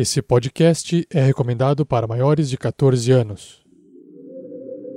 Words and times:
Esse 0.00 0.22
podcast 0.22 1.04
é 1.12 1.20
recomendado 1.20 1.84
para 1.84 2.06
maiores 2.06 2.48
de 2.48 2.56
14 2.56 3.10
anos. 3.10 3.60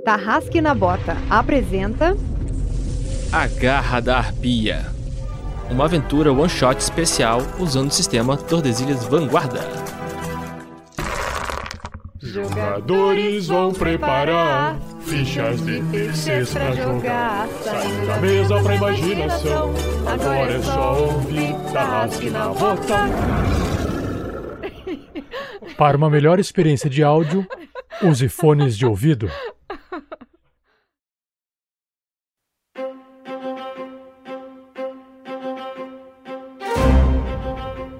Tarrasque 0.04 0.60
na 0.60 0.76
Bota 0.76 1.16
apresenta 1.28 2.16
A 3.32 3.48
Garra 3.48 3.98
da 3.98 4.18
Arpia. 4.18 4.86
Uma 5.68 5.86
aventura 5.86 6.32
one-shot 6.32 6.80
especial 6.80 7.40
usando 7.58 7.88
o 7.88 7.92
sistema 7.92 8.36
Tordesilhas 8.36 9.04
Vanguarda. 9.04 9.62
Jogadores 12.20 13.48
vão 13.48 13.72
preparar 13.72 14.78
fichas 15.00 15.60
de 15.62 15.82
terceiros 15.82 16.52
pra 16.52 16.76
jogar. 16.76 17.48
Saindo 17.64 18.06
da 18.06 18.20
mesa 18.20 18.62
pra 18.62 18.76
imaginação. 18.76 19.74
Agora 20.06 20.52
é 20.52 20.62
só 20.62 21.06
ouvir 21.06 21.56
Tarrasque 21.72 22.30
na 22.30 22.50
Bota. 22.50 23.71
Para 25.76 25.96
uma 25.96 26.10
melhor 26.10 26.40
experiência 26.40 26.90
de 26.90 27.02
áudio, 27.02 27.46
use 28.02 28.28
fones 28.28 28.76
de 28.76 28.84
ouvido. 28.84 29.30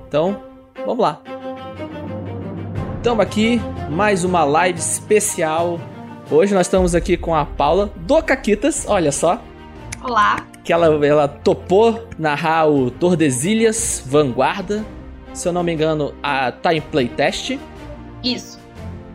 Então, 0.09 0.43
vamos 0.85 0.99
lá. 0.99 1.23
Estamos 2.97 3.21
aqui, 3.25 3.61
mais 3.89 4.25
uma 4.25 4.45
live 4.45 4.79
especial. 4.79 5.81
Hoje 6.31 6.55
nós 6.55 6.67
estamos 6.67 6.95
aqui 6.95 7.17
com 7.17 7.35
a 7.35 7.47
Paula 7.47 7.87
do 7.97 8.23
Caquitas, 8.23 8.85
olha 8.87 9.11
só. 9.11 9.43
Olá. 10.03 10.47
Que 10.65 10.73
ela, 10.73 11.07
ela 11.07 11.29
topou 11.29 12.09
narrar 12.19 12.69
o 12.69 12.91
Tordesilhas 12.91 14.03
Vanguarda. 14.05 14.85
Se 15.33 15.49
eu 15.49 15.53
não 15.53 15.63
me 15.63 15.73
engano, 15.73 16.15
a 16.23 16.53
tá 16.53 16.75
em 16.75 16.81
playtest. 16.81 17.59
Isso. 18.23 18.61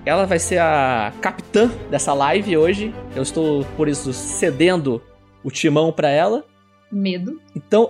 Ela 0.06 0.26
vai 0.26 0.40
ser 0.40 0.58
a 0.60 1.14
capitã 1.22 1.70
dessa 1.92 2.14
live 2.14 2.58
hoje. 2.58 2.94
Eu 3.16 3.24
estou, 3.24 3.66
por 3.76 3.88
isso, 3.88 4.14
cedendo 4.14 5.02
o 5.44 5.52
timão 5.52 5.92
para 5.92 6.10
ela. 6.10 6.46
Medo. 6.92 7.42
Então. 7.56 7.90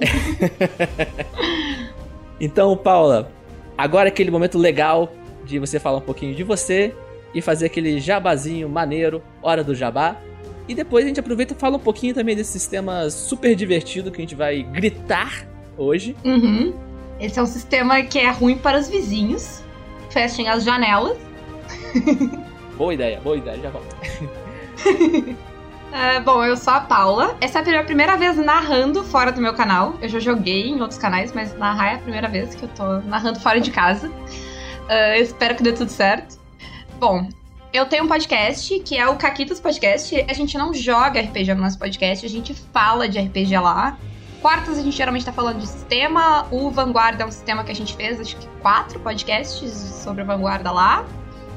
então, 2.42 2.76
Paula, 2.76 3.32
agora 3.78 4.10
é 4.10 4.12
aquele 4.12 4.32
momento 4.32 4.58
legal 4.58 5.12
de 5.46 5.60
você 5.60 5.80
falar 5.80 6.00
um 6.00 6.02
pouquinho 6.02 6.36
de 6.36 6.44
você 6.44 6.94
e 7.34 7.42
fazer 7.42 7.68
aquele 7.68 8.00
jabazinho 8.00 8.68
maneiro, 8.68 9.22
hora 9.42 9.64
do 9.64 9.76
jabá. 9.76 10.18
E 10.68 10.76
depois 10.76 11.06
a 11.06 11.08
gente 11.08 11.20
aproveita 11.20 11.54
e 11.54 11.58
fala 11.58 11.78
um 11.78 11.80
pouquinho 11.80 12.14
também 12.14 12.36
desse 12.36 12.52
sistema 12.52 13.10
super 13.10 13.56
divertido 13.56 14.12
que 14.12 14.18
a 14.18 14.22
gente 14.22 14.36
vai 14.36 14.64
gritar 14.64 15.48
hoje. 15.78 16.16
Uhum. 16.26 16.74
Esse 17.20 17.40
é 17.40 17.42
um 17.42 17.48
sistema 17.48 18.02
que 18.04 18.20
é 18.20 18.30
ruim 18.30 18.58
para 18.58 18.80
os 18.80 18.88
vizinhos. 18.88 19.64
Fechem 20.10 20.48
as 20.48 20.64
janelas. 20.64 21.18
boa 22.78 22.94
ideia, 22.94 23.20
boa 23.22 23.38
ideia, 23.38 23.60
já 23.60 23.70
volto. 23.70 23.96
Uh, 24.86 26.22
bom, 26.26 26.44
eu 26.44 26.56
sou 26.56 26.74
a 26.74 26.82
Paula. 26.82 27.36
Essa 27.42 27.60
é 27.60 27.78
a 27.78 27.84
primeira 27.84 28.16
vez 28.18 28.38
narrando 28.38 29.04
fora 29.04 29.32
do 29.32 29.42
meu 29.42 29.54
canal. 29.54 29.96
Eu 30.02 30.10
já 30.10 30.20
joguei 30.20 30.70
em 30.70 30.80
outros 30.80 31.00
canais, 31.00 31.34
mas 31.34 31.58
narrar 31.58 31.94
é 31.94 31.96
a 31.96 32.00
primeira 32.00 32.28
vez 32.28 32.54
que 32.54 32.64
eu 32.64 32.70
tô 32.70 33.00
narrando 33.00 33.40
fora 33.40 33.60
de 33.60 33.72
casa. 33.72 34.10
Uh, 34.10 35.20
espero 35.20 35.56
que 35.56 35.64
dê 35.64 35.74
tudo 35.74 35.90
certo. 35.90 36.40
Bom, 37.00 37.28
eu 37.74 37.86
tenho 37.86 38.06
um 38.06 38.08
podcast 38.08 38.80
que 38.80 38.96
é 38.96 39.08
o 39.08 39.16
Caquitas 39.18 39.60
Podcast. 39.60 40.26
A 40.28 40.34
gente 40.34 40.58
não 40.58 40.74
joga 40.74 41.20
RPG 41.20 41.54
no 41.54 41.62
nosso 41.62 41.78
podcast, 41.78 42.26
a 42.26 42.30
gente 42.30 42.54
fala 42.54 43.10
de 43.10 43.20
RPG 43.20 43.58
lá. 43.58 43.98
Quartas 44.42 44.78
a 44.78 44.82
gente 44.82 44.96
geralmente 44.96 45.26
tá 45.26 45.34
falando 45.34 45.60
de 45.60 45.68
sistema. 45.68 46.48
O 46.52 46.70
Vanguarda 46.70 47.24
é 47.24 47.26
um 47.26 47.32
sistema 47.32 47.64
que 47.64 47.72
a 47.72 47.76
gente 47.76 47.96
fez, 47.96 48.20
acho 48.20 48.36
que 48.38 48.48
quatro 48.62 49.00
podcasts 49.00 49.72
sobre 49.72 50.24
o 50.24 50.26
Vanguarda 50.26 50.72
lá. 50.72 51.06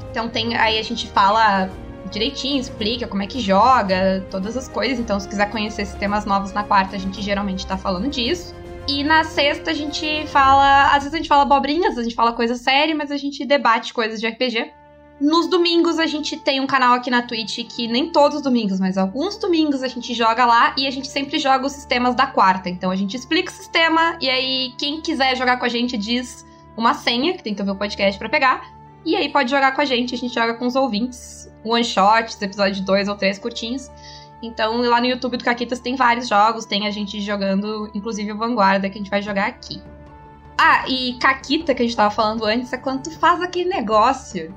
Então 0.09 0.27
tem 0.29 0.55
aí 0.55 0.79
a 0.79 0.83
gente 0.83 1.07
fala 1.07 1.69
direitinho, 2.11 2.59
explica 2.59 3.07
como 3.07 3.23
é 3.23 3.27
que 3.27 3.39
joga, 3.39 4.25
todas 4.29 4.57
as 4.57 4.67
coisas. 4.67 4.99
Então, 4.99 5.19
se 5.19 5.27
quiser 5.27 5.49
conhecer 5.49 5.85
sistemas 5.85 6.25
novos 6.25 6.51
na 6.51 6.63
quarta, 6.63 6.95
a 6.95 6.99
gente 6.99 7.21
geralmente 7.21 7.65
tá 7.65 7.77
falando 7.77 8.09
disso. 8.09 8.53
E 8.87 9.03
na 9.03 9.23
sexta 9.23 9.71
a 9.71 9.73
gente 9.73 10.27
fala. 10.27 10.87
Às 10.87 11.03
vezes 11.03 11.13
a 11.13 11.17
gente 11.17 11.29
fala 11.29 11.43
abobrinhas, 11.43 11.97
a 11.97 12.03
gente 12.03 12.15
fala 12.15 12.33
coisa 12.33 12.55
séria, 12.55 12.95
mas 12.95 13.11
a 13.11 13.17
gente 13.17 13.45
debate 13.45 13.93
coisas 13.93 14.19
de 14.19 14.27
RPG. 14.27 14.73
Nos 15.21 15.45
domingos 15.45 15.99
a 15.99 16.07
gente 16.07 16.35
tem 16.35 16.59
um 16.59 16.65
canal 16.65 16.95
aqui 16.95 17.11
na 17.11 17.21
Twitch 17.21 17.59
que 17.69 17.87
nem 17.87 18.09
todos 18.09 18.37
os 18.37 18.41
domingos, 18.41 18.79
mas 18.79 18.97
alguns 18.97 19.37
domingos 19.37 19.83
a 19.83 19.87
gente 19.87 20.15
joga 20.15 20.47
lá 20.47 20.73
e 20.75 20.87
a 20.87 20.89
gente 20.89 21.07
sempre 21.07 21.37
joga 21.37 21.67
os 21.67 21.73
sistemas 21.73 22.15
da 22.15 22.25
quarta. 22.25 22.71
Então 22.71 22.89
a 22.89 22.95
gente 22.95 23.15
explica 23.15 23.51
o 23.51 23.53
sistema 23.53 24.17
e 24.19 24.27
aí 24.27 24.73
quem 24.79 24.99
quiser 24.99 25.37
jogar 25.37 25.57
com 25.57 25.65
a 25.65 25.69
gente 25.69 25.95
diz 25.95 26.43
uma 26.75 26.95
senha, 26.95 27.37
que 27.37 27.43
tem 27.43 27.53
que 27.53 27.61
ouvir 27.61 27.71
o 27.71 27.75
podcast 27.75 28.17
para 28.17 28.29
pegar. 28.29 28.73
E 29.05 29.15
aí 29.15 29.29
pode 29.29 29.51
jogar 29.51 29.75
com 29.75 29.81
a 29.81 29.85
gente, 29.85 30.15
a 30.15 30.17
gente 30.17 30.33
joga 30.33 30.55
com 30.55 30.65
os 30.65 30.75
ouvintes. 30.75 31.47
One 31.63 31.83
shots, 31.83 32.41
episódio 32.41 32.73
de 32.73 32.81
dois 32.81 33.07
ou 33.07 33.15
três 33.15 33.37
curtinhos. 33.37 33.91
Então 34.41 34.81
lá 34.81 34.99
no 34.99 35.05
YouTube 35.05 35.37
do 35.37 35.43
Caquitas 35.43 35.79
tem 35.79 35.95
vários 35.95 36.27
jogos, 36.27 36.65
tem 36.65 36.87
a 36.87 36.89
gente 36.89 37.21
jogando, 37.21 37.91
inclusive 37.93 38.31
o 38.31 38.37
Vanguarda, 38.39 38.89
que 38.89 38.95
a 38.95 39.01
gente 39.01 39.11
vai 39.11 39.21
jogar 39.21 39.45
aqui. 39.45 39.83
Ah, 40.57 40.83
e 40.87 41.13
Caquita, 41.19 41.75
que 41.75 41.83
a 41.83 41.85
gente 41.85 41.95
tava 41.95 42.09
falando 42.09 42.43
antes, 42.43 42.73
é 42.73 42.77
quando 42.77 43.03
tu 43.03 43.11
faz 43.19 43.39
aquele 43.39 43.69
negócio 43.69 44.51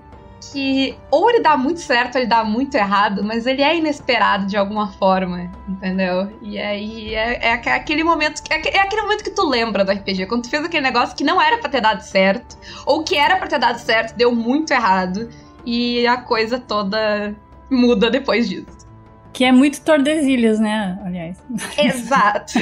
que 0.52 0.96
ou 1.10 1.28
ele 1.30 1.40
dá 1.40 1.56
muito 1.56 1.80
certo 1.80 2.14
ou 2.14 2.20
ele 2.20 2.28
dá 2.28 2.44
muito 2.44 2.74
errado, 2.74 3.22
mas 3.24 3.46
ele 3.46 3.62
é 3.62 3.76
inesperado 3.76 4.46
de 4.46 4.56
alguma 4.56 4.92
forma, 4.92 5.50
entendeu? 5.68 6.32
E 6.42 6.58
aí 6.58 7.14
é, 7.14 7.48
é 7.48 7.52
aquele 7.52 8.04
momento 8.04 8.42
que 8.42 8.52
é, 8.52 8.76
é 8.76 8.80
aquele 8.80 9.02
momento 9.02 9.24
que 9.24 9.30
tu 9.30 9.46
lembra 9.48 9.84
do 9.84 9.92
RPG, 9.92 10.26
quando 10.26 10.42
tu 10.42 10.50
fez 10.50 10.64
aquele 10.64 10.82
negócio 10.82 11.16
que 11.16 11.24
não 11.24 11.40
era 11.40 11.58
para 11.58 11.70
ter 11.70 11.80
dado 11.80 12.00
certo, 12.00 12.56
ou 12.86 13.02
que 13.02 13.16
era 13.16 13.36
para 13.36 13.46
ter 13.46 13.58
dado 13.58 13.78
certo, 13.78 14.16
deu 14.16 14.34
muito 14.34 14.72
errado, 14.72 15.28
e 15.64 16.06
a 16.06 16.16
coisa 16.16 16.58
toda 16.58 17.34
muda 17.70 18.10
depois 18.10 18.48
disso. 18.48 18.84
Que 19.32 19.44
é 19.44 19.52
muito 19.52 19.80
Tordesilhas, 19.80 20.60
né? 20.60 20.98
Aliás. 21.04 21.42
Exato. 21.76 22.52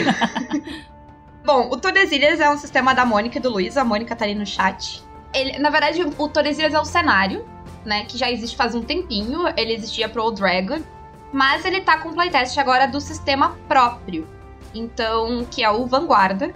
Bom, 1.44 1.68
o 1.70 1.76
Tordesilhas 1.76 2.40
é 2.40 2.48
um 2.48 2.56
sistema 2.56 2.94
da 2.94 3.04
Mônica 3.04 3.38
e 3.38 3.40
do 3.40 3.50
Luiz. 3.50 3.76
A 3.76 3.84
Mônica 3.84 4.14
tá 4.14 4.24
ali 4.24 4.34
no 4.34 4.46
chat. 4.46 5.04
Ele, 5.34 5.58
na 5.58 5.70
verdade, 5.70 6.02
o 6.02 6.28
Tordesilhas 6.28 6.72
é 6.72 6.80
um 6.80 6.84
cenário, 6.84 7.44
né? 7.84 8.04
Que 8.04 8.18
já 8.18 8.30
existe 8.30 8.56
faz 8.56 8.74
um 8.74 8.82
tempinho. 8.82 9.44
Ele 9.56 9.72
existia 9.72 10.08
pro 10.08 10.30
Dragon. 10.30 10.80
Mas 11.32 11.64
ele 11.64 11.80
tá 11.80 11.98
com 11.98 12.12
playtest 12.12 12.58
agora 12.58 12.86
do 12.86 13.00
sistema 13.00 13.56
próprio. 13.66 14.26
Então, 14.74 15.46
que 15.50 15.62
é 15.62 15.70
o 15.70 15.86
Vanguarda. 15.86 16.52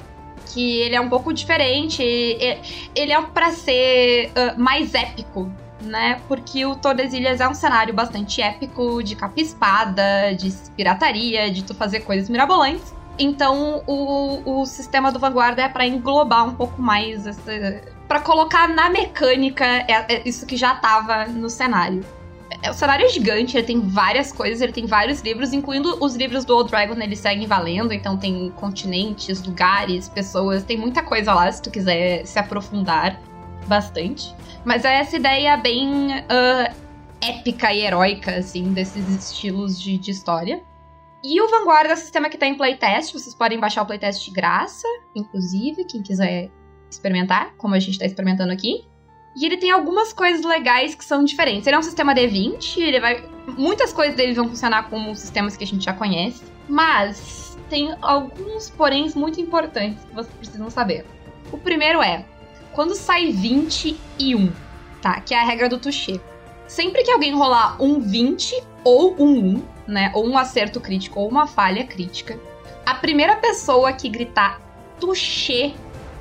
Que 0.52 0.80
ele 0.80 0.94
é 0.94 1.00
um 1.00 1.08
pouco 1.08 1.32
diferente. 1.32 2.02
Ele 2.02 3.12
é 3.12 3.22
para 3.22 3.50
ser 3.52 4.30
uh, 4.30 4.60
mais 4.60 4.94
épico 4.94 5.50
né? 5.80 6.20
Porque 6.28 6.64
o 6.64 6.74
Tordesilhas 6.74 7.40
é 7.40 7.48
um 7.48 7.54
cenário 7.54 7.94
bastante 7.94 8.40
épico, 8.42 9.02
de 9.02 9.14
capa 9.14 9.40
espada, 9.40 10.34
de 10.34 10.50
pirataria, 10.76 11.50
de 11.50 11.62
tu 11.62 11.74
fazer 11.74 12.00
coisas 12.00 12.28
mirabolantes. 12.28 12.94
Então, 13.18 13.82
o, 13.86 14.60
o 14.60 14.66
sistema 14.66 15.10
do 15.10 15.18
Vanguarda 15.18 15.62
é 15.62 15.68
para 15.68 15.86
englobar 15.86 16.46
um 16.46 16.54
pouco 16.54 16.82
mais 16.82 17.26
para 18.08 18.20
colocar 18.20 18.68
na 18.68 18.88
mecânica 18.88 19.64
é, 19.64 20.14
é 20.14 20.22
isso 20.24 20.46
que 20.46 20.56
já 20.56 20.74
tava 20.74 21.26
no 21.26 21.50
cenário. 21.50 22.04
É, 22.62 22.70
o 22.70 22.74
cenário 22.74 23.04
é 23.04 23.08
gigante, 23.08 23.56
ele 23.56 23.66
tem 23.66 23.80
várias 23.80 24.32
coisas, 24.32 24.60
ele 24.60 24.72
tem 24.72 24.86
vários 24.86 25.20
livros, 25.20 25.52
incluindo 25.52 26.02
os 26.02 26.14
livros 26.14 26.44
do 26.44 26.54
Old 26.54 26.70
Dragon, 26.70 26.94
eles 27.00 27.18
seguem 27.18 27.46
valendo, 27.46 27.92
então 27.92 28.16
tem 28.16 28.50
continentes, 28.56 29.42
lugares, 29.42 30.08
pessoas, 30.08 30.62
tem 30.62 30.76
muita 30.76 31.02
coisa 31.02 31.34
lá 31.34 31.50
se 31.50 31.60
tu 31.62 31.70
quiser 31.70 32.24
se 32.24 32.38
aprofundar 32.38 33.20
bastante. 33.66 34.34
Mas 34.64 34.84
é 34.84 35.00
essa 35.00 35.16
ideia 35.16 35.56
bem 35.56 36.18
uh, 36.18 36.74
épica 37.20 37.72
e 37.72 37.80
heróica, 37.80 38.36
assim, 38.36 38.72
desses 38.72 39.08
estilos 39.08 39.80
de, 39.80 39.98
de 39.98 40.10
história. 40.12 40.62
E 41.24 41.40
o 41.40 41.48
Vanguarda 41.48 41.90
é 41.90 41.94
um 41.94 41.96
sistema 41.96 42.28
que 42.28 42.38
tá 42.38 42.46
em 42.46 42.56
playtest, 42.56 43.12
vocês 43.12 43.34
podem 43.34 43.58
baixar 43.58 43.82
o 43.82 43.86
playtest 43.86 44.24
de 44.24 44.30
graça, 44.30 44.86
inclusive, 45.14 45.84
quem 45.84 46.02
quiser 46.02 46.50
experimentar, 46.90 47.54
como 47.56 47.74
a 47.74 47.78
gente 47.78 47.98
tá 47.98 48.06
experimentando 48.06 48.52
aqui. 48.52 48.84
E 49.36 49.44
ele 49.44 49.58
tem 49.58 49.70
algumas 49.70 50.12
coisas 50.12 50.44
legais 50.44 50.94
que 50.94 51.04
são 51.04 51.22
diferentes. 51.22 51.66
Ele 51.66 51.76
é 51.76 51.78
um 51.78 51.82
sistema 51.82 52.14
D20, 52.14 52.78
ele 52.78 53.00
vai. 53.00 53.22
Muitas 53.46 53.92
coisas 53.92 54.16
dele 54.16 54.32
vão 54.32 54.48
funcionar 54.48 54.88
como 54.88 55.14
sistemas 55.14 55.56
que 55.56 55.64
a 55.64 55.66
gente 55.66 55.84
já 55.84 55.92
conhece. 55.92 56.42
Mas 56.66 57.58
tem 57.68 57.94
alguns 58.00 58.70
poréns 58.70 59.14
muito 59.14 59.40
importantes 59.40 60.02
que 60.04 60.14
vocês 60.14 60.34
precisam 60.36 60.70
saber. 60.70 61.04
O 61.52 61.58
primeiro 61.58 62.02
é: 62.02 62.24
quando 62.72 62.94
sai 62.94 63.30
20 63.30 63.96
e 64.18 64.34
1, 64.34 64.52
tá? 65.02 65.20
Que 65.20 65.34
é 65.34 65.40
a 65.40 65.44
regra 65.44 65.68
do 65.68 65.78
touché. 65.78 66.18
Sempre 66.66 67.04
que 67.04 67.10
alguém 67.10 67.32
rolar 67.34 67.80
um 67.80 68.00
20 68.00 68.54
ou 68.82 69.14
um 69.22 69.56
1, 69.56 69.62
né? 69.86 70.10
Ou 70.14 70.26
um 70.26 70.38
acerto 70.38 70.80
crítico 70.80 71.20
ou 71.20 71.28
uma 71.28 71.46
falha 71.46 71.84
crítica, 71.84 72.40
a 72.86 72.94
primeira 72.94 73.36
pessoa 73.36 73.92
que 73.92 74.08
gritar 74.08 74.60
touché 74.98 75.74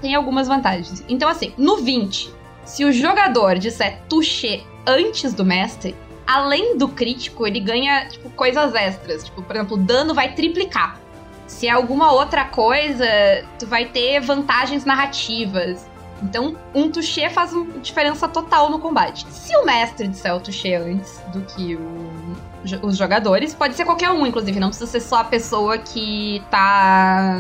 tem 0.06 0.14
algumas 0.14 0.48
vantagens. 0.48 1.04
Então, 1.10 1.28
assim, 1.28 1.52
no 1.58 1.78
20, 1.78 2.32
se 2.64 2.86
o 2.86 2.94
jogador 2.94 3.58
disser 3.58 4.02
touché 4.08 4.62
antes 4.86 5.34
do 5.34 5.44
mestre, 5.44 5.96
além 6.28 6.78
do 6.78 6.88
crítico, 6.88 7.48
ele 7.48 7.60
ganha, 7.60 8.08
tipo, 8.08 8.30
coisas 8.30 8.76
extras. 8.76 9.24
Tipo, 9.24 9.42
por 9.42 9.56
exemplo, 9.56 9.76
o 9.76 9.80
dano 9.80 10.14
vai 10.14 10.36
triplicar. 10.36 11.00
Se 11.48 11.68
é 11.68 11.72
alguma 11.72 12.12
outra 12.12 12.46
coisa, 12.46 13.08
tu 13.58 13.66
vai 13.66 13.86
ter 13.86 14.20
vantagens 14.20 14.86
narrativas. 14.86 15.88
Então, 16.22 16.56
um 16.74 16.92
touché 16.92 17.28
faz 17.28 17.52
uma 17.52 17.80
diferença 17.80 18.28
total 18.28 18.70
no 18.70 18.78
combate. 18.78 19.26
Se 19.32 19.58
o 19.58 19.66
mestre 19.66 20.08
disser 20.08 20.36
o 20.36 20.40
touché 20.40 20.76
antes 20.76 21.20
do 21.34 21.42
que 21.42 21.76
o, 21.76 22.86
os 22.86 22.96
jogadores, 22.96 23.56
pode 23.56 23.74
ser 23.74 23.86
qualquer 23.86 24.12
um, 24.12 24.24
inclusive, 24.24 24.60
não 24.60 24.70
precisa 24.70 24.90
ser 24.90 25.00
só 25.00 25.18
a 25.18 25.24
pessoa 25.24 25.80
que 25.80 26.44
tá. 26.52 27.40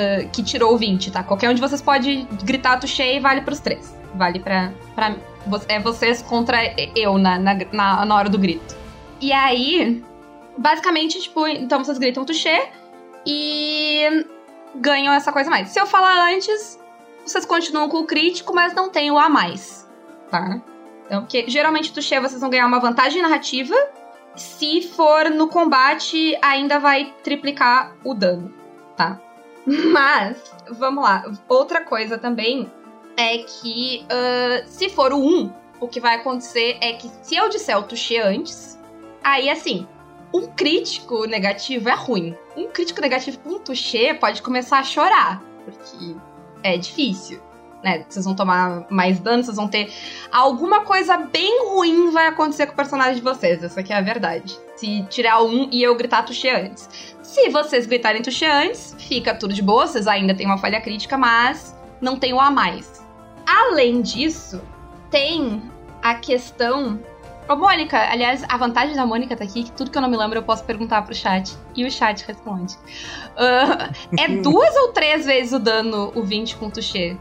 Uh, 0.00 0.28
que 0.30 0.42
tirou 0.42 0.72
o 0.72 0.78
20, 0.78 1.10
tá? 1.10 1.22
Qualquer 1.22 1.50
um 1.50 1.54
de 1.54 1.60
vocês 1.60 1.82
pode 1.82 2.22
gritar 2.44 2.78
touché 2.78 3.16
e 3.16 3.20
vale 3.20 3.40
pros 3.42 3.60
três. 3.60 3.94
Vale 4.14 4.38
pra. 4.38 4.72
pra 4.94 5.14
é 5.68 5.80
vocês 5.80 6.22
contra 6.22 6.58
eu 6.96 7.18
na, 7.18 7.38
na, 7.38 7.54
na, 7.72 8.06
na 8.06 8.14
hora 8.14 8.28
do 8.28 8.38
grito. 8.38 8.76
E 9.20 9.32
aí, 9.32 10.02
basicamente, 10.56 11.20
tipo, 11.20 11.46
então 11.46 11.82
vocês 11.82 11.98
gritam 11.98 12.24
touché 12.24 12.70
e 13.26 14.24
ganham 14.76 15.12
essa 15.12 15.32
coisa 15.32 15.50
mais. 15.50 15.68
Se 15.68 15.80
eu 15.80 15.86
falar 15.86 16.32
antes, 16.32 16.78
vocês 17.24 17.44
continuam 17.44 17.88
com 17.88 17.98
o 17.98 18.06
crítico, 18.06 18.54
mas 18.54 18.74
não 18.74 18.88
tem 18.88 19.10
o 19.10 19.18
a 19.18 19.28
mais, 19.28 19.88
tá? 20.30 20.60
Então, 21.06 21.22
porque 21.22 21.44
geralmente 21.48 21.92
touché 21.92 22.20
vocês 22.20 22.40
vão 22.40 22.50
ganhar 22.50 22.66
uma 22.66 22.78
vantagem 22.78 23.20
narrativa. 23.20 23.74
Se 24.36 24.82
for 24.82 25.28
no 25.30 25.48
combate, 25.48 26.38
ainda 26.40 26.78
vai 26.78 27.12
triplicar 27.22 27.94
o 28.04 28.14
dano, 28.14 28.54
tá? 28.96 29.20
Mas, 29.92 30.36
vamos 30.70 31.04
lá. 31.04 31.24
Outra 31.48 31.84
coisa 31.84 32.18
também 32.18 32.70
é 33.16 33.38
que 33.38 34.04
uh, 34.04 34.68
se 34.68 34.88
for 34.88 35.12
o 35.12 35.18
1, 35.18 35.52
o 35.80 35.88
que 35.88 36.00
vai 36.00 36.16
acontecer 36.16 36.76
é 36.80 36.92
que 36.94 37.10
se 37.22 37.36
eu 37.36 37.48
disser 37.48 37.78
o 37.78 37.82
touché 37.82 38.20
antes, 38.20 38.78
aí 39.22 39.48
assim, 39.48 39.86
um 40.34 40.48
crítico 40.48 41.24
negativo 41.26 41.88
é 41.88 41.94
ruim. 41.94 42.36
Um 42.56 42.68
crítico 42.68 43.00
negativo 43.00 43.38
com 43.38 43.50
um 43.50 43.58
touché 43.58 44.14
pode 44.14 44.42
começar 44.42 44.78
a 44.78 44.84
chorar, 44.84 45.42
porque 45.64 46.16
é 46.62 46.76
difícil. 46.76 47.40
Né? 47.82 48.04
Vocês 48.08 48.24
vão 48.24 48.34
tomar 48.34 48.86
mais 48.90 49.18
dano, 49.18 49.42
vocês 49.42 49.56
vão 49.56 49.68
ter. 49.68 49.92
Alguma 50.30 50.80
coisa 50.84 51.16
bem 51.16 51.66
ruim 51.68 52.10
vai 52.10 52.26
acontecer 52.26 52.66
com 52.66 52.72
o 52.72 52.76
personagem 52.76 53.14
de 53.14 53.22
vocês. 53.22 53.62
Essa 53.62 53.80
aqui 53.80 53.92
é 53.92 53.96
a 53.96 54.02
verdade. 54.02 54.58
Se 54.76 55.02
tirar 55.04 55.42
um 55.42 55.68
e 55.72 55.82
eu 55.82 55.94
gritar 55.94 56.22
touché 56.22 56.66
antes. 56.66 56.88
Se 57.22 57.48
vocês 57.48 57.86
gritarem 57.86 58.22
touché 58.22 58.50
antes, 58.50 58.94
fica 58.98 59.34
tudo 59.34 59.54
de 59.54 59.62
boa, 59.62 59.86
vocês 59.86 60.06
ainda 60.06 60.34
tem 60.34 60.46
uma 60.46 60.58
falha 60.58 60.80
crítica, 60.80 61.16
mas 61.16 61.74
não 62.00 62.18
tem 62.18 62.32
o 62.32 62.40
a 62.40 62.50
mais. 62.50 63.02
Além 63.46 64.02
disso, 64.02 64.60
tem 65.10 65.62
a 66.02 66.14
questão 66.14 67.00
Ô, 67.50 67.56
Mônica, 67.56 67.98
aliás, 67.98 68.44
a 68.48 68.56
vantagem 68.56 68.94
da 68.94 69.04
Mônica 69.04 69.36
tá 69.36 69.42
aqui, 69.42 69.64
que 69.64 69.72
tudo 69.72 69.90
que 69.90 69.98
eu 69.98 70.02
não 70.02 70.08
me 70.08 70.16
lembro 70.16 70.38
eu 70.38 70.42
posso 70.44 70.62
perguntar 70.62 71.02
pro 71.02 71.12
chat. 71.12 71.52
E 71.74 71.84
o 71.84 71.90
chat 71.90 72.24
responde. 72.24 72.74
Uh, 73.34 73.92
é 74.16 74.28
duas 74.40 74.76
ou 74.76 74.92
três 74.92 75.26
vezes 75.26 75.52
o 75.52 75.58
dano, 75.58 76.12
o 76.14 76.22
20 76.22 76.54
com 76.54 76.66
o 76.66 76.70
touché? 76.70 77.16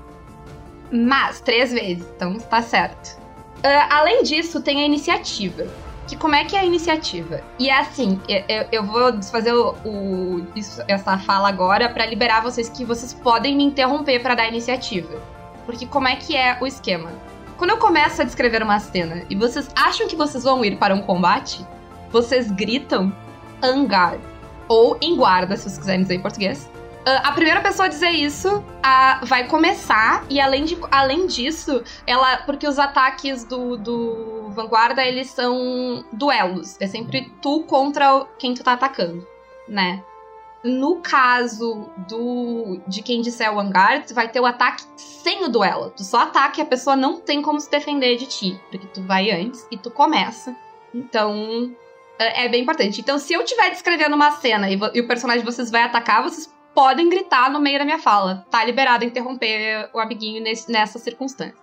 Mas, 0.92 1.40
três 1.42 1.72
vezes, 1.72 2.06
então 2.16 2.38
tá 2.38 2.62
certo. 2.62 3.18
Uh, 3.60 3.88
além 3.90 4.24
disso, 4.24 4.62
tem 4.62 4.82
a 4.82 4.86
iniciativa. 4.86 5.68
Que 6.08 6.16
como 6.16 6.34
é 6.34 6.44
que 6.44 6.56
é 6.56 6.60
a 6.60 6.66
iniciativa? 6.66 7.42
E 7.60 7.70
é 7.70 7.78
assim, 7.78 8.20
eu, 8.28 8.66
eu 8.72 8.84
vou 8.84 9.12
desfazer 9.12 9.54
o, 9.54 9.76
o 9.86 10.48
isso, 10.56 10.82
essa 10.88 11.20
fala 11.20 11.48
agora 11.48 11.88
para 11.88 12.04
liberar 12.06 12.42
vocês 12.42 12.68
que 12.68 12.84
vocês 12.84 13.14
podem 13.14 13.56
me 13.56 13.64
interromper 13.64 14.20
para 14.20 14.34
dar 14.34 14.48
iniciativa. 14.48 15.22
Porque 15.68 15.86
como 15.86 16.08
é 16.08 16.16
que 16.16 16.36
é 16.36 16.58
o 16.60 16.66
esquema? 16.66 17.12
Quando 17.58 17.72
eu 17.72 17.78
começo 17.78 18.22
a 18.22 18.26
descrever 18.26 18.64
uma 18.64 18.80
cena 18.80 19.24
e 19.30 19.36
vocês 19.36 19.70
acham 19.76 20.08
que 20.08 20.16
vocês 20.16 20.44
vão 20.44 20.66
ir 20.66 20.78
para 20.78 20.96
um 20.96 21.02
combate, 21.02 21.64
vocês 22.10 22.50
gritam 22.50 23.14
angar 23.62 24.18
ou 24.68 24.98
em 25.02 25.16
guarda, 25.16 25.56
se 25.56 25.64
vocês 25.64 25.78
quiserem 25.78 26.02
dizer 26.02 26.16
em 26.16 26.22
português. 26.22 26.68
Uh, 27.00 27.24
a 27.24 27.32
primeira 27.32 27.62
pessoa 27.62 27.86
a 27.86 27.90
dizer 27.90 28.10
isso 28.10 28.58
uh, 28.58 29.26
vai 29.26 29.48
começar, 29.48 30.26
e 30.30 30.40
além, 30.40 30.66
de, 30.66 30.78
além 30.92 31.28
disso, 31.28 31.84
ela. 32.06 32.38
Porque 32.38 32.68
os 32.68 32.78
ataques 32.78 33.44
do, 33.46 33.78
do 33.78 34.50
Vanguarda, 34.50 35.04
eles 35.04 35.30
são 35.30 36.04
duelos. 36.12 36.76
É 36.80 36.88
sempre 36.88 37.32
tu 37.42 37.64
contra 37.64 38.26
quem 38.38 38.54
tu 38.54 38.64
tá 38.64 38.74
atacando, 38.74 39.26
né? 39.68 40.04
No 40.62 40.98
caso 40.98 41.90
do 42.10 42.82
de 42.86 43.02
quem 43.02 43.22
disser 43.22 43.54
o 43.54 43.60
hangar, 43.60 44.06
tu 44.06 44.14
vai 44.14 44.28
ter 44.28 44.42
o 44.42 44.46
ataque 44.46 44.84
sem 44.98 45.46
o 45.46 45.50
duelo. 45.50 45.92
Tu 45.96 46.04
só 46.04 46.24
ataca 46.24 46.60
e 46.60 46.64
a 46.64 46.66
pessoa 46.66 46.98
não 46.98 47.22
tem 47.22 47.42
como 47.42 47.62
se 47.62 47.72
defender 47.72 48.18
de 48.18 48.26
ti. 48.26 48.62
Porque 48.70 48.88
tu 48.88 49.02
vai 49.04 49.32
antes 49.32 49.66
e 49.72 49.78
tu 49.78 49.90
começa. 49.90 50.54
Então, 50.94 51.74
é, 52.20 52.46
é 52.46 52.50
bem 52.50 52.64
importante. 52.64 53.00
Então, 53.00 53.18
se 53.18 53.34
eu 53.34 53.42
estiver 53.42 53.70
descrevendo 53.70 54.16
uma 54.16 54.32
cena 54.32 54.70
e, 54.70 54.78
e, 54.94 55.00
o 55.00 55.08
personagem 55.08 55.44
de 55.44 55.50
vocês 55.50 55.72
vai 55.72 55.84
atacar, 55.84 56.22
vocês 56.22 56.54
podem 56.74 57.10
gritar 57.10 57.52
no 57.52 57.60
meio 57.60 57.80
da 57.80 57.86
minha 57.86 58.00
fala. 58.00 58.46
Tá 58.50 58.64
liberado 58.64 59.06
interromper 59.06 59.90
o 59.94 60.00
amiguinho 60.00 60.42
nesse, 60.42 60.72
nessa 60.72 61.00
circunstância. 61.00 61.58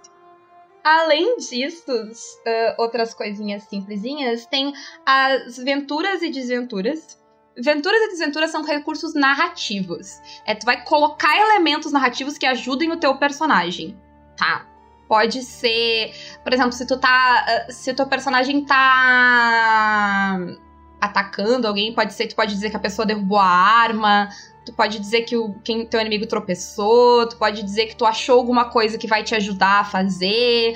Além 0.85 1.37
disso, 1.39 1.91
uh, 1.91 2.75
outras 2.79 3.13
coisinhas 3.13 3.65
simplesinhas, 3.65 4.47
tem 4.47 4.73
as 5.05 5.57
venturas 5.57 6.23
e 6.23 6.31
desventuras 6.31 7.19
Venturas 7.59 8.03
e 8.03 8.09
desventuras 8.09 8.51
são 8.51 8.63
recursos 8.63 9.15
narrativos. 9.15 10.21
É, 10.45 10.55
tu 10.55 10.67
vai 10.67 10.85
colocar 10.85 11.35
elementos 11.35 11.91
narrativos 11.91 12.37
que 12.37 12.45
ajudem 12.45 12.93
o 12.93 12.99
teu 12.99 13.17
personagem, 13.17 13.99
tá? 14.37 14.67
Pode 15.09 15.43
ser, 15.43 16.13
por 16.43 16.53
exemplo, 16.53 16.73
se 16.73 16.87
tu 16.87 16.99
tá, 16.99 17.47
ah, 17.49 17.73
se 17.73 17.91
o 17.91 17.97
teu 17.97 18.07
personagem 18.07 18.63
tá 18.67 20.39
atacando 21.01 21.67
alguém, 21.67 21.95
pode 21.95 22.13
ser, 22.13 22.27
tu 22.27 22.37
pode 22.37 22.53
dizer 22.53 22.69
que 22.69 22.77
a 22.77 22.81
pessoa 22.81 23.07
derrubou 23.07 23.39
a 23.39 23.47
arma, 23.47 24.29
tu 24.67 24.73
pode 24.73 24.99
dizer 24.99 25.23
que 25.23 25.37
o 25.37 25.55
quem 25.63 25.87
teu 25.87 26.01
inimigo 26.01 26.27
tropeçou, 26.27 27.29
tu 27.29 27.37
pode 27.37 27.63
dizer 27.63 27.87
que 27.87 27.97
tu 27.97 28.05
achou 28.05 28.37
alguma 28.37 28.67
coisa 28.67 28.99
que 28.99 29.07
vai 29.07 29.23
te 29.23 29.35
ajudar 29.35 29.81
a 29.81 29.85
fazer, 29.85 30.75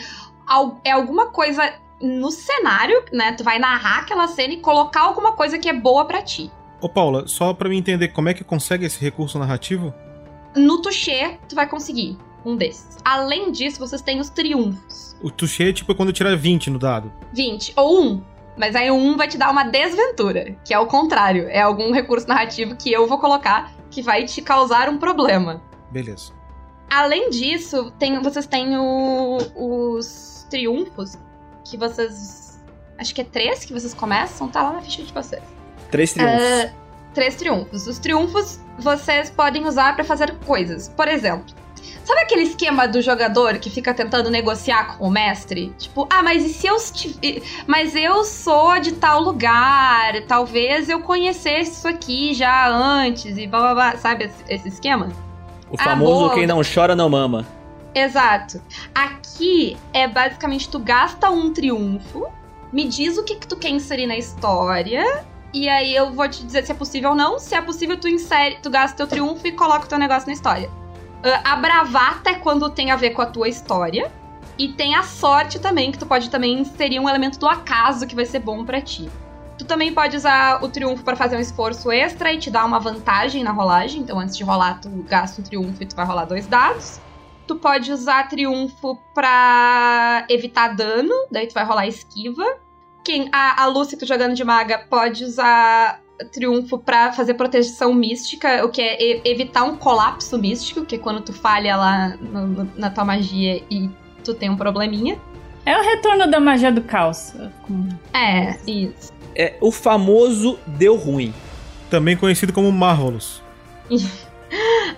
é 0.84 0.92
alguma 0.92 1.26
coisa 1.26 1.74
no 2.00 2.30
cenário, 2.30 3.04
né? 3.12 3.32
Tu 3.32 3.44
vai 3.44 3.58
narrar 3.58 4.00
aquela 4.00 4.28
cena 4.28 4.54
e 4.54 4.58
colocar 4.58 5.02
alguma 5.02 5.32
coisa 5.32 5.58
que 5.58 5.68
é 5.68 5.72
boa 5.72 6.04
para 6.04 6.22
ti. 6.22 6.50
Ô 6.80 6.88
Paula, 6.88 7.26
só 7.26 7.52
para 7.52 7.68
me 7.68 7.76
entender 7.76 8.08
como 8.08 8.28
é 8.28 8.34
que 8.34 8.42
consegue 8.42 8.86
esse 8.86 8.98
recurso 9.00 9.38
narrativo? 9.38 9.92
No 10.56 10.80
touché, 10.80 11.38
tu 11.48 11.54
vai 11.54 11.68
conseguir 11.68 12.16
um 12.44 12.56
desses. 12.56 12.96
Além 13.04 13.52
disso, 13.52 13.78
vocês 13.78 14.00
têm 14.00 14.18
os 14.18 14.30
triunfos. 14.30 15.16
O 15.22 15.30
touché 15.30 15.68
é 15.68 15.72
tipo 15.72 15.94
quando 15.94 16.12
tirar 16.12 16.34
20 16.36 16.70
no 16.70 16.78
dado. 16.78 17.12
20 17.34 17.74
ou 17.76 18.02
1. 18.02 18.22
Mas 18.56 18.74
aí 18.74 18.90
o 18.90 18.94
1 18.94 19.16
vai 19.16 19.28
te 19.28 19.38
dar 19.38 19.50
uma 19.50 19.64
desventura, 19.64 20.56
que 20.64 20.72
é 20.74 20.78
o 20.78 20.86
contrário. 20.86 21.48
É 21.48 21.60
algum 21.60 21.92
recurso 21.92 22.26
narrativo 22.26 22.76
que 22.76 22.90
eu 22.92 23.06
vou 23.06 23.18
colocar 23.18 23.72
que 23.90 24.02
vai 24.02 24.24
te 24.24 24.40
causar 24.40 24.88
um 24.88 24.98
problema. 24.98 25.62
Beleza. 25.90 26.32
Além 26.88 27.30
disso, 27.30 27.90
tem, 27.98 28.20
vocês 28.20 28.46
têm 28.46 28.76
o, 28.76 29.38
os 29.54 30.46
triunfos, 30.50 31.16
que 31.64 31.76
vocês. 31.76 32.60
Acho 32.98 33.14
que 33.14 33.20
é 33.20 33.24
três 33.24 33.64
que 33.64 33.72
vocês 33.72 33.94
começam, 33.94 34.48
tá 34.48 34.62
lá 34.62 34.72
na 34.72 34.82
ficha 34.82 35.02
de 35.02 35.12
vocês. 35.12 35.42
Três 35.90 36.12
triunfos. 36.12 36.42
Uh, 36.42 36.74
três 37.14 37.36
triunfos. 37.36 37.86
Os 37.86 37.98
triunfos 37.98 38.60
vocês 38.78 39.30
podem 39.30 39.66
usar 39.66 39.94
para 39.94 40.04
fazer 40.04 40.34
coisas. 40.40 40.88
Por 40.88 41.08
exemplo, 41.08 41.54
sabe 42.04 42.20
aquele 42.20 42.42
esquema 42.42 42.86
do 42.86 43.00
jogador 43.00 43.58
que 43.58 43.70
fica 43.70 43.92
tentando 43.94 44.30
negociar 44.30 44.96
com 44.96 45.06
o 45.06 45.10
mestre? 45.10 45.72
Tipo, 45.78 46.06
ah, 46.10 46.22
mas 46.22 46.44
e 46.44 46.48
se 46.48 46.66
eu 46.66 46.76
mas 47.66 47.94
eu 47.94 48.24
sou 48.24 48.78
de 48.80 48.92
tal 48.92 49.20
lugar, 49.20 50.22
talvez 50.26 50.88
eu 50.88 51.00
conhecesse 51.00 51.72
isso 51.72 51.88
aqui 51.88 52.34
já 52.34 52.68
antes 52.68 53.36
e 53.36 53.46
blá 53.46 53.60
blá 53.60 53.74
blá, 53.74 53.96
sabe 53.96 54.30
esse, 54.48 54.68
esquema? 54.68 55.08
O 55.70 55.76
famoso 55.76 56.26
ah, 56.26 56.34
quem 56.34 56.46
não 56.46 56.60
chora 56.62 56.96
não 56.96 57.08
mama. 57.08 57.46
Exato. 57.94 58.62
Aqui 58.94 59.76
é 59.92 60.06
basicamente 60.06 60.68
tu 60.68 60.78
gasta 60.78 61.30
um 61.30 61.52
triunfo, 61.52 62.26
me 62.72 62.86
diz 62.86 63.18
o 63.18 63.24
que, 63.24 63.36
que 63.36 63.46
tu 63.46 63.56
quer 63.56 63.70
inserir 63.70 64.06
na 64.06 64.16
história 64.16 65.24
e 65.52 65.68
aí 65.68 65.94
eu 65.94 66.12
vou 66.12 66.28
te 66.28 66.44
dizer 66.44 66.64
se 66.64 66.70
é 66.70 66.74
possível 66.74 67.10
ou 67.10 67.16
não. 67.16 67.38
Se 67.38 67.54
é 67.54 67.60
possível, 67.60 67.98
tu 67.98 68.08
insere, 68.08 68.58
tu 68.62 68.70
gasta 68.70 68.96
teu 68.96 69.06
triunfo 69.06 69.46
e 69.46 69.52
coloca 69.52 69.84
o 69.84 69.88
teu 69.88 69.98
negócio 69.98 70.26
na 70.28 70.32
história. 70.32 70.70
Uh, 71.20 71.40
a 71.44 71.56
bravata 71.56 72.30
é 72.30 72.34
quando 72.34 72.68
tem 72.70 72.90
a 72.90 72.96
ver 72.96 73.10
com 73.10 73.22
a 73.22 73.26
tua 73.26 73.48
história. 73.48 74.10
E 74.58 74.68
tem 74.68 74.94
a 74.94 75.02
sorte 75.02 75.58
também, 75.58 75.90
que 75.90 75.98
tu 75.98 76.04
pode 76.04 76.28
também 76.28 76.60
inserir 76.60 77.00
um 77.00 77.08
elemento 77.08 77.38
do 77.38 77.48
acaso 77.48 78.06
que 78.06 78.14
vai 78.14 78.26
ser 78.26 78.40
bom 78.40 78.64
para 78.64 78.80
ti. 78.80 79.10
Tu 79.58 79.64
também 79.64 79.92
pode 79.92 80.16
usar 80.16 80.62
o 80.62 80.68
triunfo 80.68 81.02
para 81.02 81.16
fazer 81.16 81.36
um 81.36 81.40
esforço 81.40 81.90
extra 81.90 82.32
e 82.32 82.38
te 82.38 82.50
dar 82.50 82.64
uma 82.66 82.78
vantagem 82.78 83.42
na 83.42 83.52
rolagem. 83.52 84.02
Então, 84.02 84.18
antes 84.18 84.36
de 84.36 84.44
rolar, 84.44 84.80
tu 84.80 84.88
gasta 85.08 85.40
um 85.40 85.44
triunfo 85.44 85.82
e 85.82 85.86
tu 85.86 85.96
vai 85.96 86.04
rolar 86.04 86.26
dois 86.26 86.46
dados. 86.46 87.00
Tu 87.46 87.56
pode 87.56 87.90
usar 87.90 88.28
triunfo 88.28 88.98
pra 89.14 90.26
evitar 90.28 90.74
dano, 90.74 91.14
daí 91.30 91.46
tu 91.46 91.54
vai 91.54 91.64
rolar 91.64 91.86
esquiva 91.86 92.44
quem 93.04 93.28
a, 93.32 93.62
a 93.62 93.66
Lucy 93.66 93.96
tá 93.96 94.06
jogando 94.06 94.34
de 94.34 94.44
maga 94.44 94.78
pode 94.88 95.24
usar 95.24 96.00
triunfo 96.32 96.78
para 96.78 97.12
fazer 97.12 97.34
proteção 97.34 97.94
mística, 97.94 98.64
o 98.64 98.68
que 98.68 98.80
é 98.80 99.28
evitar 99.28 99.64
um 99.64 99.76
colapso 99.76 100.38
místico, 100.38 100.84
que 100.84 100.96
é 100.96 100.98
quando 100.98 101.20
tu 101.20 101.32
falha 101.32 101.76
lá 101.76 102.16
no, 102.20 102.46
no, 102.46 102.72
na 102.76 102.90
tua 102.90 103.04
magia 103.04 103.62
e 103.70 103.90
tu 104.24 104.34
tem 104.34 104.50
um 104.50 104.56
probleminha. 104.56 105.18
É 105.64 105.78
o 105.78 105.82
retorno 105.82 106.30
da 106.30 106.40
magia 106.40 106.72
do 106.72 106.82
caos. 106.82 107.34
É, 108.12 108.56
isso. 108.66 109.12
É 109.34 109.56
o 109.60 109.70
famoso 109.70 110.58
deu 110.66 110.96
ruim. 110.96 111.32
Também 111.88 112.16
conhecido 112.16 112.52
como 112.52 112.70
Marvelous. 112.72 113.42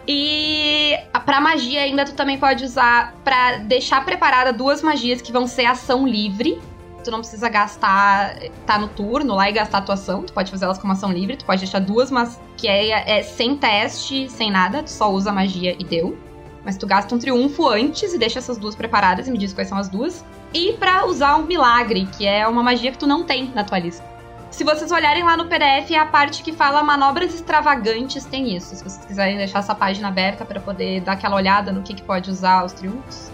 e 0.06 0.96
pra 1.24 1.40
magia 1.40 1.80
ainda, 1.80 2.04
tu 2.04 2.14
também 2.14 2.38
pode 2.38 2.64
usar 2.64 3.14
pra 3.24 3.58
deixar 3.58 4.04
preparada 4.04 4.52
duas 4.52 4.82
magias 4.82 5.20
que 5.20 5.32
vão 5.32 5.46
ser 5.46 5.64
ação 5.66 6.06
livre. 6.06 6.60
Tu 7.02 7.10
não 7.10 7.18
precisa 7.18 7.48
gastar, 7.48 8.36
tá 8.66 8.78
no 8.78 8.88
turno 8.88 9.34
lá 9.34 9.48
e 9.48 9.52
gastar 9.52 9.78
a 9.78 9.82
tua 9.82 9.94
ação. 9.94 10.22
Tu 10.22 10.32
pode 10.32 10.50
fazer 10.50 10.64
elas 10.64 10.78
como 10.78 10.92
ação 10.92 11.12
livre. 11.12 11.36
Tu 11.36 11.44
pode 11.44 11.60
deixar 11.60 11.80
duas, 11.80 12.10
mas 12.10 12.40
que 12.56 12.68
é, 12.68 13.18
é 13.18 13.22
sem 13.22 13.56
teste, 13.56 14.28
sem 14.30 14.50
nada. 14.50 14.82
Tu 14.82 14.90
só 14.90 15.10
usa 15.10 15.32
magia 15.32 15.76
e 15.78 15.84
deu. 15.84 16.16
Mas 16.64 16.76
tu 16.76 16.86
gasta 16.86 17.14
um 17.14 17.18
triunfo 17.18 17.68
antes 17.68 18.14
e 18.14 18.18
deixa 18.18 18.38
essas 18.38 18.56
duas 18.56 18.76
preparadas 18.76 19.26
e 19.26 19.32
me 19.32 19.38
diz 19.38 19.52
quais 19.52 19.68
são 19.68 19.78
as 19.78 19.88
duas. 19.88 20.24
E 20.54 20.74
pra 20.74 21.06
usar 21.06 21.36
um 21.36 21.42
milagre, 21.42 22.06
que 22.16 22.26
é 22.26 22.46
uma 22.46 22.62
magia 22.62 22.92
que 22.92 22.98
tu 22.98 23.06
não 23.06 23.24
tem 23.24 23.50
na 23.54 23.64
tua 23.64 23.78
lista. 23.78 24.12
Se 24.52 24.64
vocês 24.64 24.92
olharem 24.92 25.24
lá 25.24 25.34
no 25.34 25.46
PDF, 25.46 25.90
é 25.90 25.98
a 25.98 26.04
parte 26.04 26.42
que 26.42 26.52
fala 26.52 26.82
manobras 26.82 27.34
extravagantes 27.34 28.26
tem 28.26 28.54
isso. 28.54 28.76
Se 28.76 28.84
vocês 28.84 29.04
quiserem 29.06 29.38
deixar 29.38 29.60
essa 29.60 29.74
página 29.74 30.08
aberta 30.08 30.44
para 30.44 30.60
poder 30.60 31.00
dar 31.00 31.12
aquela 31.12 31.36
olhada 31.36 31.72
no 31.72 31.82
que, 31.82 31.94
que 31.94 32.02
pode 32.02 32.30
usar 32.30 32.62
os 32.62 32.72
triunfos. 32.72 33.30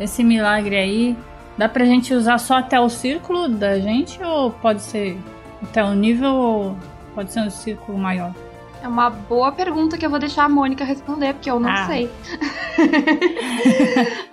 Esse 0.00 0.24
milagre 0.24 0.76
aí, 0.76 1.16
dá 1.58 1.68
pra 1.68 1.84
gente 1.84 2.12
usar 2.14 2.38
só 2.38 2.54
até 2.58 2.78
o 2.80 2.88
círculo 2.88 3.48
da 3.48 3.78
gente 3.78 4.22
ou 4.22 4.50
pode 4.50 4.82
ser 4.82 5.16
até 5.62 5.82
o 5.84 5.94
nível 5.94 6.32
ou 6.34 6.76
pode 7.14 7.32
ser 7.32 7.40
um 7.40 7.50
círculo 7.50 7.96
maior? 7.98 8.32
É 8.82 8.88
uma 8.88 9.10
boa 9.10 9.52
pergunta 9.52 9.96
que 9.96 10.04
eu 10.04 10.10
vou 10.10 10.18
deixar 10.18 10.44
a 10.44 10.48
Mônica 10.48 10.82
responder, 10.84 11.34
porque 11.34 11.48
eu 11.48 11.60
não 11.60 11.70
Ah. 11.70 11.86
sei. 11.86 12.10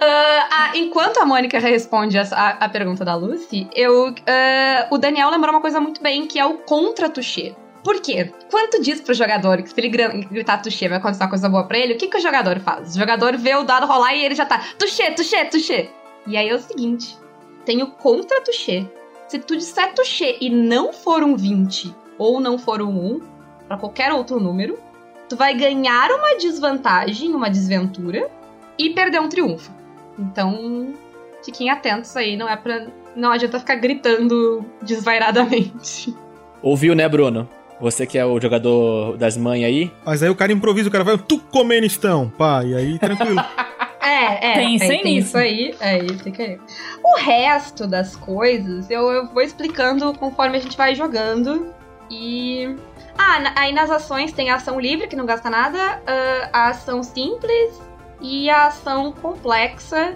Ah, 0.01 0.47
ah, 0.51 0.71
enquanto 0.75 1.17
a 1.19 1.25
Mônica 1.25 1.59
responde 1.59 2.17
a, 2.17 2.23
a- 2.31 2.65
a 2.65 2.69
pergunta 2.69 3.03
da 3.05 3.15
Lucy, 3.15 3.67
eu, 3.75 4.13
ah, 4.27 4.87
o 4.89 4.97
Daniel 4.97 5.29
lembrou 5.29 5.53
uma 5.53 5.61
coisa 5.61 5.79
muito 5.79 6.01
bem, 6.01 6.25
que 6.25 6.39
é 6.39 6.45
o 6.45 6.55
contra-touché. 6.59 7.53
Por 7.83 8.01
quê? 8.01 8.33
Quando 8.49 8.71
tu 8.71 8.81
diz 8.81 8.99
pro 9.01 9.13
jogador 9.13 9.61
que 9.61 9.69
se 9.69 9.79
ele 9.79 9.89
gri- 9.89 10.25
gritar 10.25 10.61
touché 10.61 10.87
vai 10.89 10.97
acontecer 10.97 11.23
uma 11.23 11.29
coisa 11.29 11.47
boa 11.49 11.63
pra 11.65 11.77
ele, 11.77 11.93
o 11.93 11.97
que, 11.97 12.07
que 12.07 12.17
o 12.17 12.21
jogador 12.21 12.59
faz? 12.59 12.95
O 12.95 12.99
jogador 12.99 13.37
vê 13.37 13.55
o 13.55 13.63
dado 13.63 13.85
rolar 13.85 14.13
e 14.15 14.23
ele 14.25 14.35
já 14.35 14.45
tá 14.45 14.59
touché, 14.77 15.11
touché, 15.11 15.45
touché. 15.45 15.89
E 16.29 16.37
aí 16.37 16.47
é 16.47 16.53
o 16.53 16.59
seguinte, 16.59 17.17
tem 17.65 17.81
o 17.81 17.87
contra-touché. 17.87 18.85
Se 19.27 19.39
tu 19.39 19.57
disser 19.57 19.95
touché 19.95 20.37
e 20.39 20.47
não 20.47 20.93
for 20.93 21.23
um 21.23 21.35
20 21.35 21.93
ou 22.19 22.39
não 22.39 22.59
for 22.59 22.83
um 22.83 23.15
1, 23.15 23.21
pra 23.67 23.77
qualquer 23.77 24.13
outro 24.13 24.39
número, 24.39 24.77
tu 25.27 25.35
vai 25.35 25.55
ganhar 25.55 26.11
uma 26.11 26.37
desvantagem, 26.37 27.33
uma 27.33 27.49
desventura 27.49 28.29
e 28.77 28.91
perder 28.91 29.19
um 29.19 29.27
triunfo. 29.27 29.71
Então, 30.19 30.93
fiquem 31.43 31.71
atentos 31.71 32.15
aí, 32.15 32.37
não 32.37 32.47
é 32.47 32.55
pra. 32.55 32.85
Não 33.15 33.31
adianta 33.31 33.59
ficar 33.59 33.75
gritando 33.75 34.63
desvairadamente. 34.83 36.15
Ouviu, 36.61 36.93
né, 36.93 37.09
Bruno? 37.09 37.49
Você 37.81 38.05
que 38.05 38.19
é 38.19 38.25
o 38.25 38.39
jogador 38.39 39.17
das 39.17 39.35
mães 39.35 39.63
aí. 39.63 39.91
Mas 40.05 40.21
aí 40.21 40.29
o 40.29 40.35
cara 40.35 40.51
improvisa, 40.51 40.89
o 40.89 40.91
cara 40.91 41.03
vai, 41.03 41.17
tu 41.17 41.39
comenistão, 41.39 42.29
pá, 42.29 42.63
e 42.63 42.75
aí 42.75 42.99
tranquilo. 42.99 43.41
É, 44.01 44.51
é. 44.51 44.55
Pensem 44.55 44.75
é, 44.75 45.01
tem 45.01 45.03
nisso. 45.03 45.27
Isso 45.27 45.37
aí, 45.37 45.75
é, 45.79 45.99
fica 46.23 46.43
aí. 46.43 46.59
O 47.03 47.17
resto 47.19 47.85
das 47.85 48.15
coisas 48.15 48.89
eu, 48.89 49.09
eu 49.11 49.27
vou 49.27 49.41
explicando 49.41 50.13
conforme 50.17 50.57
a 50.57 50.61
gente 50.61 50.77
vai 50.77 50.95
jogando. 50.95 51.73
E. 52.09 52.75
Ah, 53.17 53.53
aí 53.55 53.73
nas 53.73 53.91
ações 53.91 54.31
tem 54.31 54.49
a 54.49 54.55
ação 54.55 54.79
livre, 54.79 55.07
que 55.07 55.15
não 55.15 55.25
gasta 55.25 55.49
nada, 55.49 56.01
ah, 56.07 56.49
a 56.53 56.67
ação 56.69 57.03
simples 57.03 57.79
e 58.21 58.49
a 58.49 58.67
ação 58.67 59.11
complexa, 59.11 60.15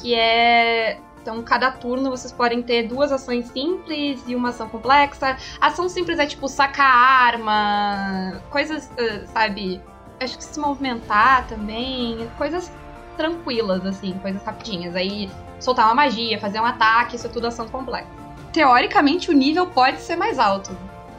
que 0.00 0.14
é. 0.14 0.98
Então, 1.22 1.42
cada 1.42 1.70
turno 1.70 2.10
vocês 2.10 2.32
podem 2.32 2.62
ter 2.62 2.84
duas 2.88 3.12
ações 3.12 3.46
simples 3.48 4.22
e 4.26 4.34
uma 4.34 4.48
ação 4.48 4.68
complexa. 4.70 5.36
A 5.60 5.66
ação 5.66 5.86
simples 5.86 6.18
é 6.18 6.26
tipo 6.26 6.48
sacar 6.48 6.90
arma, 6.90 8.40
coisas, 8.50 8.90
ah, 8.98 9.26
sabe? 9.26 9.80
Acho 10.18 10.36
que 10.36 10.44
se 10.44 10.58
movimentar 10.58 11.46
também, 11.46 12.28
coisas 12.36 12.70
tranquilas, 13.20 13.84
assim, 13.84 14.14
coisas 14.22 14.42
rapidinhas. 14.42 14.96
Aí 14.96 15.30
soltar 15.58 15.84
uma 15.84 15.94
magia, 15.94 16.40
fazer 16.40 16.58
um 16.58 16.64
ataque, 16.64 17.16
isso 17.16 17.26
é 17.26 17.30
tudo 17.30 17.46
ação 17.46 17.68
complexa. 17.68 18.08
Teoricamente, 18.50 19.30
o 19.30 19.34
nível 19.34 19.66
pode 19.66 20.00
ser 20.00 20.16
mais 20.16 20.38
alto, 20.38 20.70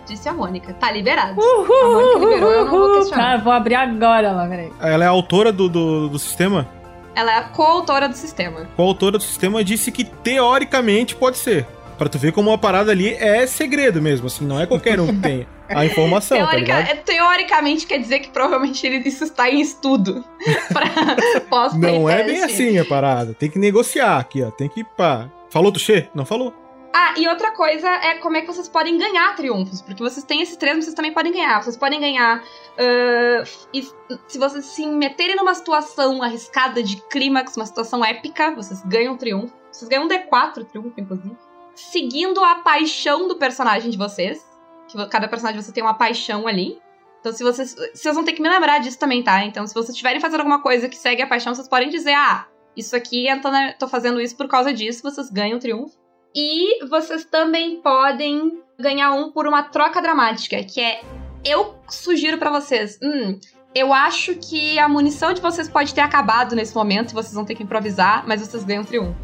disse 0.08 0.28
a 0.28 0.34
Mônica. 0.34 0.74
Tá 0.74 0.92
liberado. 0.92 1.40
a 1.40 1.88
Mônica 1.88 2.20
liberou, 2.20 2.52
eu 2.52 2.66
não 2.66 2.72
vou 2.72 2.94
questionar. 2.96 3.36
Ah, 3.36 3.38
vou 3.38 3.54
abrir 3.54 3.76
agora 3.76 4.32
lá, 4.32 4.48
peraí. 4.48 4.74
Ela 4.82 5.04
é 5.04 5.08
a 5.08 5.12
autora 5.12 5.52
do, 5.52 5.70
do, 5.70 6.10
do 6.10 6.18
sistema? 6.18 6.68
Ela 7.14 7.34
é 7.34 7.38
a 7.38 7.44
coautora 7.44 8.10
do 8.10 8.16
sistema. 8.16 8.68
A 8.76 8.82
autora 8.82 9.18
do 9.18 9.24
sistema 9.24 9.64
disse 9.64 9.92
que 9.92 10.04
teoricamente 10.04 11.16
pode 11.16 11.38
ser. 11.38 11.68
Pra 11.98 12.10
tu 12.10 12.18
ver 12.18 12.32
como 12.32 12.50
uma 12.50 12.58
parada 12.58 12.92
ali 12.92 13.14
é 13.14 13.46
segredo 13.46 14.02
mesmo, 14.02 14.26
assim, 14.26 14.44
não 14.44 14.60
é 14.60 14.66
qualquer 14.66 15.00
um 15.00 15.06
que 15.06 15.18
tem 15.22 15.48
a 15.76 15.86
informação, 15.86 16.38
tá 16.40 16.48
Teorica- 16.52 16.80
ligado? 16.80 16.92
é, 16.92 16.96
teoricamente 16.96 17.86
quer 17.88 17.98
dizer 18.00 18.20
que 18.20 18.30
provavelmente 18.30 18.86
ele- 18.86 19.08
isso 19.08 19.24
está 19.24 19.50
em 19.50 19.60
estudo. 19.62 20.24
pra 20.72 21.42
pós 21.50 21.74
Não 21.76 22.10
é 22.10 22.24
bem 22.24 22.44
assim 22.44 22.78
a 22.78 22.86
parada. 22.86 23.34
Tem 23.34 23.50
que 23.50 23.60
negociar 23.60 24.18
aqui, 24.20 24.42
ó. 24.44 24.52
Tem 24.52 24.68
que 24.70 24.84
pá. 24.84 25.30
Falou, 25.50 25.72
Tuxê? 25.72 26.08
Não 26.16 26.26
falou? 26.26 26.54
Ah, 26.94 27.14
e 27.18 27.26
outra 27.28 27.52
coisa 27.52 27.88
é 27.90 28.16
como 28.16 28.36
é 28.36 28.42
que 28.42 28.48
vocês 28.48 28.68
podem 28.68 28.98
ganhar 28.98 29.34
triunfos. 29.38 29.82
Porque 29.82 30.04
vocês 30.04 30.26
têm 30.26 30.42
esses 30.42 30.58
três, 30.58 30.76
mas 30.76 30.84
vocês 30.86 30.96
também 30.96 31.14
podem 31.14 31.32
ganhar. 31.32 31.62
Vocês 31.64 31.78
podem 31.78 32.00
ganhar. 32.02 32.44
ah, 32.78 33.44
e 33.74 33.82
se 34.28 34.38
vocês 34.38 34.66
se 34.66 34.86
meterem 34.86 35.36
numa 35.38 35.54
situação 35.54 36.22
arriscada 36.22 36.84
de 36.84 36.98
clímax, 37.10 37.56
uma 37.56 37.66
situação 37.66 38.04
épica, 38.04 38.52
vocês 38.52 38.82
ganham 38.86 39.16
triunfo. 39.18 39.54
Vocês 39.72 39.88
ganham 39.88 40.04
um 40.04 40.08
D4 40.10 40.66
triunfo, 40.66 40.94
inclusive. 41.00 41.36
Seguindo 41.76 42.44
a 42.44 42.56
paixão 42.56 43.26
do 43.28 43.38
personagem 43.38 43.90
de 43.90 43.98
vocês. 43.98 44.46
Que 44.92 45.06
cada 45.08 45.28
personagem 45.28 45.58
de 45.58 45.64
vocês 45.64 45.74
tem 45.74 45.84
uma 45.84 45.94
paixão 45.94 46.48
ali. 46.48 46.80
Então, 47.20 47.32
se 47.32 47.44
vocês. 47.44 47.76
Vocês 47.94 48.16
vão 48.16 48.24
ter 48.24 48.34
que 48.34 48.42
me 48.42 48.50
lembrar 48.50 48.80
disso 48.80 49.00
também, 49.00 49.24
tá? 49.24 49.44
Então, 49.46 49.66
se 49.66 49.74
vocês 49.74 49.90
estiverem 49.90 50.20
fazendo 50.20 50.42
alguma 50.42 50.62
coisa 50.62 50.90
que 50.90 50.98
segue 50.98 51.22
a 51.22 51.28
paixão, 51.28 51.54
vocês 51.56 51.68
podem 51.68 51.90
dizer: 51.90 52.14
ah, 52.14 52.48
isso 52.76 52.96
aqui, 52.96 53.28
eu 53.28 53.40
tô, 53.42 53.50
tô 53.80 53.88
fazendo 53.88 54.20
isso 54.20 54.36
por 54.36 54.48
causa 54.48 54.74
disso, 54.74 55.04
vocês 55.04 55.30
ganham 55.30 55.60
triunfo. 55.60 56.00
E 56.36 56.84
vocês 56.86 57.26
também 57.26 57.82
podem 57.82 58.62
ganhar 58.80 59.12
um 59.12 59.32
por 59.32 59.46
uma 59.48 59.64
troca 59.64 60.02
dramática, 60.02 60.64
que 60.64 60.82
é 60.82 61.02
eu 61.44 61.76
sugiro 61.90 62.38
pra 62.38 62.50
vocês, 62.50 62.98
hum, 63.02 63.40
eu 63.74 63.94
acho 63.94 64.36
que 64.36 64.78
a 64.78 64.88
munição 64.88 65.34
de 65.34 65.42
vocês 65.42 65.70
pode 65.70 65.94
ter 65.94 66.02
acabado 66.02 66.56
nesse 66.56 66.76
momento 66.76 67.14
vocês 67.14 67.34
vão 67.34 67.46
ter 67.46 67.56
que 67.56 67.64
improvisar, 67.64 68.24
mas 68.28 68.42
vocês 68.42 68.64
ganham 68.64 68.84
triunfo. 68.84 69.16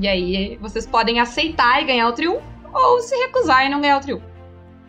E 0.00 0.08
aí 0.08 0.56
vocês 0.56 0.86
podem 0.86 1.20
aceitar 1.20 1.82
e 1.82 1.86
ganhar 1.86 2.08
o 2.08 2.12
triunfo 2.12 2.42
ou 2.72 3.00
se 3.00 3.16
recusar 3.16 3.66
e 3.66 3.68
não 3.68 3.80
ganhar 3.80 3.98
o 3.98 4.00
triunfo. 4.00 4.33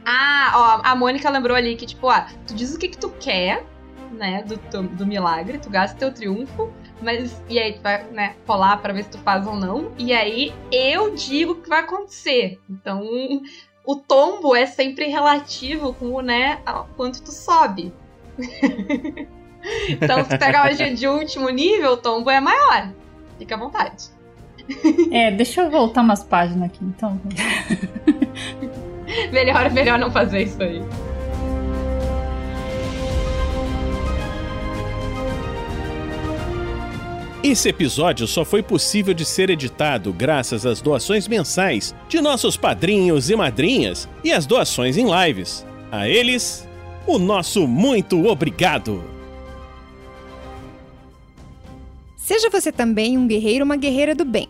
Ah, 0.06 0.52
ó, 0.56 0.88
a 0.88 0.96
Mônica 0.96 1.30
lembrou 1.30 1.58
ali 1.58 1.76
que 1.76 1.86
tipo, 1.86 2.08
ah, 2.10 2.28
tu 2.48 2.54
diz 2.54 2.74
o 2.74 2.78
que 2.78 2.88
que 2.90 2.98
tu 2.98 3.10
quer, 3.20 3.66
né, 4.12 4.44
do, 4.44 4.58
do, 4.58 4.84
do 4.96 5.06
milagre, 5.06 5.58
tu 5.58 5.70
gasta 5.70 5.98
teu 5.98 6.14
triunfo, 6.14 6.72
mas 7.02 7.42
e 7.50 7.60
aí 7.60 7.74
tu 7.74 7.82
vai, 7.82 8.04
né, 8.12 8.36
rolar 8.48 8.78
pra 8.78 8.94
ver 8.94 9.04
se 9.04 9.10
tu 9.10 9.18
faz 9.20 9.46
ou 9.46 9.56
não. 9.56 9.92
E 9.98 10.14
aí 10.14 10.54
eu 10.72 11.16
digo 11.16 11.54
o 11.54 11.56
que 11.56 11.68
vai 11.70 11.80
acontecer. 11.82 12.60
Então, 12.70 13.04
o 13.86 13.96
tombo 13.96 14.56
é 14.56 14.66
sempre 14.66 15.08
relativo 15.08 15.94
com 15.94 16.14
o, 16.14 16.22
né, 16.22 16.60
quanto 16.96 17.22
tu 17.22 17.32
sobe. 17.32 17.94
então, 19.90 20.24
se 20.24 20.30
tu 20.30 20.40
pegar 20.40 20.66
magia 20.66 20.94
de 20.94 21.08
último 21.08 21.50
nível, 21.50 21.94
o 21.94 21.98
tombo 21.98 22.30
é 22.30 22.40
maior. 22.40 22.92
Fica 23.38 23.56
à 23.56 23.58
vontade. 23.58 24.16
É, 25.12 25.30
deixa 25.32 25.62
eu 25.62 25.70
voltar 25.70 26.02
umas 26.02 26.24
páginas 26.24 26.70
aqui, 26.70 26.84
então. 26.84 27.20
Melhor, 29.32 29.72
melhor 29.72 30.00
não 30.00 30.12
fazer 30.12 30.44
isso 30.44 30.62
aí. 30.62 30.82
Esse 37.44 37.70
episódio 37.70 38.26
só 38.26 38.44
foi 38.44 38.64
possível 38.64 39.14
de 39.14 39.24
ser 39.24 39.52
editado 39.52 40.12
graças 40.12 40.66
às 40.66 40.82
doações 40.82 41.28
mensais 41.28 41.94
de 42.10 42.20
nossos 42.20 42.58
padrinhos 42.58 43.30
e 43.30 43.36
madrinhas 43.36 44.10
e 44.24 44.32
às 44.32 44.48
doações 44.48 44.98
em 44.98 45.06
lives. 45.06 45.64
A 45.92 46.10
eles, 46.10 46.68
o 47.06 47.20
nosso 47.20 47.68
muito 47.68 48.26
obrigado! 48.26 49.04
Seja 52.18 52.50
você 52.50 52.72
também 52.72 53.16
um 53.16 53.28
guerreiro 53.28 53.60
ou 53.60 53.66
uma 53.66 53.78
guerreira 53.78 54.16
do 54.16 54.26
bem. 54.26 54.50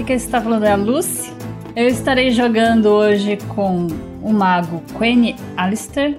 Aqui 0.00 0.06
que 0.06 0.12
está 0.14 0.40
falando 0.40 0.64
é 0.64 0.72
a 0.72 0.76
Lucy. 0.76 1.30
Eu 1.76 1.86
estarei 1.86 2.30
jogando 2.30 2.86
hoje 2.86 3.36
com 3.54 3.86
o 4.22 4.32
mago 4.32 4.82
Quinn 4.98 5.34
Alistair. 5.58 6.16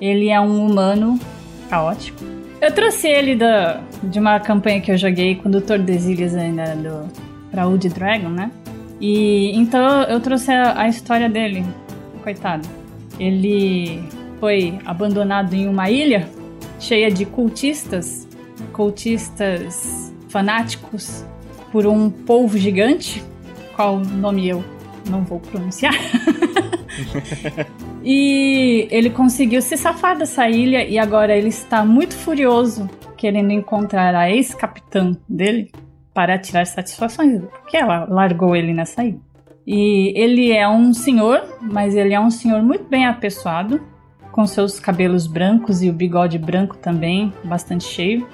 Ele 0.00 0.28
é 0.28 0.40
um 0.40 0.64
humano 0.64 1.18
caótico. 1.68 2.22
Eu 2.60 2.72
trouxe 2.72 3.08
ele 3.08 3.34
da, 3.34 3.80
de 4.04 4.20
uma 4.20 4.38
campanha 4.38 4.80
que 4.80 4.92
eu 4.92 4.96
joguei 4.96 5.34
com 5.34 5.48
o 5.48 5.50
Dr. 5.50 5.78
Desilhas 5.78 6.36
ainda 6.36 6.76
do, 6.76 7.10
pra 7.50 7.66
Wood 7.66 7.88
Dragon, 7.88 8.28
né? 8.28 8.52
E 9.00 9.50
então 9.58 10.04
eu 10.04 10.20
trouxe 10.20 10.52
a, 10.52 10.82
a 10.82 10.88
história 10.88 11.28
dele. 11.28 11.64
Coitado. 12.22 12.68
Ele 13.18 14.00
foi 14.38 14.78
abandonado 14.86 15.54
em 15.54 15.66
uma 15.66 15.90
ilha 15.90 16.28
cheia 16.78 17.10
de 17.10 17.26
cultistas, 17.26 18.28
cultistas 18.72 20.14
fanáticos 20.28 21.24
por 21.74 21.88
um 21.88 22.08
polvo 22.08 22.56
gigante, 22.56 23.20
qual 23.74 23.98
nome 23.98 24.48
eu 24.48 24.62
não 25.10 25.24
vou 25.24 25.40
pronunciar. 25.40 25.92
e 28.00 28.86
ele 28.92 29.10
conseguiu 29.10 29.60
se 29.60 29.76
safar 29.76 30.16
dessa 30.16 30.48
ilha 30.48 30.84
e 30.84 31.00
agora 31.00 31.36
ele 31.36 31.48
está 31.48 31.84
muito 31.84 32.14
furioso 32.14 32.88
querendo 33.16 33.50
encontrar 33.50 34.14
a 34.14 34.30
ex-capitã 34.30 35.16
dele 35.28 35.72
para 36.14 36.38
tirar 36.38 36.64
satisfações, 36.64 37.42
porque 37.42 37.76
ela 37.76 38.04
largou 38.08 38.54
ele 38.54 38.72
nessa 38.72 39.02
ilha. 39.02 39.18
E 39.66 40.12
ele 40.14 40.52
é 40.52 40.68
um 40.68 40.94
senhor, 40.94 41.42
mas 41.60 41.96
ele 41.96 42.14
é 42.14 42.20
um 42.20 42.30
senhor 42.30 42.62
muito 42.62 42.84
bem 42.84 43.04
apessoado, 43.04 43.82
com 44.30 44.46
seus 44.46 44.78
cabelos 44.78 45.26
brancos 45.26 45.82
e 45.82 45.90
o 45.90 45.92
bigode 45.92 46.38
branco 46.38 46.76
também, 46.76 47.32
bastante 47.44 47.82
cheio. 47.82 48.24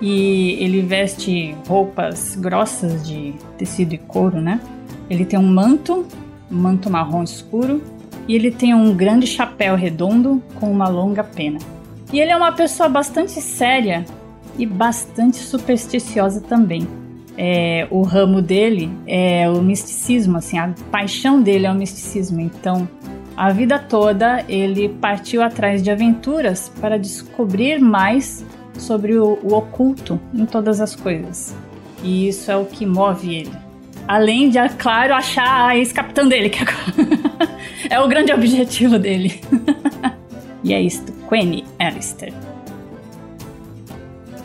E 0.00 0.52
ele 0.62 0.80
veste 0.82 1.54
roupas 1.68 2.34
grossas 2.36 3.06
de 3.06 3.34
tecido 3.58 3.94
e 3.94 3.98
couro, 3.98 4.40
né? 4.40 4.60
Ele 5.08 5.24
tem 5.24 5.38
um 5.38 5.46
manto, 5.46 6.06
um 6.50 6.56
manto 6.56 6.88
marrom 6.88 7.22
escuro, 7.22 7.82
e 8.26 8.34
ele 8.34 8.50
tem 8.50 8.74
um 8.74 8.94
grande 8.94 9.26
chapéu 9.26 9.74
redondo 9.74 10.42
com 10.54 10.70
uma 10.70 10.88
longa 10.88 11.24
pena. 11.24 11.58
E 12.12 12.20
ele 12.20 12.30
é 12.30 12.36
uma 12.36 12.52
pessoa 12.52 12.88
bastante 12.88 13.40
séria 13.40 14.04
e 14.58 14.64
bastante 14.64 15.36
supersticiosa 15.36 16.40
também. 16.40 16.86
É, 17.36 17.86
o 17.90 18.02
ramo 18.02 18.42
dele 18.42 18.90
é 19.06 19.48
o 19.48 19.62
misticismo, 19.62 20.38
assim, 20.38 20.58
a 20.58 20.74
paixão 20.90 21.40
dele 21.40 21.66
é 21.66 21.70
o 21.70 21.74
misticismo. 21.74 22.40
Então, 22.40 22.88
a 23.36 23.50
vida 23.50 23.78
toda 23.78 24.44
ele 24.48 24.88
partiu 24.88 25.42
atrás 25.42 25.82
de 25.82 25.90
aventuras 25.90 26.70
para 26.80 26.98
descobrir 26.98 27.80
mais 27.80 28.44
sobre 28.80 29.18
o, 29.18 29.38
o 29.42 29.54
oculto 29.54 30.20
em 30.34 30.46
todas 30.46 30.80
as 30.80 30.96
coisas. 30.96 31.54
E 32.02 32.28
isso 32.28 32.50
é 32.50 32.56
o 32.56 32.64
que 32.64 32.86
move 32.86 33.34
ele. 33.34 33.52
Além 34.08 34.50
de, 34.50 34.58
é 34.58 34.68
claro, 34.68 35.14
achar 35.14 35.68
a 35.68 35.76
ex-capitã 35.76 36.26
dele, 36.26 36.50
que 36.50 36.64
é 37.88 38.00
o 38.00 38.08
grande 38.08 38.32
objetivo 38.32 38.98
dele. 38.98 39.40
e 40.64 40.72
é 40.72 40.80
isto, 40.80 41.12
Quenny 41.28 41.64
Alistair. 41.78 42.32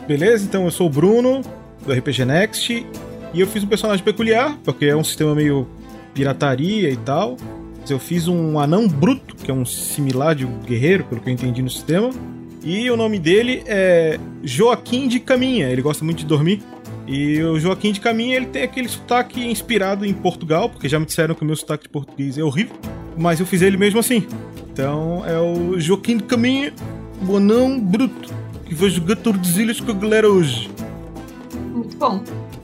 Beleza, 0.06 0.44
então 0.44 0.64
eu 0.64 0.70
sou 0.70 0.86
o 0.86 0.90
Bruno, 0.90 1.42
do 1.84 1.92
RPG 1.92 2.24
Next, 2.24 2.86
e 3.34 3.40
eu 3.40 3.46
fiz 3.46 3.64
um 3.64 3.66
personagem 3.66 4.04
peculiar, 4.04 4.56
porque 4.62 4.86
é 4.86 4.94
um 4.94 5.02
sistema 5.02 5.34
meio 5.34 5.66
pirataria 6.14 6.90
e 6.90 6.96
tal. 6.96 7.36
Eu 7.88 7.98
fiz 7.98 8.26
um 8.28 8.58
anão 8.58 8.88
bruto, 8.88 9.36
que 9.36 9.50
é 9.50 9.54
um 9.54 9.64
similar 9.64 10.34
de 10.34 10.44
um 10.44 10.58
guerreiro, 10.60 11.04
pelo 11.04 11.20
que 11.20 11.28
eu 11.28 11.34
entendi 11.34 11.62
no 11.62 11.70
sistema. 11.70 12.10
E 12.66 12.90
o 12.90 12.96
nome 12.96 13.16
dele 13.20 13.62
é 13.64 14.18
Joaquim 14.42 15.06
de 15.06 15.20
Caminha, 15.20 15.70
ele 15.70 15.80
gosta 15.80 16.04
muito 16.04 16.18
de 16.18 16.26
dormir. 16.26 16.60
E 17.06 17.40
o 17.40 17.60
Joaquim 17.60 17.92
de 17.92 18.00
Caminha, 18.00 18.34
ele 18.34 18.46
tem 18.46 18.64
aquele 18.64 18.88
sotaque 18.88 19.46
inspirado 19.46 20.04
em 20.04 20.12
Portugal, 20.12 20.68
porque 20.68 20.88
já 20.88 20.98
me 20.98 21.06
disseram 21.06 21.32
que 21.32 21.42
o 21.42 21.44
meu 21.44 21.54
sotaque 21.54 21.84
de 21.84 21.88
português 21.88 22.36
é 22.36 22.42
horrível, 22.42 22.74
mas 23.16 23.38
eu 23.38 23.46
fiz 23.46 23.62
ele 23.62 23.76
mesmo 23.76 24.00
assim. 24.00 24.26
Então 24.72 25.24
é 25.24 25.38
o 25.38 25.78
Joaquim 25.78 26.16
de 26.16 26.24
Caminha, 26.24 26.74
o 27.28 27.36
anão 27.36 27.78
bruto, 27.78 28.34
que 28.64 28.74
vai 28.74 28.90
jogar 28.90 29.14
Tordesilhas 29.14 29.80
com 29.80 29.92
a 29.92 29.94
galera 29.94 30.28
hoje. 30.28 30.68
Muito 31.72 31.96
bom. 31.96 32.20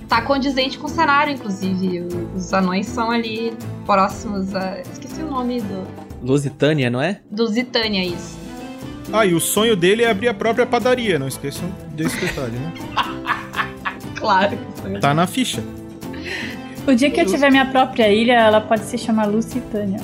Tá 0.09 0.21
condizente 0.23 0.79
com 0.79 0.87
o 0.87 0.91
cenário, 0.91 1.33
inclusive. 1.33 2.09
Os 2.35 2.53
anões 2.53 2.87
são 2.87 3.09
ali 3.09 3.53
próximos 3.87 4.53
a. 4.53 4.81
Esqueci 4.81 5.23
o 5.23 5.31
nome 5.31 5.61
do. 5.61 5.87
Lusitânia, 6.21 6.91
não 6.91 7.01
é? 7.01 7.21
Lusitânia, 7.31 8.05
isso. 8.05 8.42
Ah, 9.13 9.27
e 9.27 9.35
o 9.35 9.41
sonho 9.41 9.77
dele 9.77 10.03
é 10.03 10.11
abrir 10.11 10.29
a 10.29 10.35
própria 10.35 10.65
padaria, 10.65 11.19
não 11.19 11.29
esqueçam 11.29 11.69
desse 11.91 12.19
detalhe, 12.19 12.57
né? 12.57 12.73
claro. 14.17 14.59
Tá 15.01 15.13
na 15.13 15.27
ficha. 15.27 15.63
O 16.87 16.95
dia 16.95 17.11
que 17.11 17.21
eu 17.21 17.27
tiver 17.27 17.51
minha 17.51 17.67
própria 17.67 18.13
ilha, 18.13 18.33
ela 18.33 18.61
pode 18.61 18.85
se 18.85 18.97
chamar 18.97 19.27
Lusitânia. 19.27 20.01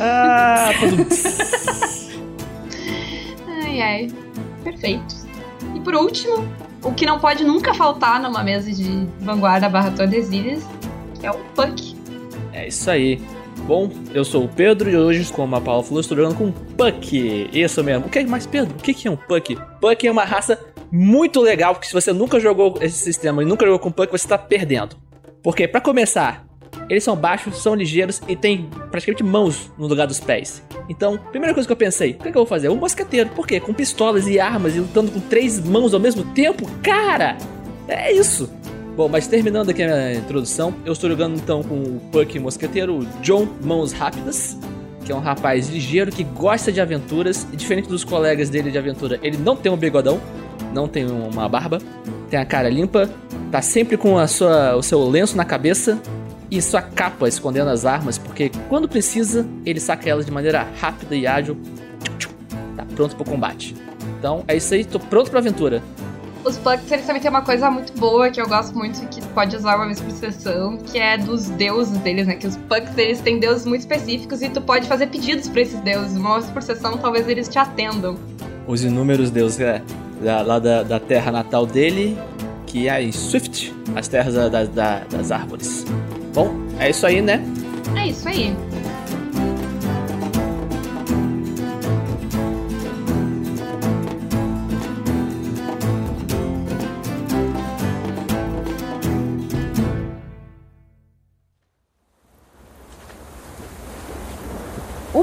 ah 0.00 0.70
tudo. 0.80 1.06
ai, 3.64 3.80
ai. 3.80 4.10
Perfeito. 4.64 5.14
E 5.74 5.80
por 5.80 5.94
último, 5.94 6.46
o 6.82 6.92
que 6.92 7.06
não 7.06 7.18
pode 7.18 7.44
nunca 7.44 7.72
faltar 7.72 8.20
numa 8.20 8.42
mesa 8.42 8.70
de 8.70 9.06
vanguarda 9.20 9.68
barra 9.68 9.92
Tordesilhas 9.92 10.66
é 11.22 11.30
o 11.30 11.38
Puck. 11.54 11.96
É 12.52 12.68
isso 12.68 12.90
aí. 12.90 13.20
Bom, 13.66 13.88
eu 14.12 14.24
sou 14.24 14.44
o 14.44 14.48
Pedro 14.48 14.90
e 14.90 14.96
hoje, 14.96 15.32
como 15.32 15.54
a 15.54 15.60
Paula 15.60 15.84
falou, 15.84 16.00
estou 16.00 16.16
jogando 16.16 16.36
com 16.36 16.50
Puck. 16.50 17.50
Isso 17.52 17.82
mesmo. 17.84 18.06
O 18.06 18.08
que 18.08 18.18
é 18.18 18.26
mais, 18.26 18.46
Pedro? 18.46 18.74
O 18.74 18.82
que 18.82 19.06
é 19.06 19.10
um 19.10 19.16
Puck? 19.16 19.56
Puck 19.80 20.06
é 20.06 20.10
uma 20.10 20.24
raça 20.24 20.58
muito 20.90 21.40
legal, 21.40 21.72
porque 21.72 21.86
se 21.86 21.92
você 21.92 22.12
nunca 22.12 22.40
jogou 22.40 22.74
esse 22.80 22.98
sistema 22.98 23.42
e 23.42 23.46
nunca 23.46 23.64
jogou 23.64 23.78
com 23.78 23.92
Puck, 23.92 24.10
você 24.10 24.26
está 24.26 24.36
perdendo. 24.36 24.96
Porque, 25.42 25.68
para 25.68 25.80
começar, 25.80 26.44
eles 26.88 27.04
são 27.04 27.16
baixos, 27.16 27.62
são 27.62 27.74
ligeiros 27.74 28.20
e 28.26 28.34
têm 28.34 28.68
praticamente 28.90 29.22
mãos 29.22 29.70
no 29.78 29.86
lugar 29.86 30.06
dos 30.06 30.18
pés. 30.18 30.62
Então, 30.88 31.16
primeira 31.16 31.54
coisa 31.54 31.66
que 31.66 31.72
eu 31.72 31.76
pensei, 31.76 32.10
o 32.10 32.14
que, 32.14 32.28
é 32.28 32.32
que 32.32 32.36
eu 32.36 32.42
vou 32.42 32.46
fazer? 32.46 32.68
Um 32.68 32.76
mosqueteiro. 32.76 33.30
Por 33.30 33.46
quê? 33.46 33.60
Com 33.60 33.72
pistolas 33.72 34.26
e 34.26 34.40
armas 34.40 34.74
e 34.74 34.80
lutando 34.80 35.12
com 35.12 35.20
três 35.20 35.60
mãos 35.60 35.94
ao 35.94 36.00
mesmo 36.00 36.24
tempo? 36.34 36.68
Cara, 36.82 37.38
é 37.86 38.12
isso. 38.12 38.50
Bom, 38.96 39.08
mas 39.08 39.26
terminando 39.26 39.70
aqui 39.70 39.82
a 39.82 40.14
introdução, 40.14 40.74
eu 40.84 40.92
estou 40.92 41.08
jogando 41.08 41.34
então 41.36 41.62
com 41.62 41.76
o 41.76 42.00
Puck 42.12 42.38
Mosqueteiro, 42.38 42.98
o 42.98 43.06
John 43.22 43.48
Mãos 43.64 43.92
Rápidas, 43.92 44.58
que 45.02 45.10
é 45.10 45.14
um 45.14 45.20
rapaz 45.20 45.70
ligeiro 45.70 46.12
que 46.12 46.22
gosta 46.22 46.70
de 46.70 46.78
aventuras, 46.78 47.46
e 47.50 47.56
diferente 47.56 47.88
dos 47.88 48.04
colegas 48.04 48.50
dele 48.50 48.70
de 48.70 48.76
aventura, 48.76 49.18
ele 49.22 49.38
não 49.38 49.56
tem 49.56 49.72
um 49.72 49.78
bigodão, 49.78 50.20
não 50.74 50.86
tem 50.86 51.06
uma 51.06 51.48
barba, 51.48 51.78
tem 52.28 52.38
a 52.38 52.44
cara 52.44 52.68
limpa, 52.68 53.08
tá 53.50 53.62
sempre 53.62 53.96
com 53.96 54.18
a 54.18 54.26
sua, 54.26 54.76
o 54.76 54.82
seu 54.82 55.08
lenço 55.08 55.38
na 55.38 55.44
cabeça 55.44 55.98
e 56.50 56.60
sua 56.60 56.82
capa 56.82 57.26
escondendo 57.26 57.70
as 57.70 57.86
armas, 57.86 58.18
porque 58.18 58.50
quando 58.68 58.86
precisa, 58.86 59.46
ele 59.64 59.80
saca 59.80 60.10
elas 60.10 60.26
de 60.26 60.30
maneira 60.30 60.68
rápida 60.78 61.16
e 61.16 61.26
ágil. 61.26 61.56
Tá 62.76 62.84
pronto 62.94 63.16
pro 63.16 63.24
combate. 63.24 63.74
Então 64.18 64.44
é 64.46 64.54
isso 64.54 64.74
aí, 64.74 64.84
tô 64.84 65.00
pronto 65.00 65.30
pra 65.30 65.40
aventura. 65.40 65.82
Os 66.44 66.58
Pucks, 66.58 66.90
eles 66.90 67.06
também 67.06 67.22
têm 67.22 67.30
uma 67.30 67.42
coisa 67.42 67.70
muito 67.70 67.92
boa 67.98 68.28
que 68.28 68.40
eu 68.40 68.48
gosto 68.48 68.76
muito, 68.76 69.00
que 69.06 69.22
pode 69.28 69.54
usar 69.54 69.76
uma 69.76 69.86
vez 69.86 70.00
por 70.00 70.10
sessão, 70.10 70.76
que 70.76 70.98
é 70.98 71.16
dos 71.16 71.48
deuses 71.50 71.96
deles, 71.98 72.26
né? 72.26 72.34
Que 72.34 72.48
os 72.48 72.56
Pucks, 72.56 72.98
eles 72.98 73.20
têm 73.20 73.38
deuses 73.38 73.64
muito 73.64 73.82
específicos 73.82 74.42
e 74.42 74.48
tu 74.48 74.60
pode 74.60 74.88
fazer 74.88 75.06
pedidos 75.06 75.48
para 75.48 75.60
esses 75.60 75.80
deuses. 75.80 76.16
Uma 76.16 76.40
vez 76.40 76.50
por 76.50 76.62
sessão, 76.62 76.98
talvez 76.98 77.28
eles 77.28 77.48
te 77.48 77.58
atendam. 77.58 78.16
Os 78.66 78.82
inúmeros 78.82 79.30
deuses, 79.30 79.60
é, 79.60 79.82
lá 80.20 80.58
da, 80.58 80.82
da 80.82 80.98
terra 80.98 81.30
natal 81.30 81.64
dele, 81.64 82.18
que 82.66 82.88
é 82.88 83.00
em 83.00 83.12
Swift, 83.12 83.72
as 83.94 84.08
terras 84.08 84.34
da, 84.34 84.48
da, 84.48 84.98
das 85.10 85.30
árvores. 85.30 85.84
Bom, 86.34 86.50
é 86.80 86.90
isso 86.90 87.06
aí, 87.06 87.22
né? 87.22 87.40
É 87.96 88.08
isso 88.08 88.28
aí. 88.28 88.56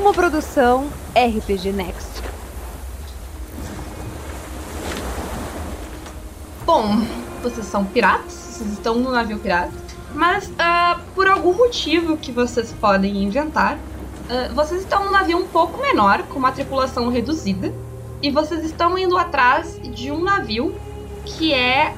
Uma 0.09 0.15
produção 0.15 0.89
RPG 1.15 1.71
Next. 1.71 2.23
Bom, 6.65 7.05
vocês 7.43 7.67
são 7.67 7.85
piratas? 7.85 8.33
Vocês 8.33 8.71
estão 8.71 8.95
no 8.95 9.11
navio 9.11 9.37
pirata? 9.37 9.71
Mas, 10.15 10.47
uh, 10.47 10.99
por 11.13 11.27
algum 11.27 11.53
motivo 11.53 12.17
que 12.17 12.31
vocês 12.31 12.73
podem 12.81 13.23
inventar, 13.23 13.75
uh, 13.75 14.55
vocês 14.55 14.81
estão 14.81 15.05
num 15.05 15.11
navio 15.11 15.37
um 15.37 15.47
pouco 15.47 15.79
menor, 15.79 16.23
com 16.23 16.39
uma 16.39 16.51
tripulação 16.51 17.09
reduzida, 17.09 17.71
e 18.19 18.31
vocês 18.31 18.63
estão 18.63 18.97
indo 18.97 19.15
atrás 19.15 19.79
de 19.79 20.11
um 20.11 20.23
navio 20.23 20.73
que 21.23 21.53
é 21.53 21.93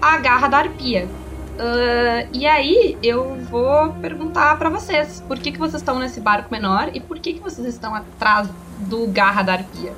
a 0.00 0.16
Garra 0.18 0.46
da 0.46 0.58
Arpia. 0.58 1.08
Uh, 1.56 2.28
e 2.34 2.46
aí 2.46 2.98
eu 3.02 3.34
vou 3.50 3.92
perguntar 3.94 4.58
para 4.58 4.68
vocês 4.68 5.24
por 5.26 5.38
que, 5.38 5.52
que 5.52 5.58
vocês 5.58 5.80
estão 5.80 5.98
nesse 5.98 6.20
barco 6.20 6.52
menor 6.52 6.90
e 6.92 7.00
por 7.00 7.18
que, 7.18 7.32
que 7.32 7.40
vocês 7.40 7.66
estão 7.66 7.94
atrás 7.94 8.48
do 8.80 9.06
Garra 9.06 9.42
da 9.42 9.54
Arpia. 9.54 9.92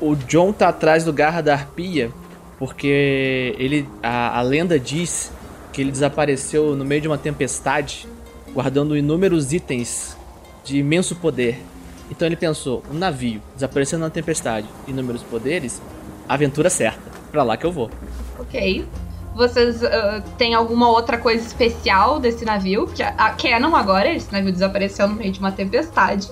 O 0.00 0.16
John 0.16 0.52
tá 0.52 0.68
atrás 0.68 1.04
do 1.04 1.12
Garra 1.12 1.42
da 1.42 1.52
Arpia 1.52 2.10
porque 2.58 3.56
ele 3.58 3.88
a, 4.02 4.38
a 4.38 4.42
lenda 4.42 4.78
diz 4.80 5.30
que 5.72 5.80
ele 5.80 5.90
desapareceu 5.90 6.76
no 6.76 6.84
meio 6.84 7.00
de 7.00 7.08
uma 7.08 7.18
tempestade, 7.18 8.06
guardando 8.52 8.96
inúmeros 8.96 9.52
itens 9.52 10.16
de 10.64 10.78
imenso 10.78 11.16
poder. 11.16 11.60
Então 12.10 12.26
ele 12.26 12.36
pensou, 12.36 12.82
um 12.90 12.94
navio 12.94 13.42
desaparecendo 13.54 14.04
na 14.04 14.10
tempestade, 14.10 14.68
inúmeros 14.86 15.22
poderes, 15.22 15.80
aventura 16.28 16.70
certa. 16.70 17.02
Pra 17.30 17.42
lá 17.42 17.56
que 17.56 17.64
eu 17.64 17.72
vou. 17.72 17.90
Ok. 18.38 18.86
Vocês 19.34 19.82
uh, 19.82 20.22
têm 20.36 20.54
alguma 20.54 20.88
outra 20.88 21.16
coisa 21.16 21.44
especial 21.44 22.20
desse 22.20 22.44
navio? 22.44 22.86
Que 22.86 23.02
a 23.02 23.30
Canon 23.30 23.74
agora, 23.74 24.12
esse 24.12 24.30
navio 24.32 24.52
desapareceu 24.52 25.08
no 25.08 25.14
meio 25.14 25.32
de 25.32 25.40
uma 25.40 25.50
tempestade. 25.50 26.28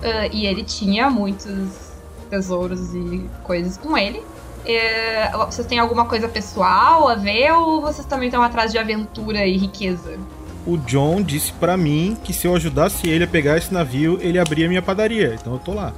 Uh, 0.00 0.28
e 0.32 0.46
ele 0.46 0.62
tinha 0.62 1.08
muitos 1.08 1.92
tesouros 2.28 2.94
e 2.94 3.28
coisas 3.42 3.76
com 3.76 3.96
ele. 3.96 4.22
É, 4.64 5.30
vocês 5.46 5.66
têm 5.66 5.78
alguma 5.78 6.04
coisa 6.04 6.28
pessoal 6.28 7.08
a 7.08 7.16
ver 7.16 7.52
ou 7.52 7.80
vocês 7.80 8.06
também 8.06 8.28
estão 8.28 8.42
atrás 8.42 8.70
de 8.70 8.78
aventura 8.78 9.44
e 9.44 9.56
riqueza? 9.56 10.18
O 10.64 10.76
John 10.76 11.20
disse 11.20 11.52
para 11.52 11.76
mim 11.76 12.16
que 12.22 12.32
se 12.32 12.46
eu 12.46 12.54
ajudasse 12.54 13.08
ele 13.08 13.24
a 13.24 13.26
pegar 13.26 13.58
esse 13.58 13.74
navio, 13.74 14.18
ele 14.20 14.38
abria 14.38 14.68
minha 14.68 14.80
padaria. 14.80 15.36
Então 15.40 15.54
eu 15.54 15.58
tô 15.58 15.74
lá. 15.74 15.92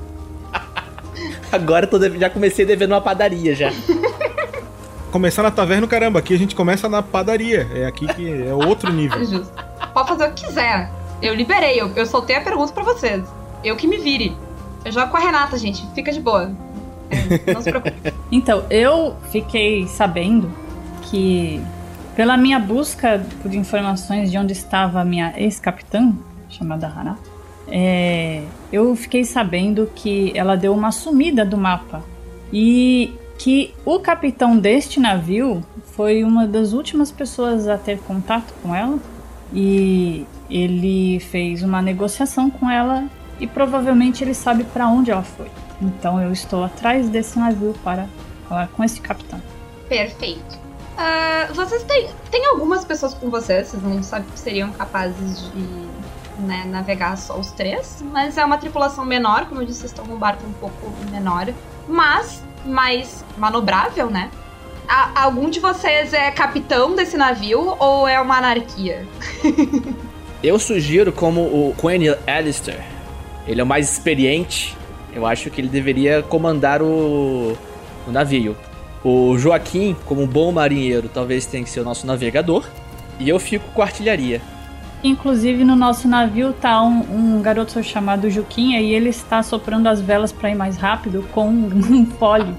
Agora 1.53 1.89
eu 1.93 2.19
já 2.19 2.31
comecei 2.31 2.65
devendo 2.65 2.93
uma 2.93 3.01
padaria 3.01 3.55
já. 3.55 3.71
Começar 5.15 5.45
na 5.45 5.51
taverna, 5.53 5.87
caramba, 5.87 6.19
aqui 6.19 6.35
a 6.35 6.37
gente 6.37 6.57
começa 6.57 6.89
na 6.89 7.01
padaria. 7.01 7.69
É 7.73 7.87
aqui 7.87 8.05
que 8.15 8.49
é 8.49 8.53
outro 8.53 8.91
nível. 8.93 9.25
Justo. 9.25 9.49
Pode 9.93 10.09
fazer 10.09 10.29
o 10.29 10.33
que 10.33 10.45
quiser. 10.45 10.91
Eu 11.23 11.37
liberei, 11.37 11.81
eu, 11.81 11.89
eu 11.95 12.05
soltei 12.05 12.35
a 12.35 12.41
pergunta 12.41 12.73
para 12.73 12.83
vocês. 12.83 13.23
Eu 13.63 13.77
que 13.77 13.87
me 13.87 13.97
vire. 13.99 14.37
Eu 14.85 14.91
jogo 14.91 15.13
com 15.13 15.17
a 15.17 15.21
Renata, 15.21 15.57
gente. 15.57 15.87
Fica 15.95 16.11
de 16.11 16.19
boa. 16.19 16.51
É, 17.11 17.53
não 17.55 17.63
se 17.63 17.71
preocupe. 17.71 18.13
então, 18.33 18.65
eu 18.69 19.15
fiquei 19.31 19.87
sabendo 19.87 20.53
que, 21.03 21.63
pela 22.17 22.37
minha 22.37 22.59
busca 22.59 23.25
por 23.41 23.55
informações 23.55 24.33
de 24.33 24.37
onde 24.37 24.53
estava 24.53 25.03
a 25.03 25.05
minha 25.05 25.33
ex-capitã, 25.37 26.13
chamada 26.49 26.89
Hana, 26.89 27.17
é, 27.69 28.43
eu 28.73 28.97
fiquei 28.97 29.23
sabendo 29.23 29.89
que 29.95 30.33
ela 30.35 30.57
deu 30.57 30.75
uma 30.75 30.91
sumida 30.91 31.45
do 31.45 31.57
mapa. 31.57 32.03
E 32.53 33.15
que 33.45 33.75
o 33.85 34.01
capitão 34.01 34.57
deste 34.57 34.99
navio 34.99 35.63
foi 35.93 36.25
uma 36.25 36.47
das 36.47 36.73
últimas 36.73 37.13
pessoas 37.13 37.69
a 37.69 37.77
ter 37.77 37.99
contato 37.99 38.55
com 38.63 38.75
ela. 38.75 38.99
E 39.53 40.27
ele 40.49 41.21
fez 41.21 41.63
uma 41.63 41.83
negociação 41.83 42.49
com 42.49 42.71
ela 42.71 43.05
e 43.39 43.47
provavelmente 43.47 44.25
ele 44.25 44.33
sabe 44.33 44.65
para 44.65 44.89
onde 44.89 45.11
ela 45.11 45.23
foi. 45.23 45.51
Então 45.83 46.23
eu 46.23 46.33
estou 46.33 46.65
atrás 46.65 47.11
desse 47.11 47.39
navio 47.39 47.75
para 47.85 48.09
falar 48.49 48.69
com 48.69 48.83
esse 48.83 48.99
capitão. 49.03 49.43
Perfeito. 49.91 50.59
Uh, 50.97 51.53
vocês 51.53 51.83
têm, 51.83 52.09
tem 52.31 52.47
algumas 52.47 52.83
pessoas 52.87 53.13
com 53.13 53.29
vocês, 53.29 53.69
vocês 53.69 53.83
não 53.83 54.03
sabem 54.03 54.27
que 54.31 54.39
seriam 54.39 54.73
capazes 54.73 55.51
de 55.53 56.43
né, 56.47 56.65
navegar 56.65 57.19
só 57.19 57.39
os 57.39 57.53
três, 57.53 58.03
mas 58.11 58.39
é 58.39 58.45
uma 58.45 58.57
tripulação 58.57 59.05
menor, 59.05 59.45
como 59.51 59.61
eu 59.61 59.67
disse, 59.67 59.81
vocês 59.81 59.91
estão 59.91 60.07
num 60.07 60.17
barco 60.17 60.47
um 60.47 60.53
pouco 60.55 60.91
menor, 61.11 61.53
mas 61.87 62.43
mais 62.65 63.25
manobrável, 63.37 64.11
né? 64.11 64.31
A, 64.89 65.23
algum 65.23 65.49
de 65.49 65.61
vocês 65.61 66.13
é 66.13 66.31
capitão 66.31 66.95
desse 66.95 67.17
navio 67.17 67.75
ou 67.79 68.07
é 68.07 68.21
uma 68.21 68.39
anarquia? 68.39 69.07
eu 70.43 70.59
sugiro 70.59 71.13
como 71.13 71.41
o 71.41 71.75
Queen 71.81 72.15
Alistair 72.27 72.95
ele 73.47 73.61
é 73.61 73.65
o 73.65 73.67
mais 73.67 73.91
experiente. 73.91 74.77
Eu 75.15 75.27
acho 75.27 75.51
que 75.51 75.61
ele 75.61 75.69
deveria 75.69 76.23
comandar 76.23 76.83
o, 76.83 77.57
o 78.07 78.11
navio. 78.11 78.57
O 79.05 79.37
Joaquim, 79.37 79.95
como 80.07 80.23
um 80.23 80.27
bom 80.27 80.51
marinheiro, 80.51 81.09
talvez 81.13 81.47
tenha 81.47 81.63
que 81.63 81.71
ser 81.71 81.81
o 81.81 81.85
nosso 81.85 82.07
navegador. 82.07 82.65
E 83.21 83.29
eu 83.29 83.39
fico 83.39 83.65
com 83.73 83.83
artilharia. 83.83 84.41
Inclusive 85.05 85.65
no 85.65 85.77
nosso 85.77 86.09
navio 86.09 86.55
tá 86.55 86.83
um, 86.83 87.37
um 87.37 87.43
garoto 87.43 87.83
chamado 87.83 88.31
Juquinha 88.31 88.81
e 88.81 88.95
ele 88.95 89.11
está 89.11 89.43
soprando 89.43 89.87
as 89.87 90.01
velas 90.01 90.33
para 90.33 90.49
ir 90.49 90.55
mais 90.55 90.79
rápido 90.79 91.29
com 91.31 91.47
um 91.53 92.07
fole. 92.07 92.57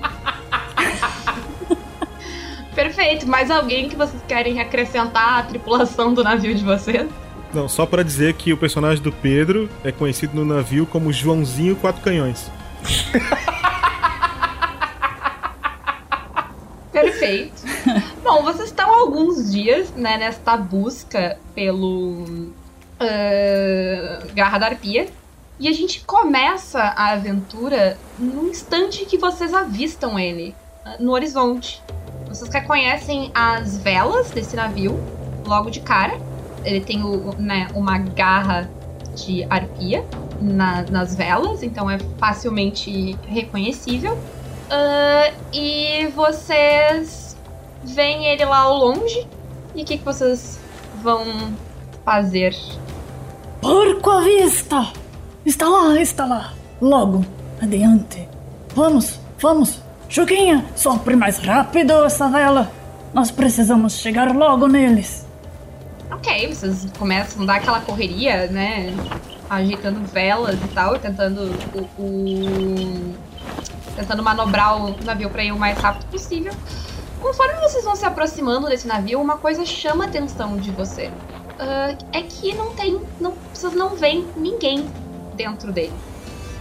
Perfeito. 2.76 3.28
Mais 3.28 3.50
alguém 3.50 3.90
que 3.90 3.96
vocês 3.96 4.22
querem 4.28 4.60
acrescentar 4.60 5.40
à 5.40 5.44
tripulação 5.44 6.14
do 6.14 6.24
navio 6.24 6.54
de 6.54 6.64
vocês? 6.64 7.10
Não, 7.52 7.68
só 7.68 7.84
para 7.84 8.04
dizer 8.04 8.36
que 8.36 8.54
o 8.54 8.58
personagem 8.58 9.02
do 9.02 9.12
Pedro 9.12 9.68
é 9.84 9.92
conhecido 9.92 10.36
no 10.36 10.46
navio 10.46 10.86
como 10.86 11.12
Joãozinho 11.12 11.76
Quatro 11.76 12.04
Canhões. 12.04 12.52
Perfeito. 16.92 17.65
Bom, 18.24 18.44
vocês 18.44 18.70
estão 18.70 18.94
alguns 18.94 19.52
dias 19.52 19.92
né, 19.92 20.18
nesta 20.18 20.58
busca 20.58 21.38
pelo 21.54 22.24
uh, 22.24 22.54
Garra 24.34 24.58
da 24.58 24.68
Arpia. 24.68 25.08
E 25.58 25.70
a 25.70 25.72
gente 25.72 26.04
começa 26.04 26.82
a 26.82 27.12
aventura 27.12 27.98
no 28.20 28.50
instante 28.50 29.06
que 29.06 29.18
vocês 29.18 29.54
avistam 29.54 30.20
ele 30.20 30.54
uh, 30.86 31.02
no 31.02 31.14
horizonte. 31.14 31.82
Vocês 32.28 32.52
reconhecem 32.52 33.32
as 33.34 33.78
velas 33.78 34.32
desse 34.32 34.56
navio 34.56 35.00
logo 35.46 35.70
de 35.70 35.80
cara 35.80 36.20
ele 36.66 36.82
tem 36.82 37.04
o, 37.04 37.34
né, 37.38 37.68
uma 37.74 38.00
garra 38.00 38.70
de 39.16 39.46
arpia 39.50 40.04
na, 40.42 40.82
nas 40.84 41.16
velas, 41.16 41.64
então 41.64 41.90
é 41.90 41.98
facilmente 42.18 43.16
reconhecível. 43.28 44.18
Uh, 44.66 45.34
e 45.54 46.08
vocês 46.08 47.25
veem 47.94 48.26
ele 48.28 48.46
lá 48.46 48.60
ao 48.60 48.78
longe. 48.78 49.28
E 49.76 49.82
o 49.82 49.86
que, 49.86 49.98
que 49.98 50.06
vocês 50.06 50.60
vão 51.04 51.54
fazer? 52.04 52.56
Porco 53.62 54.10
à 54.10 54.22
vista! 54.22 54.88
Está 55.46 55.68
lá, 55.68 56.00
está 56.00 56.26
lá. 56.26 56.54
Logo, 56.82 57.26
adiante. 57.62 58.28
Vamos, 58.74 59.20
vamos. 59.40 59.82
Juguinha, 60.10 60.66
sopre 60.76 61.16
mais 61.16 61.38
rápido 61.38 62.06
essa 62.06 62.28
vela. 62.30 62.72
Nós 63.14 63.32
precisamos 63.32 63.94
chegar 63.98 64.36
logo 64.36 64.68
neles 64.68 65.26
ok, 66.26 66.48
vocês 66.48 66.88
começam 66.98 67.44
a 67.44 67.46
dar 67.46 67.56
aquela 67.58 67.82
correria, 67.82 68.48
né? 68.48 68.94
Agitando 69.50 70.02
velas 70.02 70.56
e 70.56 70.68
tal, 70.70 70.98
tentando 70.98 71.52
o, 71.74 72.02
o 72.02 73.16
tentando 73.96 74.24
manobrar 74.24 74.76
o 74.78 74.96
navio 75.04 75.30
para 75.30 75.44
ir 75.44 75.52
o 75.52 75.60
mais 75.60 75.78
rápido 75.78 76.06
possível. 76.10 76.54
Conforme 77.26 77.56
vocês 77.56 77.84
vão 77.84 77.96
se 77.96 78.06
aproximando 78.06 78.70
desse 78.70 78.88
navio, 78.88 79.20
uma 79.20 79.36
coisa 79.36 79.66
chama 79.66 80.04
a 80.04 80.08
atenção 80.08 80.58
de 80.58 80.70
você. 80.70 81.08
Uh, 81.08 81.98
é 82.14 82.22
que 82.22 82.54
não 82.54 82.76
tem. 82.76 83.02
Não, 83.20 83.34
vocês 83.52 83.74
não 83.74 83.96
veem 83.96 84.28
ninguém 84.38 84.88
dentro 85.34 85.74
dele. 85.74 85.92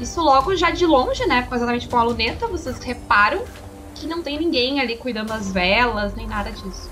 Isso 0.00 0.22
logo 0.22 0.57
já 0.57 0.70
de 0.70 0.87
longe, 0.87 1.27
né? 1.27 1.46
Exatamente 1.53 1.87
com 1.87 1.98
a 1.98 2.03
luneta, 2.03 2.46
vocês 2.46 2.79
reparam 2.79 3.42
que 3.94 4.07
não 4.07 4.22
tem 4.22 4.38
ninguém 4.38 4.81
ali 4.81 4.96
cuidando 4.96 5.29
das 5.29 5.53
velas, 5.53 6.14
nem 6.14 6.27
nada 6.27 6.50
disso. 6.50 6.88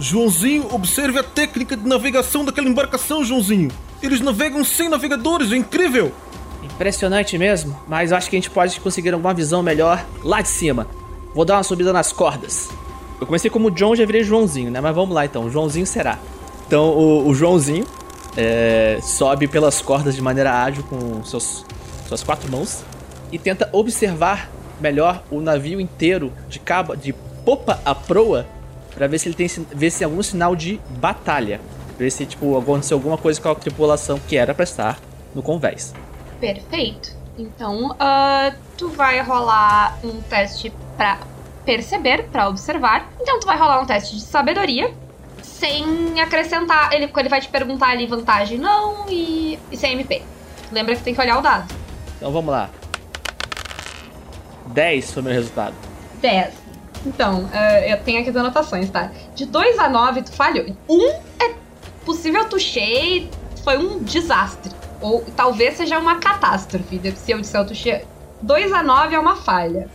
Joãozinho, 0.00 0.74
observe 0.74 1.20
a 1.20 1.22
técnica 1.22 1.76
de 1.76 1.86
navegação 1.86 2.44
daquela 2.44 2.68
embarcação, 2.68 3.22
Joãozinho. 3.22 3.70
Eles 4.02 4.20
navegam 4.20 4.64
sem 4.64 4.88
navegadores, 4.88 5.52
é 5.52 5.56
incrível. 5.56 6.12
Impressionante 6.60 7.38
mesmo, 7.38 7.80
mas 7.86 8.12
acho 8.12 8.28
que 8.28 8.34
a 8.34 8.38
gente 8.40 8.50
pode 8.50 8.80
conseguir 8.80 9.14
alguma 9.14 9.32
visão 9.32 9.62
melhor 9.62 10.04
lá 10.24 10.42
de 10.42 10.48
cima. 10.48 10.88
Vou 11.32 11.44
dar 11.44 11.58
uma 11.58 11.62
subida 11.62 11.92
nas 11.92 12.12
cordas. 12.12 12.68
Eu 13.20 13.26
comecei 13.26 13.50
como 13.50 13.70
John, 13.70 13.94
já 13.94 14.04
virei 14.04 14.22
Joãozinho, 14.22 14.70
né? 14.70 14.80
Mas 14.80 14.94
vamos 14.94 15.14
lá 15.14 15.24
então, 15.24 15.50
Joãozinho 15.50 15.86
será. 15.86 16.18
Então 16.66 16.90
o, 16.90 17.28
o 17.28 17.34
Joãozinho 17.34 17.86
é, 18.36 18.98
sobe 19.02 19.48
pelas 19.48 19.80
cordas 19.80 20.14
de 20.14 20.20
maneira 20.20 20.62
ágil 20.62 20.82
com 20.84 21.24
seus, 21.24 21.64
suas 22.06 22.22
quatro 22.22 22.50
mãos 22.50 22.84
e 23.32 23.38
tenta 23.38 23.68
observar 23.72 24.50
melhor 24.80 25.22
o 25.30 25.40
navio 25.40 25.80
inteiro 25.80 26.32
de 26.48 26.58
cabo, 26.58 26.94
de 26.94 27.12
popa 27.44 27.80
a 27.84 27.94
proa 27.94 28.46
para 28.94 29.06
ver 29.06 29.18
se 29.18 29.28
ele 29.28 29.34
tem 29.34 29.48
ver 29.74 29.90
se 29.90 30.04
algum 30.04 30.22
sinal 30.22 30.56
de 30.56 30.80
batalha. 30.98 31.60
Ver 31.98 32.10
se 32.10 32.26
tipo 32.26 32.58
aconteceu 32.58 32.96
alguma 32.96 33.16
coisa 33.16 33.40
com 33.40 33.48
a 33.48 33.54
tripulação 33.54 34.18
que 34.18 34.36
era 34.36 34.54
para 34.54 34.64
estar 34.64 34.98
no 35.34 35.42
convés. 35.42 35.94
Perfeito. 36.40 37.14
Então, 37.38 37.90
uh, 37.90 38.54
tu 38.76 38.88
vai 38.88 39.20
rolar 39.22 39.98
um 40.02 40.20
teste 40.22 40.72
para 40.96 41.18
perceber, 41.66 42.28
para 42.30 42.48
observar. 42.48 43.10
Então, 43.20 43.38
tu 43.40 43.46
vai 43.46 43.58
rolar 43.58 43.80
um 43.80 43.84
teste 43.84 44.14
de 44.14 44.22
sabedoria 44.22 44.94
sem 45.42 46.20
acrescentar. 46.20 46.92
Ele, 46.92 47.10
ele 47.14 47.28
vai 47.28 47.40
te 47.40 47.48
perguntar 47.48 47.88
ali 47.88 48.06
vantagem 48.06 48.58
não 48.58 49.06
e, 49.08 49.58
e 49.70 49.76
sem 49.76 49.92
MP. 49.92 50.22
Lembra 50.70 50.94
que 50.94 51.02
tem 51.02 51.14
que 51.14 51.20
olhar 51.20 51.38
o 51.38 51.42
dado. 51.42 51.72
Então 52.16 52.30
vamos 52.32 52.50
lá. 52.50 52.70
10 54.68 55.12
foi 55.12 55.22
meu 55.22 55.32
resultado. 55.32 55.74
10. 56.20 56.54
Então, 57.06 57.44
uh, 57.44 57.84
eu 57.86 58.02
tenho 58.02 58.20
aqui 58.20 58.30
as 58.30 58.36
anotações, 58.36 58.90
tá? 58.90 59.10
De 59.34 59.46
2 59.46 59.78
a 59.78 59.88
9, 59.88 60.22
tu 60.22 60.32
falhou. 60.32 60.66
1 60.88 60.94
um 60.94 61.08
é 61.40 61.54
possível 62.04 62.44
tu 62.48 62.58
cheio, 62.58 63.28
foi 63.62 63.78
um 63.78 64.00
desastre. 64.00 64.72
Ou 65.00 65.24
talvez 65.36 65.76
seja 65.76 65.98
uma 65.98 66.16
catástrofe, 66.16 67.00
se 67.14 67.32
eu 67.32 67.40
disser 67.40 67.60
o 67.60 67.66
tuxê. 67.66 68.04
2 68.42 68.72
a 68.72 68.82
9 68.82 69.14
é 69.14 69.18
uma 69.18 69.36
falha. 69.36 69.88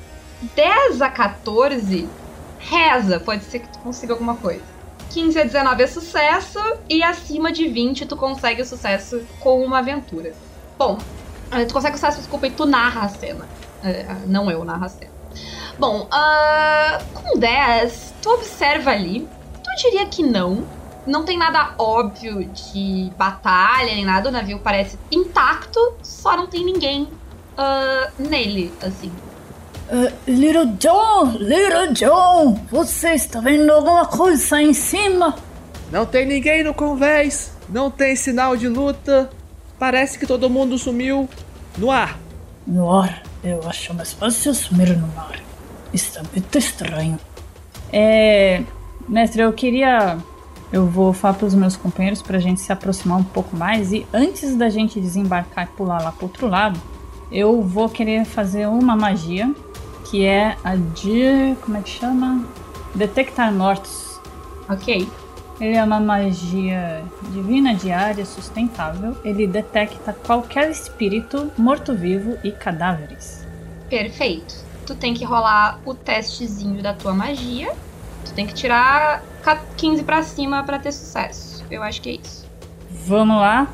10 0.56 1.02
a 1.02 1.10
14, 1.10 2.10
reza, 2.60 3.20
pode 3.20 3.44
ser 3.44 3.60
que 3.60 3.70
tu 3.70 3.80
consiga 3.80 4.14
alguma 4.14 4.36
coisa. 4.36 4.62
15 5.12 5.40
a 5.40 5.44
19 5.44 5.84
é 5.84 5.88
sucesso. 5.88 6.60
E 6.90 7.04
acima 7.04 7.52
de 7.52 7.68
20 7.68 8.06
tu 8.06 8.16
consegue 8.16 8.62
o 8.62 8.66
sucesso 8.66 9.22
com 9.40 9.64
uma 9.64 9.80
aventura. 9.80 10.34
Bom, 10.78 10.98
eh, 11.52 11.66
tu 11.66 11.74
consegue 11.74 11.96
o 11.96 12.00
sucesso, 12.00 12.20
desculpa, 12.20 12.48
e 12.48 12.52
tu 12.52 12.66
narra 12.66 13.02
a 13.02 13.10
cena. 13.10 13.48
Eh, 13.84 14.06
não 14.26 14.50
eu 14.50 14.64
narro 14.64 14.86
a 14.86 14.90
cena. 14.90 15.12
Bom, 15.78 16.08
ah, 16.12 17.00
com 17.14 17.40
10, 17.40 18.14
tu 18.22 18.30
observa 18.32 18.92
ali. 18.92 19.28
Tu 19.64 19.84
diria 19.84 20.06
que 20.06 20.24
não. 20.24 20.66
Não 21.06 21.26
tem 21.26 21.38
nada 21.38 21.74
óbvio 21.78 22.46
de 22.46 23.12
batalha 23.18 23.96
nem 23.96 24.06
nada. 24.06 24.30
O 24.30 24.32
navio 24.32 24.60
parece 24.60 24.98
intacto, 25.12 25.80
só 26.04 26.38
não 26.38 26.48
tem 26.48 26.64
ninguém 26.64 27.08
ah, 27.58 28.10
nele, 28.18 28.74
assim. 28.82 29.12
Uh, 29.92 30.10
Little 30.26 30.68
John, 30.80 31.36
Little 31.38 31.92
John, 31.92 32.58
você 32.72 33.10
está 33.10 33.42
vendo 33.42 33.70
alguma 33.70 34.06
coisa 34.06 34.56
aí 34.56 34.70
em 34.70 34.74
cima? 34.74 35.36
Não 35.92 36.06
tem 36.06 36.26
ninguém 36.26 36.64
no 36.64 36.74
convés, 36.74 37.52
não 37.68 37.92
tem 37.92 38.16
sinal 38.16 38.56
de 38.56 38.70
luta. 38.70 39.30
Parece 39.78 40.18
que 40.18 40.26
todo 40.26 40.50
mundo 40.50 40.78
sumiu 40.78 41.28
no 41.78 41.92
ar. 41.92 42.18
No 42.66 42.90
ar, 42.90 43.22
eu 43.44 43.60
acho 43.68 43.94
mais 43.94 44.14
fácil 44.14 44.54
sumir 44.54 44.96
no 44.98 45.10
mar. 45.10 45.38
Está 45.94 46.22
muito 46.32 46.58
estranho. 46.58 47.20
É. 47.92 48.64
Mestre, 49.10 49.42
eu 49.42 49.52
queria. 49.52 50.18
Eu 50.72 50.88
vou 50.88 51.12
falar 51.12 51.34
para 51.34 51.48
os 51.48 51.54
meus 51.54 51.76
companheiros 51.76 52.22
para 52.22 52.38
a 52.38 52.40
gente 52.40 52.62
se 52.62 52.72
aproximar 52.72 53.18
um 53.18 53.26
pouco 53.26 53.58
mais 53.58 53.92
e 53.92 54.08
antes 54.14 54.56
da 54.56 54.70
gente 54.70 55.02
desembarcar 55.02 55.66
e 55.66 55.76
pular 55.76 56.02
lá 56.02 56.14
pro 56.14 56.28
outro 56.28 56.48
lado, 56.48 56.80
eu 57.30 57.62
vou 57.62 57.90
querer 57.90 58.24
fazer 58.24 58.70
uma 58.70 58.96
magia 58.96 59.54
que 60.12 60.26
é 60.26 60.58
a 60.62 60.76
de. 60.76 61.56
como 61.62 61.78
é 61.78 61.82
que 61.82 61.90
chama? 61.90 62.46
Detectar 62.94 63.52
mortos. 63.54 64.20
Ok. 64.68 65.10
Ele 65.60 65.78
é 65.78 65.84
uma 65.84 66.02
magia 66.02 67.02
divina 67.32 67.74
diária 67.74 68.26
sustentável. 68.26 69.16
Ele 69.24 69.48
detecta 69.48 70.12
qualquer 70.12 70.70
espírito, 70.70 71.50
morto-vivo 71.58 72.38
e 72.44 72.52
cadáveres. 72.52 73.48
Perfeito. 73.90 74.54
Tu 74.86 74.96
tem 74.96 75.14
que 75.14 75.24
rolar 75.24 75.80
o 75.86 75.94
testezinho 75.94 76.84
da 76.84 76.94
tua 76.94 77.14
magia. 77.14 77.72
Tu 78.26 78.34
tem 78.34 78.46
que 78.46 78.54
tirar 78.54 79.24
15 79.78 80.04
pra 80.04 80.24
cima 80.24 80.62
pra 80.64 80.78
ter 80.78 80.92
sucesso. 80.92 81.64
Eu 81.72 81.82
acho 81.82 82.02
que 82.02 82.10
é 82.10 82.14
isso. 82.14 82.46
Vamos 83.08 83.38
lá. 83.38 83.68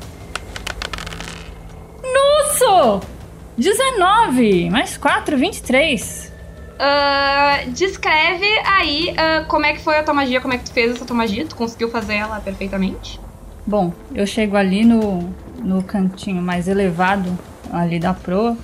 Nossa! 2.02 3.17
19 3.58 4.70
mais 4.70 4.96
4, 4.96 5.36
23. 5.36 6.32
Ah, 6.78 7.62
descreve 7.66 8.46
aí 8.64 9.12
ah, 9.18 9.44
como 9.48 9.66
é 9.66 9.72
que 9.72 9.80
foi 9.80 9.98
a 9.98 10.02
tua 10.04 10.14
magia, 10.14 10.40
como 10.40 10.54
é 10.54 10.58
que 10.58 10.64
tu 10.64 10.72
fez 10.72 10.92
essa 10.92 11.04
tua 11.04 11.16
magia. 11.16 11.44
Tu 11.44 11.56
conseguiu 11.56 11.90
fazer 11.90 12.14
ela 12.14 12.38
perfeitamente? 12.38 13.20
Bom, 13.66 13.92
eu 14.14 14.24
chego 14.26 14.56
ali 14.56 14.84
no, 14.84 15.28
no 15.58 15.82
cantinho 15.82 16.40
mais 16.40 16.68
elevado 16.68 17.36
ali 17.72 17.98
da 17.98 18.14
proa 18.14 18.56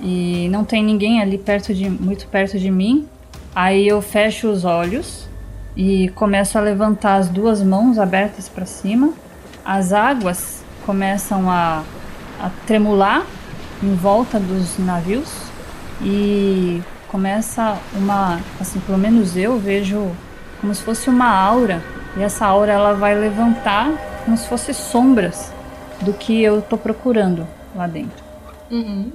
e 0.00 0.48
não 0.50 0.64
tem 0.64 0.82
ninguém 0.82 1.20
ali 1.20 1.36
perto 1.36 1.74
de 1.74 1.90
muito 1.90 2.26
perto 2.26 2.58
de 2.58 2.70
mim. 2.70 3.06
Aí 3.54 3.86
eu 3.86 4.00
fecho 4.00 4.48
os 4.48 4.64
olhos 4.64 5.28
e 5.76 6.08
começo 6.14 6.56
a 6.56 6.62
levantar 6.62 7.16
as 7.16 7.28
duas 7.28 7.62
mãos 7.62 7.98
abertas 7.98 8.48
para 8.48 8.64
cima. 8.64 9.12
As 9.62 9.92
águas 9.92 10.64
começam 10.86 11.50
a, 11.50 11.84
a 12.40 12.50
tremular 12.66 13.26
em 13.82 13.94
volta 13.94 14.38
dos 14.38 14.78
navios 14.78 15.30
e 16.02 16.82
começa 17.08 17.78
uma, 17.94 18.40
assim, 18.60 18.78
pelo 18.80 18.98
menos 18.98 19.36
eu 19.36 19.58
vejo 19.58 20.10
como 20.60 20.74
se 20.74 20.82
fosse 20.82 21.08
uma 21.08 21.28
aura 21.28 21.82
e 22.16 22.22
essa 22.22 22.46
aura 22.46 22.72
ela 22.72 22.92
vai 22.92 23.14
levantar 23.14 23.90
como 24.24 24.36
se 24.36 24.46
fosse 24.46 24.74
sombras 24.74 25.52
do 26.00 26.12
que 26.12 26.42
eu 26.42 26.62
tô 26.62 26.76
procurando 26.76 27.46
lá 27.74 27.86
dentro. 27.86 28.22
Uhum. 28.70 29.10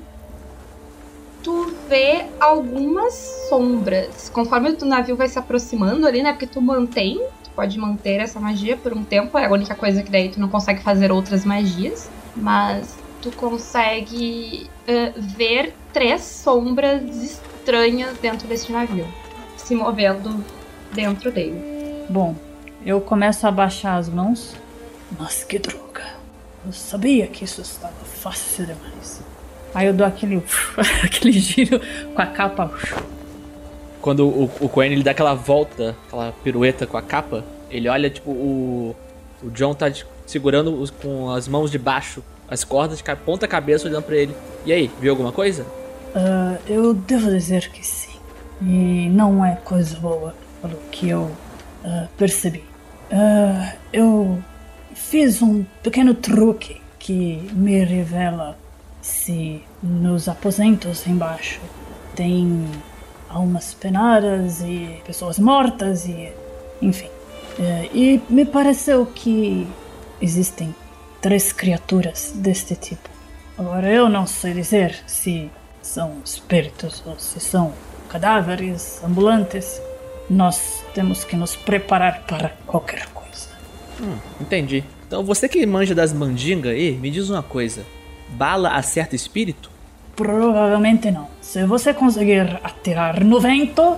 Tu 1.44 1.74
vê 1.88 2.26
algumas 2.40 3.14
sombras. 3.50 4.30
Conforme 4.30 4.76
o 4.82 4.86
navio 4.86 5.16
vai 5.16 5.28
se 5.28 5.38
aproximando 5.38 6.08
ali, 6.08 6.24
né? 6.24 6.32
Porque 6.32 6.48
tu 6.48 6.62
mantém, 6.62 7.18
tu 7.44 7.52
pode 7.56 7.78
manter 7.78 8.20
essa 8.20 8.40
magia 8.40 8.76
por 8.76 8.94
um 8.94 9.04
tempo. 9.04 9.38
É 9.38 9.46
a 9.46 9.52
única 9.52 9.76
coisa 9.76 10.02
que 10.02 10.12
daí 10.12 10.30
tu 10.30 10.40
não 10.40 10.50
consegue 10.50 10.82
fazer 10.82 11.12
outras 11.12 11.46
magias. 11.46 12.10
Mas 12.36 12.98
tu 13.26 13.32
consegue 13.36 14.70
eh, 14.88 15.12
ver 15.18 15.74
três 15.92 16.22
sombras 16.22 17.02
estranhas 17.24 18.16
dentro 18.20 18.48
desse 18.48 18.72
navio. 18.72 19.08
Se 19.58 19.74
movendo 19.74 20.44
dentro 20.94 21.32
dele. 21.32 22.06
Bom, 22.08 22.36
eu 22.86 23.02
começo 23.02 23.48
a 23.48 23.52
baixar 23.52 23.98
as 23.98 24.08
mãos. 24.08 24.56
Mas 25.20 25.44
que 25.44 25.58
droga! 25.58 26.04
Eu 26.66 26.72
sabia 26.72 27.26
que 27.26 27.44
isso 27.44 27.62
estava 27.62 27.94
fácil 28.06 28.68
demais. 28.68 29.22
Aí 29.74 29.88
eu 29.88 29.94
dou 29.94 30.06
aquele, 30.06 30.44
aquele 31.04 31.32
giro 31.32 31.80
com 32.14 32.22
a 32.22 32.28
capa. 32.28 32.72
Quando 34.02 34.28
o, 34.28 34.44
o 34.60 34.70
Coen 34.70 34.92
ele 34.92 35.04
dá 35.04 35.12
aquela 35.12 35.34
volta, 35.34 35.96
aquela 36.08 36.32
pirueta 36.44 36.86
com 36.86 36.96
a 36.98 37.02
capa, 37.02 37.44
ele 37.72 37.90
olha, 37.90 38.08
tipo, 38.10 38.30
o. 38.30 38.96
O 39.44 39.50
John 39.52 39.74
tá 39.76 39.92
segurando 40.26 40.74
os- 40.80 40.90
com 40.90 41.30
as 41.30 41.48
mãos 41.48 41.70
de 41.70 41.78
baixo, 41.78 42.24
as 42.50 42.64
cordas, 42.64 43.04
ponta 43.26 43.48
cabeça, 43.48 43.88
olhando 43.88 44.04
pra 44.04 44.16
ele. 44.16 44.36
E 44.66 44.72
aí, 44.74 44.92
viu 45.00 45.12
alguma 45.12 45.32
coisa? 45.32 45.66
Ah, 46.16 46.58
eu 46.68 46.94
devo 46.94 47.30
dizer 47.30 47.70
que 47.70 47.86
sim. 47.86 48.16
E 48.62 49.10
não 49.10 49.44
é 49.46 49.56
coisa 49.56 49.98
boa, 50.00 50.34
pelo 50.62 50.78
que 50.92 51.10
eu 51.10 51.32
ah, 51.84 52.08
percebi. 52.18 52.64
Ah, 53.12 53.74
eu 53.92 54.42
fiz 54.94 55.42
um 55.42 55.66
pequeno 55.84 56.14
truque 56.14 56.82
que 56.98 57.48
me 57.54 57.84
revela 57.84 58.58
se 59.02 59.62
nos 59.84 60.28
aposentos 60.28 61.06
embaixo 61.06 61.62
tem 62.16 62.66
almas 63.30 63.74
penadas 63.74 64.62
e 64.62 65.02
pessoas 65.06 65.38
mortas 65.38 66.06
e 66.08 66.32
enfim. 66.82 67.10
E 67.94 68.22
me 68.30 68.46
pareceu 68.46 69.06
que 69.06 69.68
existem 70.22 70.74
três 71.26 71.52
criaturas 71.52 72.34
deste 72.36 72.76
tipo. 72.76 73.10
Agora 73.58 73.92
eu 73.92 74.08
não 74.08 74.28
sei 74.28 74.54
dizer 74.54 74.96
se 75.08 75.50
são 75.82 76.18
espíritos 76.24 77.02
ou 77.04 77.18
se 77.18 77.40
são 77.40 77.74
cadáveres 78.08 79.04
ambulantes. 79.04 79.82
Nós 80.30 80.84
temos 80.94 81.24
que 81.24 81.36
nos 81.36 81.56
preparar 81.56 82.26
para 82.28 82.50
qualquer 82.68 83.08
coisa. 83.08 83.48
Hum, 84.00 84.20
entendi. 84.40 84.84
Então 85.08 85.24
você 85.24 85.50
que 85.50 85.66
manja 85.66 85.96
das 85.96 86.14
mandingas 86.14 86.74
aí, 86.74 86.92
me 86.92 87.10
diz 87.10 87.28
uma 87.28 87.42
coisa. 87.42 87.84
Bala 88.30 88.76
acerta 88.76 89.16
espírito? 89.16 89.72
Provavelmente 90.16 91.10
não. 91.10 91.28
Se 91.42 91.66
você 91.66 91.92
conseguir 91.92 92.60
atirar 92.64 93.24
no 93.24 93.40
vento, 93.40 93.98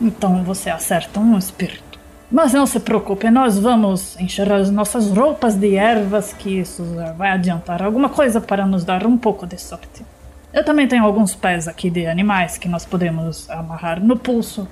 então 0.00 0.42
você 0.42 0.70
acerta 0.70 1.20
um 1.20 1.36
espírito. 1.36 1.91
Mas 2.32 2.54
não 2.54 2.64
se 2.64 2.80
preocupe, 2.80 3.30
nós 3.30 3.58
vamos 3.58 4.18
encher 4.18 4.50
as 4.50 4.70
nossas 4.70 5.10
roupas 5.10 5.54
de 5.54 5.76
ervas, 5.76 6.32
que 6.32 6.60
isso 6.60 6.82
vai 7.14 7.30
adiantar 7.30 7.82
alguma 7.82 8.08
coisa 8.08 8.40
para 8.40 8.64
nos 8.66 8.84
dar 8.84 9.06
um 9.06 9.18
pouco 9.18 9.46
de 9.46 9.60
sorte. 9.60 10.02
Eu 10.50 10.64
também 10.64 10.88
tenho 10.88 11.04
alguns 11.04 11.34
pés 11.34 11.68
aqui 11.68 11.90
de 11.90 12.06
animais 12.06 12.56
que 12.56 12.68
nós 12.68 12.86
podemos 12.86 13.50
amarrar 13.50 14.02
no 14.02 14.16
pulso. 14.16 14.66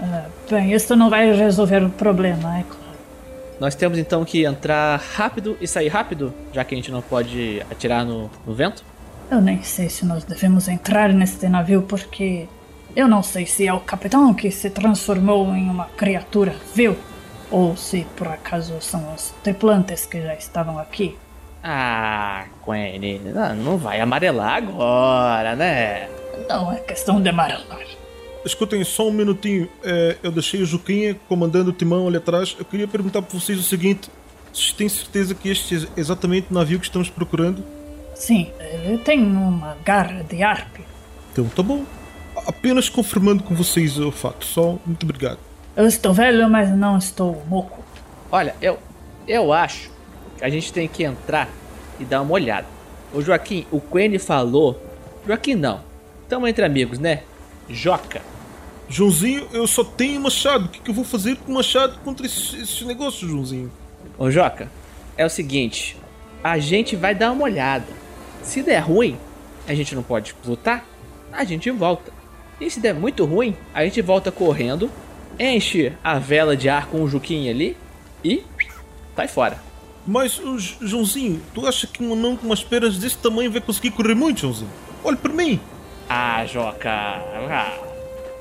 Ah, 0.00 0.24
bem, 0.50 0.72
isso 0.72 0.96
não 0.96 1.10
vai 1.10 1.30
resolver 1.34 1.84
o 1.84 1.90
problema, 1.90 2.58
é 2.58 2.62
claro. 2.62 2.98
Nós 3.60 3.74
temos 3.74 3.98
então 3.98 4.24
que 4.24 4.46
entrar 4.46 4.98
rápido 4.98 5.54
e 5.60 5.68
sair 5.68 5.88
rápido, 5.88 6.32
já 6.50 6.64
que 6.64 6.74
a 6.74 6.78
gente 6.78 6.90
não 6.90 7.02
pode 7.02 7.62
atirar 7.70 8.06
no, 8.06 8.30
no 8.46 8.54
vento? 8.54 8.82
Eu 9.30 9.42
nem 9.42 9.62
sei 9.62 9.90
se 9.90 10.06
nós 10.06 10.24
devemos 10.24 10.66
entrar 10.66 11.12
neste 11.12 11.46
navio 11.46 11.82
porque 11.82 12.48
eu 12.94 13.08
não 13.08 13.22
sei 13.22 13.46
se 13.46 13.66
é 13.66 13.72
o 13.72 13.80
capitão 13.80 14.32
que 14.34 14.50
se 14.50 14.70
transformou 14.70 15.54
em 15.54 15.68
uma 15.68 15.86
criatura 15.96 16.54
vil 16.74 16.96
ou 17.50 17.76
se 17.76 18.06
por 18.16 18.28
acaso 18.28 18.80
são 18.80 19.14
os 19.14 19.32
tripulantes 19.42 20.06
que 20.06 20.20
já 20.20 20.34
estavam 20.34 20.78
aqui. 20.78 21.16
Ah, 21.62 22.46
não, 23.34 23.54
não 23.56 23.78
vai 23.78 24.00
amarelar 24.00 24.56
agora, 24.56 25.54
né? 25.54 26.08
Não 26.48 26.72
é 26.72 26.76
questão 26.76 27.20
de 27.20 27.28
amarelar. 27.28 27.86
Escutem 28.44 28.82
só 28.82 29.08
um 29.08 29.12
minutinho. 29.12 29.68
É, 29.84 30.16
eu 30.22 30.32
deixei 30.32 30.60
o 30.60 30.66
Juquinha 30.66 31.16
comandando 31.28 31.70
o 31.70 31.72
timão 31.72 32.08
ali 32.08 32.16
atrás. 32.16 32.56
Eu 32.58 32.64
queria 32.64 32.88
perguntar 32.88 33.22
para 33.22 33.38
vocês 33.38 33.58
o 33.58 33.62
seguinte: 33.62 34.10
vocês 34.52 34.72
têm 34.72 34.88
certeza 34.88 35.34
que 35.34 35.48
este 35.48 35.76
é 35.76 36.00
exatamente 36.00 36.48
o 36.50 36.54
navio 36.54 36.80
que 36.80 36.86
estamos 36.86 37.08
procurando? 37.08 37.62
Sim, 38.14 38.50
ele 38.58 38.98
tem 38.98 39.22
uma 39.22 39.76
garra 39.84 40.24
de 40.24 40.42
arpe. 40.42 40.82
Então 41.32 41.44
tá 41.44 41.62
bom. 41.62 41.84
Apenas 42.46 42.88
confirmando 42.88 43.42
com 43.42 43.54
vocês 43.54 43.98
o 43.98 44.10
fato. 44.10 44.44
Só 44.44 44.78
muito 44.84 45.04
obrigado. 45.04 45.38
Eu 45.76 45.86
estou 45.86 46.12
velho, 46.12 46.48
mas 46.50 46.70
não 46.70 46.98
estou 46.98 47.42
moco. 47.48 47.82
Olha, 48.30 48.54
eu, 48.60 48.78
eu 49.26 49.52
acho 49.52 49.90
que 50.36 50.44
a 50.44 50.48
gente 50.48 50.72
tem 50.72 50.88
que 50.88 51.04
entrar 51.04 51.48
e 51.98 52.04
dar 52.04 52.22
uma 52.22 52.32
olhada. 52.32 52.66
Ô 53.12 53.20
Joaquim, 53.20 53.66
o 53.70 53.80
Quene 53.80 54.18
falou. 54.18 54.80
Joaquim 55.26 55.54
não. 55.54 55.80
Tamo 56.28 56.46
entre 56.46 56.64
amigos, 56.64 56.98
né? 56.98 57.22
Joca. 57.68 58.20
Joãozinho, 58.88 59.48
eu 59.52 59.66
só 59.66 59.84
tenho 59.84 60.20
machado. 60.20 60.66
O 60.66 60.68
que, 60.68 60.80
que 60.80 60.90
eu 60.90 60.94
vou 60.94 61.04
fazer 61.04 61.36
com 61.36 61.52
machado 61.52 61.98
contra 62.04 62.26
esses, 62.26 62.54
esses 62.54 62.82
negócios, 62.82 63.30
Joãozinho? 63.30 63.72
Ô 64.18 64.30
Joca, 64.30 64.70
é 65.16 65.24
o 65.24 65.30
seguinte: 65.30 65.96
a 66.42 66.58
gente 66.58 66.96
vai 66.96 67.14
dar 67.14 67.32
uma 67.32 67.44
olhada. 67.44 67.86
Se 68.42 68.62
der 68.62 68.80
ruim, 68.80 69.16
a 69.66 69.74
gente 69.74 69.94
não 69.94 70.02
pode 70.02 70.34
lutar, 70.44 70.84
a 71.32 71.44
gente 71.44 71.70
volta. 71.70 72.12
E 72.60 72.70
se 72.70 72.80
der 72.80 72.94
muito 72.94 73.24
ruim, 73.24 73.56
a 73.74 73.84
gente 73.84 74.00
volta 74.00 74.30
correndo, 74.30 74.90
enche 75.38 75.92
a 76.02 76.18
vela 76.18 76.56
de 76.56 76.68
ar 76.68 76.86
com 76.86 77.02
o 77.02 77.08
Juquinha 77.08 77.50
ali 77.50 77.76
e 78.24 78.44
sai 79.16 79.28
fora. 79.28 79.58
Mas, 80.06 80.40
Joãozinho, 80.80 81.40
tu 81.54 81.66
acha 81.66 81.86
que 81.86 82.02
um 82.02 82.12
anão 82.12 82.36
com 82.36 82.46
umas 82.46 82.64
peras 82.64 82.96
desse 82.96 83.16
tamanho 83.18 83.50
vai 83.50 83.60
conseguir 83.60 83.92
correr 83.92 84.14
muito, 84.14 84.40
Joãozinho? 84.40 84.70
Olha 85.04 85.16
para 85.16 85.32
mim. 85.32 85.60
Ah, 86.08 86.44
Joca, 86.44 86.90
ah, 86.90 87.78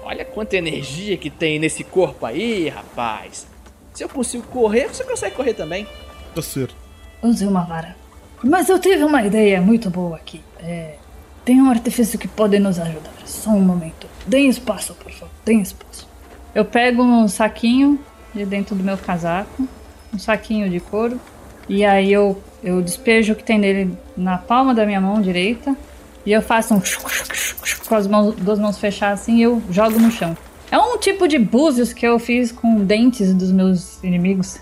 olha 0.04 0.26
quanta 0.26 0.58
energia 0.58 1.16
que 1.18 1.30
tem 1.30 1.60
nesse 1.60 1.84
corpo 1.84 2.26
aí, 2.26 2.68
rapaz. 2.70 3.48
Se 3.94 4.04
eu 4.04 4.10
consigo 4.10 4.44
correr, 4.48 4.88
você 4.88 5.04
consegue 5.04 5.36
correr 5.36 5.54
também. 5.54 5.88
Tá 6.34 6.42
certo. 6.42 6.76
Use 7.22 7.46
uma 7.46 7.62
vara. 7.64 7.96
Mas 8.44 8.70
eu 8.70 8.80
tive 8.80 9.04
uma 9.04 9.24
ideia 9.24 9.62
muito 9.62 9.90
boa 9.90 10.16
aqui. 10.16 10.42
É, 10.60 10.96
tem 11.46 11.62
um 11.62 11.70
artifício 11.70 12.18
que 12.18 12.28
pode 12.28 12.58
nos 12.58 12.80
ajudar. 12.80 13.12
Só 13.26 13.52
um 13.52 13.62
momento. 13.62 14.01
Deem 14.26 14.50
espaço, 14.50 14.94
por 14.96 15.12
favor. 15.12 15.34
Deem 15.46 15.62
espaço. 15.62 16.08
Eu 16.54 16.66
pego 16.66 17.02
um 17.02 17.28
saquinho 17.28 18.00
de 18.34 18.46
dentro 18.46 18.76
do 18.76 18.84
meu 18.84 18.98
casaco, 18.98 19.68
um 20.14 20.20
saquinho 20.20 20.70
de 20.70 20.80
couro, 20.80 21.20
e 21.68 21.86
aí 21.86 22.12
eu, 22.12 22.42
eu 22.64 22.82
despejo 22.82 23.34
o 23.34 23.36
que 23.36 23.44
tem 23.44 23.58
nele 23.58 23.98
na 24.16 24.38
palma 24.38 24.74
da 24.74 24.86
minha 24.86 25.02
mão 25.02 25.22
direita, 25.22 25.76
e 26.26 26.32
eu 26.32 26.42
faço 26.42 26.74
um 26.74 26.82
com 27.88 27.96
as 27.96 28.08
mãos, 28.08 28.36
duas 28.36 28.58
mãos 28.58 28.78
fechadas 28.78 29.22
assim 29.22 29.38
e 29.38 29.42
eu 29.42 29.62
jogo 29.70 30.00
no 30.00 30.10
chão. 30.10 30.38
É 30.72 30.78
um 30.78 30.98
tipo 30.98 31.28
de 31.28 31.38
búzios 31.38 31.92
que 31.92 32.08
eu 32.08 32.18
fiz 32.18 32.50
com 32.50 32.86
dentes 32.86 33.34
dos 33.34 33.52
meus 33.52 34.02
inimigos. 34.02 34.60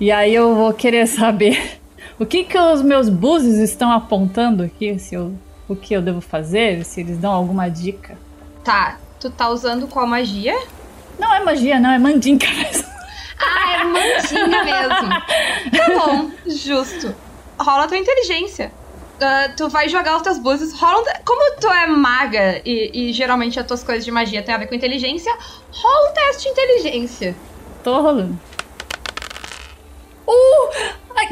E 0.00 0.10
aí 0.10 0.34
eu 0.34 0.56
vou 0.56 0.72
querer 0.72 1.06
saber 1.06 1.78
o 2.18 2.26
que 2.26 2.42
que 2.42 2.58
os 2.58 2.82
meus 2.82 3.08
búzios 3.08 3.58
estão 3.58 3.92
apontando 3.92 4.64
aqui, 4.64 4.98
se 4.98 5.14
eu, 5.14 5.32
o 5.68 5.76
que 5.76 5.94
eu 5.94 6.02
devo 6.02 6.20
fazer, 6.20 6.84
se 6.84 7.00
eles 7.00 7.18
dão 7.18 7.30
alguma 7.30 7.68
dica. 7.68 8.18
Tá, 8.64 8.98
tu 9.22 9.30
tá 9.30 9.48
usando 9.48 9.86
qual 9.86 10.04
magia? 10.04 10.60
Não 11.16 11.32
é 11.32 11.38
magia, 11.44 11.78
não, 11.78 11.92
é 11.92 11.98
mandinca 11.98 12.48
mesmo. 12.48 12.90
Ah, 13.38 13.72
é 13.72 13.84
mandinga 13.84 14.64
mesmo. 14.64 15.08
Tá 15.76 16.06
bom, 16.06 16.30
justo. 16.46 17.14
Rola 17.58 17.84
a 17.84 17.86
tua 17.88 17.96
inteligência. 17.96 18.72
Ah, 19.20 19.52
tu 19.56 19.68
vai 19.68 19.88
jogar 19.88 20.16
os 20.16 20.22
teus 20.22 20.38
búzios. 20.38 20.72
Rola 20.72 21.00
um 21.00 21.24
Como 21.24 21.56
tu 21.60 21.68
é 21.68 21.86
maga 21.86 22.60
e, 22.64 22.90
e 22.92 23.12
geralmente 23.12 23.60
as 23.60 23.66
tuas 23.66 23.84
coisas 23.84 24.04
de 24.04 24.10
magia 24.10 24.42
têm 24.42 24.54
a 24.54 24.58
ver 24.58 24.66
com 24.66 24.74
inteligência, 24.74 25.32
rola 25.70 26.10
um 26.10 26.14
teste 26.14 26.44
de 26.44 26.48
inteligência. 26.50 27.36
Tô 27.84 28.00
rolando. 28.00 28.38
Uh! 30.26 30.92
Ai, 31.16 31.28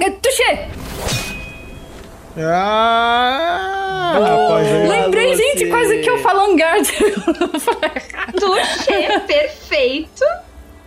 Ah, 2.43 4.13
rapaz. 4.15 4.89
Lembrei, 4.89 5.35
você. 5.35 5.43
gente, 5.43 5.67
quase 5.71 5.99
que 6.01 6.11
eu 6.11 6.19
falo 6.19 6.53
Angard. 6.53 6.89
Tuxê, 8.39 9.21
perfeito. 9.27 10.25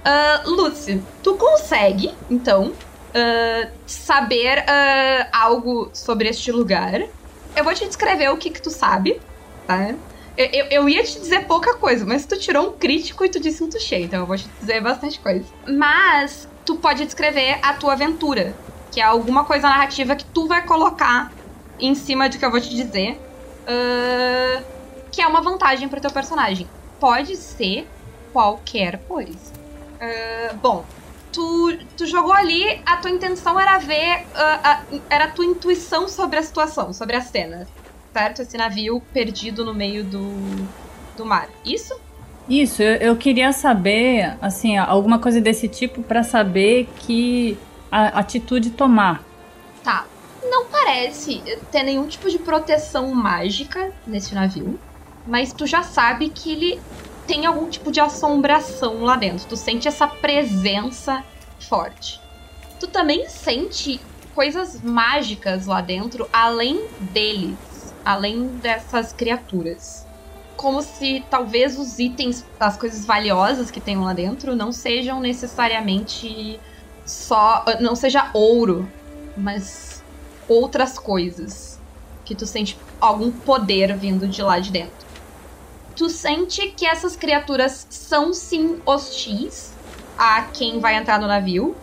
Ah, 0.03 0.41
Lucy, 0.45 1.01
tu 1.21 1.35
consegue, 1.35 2.13
então, 2.29 2.73
ah, 3.13 3.67
saber 3.85 4.63
ah, 4.67 5.27
algo 5.31 5.89
sobre 5.93 6.29
este 6.29 6.51
lugar. 6.51 7.01
Eu 7.55 7.63
vou 7.63 7.73
te 7.73 7.85
descrever 7.85 8.29
o 8.29 8.37
que 8.37 8.49
que 8.49 8.61
tu 8.61 8.69
sabe, 8.69 9.21
tá? 9.67 9.93
Eu, 10.35 10.45
eu, 10.47 10.65
eu 10.71 10.89
ia 10.89 11.03
te 11.03 11.19
dizer 11.19 11.45
pouca 11.45 11.75
coisa, 11.75 12.03
mas 12.05 12.25
tu 12.25 12.37
tirou 12.39 12.69
um 12.69 12.71
crítico 12.71 13.23
e 13.23 13.29
tu 13.29 13.39
disse 13.39 13.63
um 13.63 13.69
tuxê, 13.69 13.99
então 13.99 14.21
eu 14.21 14.25
vou 14.25 14.35
te 14.35 14.47
dizer 14.59 14.81
bastante 14.81 15.19
coisa. 15.19 15.45
Mas 15.67 16.49
tu 16.65 16.75
pode 16.77 17.05
descrever 17.05 17.59
a 17.61 17.73
tua 17.73 17.93
aventura, 17.93 18.55
que 18.91 18.99
é 18.99 19.03
alguma 19.03 19.45
coisa 19.45 19.69
narrativa 19.69 20.15
que 20.15 20.25
tu 20.25 20.47
vai 20.47 20.65
colocar 20.65 21.31
em 21.87 21.95
cima 21.95 22.29
do 22.29 22.37
que 22.37 22.45
eu 22.45 22.51
vou 22.51 22.59
te 22.61 22.69
dizer. 22.69 23.19
ah, 23.67 24.63
que 25.11 25.21
é 25.21 25.27
uma 25.27 25.41
vantagem 25.41 25.87
pro 25.87 26.01
teu 26.01 26.09
personagem. 26.11 26.67
Pode 26.99 27.35
ser 27.35 27.87
qualquer 28.31 28.99
coisa. 29.07 29.53
Ah, 30.01 30.53
bom, 30.61 30.83
tu, 31.31 31.77
tu 31.95 32.05
jogou 32.07 32.33
ali, 32.33 32.81
a 32.85 32.97
tua 32.97 33.11
intenção 33.11 33.59
era 33.59 33.77
ver, 33.77 34.25
ah, 34.33 34.59
a- 34.63 34.81
era 35.09 35.25
a 35.25 35.31
tua 35.31 35.45
intuição 35.45 36.07
sobre 36.07 36.39
a 36.39 36.43
situação, 36.43 36.91
sobre 36.93 37.15
a 37.15 37.21
cena, 37.21 37.67
certo? 38.11 38.41
Esse 38.41 38.57
navio 38.57 39.01
perdido 39.13 39.63
no 39.63 39.73
meio 39.73 40.03
do, 40.03 40.67
do 41.15 41.25
mar. 41.25 41.47
Isso? 41.63 41.93
Isso, 42.49 42.81
eu, 42.81 42.95
eu 42.97 43.15
queria 43.15 43.53
saber, 43.53 44.35
assim, 44.41 44.77
alguma 44.77 45.19
coisa 45.19 45.39
desse 45.39 45.67
tipo 45.69 46.01
pra 46.03 46.23
saber 46.23 46.89
que 46.97 47.57
a- 47.91 48.19
atitude 48.19 48.71
tomar. 48.71 49.23
Tá. 49.83 50.05
Não 50.49 50.65
parece 50.65 51.41
ter 51.71 51.83
nenhum 51.83 52.07
tipo 52.07 52.29
de 52.29 52.39
proteção 52.39 53.13
mágica 53.13 53.91
nesse 54.05 54.35
navio, 54.35 54.79
mas 55.25 55.53
tu 55.53 55.65
já 55.65 55.83
sabe 55.83 56.29
que 56.29 56.51
ele 56.51 56.81
tem 57.25 57.45
algum 57.45 57.69
tipo 57.69 57.91
de 57.91 57.99
assombração 57.99 59.03
lá 59.03 59.15
dentro. 59.15 59.47
Tu 59.47 59.55
sente 59.55 59.87
essa 59.87 60.07
presença 60.07 61.23
forte. 61.59 62.19
Tu 62.79 62.87
também 62.87 63.27
sente 63.29 63.99
coisas 64.35 64.81
mágicas 64.81 65.65
lá 65.65 65.79
dentro, 65.79 66.27
além 66.33 66.85
deles, 66.99 67.93
além 68.03 68.47
dessas 68.57 69.13
criaturas. 69.13 70.05
Como 70.57 70.81
se 70.81 71.23
talvez 71.29 71.77
os 71.79 71.99
itens, 71.99 72.45
as 72.59 72.77
coisas 72.77 73.05
valiosas 73.05 73.71
que 73.71 73.81
tem 73.81 73.97
lá 73.97 74.13
dentro, 74.13 74.55
não 74.55 74.71
sejam 74.71 75.19
necessariamente 75.19 76.59
só. 77.05 77.65
não 77.79 77.95
seja 77.95 78.29
ouro, 78.33 78.89
mas 79.37 79.92
outras 80.47 80.97
coisas. 80.97 81.79
Que 82.25 82.33
tu 82.33 82.45
sente 82.45 82.77
algum 82.99 83.31
poder 83.31 83.95
vindo 83.97 84.27
de 84.27 84.41
lá 84.41 84.59
de 84.59 84.71
dentro. 84.71 85.05
Tu 85.95 86.09
sente 86.09 86.69
que 86.69 86.85
essas 86.85 87.15
criaturas 87.15 87.85
são 87.89 88.33
sim 88.33 88.81
hostis 88.85 89.73
a 90.17 90.43
quem 90.53 90.79
vai 90.79 90.95
entrar 90.95 91.19
no 91.19 91.27
navio. 91.27 91.75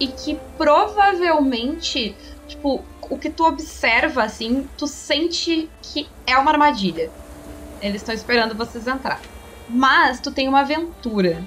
E 0.00 0.08
que 0.08 0.38
provavelmente, 0.56 2.16
tipo, 2.48 2.82
o 3.08 3.18
que 3.18 3.30
tu 3.30 3.44
observa 3.44 4.24
assim, 4.24 4.68
tu 4.76 4.86
sente 4.86 5.70
que 5.82 6.08
é 6.26 6.36
uma 6.36 6.50
armadilha. 6.50 7.10
Eles 7.80 7.96
estão 8.00 8.14
esperando 8.14 8.54
vocês 8.54 8.86
entrar. 8.86 9.20
Mas 9.68 10.20
tu 10.20 10.30
tem 10.30 10.48
uma 10.48 10.60
aventura. 10.60 11.42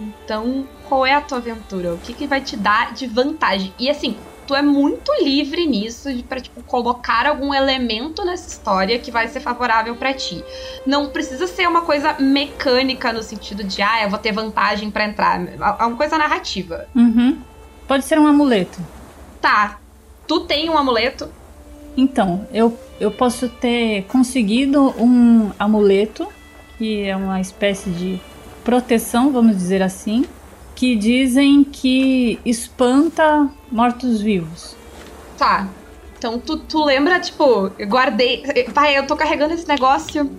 Então, 0.00 0.66
qual 0.88 1.04
é 1.04 1.14
a 1.14 1.20
tua 1.20 1.38
aventura? 1.38 1.92
O 1.92 1.98
que, 1.98 2.14
que 2.14 2.26
vai 2.26 2.40
te 2.40 2.56
dar 2.56 2.94
de 2.94 3.06
vantagem? 3.06 3.72
E 3.78 3.90
assim, 3.90 4.16
tu 4.50 4.54
é 4.56 4.62
muito 4.62 5.12
livre 5.22 5.64
nisso 5.64 6.12
de 6.12 6.24
pra, 6.24 6.40
tipo, 6.40 6.60
colocar 6.64 7.24
algum 7.24 7.54
elemento 7.54 8.24
nessa 8.24 8.48
história 8.48 8.98
que 8.98 9.08
vai 9.08 9.28
ser 9.28 9.38
favorável 9.38 9.94
pra 9.94 10.12
ti. 10.12 10.44
Não 10.84 11.10
precisa 11.10 11.46
ser 11.46 11.68
uma 11.68 11.82
coisa 11.82 12.16
mecânica 12.18 13.12
no 13.12 13.22
sentido 13.22 13.62
de, 13.62 13.80
ah, 13.80 14.02
eu 14.02 14.10
vou 14.10 14.18
ter 14.18 14.32
vantagem 14.32 14.90
pra 14.90 15.04
entrar. 15.04 15.40
É 15.40 15.84
uma 15.84 15.96
coisa 15.96 16.18
narrativa. 16.18 16.88
Uhum. 16.96 17.38
Pode 17.86 18.04
ser 18.04 18.18
um 18.18 18.26
amuleto. 18.26 18.80
Tá. 19.40 19.78
Tu 20.26 20.40
tem 20.40 20.68
um 20.68 20.76
amuleto? 20.76 21.28
Então, 21.96 22.44
eu, 22.52 22.76
eu 22.98 23.12
posso 23.12 23.48
ter 23.48 24.02
conseguido 24.08 24.92
um 25.00 25.52
amuleto, 25.60 26.26
que 26.76 27.04
é 27.04 27.14
uma 27.14 27.40
espécie 27.40 27.88
de 27.88 28.20
proteção, 28.64 29.30
vamos 29.30 29.56
dizer 29.56 29.80
assim, 29.80 30.24
que 30.80 30.96
dizem 30.96 31.62
que 31.62 32.40
espanta 32.42 33.50
mortos-vivos. 33.70 34.74
Tá. 35.36 35.68
Então 36.16 36.38
tu, 36.38 36.56
tu 36.56 36.82
lembra, 36.82 37.20
tipo, 37.20 37.70
eu 37.78 37.86
guardei. 37.86 38.42
Vai, 38.72 38.96
eu 38.96 39.06
tô 39.06 39.14
carregando 39.14 39.52
esse 39.52 39.68
negócio. 39.68 40.30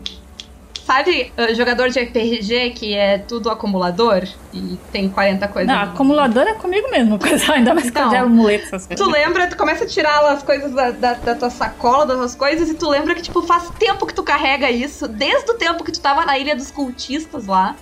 Sabe, 0.83 1.31
uh, 1.37 1.53
jogador 1.53 1.89
de 1.89 1.99
RPG 1.99 2.71
que 2.71 2.95
é 2.95 3.19
tudo 3.19 3.51
acumulador 3.51 4.27
e 4.51 4.79
tem 4.91 5.07
40 5.07 5.47
coisas. 5.47 5.71
Não, 5.71 5.83
acumulador 5.83 6.47
é 6.47 6.55
comigo 6.55 6.89
mesmo, 6.89 7.19
coisa, 7.21 7.53
ainda 7.53 7.75
mais 7.75 7.85
Então, 7.85 8.05
quando 8.05 8.15
é 8.15 8.17
amuleto, 8.17 8.65
essas 8.65 8.87
coisas. 8.87 9.05
Tu 9.05 9.11
lembra, 9.11 9.45
tu 9.45 9.55
começa 9.55 9.83
a 9.83 9.87
tirar 9.87 10.25
as 10.25 10.41
coisas 10.41 10.71
da, 10.71 10.89
da, 10.89 11.13
da 11.13 11.35
tua 11.35 11.51
sacola, 11.51 12.07
das 12.07 12.17
tuas 12.17 12.35
coisas, 12.35 12.67
e 12.67 12.73
tu 12.73 12.89
lembra 12.89 13.13
que, 13.13 13.21
tipo, 13.21 13.43
faz 13.43 13.69
tempo 13.77 14.07
que 14.07 14.13
tu 14.15 14.23
carrega 14.23 14.71
isso, 14.71 15.07
desde 15.07 15.51
o 15.51 15.53
tempo 15.53 15.83
que 15.83 15.91
tu 15.91 16.01
tava 16.01 16.25
na 16.25 16.35
ilha 16.39 16.55
dos 16.55 16.71
cultistas 16.71 17.45
lá. 17.45 17.75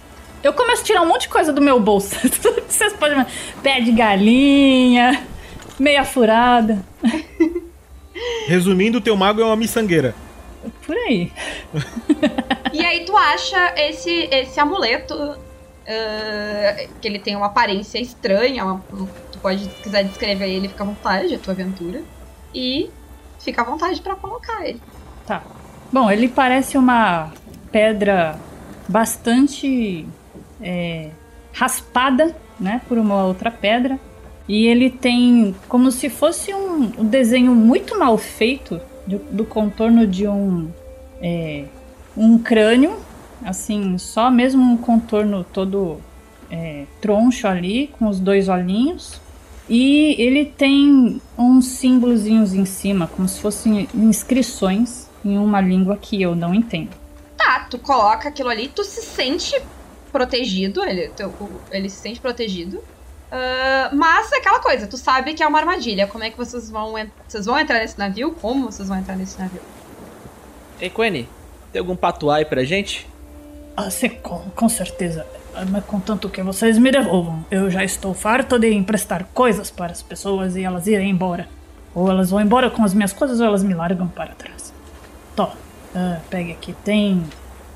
Eu 0.43 0.53
começo 0.53 0.81
a 0.81 0.85
tirar 0.85 1.01
um 1.01 1.05
monte 1.07 1.21
de 1.23 1.29
coisa 1.29 1.51
do 1.51 1.61
meu 1.61 1.79
bolso. 1.79 2.15
Tudo 2.41 2.61
que 2.61 2.73
vocês 2.73 2.93
podem 2.93 3.25
Pé 3.61 3.81
de 3.81 3.91
galinha, 3.91 5.25
meia 5.77 6.03
furada. 6.05 6.83
Resumindo, 8.47 8.97
o 8.97 9.01
teu 9.01 9.15
mago 9.17 9.41
é 9.41 9.45
uma 9.45 9.55
miçangueira. 9.55 10.15
Por 10.85 10.95
aí. 10.95 11.31
E 12.73 12.83
aí 12.85 13.05
tu 13.05 13.15
acha 13.15 13.73
esse, 13.77 14.27
esse 14.31 14.59
amuleto, 14.59 15.13
ah, 15.87 16.85
que 17.01 17.07
ele 17.07 17.19
tem 17.19 17.35
uma 17.35 17.47
aparência 17.47 17.99
estranha, 17.99 18.63
uma- 18.65 18.83
tu 19.31 19.39
pode, 19.39 19.63
se 19.63 19.69
quiser 19.83 20.03
descrever 20.03 20.49
ele, 20.49 20.67
fica 20.67 20.83
à 20.83 20.87
vontade, 20.87 21.33
é 21.33 21.37
tua 21.37 21.53
aventura. 21.53 22.01
E 22.53 22.89
fica 23.39 23.61
à 23.61 23.65
vontade 23.65 24.01
pra 24.01 24.15
colocar 24.15 24.65
ele. 24.67 24.81
Tá. 25.25 25.43
Bom, 25.91 26.09
ele 26.09 26.27
parece 26.27 26.77
uma 26.77 27.31
pedra 27.71 28.37
bastante 28.87 30.05
é, 30.61 31.09
raspada, 31.53 32.35
né, 32.59 32.81
por 32.87 32.97
uma 32.97 33.23
outra 33.23 33.49
pedra. 33.51 33.99
E 34.47 34.65
ele 34.65 34.89
tem 34.89 35.55
como 35.67 35.91
se 35.91 36.09
fosse 36.09 36.53
um, 36.53 36.91
um 36.97 37.05
desenho 37.05 37.53
muito 37.53 37.97
mal 37.99 38.17
feito 38.17 38.81
do, 39.05 39.19
do 39.31 39.45
contorno 39.45 40.07
de 40.07 40.27
um 40.27 40.69
é, 41.21 41.65
um 42.17 42.37
crânio, 42.37 42.97
assim, 43.43 43.97
só 43.97 44.31
mesmo 44.31 44.61
um 44.61 44.77
contorno 44.77 45.43
todo 45.43 45.99
é, 46.49 46.85
troncho 46.99 47.47
ali, 47.47 47.87
com 47.99 48.07
os 48.07 48.19
dois 48.19 48.49
olhinhos. 48.49 49.21
E 49.69 50.15
ele 50.17 50.45
tem 50.45 51.21
uns 51.37 51.65
símbolozinhos 51.65 52.53
em 52.53 52.65
cima, 52.65 53.07
como 53.07 53.27
se 53.27 53.39
fossem 53.39 53.87
inscrições 53.93 55.07
em 55.23 55.37
uma 55.37 55.61
língua 55.61 55.95
que 55.95 56.19
eu 56.19 56.35
não 56.35 56.53
entendo. 56.55 56.89
Tá, 57.37 57.67
tu 57.69 57.77
coloca 57.77 58.29
aquilo 58.29 58.49
ali, 58.49 58.67
tu 58.67 58.83
se 58.83 59.01
sente 59.01 59.61
protegido, 60.09 60.83
ele, 60.83 61.11
ele 61.71 61.89
se 61.89 61.97
sente 61.97 62.19
protegido. 62.19 62.77
Uh, 62.77 63.95
mas 63.95 64.31
é 64.31 64.37
aquela 64.37 64.59
coisa, 64.59 64.87
tu 64.87 64.97
sabe 64.97 65.33
que 65.33 65.43
é 65.43 65.47
uma 65.47 65.59
armadilha. 65.59 66.07
Como 66.07 66.23
é 66.23 66.29
que 66.29 66.37
vocês 66.37 66.69
vão 66.69 66.93
Vocês 67.27 67.45
vão 67.45 67.59
entrar 67.59 67.79
nesse 67.79 67.97
navio? 67.97 68.31
Como 68.31 68.71
vocês 68.71 68.87
vão 68.87 68.97
entrar 68.97 69.15
nesse 69.15 69.39
navio? 69.39 69.61
Ei, 70.81 70.89
Quene, 70.89 71.29
tem 71.71 71.79
algum 71.79 71.95
patuai 71.95 72.45
pra 72.45 72.63
gente? 72.63 73.07
Ah, 73.77 73.89
sim, 73.89 74.09
com, 74.09 74.39
com 74.55 74.67
certeza. 74.67 75.25
Ah, 75.53 75.65
mas 75.69 75.85
contanto 75.85 76.29
que 76.29 76.41
vocês 76.41 76.77
me 76.77 76.91
devolvam. 76.91 77.45
Eu 77.51 77.69
já 77.69 77.83
estou 77.83 78.13
farto 78.13 78.57
de 78.57 78.71
emprestar 78.71 79.25
coisas 79.33 79.69
para 79.69 79.91
as 79.91 80.01
pessoas 80.01 80.55
e 80.55 80.63
elas 80.63 80.87
irem 80.87 81.09
embora. 81.09 81.47
Ou 81.93 82.09
elas 82.09 82.29
vão 82.29 82.41
embora 82.41 82.69
com 82.69 82.83
as 82.83 82.93
minhas 82.93 83.13
coisas 83.13 83.39
ou 83.39 83.45
elas 83.45 83.63
me 83.63 83.73
largam 83.73 84.07
para 84.07 84.33
trás. 84.35 84.73
Tó, 85.35 85.53
uh, 85.95 86.19
pegue 86.29 86.51
aqui. 86.51 86.73
Tem. 86.83 87.23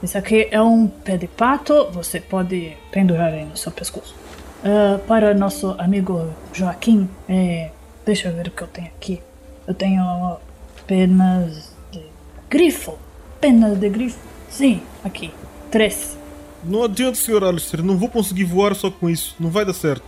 Esse 0.04 0.18
aqui 0.18 0.50
é 0.52 0.62
um 0.62 0.86
pé 0.86 1.16
de 1.16 1.28
pato. 1.28 1.90
Você 1.92 2.20
pode 2.20 2.76
pendurar 2.92 3.32
aí 3.32 3.46
no 3.46 3.56
seu 3.56 3.72
pescoço. 3.72 4.14
Uh, 4.62 5.00
para 5.08 5.34
nosso 5.34 5.76
amigo 5.78 6.30
Joaquim, 6.52 7.10
é, 7.28 7.72
deixa 8.06 8.28
eu 8.28 8.36
ver 8.36 8.48
o 8.48 8.52
que 8.52 8.64
eu 8.64 8.68
tenho 8.68 8.88
aqui. 8.88 9.22
Eu 9.66 9.74
tenho 9.74 10.38
penas 10.86 11.74
de 11.90 12.02
grifo. 12.50 13.00
Penas 13.40 13.80
de 13.80 13.90
grifo. 13.90 14.20
Sim, 14.50 14.82
aqui. 15.06 15.32
Três. 15.72 16.18
Não 16.66 16.84
adianta, 16.84 17.16
Sr. 17.16 17.46
Alistair, 17.46 17.82
não 17.82 17.98
vou 17.98 18.10
conseguir 18.10 18.44
voar 18.44 18.76
só 18.76 18.92
com 18.92 19.10
isso, 19.10 19.36
não 19.40 19.50
vai 19.50 19.66
dar 19.66 19.74
certo. 19.74 20.04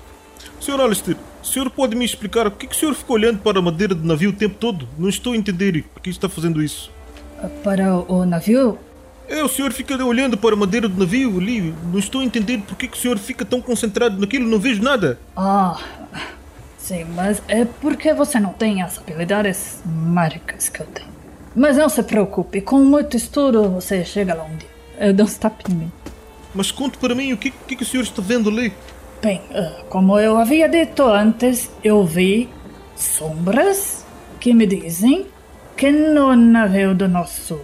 Sr. 0.60 0.80
Alistair, 0.82 1.18
o 1.42 1.46
senhor 1.46 1.70
pode 1.70 1.96
me 1.96 2.04
explicar 2.04 2.50
por 2.52 2.58
que, 2.58 2.68
que 2.68 2.76
o 2.76 2.78
senhor 2.78 2.94
fica 2.94 3.14
olhando 3.14 3.40
para 3.40 3.60
a 3.60 3.62
madeira 3.62 3.96
do 3.96 4.06
navio 4.06 4.32
o 4.32 4.34
tempo 4.34 4.56
todo? 4.60 4.88
Não 4.98 5.08
estou 5.08 5.34
a 5.34 5.38
entender 5.38 5.84
por 5.94 6.02
que 6.02 6.10
está 6.10 6.28
fazendo 6.28 6.62
isso. 6.62 6.92
Para 7.64 7.96
o 7.96 8.26
navio? 8.26 8.78
É, 9.28 9.44
o 9.44 9.48
senhor 9.48 9.72
fica 9.72 10.04
olhando 10.04 10.38
para 10.38 10.54
a 10.54 10.58
madeira 10.58 10.88
do 10.88 11.00
navio 11.00 11.40
ali. 11.40 11.74
Não 11.92 12.00
estou 12.00 12.22
a 12.22 12.24
entender 12.24 12.60
por 12.60 12.76
que, 12.76 12.88
o 12.88 12.96
senhor 13.00 13.18
fica 13.18 13.44
tão 13.44 13.62
concentrado 13.62 14.20
naquilo, 14.20 14.48
não 14.48 14.60
vejo 14.60 14.82
nada. 14.82 15.20
Ah, 15.36 15.80
sim, 16.78 17.06
mas 17.16 17.42
é 17.48 17.66
porque 17.66 18.14
você 18.14 18.40
não 18.40 18.54
tem 18.54 18.82
as 18.82 18.98
habilidades 18.98 19.82
mágicas 19.86 20.70
que 20.70 20.82
eu 20.82 20.86
tenho. 20.88 21.10
Mas 21.56 21.78
não 21.78 21.90
se 21.90 22.04
preocupe, 22.04 22.62
com 22.62 22.80
muito 22.80 23.16
estudo 23.16 23.70
você 23.70 24.04
chega 24.04 24.34
lá 24.34 24.44
um 24.44 24.56
dia. 24.58 24.70
Eu 25.00 25.14
dou 25.14 25.26
uns 25.26 25.38
tapinhos. 25.38 25.90
Mas 26.54 26.72
conte 26.72 26.98
para 26.98 27.16
mim 27.16 27.34
o 27.34 27.38
que, 27.38 27.52
que, 27.52 27.76
que 27.76 27.84
o 27.84 27.86
senhor 27.86 28.04
está 28.04 28.22
vendo 28.22 28.50
ali. 28.50 28.74
Bem, 29.22 29.42
uh, 29.52 29.84
como 29.90 30.20
eu 30.20 30.38
havia 30.38 30.70
dito 30.70 31.04
antes, 31.04 31.70
eu 31.84 32.06
vi 32.06 32.50
sombras 32.96 34.06
que 34.40 34.54
me 34.54 34.68
dizem 34.68 35.26
que 35.76 35.92
no 35.92 36.36
navio 36.36 36.94
do 36.94 37.08
nosso 37.08 37.60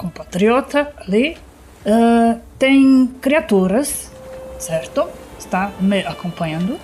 compatriota 0.00 0.90
ali 0.96 1.36
uh, 1.84 2.40
tem 2.58 3.06
criaturas, 3.20 4.10
certo? 4.58 5.06
Está 5.38 5.70
me 5.78 6.00
acompanhando? 6.00 6.78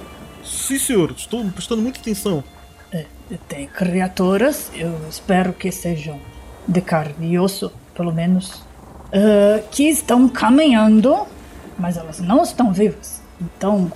Sim, 0.44 0.78
senhor, 0.78 1.12
estou 1.16 1.42
prestando 1.46 1.80
muita 1.80 1.98
atenção. 1.98 2.44
É, 2.92 3.06
tem 3.48 3.66
criaturas, 3.66 4.70
eu 4.74 4.94
espero 5.08 5.54
que 5.54 5.72
sejam 5.72 6.20
de 6.68 6.82
carne 6.82 7.32
e 7.32 7.38
osso, 7.38 7.72
pelo 7.94 8.12
menos 8.12 8.56
uh, 8.56 9.66
que 9.70 9.88
estão 9.88 10.28
caminhando, 10.28 11.26
mas 11.78 11.96
elas 11.96 12.20
não 12.20 12.42
estão 12.42 12.70
vivas. 12.70 13.22
Então, 13.40 13.90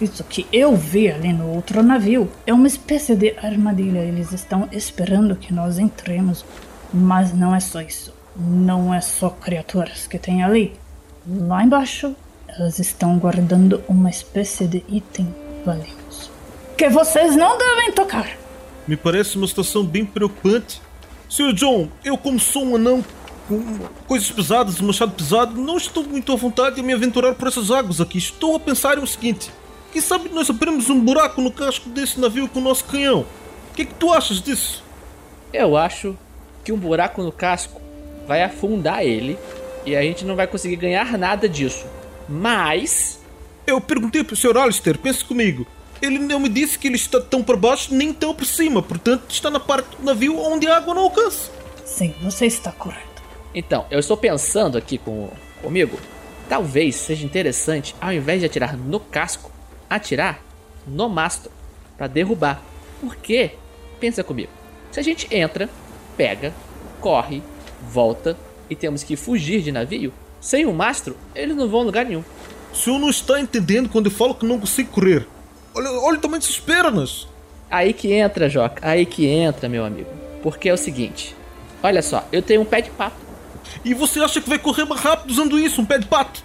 isso 0.00 0.24
que 0.24 0.46
eu 0.50 0.74
vi 0.74 1.10
ali 1.10 1.32
no 1.32 1.54
outro 1.54 1.82
navio 1.82 2.30
é 2.46 2.54
uma 2.54 2.66
espécie 2.66 3.14
de 3.14 3.36
armadilha. 3.38 3.98
Eles 3.98 4.32
estão 4.32 4.66
esperando 4.72 5.36
que 5.36 5.52
nós 5.52 5.78
entremos, 5.78 6.44
mas 6.92 7.34
não 7.34 7.54
é 7.54 7.60
só 7.60 7.80
isso. 7.82 8.21
Não 8.36 8.92
é 8.92 9.00
só 9.00 9.30
criaturas 9.30 10.06
que 10.06 10.18
tem 10.18 10.42
ali. 10.42 10.74
Lá 11.26 11.62
embaixo, 11.62 12.14
elas 12.48 12.78
estão 12.78 13.18
guardando 13.18 13.82
uma 13.88 14.10
espécie 14.10 14.66
de 14.66 14.84
item 14.88 15.34
valioso 15.64 16.02
que 16.82 16.88
vocês 16.88 17.36
não 17.36 17.56
devem 17.56 17.92
tocar. 17.92 18.36
Me 18.88 18.96
parece 18.96 19.36
uma 19.36 19.46
situação 19.46 19.84
bem 19.84 20.04
preocupante. 20.04 20.82
Sr. 21.28 21.52
John, 21.52 21.88
eu 22.04 22.18
como 22.18 22.40
sou 22.40 22.64
um 22.64 22.74
anão 22.74 23.04
com 23.46 23.62
coisas 24.08 24.28
pesadas, 24.32 24.80
um 24.80 24.88
machado 24.88 25.12
pesado, 25.12 25.60
não 25.60 25.76
estou 25.76 26.02
muito 26.02 26.32
à 26.32 26.34
vontade 26.34 26.74
de 26.74 26.82
me 26.82 26.92
aventurar 26.92 27.36
por 27.36 27.46
essas 27.46 27.70
águas 27.70 28.00
aqui. 28.00 28.18
Estou 28.18 28.56
a 28.56 28.58
pensar 28.58 28.98
em 28.98 29.00
o 29.00 29.06
seguinte: 29.06 29.48
quem 29.92 30.02
sabe 30.02 30.28
nós 30.30 30.50
abrimos 30.50 30.90
um 30.90 30.98
buraco 30.98 31.40
no 31.40 31.52
casco 31.52 31.88
desse 31.88 32.18
navio 32.18 32.48
com 32.48 32.58
o 32.58 32.62
nosso 32.62 32.84
canhão? 32.86 33.20
O 33.70 33.74
que 33.76 33.82
é 33.82 33.84
que 33.84 33.94
tu 33.94 34.12
achas 34.12 34.42
disso? 34.42 34.82
Eu 35.52 35.76
acho 35.76 36.18
que 36.64 36.72
um 36.72 36.78
buraco 36.78 37.22
no 37.22 37.30
casco 37.30 37.80
vai 38.26 38.42
afundar 38.42 39.02
ele 39.02 39.38
e 39.84 39.96
a 39.96 40.02
gente 40.02 40.24
não 40.24 40.36
vai 40.36 40.46
conseguir 40.46 40.76
ganhar 40.76 41.18
nada 41.18 41.48
disso. 41.48 41.86
Mas. 42.28 43.20
Eu 43.66 43.80
perguntei 43.80 44.24
pro 44.24 44.36
Sr. 44.36 44.56
Alistair, 44.56 44.98
pense 44.98 45.24
comigo. 45.24 45.66
Ele 46.00 46.18
não 46.18 46.40
me 46.40 46.48
disse 46.48 46.78
que 46.78 46.88
ele 46.88 46.96
está 46.96 47.20
tão 47.20 47.44
por 47.44 47.56
baixo 47.56 47.94
nem 47.94 48.12
tão 48.12 48.34
por 48.34 48.44
cima, 48.44 48.82
portanto 48.82 49.24
está 49.28 49.48
na 49.48 49.60
parte 49.60 49.96
do 49.96 50.04
navio 50.04 50.36
onde 50.36 50.66
a 50.66 50.76
água 50.76 50.94
não 50.94 51.02
alcança. 51.02 51.48
Sim, 51.84 52.12
você 52.20 52.46
está 52.46 52.72
correto. 52.72 53.22
Então, 53.54 53.86
eu 53.90 54.00
estou 54.00 54.16
pensando 54.16 54.76
aqui 54.76 54.98
com, 54.98 55.30
comigo. 55.62 55.98
Talvez 56.48 56.96
seja 56.96 57.24
interessante, 57.24 57.94
ao 58.00 58.12
invés 58.12 58.40
de 58.40 58.46
atirar 58.46 58.76
no 58.76 58.98
casco, 58.98 59.50
atirar 59.88 60.42
no 60.86 61.08
mastro 61.08 61.52
para 61.96 62.08
derrubar. 62.08 62.60
Porque, 63.00 63.52
pensa 64.00 64.24
comigo, 64.24 64.50
se 64.90 64.98
a 64.98 65.02
gente 65.02 65.32
entra, 65.34 65.68
pega, 66.16 66.52
corre, 67.00 67.42
volta 67.90 68.36
e 68.68 68.76
temos 68.76 69.02
que 69.02 69.16
fugir 69.16 69.62
de 69.62 69.72
navio, 69.72 70.12
sem 70.40 70.66
o 70.66 70.72
mastro, 70.72 71.16
eles 71.34 71.56
não 71.56 71.68
vão 71.68 71.80
a 71.80 71.84
lugar 71.84 72.04
nenhum. 72.04 72.24
O 72.72 72.76
senhor 72.76 72.98
não 72.98 73.10
está 73.10 73.38
entendendo 73.38 73.88
quando 73.88 74.06
eu 74.06 74.12
falo 74.12 74.34
que 74.34 74.46
não 74.46 74.58
consigo 74.58 74.90
correr. 74.90 75.26
Olha, 75.74 75.90
olha 75.90 76.18
o 76.18 76.20
tamanho 76.20 76.40
dessas 76.40 76.58
pernas. 76.58 77.28
Aí 77.70 77.92
que 77.92 78.12
entra, 78.12 78.48
Joca. 78.48 78.86
Aí 78.86 79.06
que 79.06 79.26
entra, 79.26 79.68
meu 79.68 79.84
amigo. 79.84 80.10
Porque 80.42 80.68
é 80.68 80.72
o 80.72 80.76
seguinte. 80.76 81.34
Olha 81.82 82.02
só, 82.02 82.26
eu 82.32 82.42
tenho 82.42 82.60
um 82.60 82.64
pé 82.64 82.80
de 82.80 82.90
pato. 82.90 83.16
E 83.84 83.94
você 83.94 84.20
acha 84.20 84.40
que 84.40 84.48
vai 84.48 84.58
correr 84.58 84.84
mais 84.84 85.00
rápido 85.00 85.30
usando 85.30 85.58
isso, 85.58 85.80
um 85.80 85.84
pé 85.84 85.98
de 85.98 86.06
pato? 86.06 86.42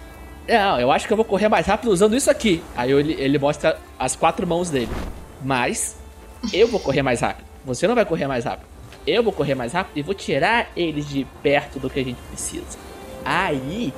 Não, 0.48 0.80
eu 0.80 0.90
acho 0.90 1.06
que 1.06 1.12
eu 1.12 1.16
vou 1.16 1.24
correr 1.24 1.48
mais 1.48 1.66
rápido 1.66 1.90
usando 1.90 2.16
isso 2.16 2.30
aqui. 2.30 2.62
Aí 2.74 2.90
ele, 2.90 3.14
ele 3.18 3.38
mostra 3.38 3.78
as 3.98 4.16
quatro 4.16 4.46
mãos 4.46 4.70
dele. 4.70 4.88
Mas 5.42 5.96
eu 6.52 6.68
vou 6.68 6.80
correr 6.80 7.02
mais 7.02 7.20
rápido. 7.20 7.46
Você 7.64 7.86
não 7.86 7.94
vai 7.94 8.04
correr 8.04 8.26
mais 8.26 8.44
rápido. 8.44 8.66
Eu 9.08 9.22
vou 9.22 9.32
correr 9.32 9.54
mais 9.54 9.72
rápido 9.72 9.96
e 9.96 10.02
vou 10.02 10.14
tirar 10.14 10.70
eles 10.76 11.08
de 11.08 11.26
perto 11.42 11.78
do 11.78 11.88
que 11.88 11.98
a 11.98 12.04
gente 12.04 12.18
precisa. 12.28 12.78
Aí 13.24 13.92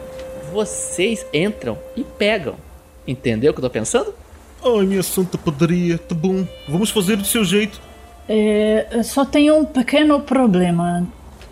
vocês 0.53 1.27
entram 1.33 1.77
e 1.97 2.05
pegam. 2.05 2.55
Entendeu 3.07 3.51
o 3.51 3.55
que 3.55 3.59
eu 3.59 3.65
tô 3.65 3.71
pensando? 3.71 4.15
Ai, 4.65 4.87
minha 4.87 5.03
santa 5.03 5.37
padaria, 5.37 5.99
tá 5.99 6.15
bom. 6.15 6.47
Vamos 6.69 6.91
fazer 6.91 7.17
do 7.17 7.25
seu 7.25 7.45
jeito. 7.45 7.81
É, 8.29 9.03
só 9.03 9.25
tem 9.25 9.51
um 9.51 9.65
pequeno 9.65 10.21
problema. 10.21 11.07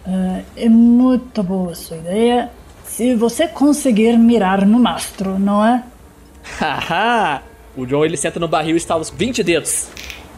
Uh, 0.06 0.44
é 0.56 0.68
muito 0.68 1.42
boa 1.42 1.72
a 1.72 1.74
sua 1.74 1.96
ideia 1.96 2.50
se 2.86 3.14
você 3.14 3.46
conseguir 3.48 4.16
mirar 4.16 4.64
no 4.64 4.78
mastro, 4.78 5.38
não 5.38 5.64
é? 5.64 5.82
Haha! 6.58 7.42
o 7.76 7.86
John 7.86 8.04
ele 8.04 8.16
senta 8.16 8.40
no 8.40 8.48
barril 8.48 8.74
e 8.74 8.76
estala 8.76 9.02
os 9.02 9.10
20 9.10 9.42
dedos. 9.42 9.88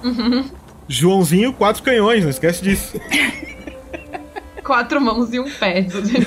Uhum. 0.02 0.44
Joãozinho, 0.90 1.52
quatro 1.52 1.84
canhões, 1.84 2.24
não 2.24 2.30
esquece 2.30 2.64
disso. 2.64 3.00
quatro 4.64 5.00
mãos 5.00 5.32
e 5.32 5.38
um 5.38 5.48
pé, 5.48 5.78
entendeu? 5.78 6.26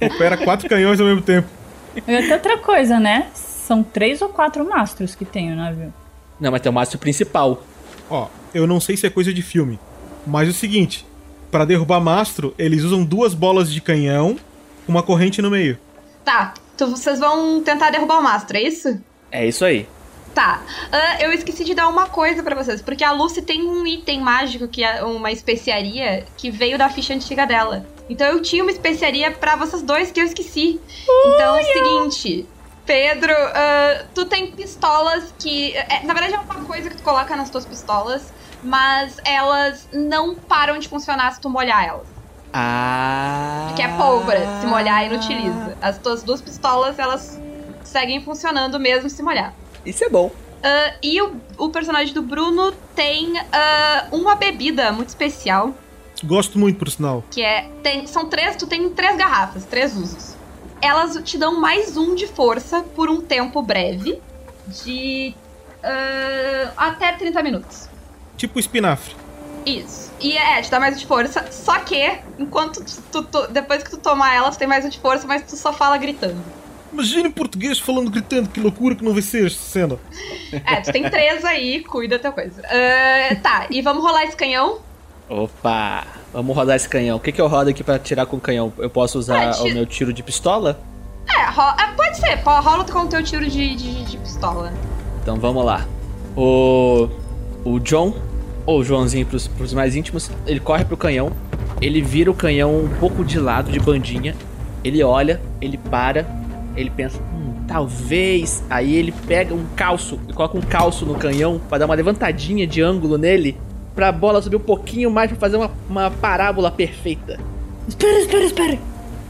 Opera 0.02 0.36
quatro 0.36 0.68
canhões 0.68 1.00
ao 1.00 1.06
mesmo 1.06 1.22
tempo. 1.22 1.48
E 1.94 2.16
até 2.16 2.34
outra 2.34 2.58
coisa, 2.58 2.98
né? 2.98 3.28
São 3.34 3.84
três 3.84 4.20
ou 4.20 4.30
quatro 4.30 4.68
mastros 4.68 5.14
que 5.14 5.24
tem 5.24 5.52
o 5.52 5.56
navio. 5.56 5.94
Não, 6.40 6.50
mas 6.50 6.60
tem 6.60 6.70
o 6.70 6.72
mastro 6.72 6.98
principal. 6.98 7.62
Ó, 8.10 8.26
eu 8.52 8.66
não 8.66 8.80
sei 8.80 8.96
se 8.96 9.06
é 9.06 9.10
coisa 9.10 9.32
de 9.32 9.42
filme, 9.42 9.78
mas 10.26 10.48
é 10.48 10.50
o 10.50 10.54
seguinte: 10.54 11.06
para 11.52 11.64
derrubar 11.64 12.00
mastro, 12.00 12.52
eles 12.58 12.82
usam 12.82 13.04
duas 13.04 13.32
bolas 13.32 13.72
de 13.72 13.80
canhão 13.80 14.36
com 14.84 14.90
uma 14.90 15.04
corrente 15.04 15.40
no 15.40 15.52
meio. 15.52 15.78
Tá, 16.24 16.52
então 16.74 16.90
vocês 16.90 17.20
vão 17.20 17.62
tentar 17.62 17.90
derrubar 17.90 18.18
o 18.18 18.22
mastro, 18.24 18.56
é 18.56 18.62
isso? 18.62 19.00
É 19.30 19.46
isso 19.46 19.64
aí. 19.64 19.86
Tá, 20.34 20.62
uh, 20.62 21.22
eu 21.22 21.32
esqueci 21.32 21.62
de 21.62 21.74
dar 21.74 21.88
uma 21.88 22.06
coisa 22.06 22.42
para 22.42 22.56
vocês, 22.56 22.80
porque 22.80 23.04
a 23.04 23.12
Lucy 23.12 23.42
tem 23.42 23.62
um 23.68 23.86
item 23.86 24.20
mágico, 24.20 24.66
que 24.66 24.82
é 24.82 25.04
uma 25.04 25.30
especiaria, 25.30 26.24
que 26.38 26.50
veio 26.50 26.78
da 26.78 26.88
ficha 26.88 27.12
antiga 27.12 27.46
dela. 27.46 27.84
Então 28.08 28.26
eu 28.26 28.40
tinha 28.40 28.62
uma 28.62 28.72
especiaria 28.72 29.30
pra 29.30 29.56
vocês 29.56 29.82
dois 29.82 30.10
que 30.10 30.20
eu 30.20 30.24
esqueci. 30.24 30.80
Então 31.26 31.56
é 31.56 31.60
o 31.60 31.64
seguinte. 31.64 32.48
Pedro, 32.84 33.32
ah, 33.32 34.04
tu 34.14 34.24
tem 34.24 34.50
pistolas 34.50 35.32
que. 35.38 35.76
é, 35.76 36.02
na 36.04 36.14
verdade, 36.14 36.34
é 36.34 36.38
uma 36.38 36.64
coisa 36.64 36.90
que 36.90 36.96
tu 36.96 37.02
coloca 37.02 37.36
nas 37.36 37.48
tuas 37.48 37.64
pistolas, 37.64 38.32
mas 38.62 39.16
elas 39.24 39.88
não 39.92 40.34
param 40.34 40.78
de 40.78 40.88
funcionar 40.88 41.32
se 41.32 41.40
tu 41.40 41.48
molhar 41.48 41.84
elas. 41.84 42.06
Ah. 42.52 43.72
Que 43.76 43.82
é 43.82 43.88
pólvora, 43.96 44.40
se 44.60 44.66
molhar 44.66 45.06
inutiliza. 45.06 45.76
As 45.80 45.98
tuas 45.98 46.22
duas 46.22 46.42
pistolas, 46.42 46.98
elas 46.98 47.40
seguem 47.84 48.22
funcionando 48.22 48.78
mesmo 48.78 49.08
se 49.08 49.22
molhar. 49.22 49.54
Isso 49.84 50.04
é 50.04 50.08
bom. 50.08 50.30
Ah, 50.62 50.94
e 51.02 51.20
o, 51.20 51.34
o 51.58 51.68
personagem 51.70 52.14
do 52.14 52.22
Bruno 52.22 52.72
tem 52.94 53.32
ah, 53.52 54.06
uma 54.12 54.34
bebida 54.34 54.92
muito 54.92 55.08
especial, 55.08 55.74
Gosto 56.24 56.56
muito, 56.56 56.78
por 56.78 56.88
sinal. 56.88 57.24
que 57.32 57.42
é. 57.42 57.68
Tem, 57.82 58.06
são 58.06 58.26
três. 58.28 58.54
Tu 58.54 58.64
tem 58.68 58.88
três 58.90 59.16
garrafas, 59.16 59.64
três 59.64 59.96
usos. 59.96 60.36
Elas 60.80 61.18
te 61.24 61.36
dão 61.36 61.60
mais 61.60 61.96
um 61.96 62.14
de 62.14 62.28
força 62.28 62.82
por 62.94 63.10
um 63.10 63.20
tempo 63.20 63.60
breve. 63.60 64.20
De. 64.84 65.34
ah, 65.82 66.72
até 66.76 67.12
30 67.12 67.42
minutos. 67.42 67.88
Tipo 68.36 68.60
espinafre. 68.60 69.16
Isso. 69.66 70.12
E 70.20 70.36
é, 70.36 70.60
te 70.62 70.70
dá 70.70 70.78
mais 70.78 70.94
um 70.94 70.98
de 70.98 71.06
força. 71.06 71.44
Só 71.50 71.78
que, 71.80 72.18
enquanto 72.38 72.84
tu, 73.10 73.24
tu- 73.24 73.46
depois 73.48 73.82
que 73.82 73.90
tu 73.90 73.96
tomar 73.98 74.32
ela, 74.34 74.50
tu 74.50 74.58
tem 74.58 74.68
mais 74.68 74.84
um 74.84 74.88
de 74.88 74.98
força, 75.00 75.26
mas 75.26 75.42
tu 75.42 75.56
só 75.56 75.72
fala 75.72 75.96
gritando. 75.98 76.40
Imagina 76.92 77.28
em 77.28 77.30
português 77.30 77.78
falando, 77.78 78.10
gritando, 78.10 78.48
que 78.50 78.60
loucura 78.60 78.94
que 78.94 79.02
não 79.04 79.12
vai 79.12 79.22
ser 79.22 79.46
esta 79.46 79.60
cena. 79.62 79.98
É, 80.52 80.80
tu 80.82 80.92
tem 80.92 81.08
três 81.08 81.44
aí, 81.44 81.82
cuida 81.84 82.16
da 82.18 82.22
tua 82.24 82.32
coisa. 82.32 82.60
Ah, 82.66 83.34
tá, 83.42 83.66
e 83.70 83.80
vamos 83.80 84.02
rolar 84.04 84.24
esse 84.24 84.36
canhão? 84.36 84.78
Opa! 85.28 86.04
Vamos 86.32 86.54
rodar 86.56 86.76
esse 86.76 86.88
canhão. 86.88 87.16
O 87.16 87.20
que, 87.20 87.32
que 87.32 87.40
eu 87.40 87.46
rodo 87.46 87.70
aqui 87.70 87.82
pra 87.84 87.98
tirar 87.98 88.26
com 88.26 88.36
o 88.36 88.40
canhão? 88.40 88.72
Eu 88.78 88.90
posso 88.90 89.18
usar 89.18 89.48
Ah, 89.48 89.50
ti- 89.52 89.62
o 89.70 89.74
meu 89.74 89.86
tiro 89.86 90.12
de 90.12 90.22
pistola? 90.22 90.78
É, 91.28 91.42
é, 91.42 91.86
pode 91.96 92.16
ser, 92.18 92.42
pô, 92.42 92.50
rola 92.60 92.84
com 92.84 93.00
o 93.00 93.06
teu 93.08 93.22
tiro 93.22 93.48
de, 93.48 93.74
de, 93.76 94.04
de 94.04 94.18
pistola. 94.18 94.72
Então 95.22 95.38
vamos 95.38 95.64
lá. 95.64 95.86
O. 96.36 97.08
O 97.64 97.78
John, 97.78 98.12
ou 98.66 98.80
o 98.80 98.84
Joãozinho 98.84 99.24
pros, 99.24 99.46
pros 99.46 99.72
mais 99.72 99.94
íntimos, 99.94 100.30
ele 100.46 100.58
corre 100.58 100.84
pro 100.84 100.96
canhão. 100.96 101.30
Ele 101.80 102.02
vira 102.02 102.30
o 102.30 102.34
canhão 102.34 102.74
um 102.76 102.88
pouco 102.98 103.24
de 103.24 103.38
lado, 103.38 103.70
de 103.70 103.78
bandinha. 103.78 104.34
Ele 104.82 105.02
olha, 105.04 105.40
ele 105.60 105.78
para, 105.78 106.26
ele 106.76 106.90
pensa, 106.90 107.18
hum, 107.18 107.64
talvez. 107.66 108.62
Aí 108.68 108.94
ele 108.94 109.12
pega 109.26 109.54
um 109.54 109.64
calço 109.76 110.18
e 110.28 110.32
coloca 110.32 110.56
um 110.56 110.62
calço 110.62 111.04
no 111.06 111.14
canhão 111.14 111.60
pra 111.68 111.78
dar 111.78 111.86
uma 111.86 111.94
levantadinha 111.94 112.66
de 112.66 112.82
ângulo 112.82 113.18
nele. 113.18 113.56
Pra 113.94 114.10
bola 114.10 114.40
subir 114.40 114.56
um 114.56 114.60
pouquinho 114.60 115.10
mais 115.10 115.30
pra 115.30 115.38
fazer 115.38 115.56
uma, 115.56 115.70
uma 115.88 116.10
parábola 116.10 116.70
perfeita. 116.70 117.38
Espera, 117.86 118.18
espera, 118.20 118.44
espera. 118.44 118.78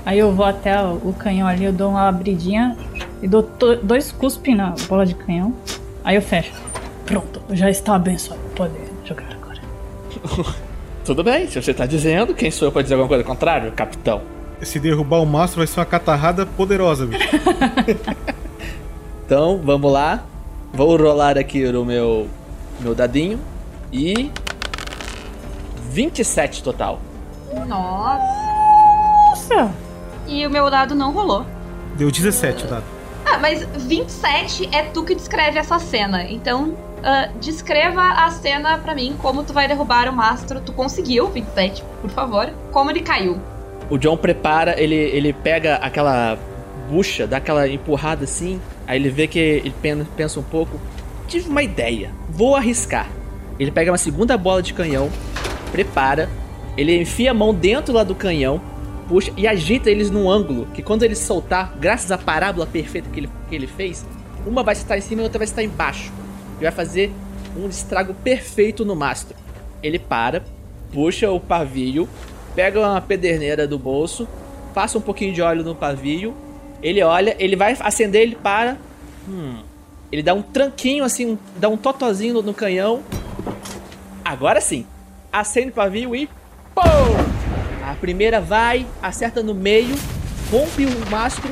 Aí 0.05 0.19
eu 0.19 0.33
vou 0.33 0.45
até 0.45 0.81
o, 0.83 1.15
canhão 1.17 1.47
ali, 1.47 1.65
eu 1.65 1.73
dou 1.73 1.91
uma 1.91 2.09
abridinha 2.09 2.77
e 3.23 3.29
dou 3.29 3.49
dois 3.83 4.11
cuspes 4.11 4.57
na 4.57 4.75
bola 4.89 5.07
de 5.07 5.15
canhão. 5.15 5.55
Aí 6.05 6.17
eu 6.17 6.23
fecho. 6.23 6.53
Pronto, 7.07 7.41
já 7.51 7.71
está 7.71 7.95
abençoado. 7.95 8.41
Pode 8.57 8.75
jogar 9.05 9.33
agora. 9.33 9.61
Tudo 11.05 11.25
bem, 11.25 11.49
se 11.49 11.61
você 11.61 11.75
tá 11.75 11.87
dizendo, 11.87 12.35
quem 12.35 12.51
sou 12.51 12.69
eu 12.69 12.73
pra 12.73 12.83
dizer 12.83 12.95
alguma 12.95 13.09
coisa 13.09 13.25
contrária, 13.25 13.71
capitão? 13.71 14.23
Se 14.63 14.79
derrubar 14.79 15.21
o 15.21 15.27
mastro, 15.27 15.59
vai 15.59 15.67
ser 15.67 15.81
uma 15.81 15.87
catarrada 15.87 16.47
poderosa, 16.47 17.07
bicho. 17.07 17.29
Então, 19.25 19.63
vamos 19.65 19.91
lá. 19.91 20.25
Vou 20.75 20.95
rolar 20.95 21.39
aqui 21.39 21.65
o 21.67 21.85
meu, 21.87 22.29
meu 22.81 22.95
dadinho. 22.95 23.41
E. 23.91 24.31
27 25.91 26.63
total. 26.63 27.01
Nossa. 27.67 28.43
Nossa! 29.31 29.75
E 30.27 30.47
o 30.47 30.51
meu 30.51 30.71
dado 30.71 30.95
não 30.95 31.13
rolou. 31.13 31.47
Deu 31.97 32.11
17 32.11 32.65
o 32.65 32.69
dado. 32.69 32.85
Ah, 33.25 33.39
mas 33.39 33.65
27 33.87 34.69
é 34.71 34.83
tu 34.83 35.03
que 35.03 35.15
descreve 35.15 35.59
essa 35.59 35.79
cena. 35.79 36.25
Então, 36.25 36.77
ah, 37.03 37.31
descreva 37.41 38.03
a 38.03 38.31
cena 38.31 38.77
pra 38.79 38.95
mim, 38.95 39.17
como 39.21 39.43
tu 39.43 39.53
vai 39.53 39.67
derrubar 39.67 40.09
o 40.09 40.13
mastro. 40.13 40.61
Tu 40.61 40.73
conseguiu, 40.73 41.29
27, 41.29 41.83
por 42.03 42.11
favor. 42.11 42.51
Como 42.71 42.91
ele 42.91 43.01
caiu. 43.01 43.41
O 43.93 43.99
John 43.99 44.17
prepara, 44.17 44.81
ele, 44.81 44.95
ele 44.95 45.35
pega 45.35 45.75
aquela 45.75 46.39
bucha, 46.89 47.27
dá 47.27 47.37
aquela 47.37 47.69
empurrada 47.69 48.25
assim. 48.25 48.59
Aí 48.87 48.99
ele 48.99 49.11
vê 49.11 49.27
que 49.27 49.39
ele 49.39 49.75
pen- 49.83 50.07
pensa 50.17 50.41
um 50.41 50.43
pouco. 50.43 50.81
Tive 51.29 51.51
uma 51.51 51.63
ideia, 51.63 52.11
vou 52.31 52.57
arriscar. 52.57 53.11
Ele 53.59 53.71
pega 53.71 53.91
uma 53.93 53.99
segunda 53.99 54.39
bola 54.39 54.63
de 54.63 54.73
canhão, 54.73 55.11
prepara, 55.71 56.31
ele 56.75 57.03
enfia 57.03 57.33
a 57.33 57.35
mão 57.35 57.53
dentro 57.53 57.93
lá 57.93 58.03
do 58.03 58.15
canhão, 58.15 58.63
puxa 59.11 59.31
e 59.37 59.47
agita 59.47 59.91
eles 59.91 60.11
num 60.11 60.31
ângulo 60.31 60.69
que 60.73 60.83
quando 60.83 61.03
ele 61.03 61.15
soltar, 61.15 61.77
graças 61.79 62.11
à 62.11 62.17
parábola 62.17 62.67
perfeita 62.67 63.11
que 63.11 63.21
ele, 63.21 63.29
que 63.51 63.55
ele 63.55 63.67
fez, 63.67 64.07
uma 64.47 64.63
vai 64.63 64.73
estar 64.73 64.97
em 64.97 65.03
cima 65.03 65.21
e 65.21 65.25
outra 65.25 65.39
vai 65.39 65.45
estar 65.45 65.63
embaixo. 65.63 66.11
E 66.59 66.63
vai 66.63 66.73
fazer 66.73 67.13
um 67.55 67.69
estrago 67.69 68.15
perfeito 68.15 68.87
no 68.87 68.97
mastro. 68.97 69.37
Ele 69.83 69.99
para, 69.99 70.43
puxa 70.91 71.31
o 71.31 71.39
pavio, 71.39 72.09
pega 72.55 72.81
uma 72.81 73.01
pederneira 73.01 73.67
do 73.67 73.79
bolso, 73.79 74.29
passa 74.75 74.99
um 74.99 75.01
pouquinho 75.01 75.33
de 75.33 75.43
óleo 75.43 75.63
no 75.63 75.75
pavio, 75.75 76.35
ele 76.83 77.03
olha, 77.03 77.37
ele 77.39 77.55
vai 77.55 77.77
acender, 77.79 78.23
ele 78.23 78.37
para. 78.37 78.77
Hum. 79.29 79.59
Ele 80.11 80.23
dá 80.23 80.35
um 80.35 80.43
tranquinho 80.43 81.05
assim, 81.05 81.39
dá 81.57 81.69
um 81.69 81.77
totozinho 81.77 82.35
no, 82.35 82.43
no 82.43 82.53
canhão. 82.53 83.03
Agora 84.25 84.61
sim. 84.61 84.85
Acende 85.33 85.69
o 85.69 85.73
pavio 85.73 86.15
e. 86.15 86.29
Pum! 86.75 86.83
A 87.89 87.95
primeira 87.95 88.41
vai, 88.41 88.87
acerta 89.03 89.43
no 89.43 89.55
meio, 89.55 89.95
rompe 90.51 90.85
o 90.85 91.11
mastro. 91.11 91.51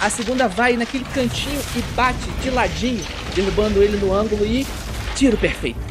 A 0.00 0.08
segunda 0.08 0.48
vai 0.48 0.76
naquele 0.76 1.04
cantinho 1.04 1.60
e 1.76 1.82
bate 1.94 2.30
de 2.42 2.50
ladinho, 2.50 3.04
derrubando 3.34 3.82
ele 3.82 3.98
no 3.98 4.12
ângulo 4.12 4.44
e. 4.44 4.66
Tiro 5.14 5.36
perfeito. 5.36 5.89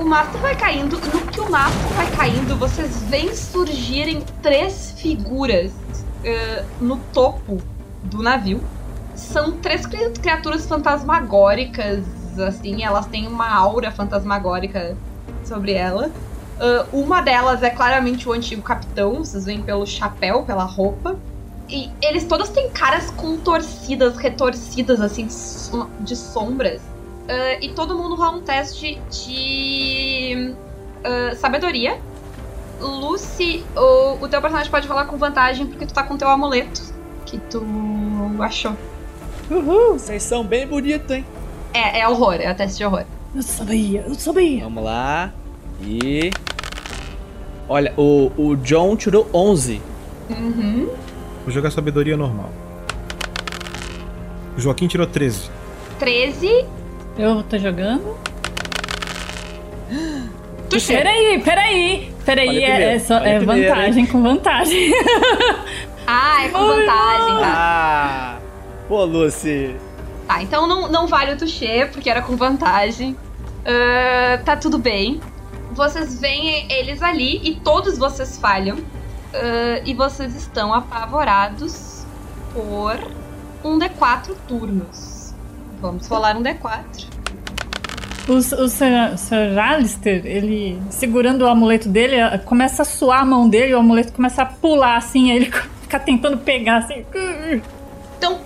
O 0.00 0.04
mastro 0.06 0.38
vai 0.40 0.56
caindo. 0.56 0.96
No 0.96 1.26
que 1.26 1.38
o 1.40 1.50
mastro 1.50 1.88
vai 1.90 2.10
caindo, 2.12 2.56
vocês 2.56 3.02
veem 3.02 3.34
surgirem 3.34 4.22
três 4.42 4.92
figuras 4.96 5.72
ah, 6.24 6.64
no 6.80 6.96
topo 7.12 7.58
do 8.02 8.22
navio. 8.22 8.62
São 9.14 9.52
três 9.58 9.84
cri- 9.84 10.08
criaturas 10.18 10.64
fantasmagóricas, 10.66 12.02
assim, 12.38 12.82
elas 12.82 13.04
têm 13.06 13.28
uma 13.28 13.54
aura 13.54 13.90
fantasmagórica 13.90 14.96
sobre 15.44 15.74
ela. 15.74 16.10
Ah, 16.58 16.86
uma 16.94 17.20
delas 17.20 17.62
é 17.62 17.68
claramente 17.68 18.26
o 18.26 18.32
antigo 18.32 18.62
capitão, 18.62 19.16
vocês 19.16 19.44
veem 19.44 19.60
pelo 19.60 19.84
chapéu, 19.84 20.44
pela 20.44 20.64
roupa. 20.64 21.16
E 21.68 21.90
eles 22.00 22.24
todos 22.24 22.48
têm 22.48 22.70
caras 22.70 23.10
contorcidas, 23.10 24.16
retorcidas, 24.16 24.98
assim, 24.98 25.28
de 26.00 26.16
sombras. 26.16 26.80
Ah, 27.28 27.58
e 27.60 27.70
todo 27.70 27.94
mundo 27.94 28.14
rola 28.14 28.36
um 28.38 28.42
teste 28.42 29.00
de 29.10 30.54
ah, 31.04 31.34
sabedoria. 31.36 31.98
Lucy, 32.80 33.62
o, 33.76 34.24
o 34.24 34.28
teu 34.28 34.40
personagem 34.40 34.70
pode 34.70 34.88
rolar 34.88 35.04
com 35.04 35.18
vantagem 35.18 35.66
porque 35.66 35.84
tu 35.84 35.92
tá 35.92 36.02
com 36.02 36.16
teu 36.16 36.28
amuleto 36.28 36.80
que 37.26 37.38
tu 37.38 37.62
achou. 38.40 38.74
Uhul, 39.50 39.98
vocês 39.98 40.22
são 40.22 40.44
bem 40.44 40.66
bonitos, 40.66 41.10
hein? 41.10 41.24
É, 41.72 42.00
é 42.00 42.08
horror, 42.08 42.34
é 42.34 42.50
o 42.50 42.54
teste 42.54 42.78
de 42.78 42.84
horror. 42.84 43.04
Eu 43.34 43.42
sabia, 43.42 44.04
eu 44.06 44.14
sabia. 44.14 44.64
Vamos 44.64 44.82
lá. 44.82 45.32
E. 45.82 46.30
Olha, 47.68 47.92
o, 47.96 48.32
o 48.36 48.56
John 48.56 48.96
tirou 48.96 49.28
11. 49.32 49.80
Uhum. 50.30 50.88
Vou 51.44 51.52
jogar 51.52 51.70
sabedoria 51.70 52.16
normal. 52.16 52.50
O 54.56 54.60
Joaquim 54.60 54.88
tirou 54.88 55.06
13. 55.06 55.50
13. 55.98 56.66
Eu 57.18 57.42
tô 57.42 57.58
jogando. 57.58 58.16
Tu. 60.70 60.80
Peraí, 60.86 61.42
peraí. 61.42 62.14
Peraí, 62.24 62.62
é, 62.62 62.94
é, 62.94 62.98
só, 63.00 63.16
é 63.16 63.38
primeiro, 63.38 63.68
vantagem 63.68 64.06
com 64.06 64.22
vantagem. 64.22 64.92
Ah, 66.12 66.44
é 66.44 66.48
com 66.48 66.58
vantagem, 66.58 67.38
tá? 67.38 67.44
Ah! 67.44 68.38
Pô, 68.88 69.04
Lucy. 69.04 69.76
Tá, 70.26 70.42
então 70.42 70.66
não, 70.66 70.88
não 70.88 71.06
vale 71.06 71.34
o 71.34 71.38
touché, 71.38 71.86
porque 71.86 72.10
era 72.10 72.20
com 72.20 72.36
vantagem. 72.36 73.16
Ah, 73.64 74.40
tá 74.44 74.56
tudo 74.56 74.76
bem. 74.78 75.20
Vocês 75.70 76.20
veem 76.20 76.66
eles 76.72 77.00
ali 77.00 77.40
e 77.48 77.54
todos 77.60 77.96
vocês 77.96 78.38
falham. 78.38 78.78
Ah, 79.32 79.80
e 79.84 79.94
vocês 79.94 80.34
estão 80.34 80.74
apavorados 80.74 82.04
por 82.52 82.98
um 83.64 83.78
D4 83.78 84.34
turnos. 84.48 85.09
Vamos 85.80 86.06
rolar 86.06 86.36
um 86.36 86.42
D4. 86.42 87.06
O, 88.28 88.34
o 88.34 88.68
Sir, 88.68 89.16
Sir 89.16 89.58
Alistair, 89.58 90.24
ele 90.26 90.80
segurando 90.90 91.42
o 91.42 91.48
amuleto 91.48 91.88
dele, 91.88 92.16
começa 92.44 92.82
a 92.82 92.84
suar 92.84 93.22
a 93.22 93.24
mão 93.24 93.48
dele, 93.48 93.74
o 93.74 93.78
amuleto 93.78 94.12
começa 94.12 94.42
a 94.42 94.46
pular 94.46 94.96
assim, 94.96 95.30
aí 95.30 95.38
ele 95.38 95.52
fica 95.82 95.98
tentando 95.98 96.38
pegar 96.38 96.78
assim. 96.78 97.04
Então, 98.18 98.40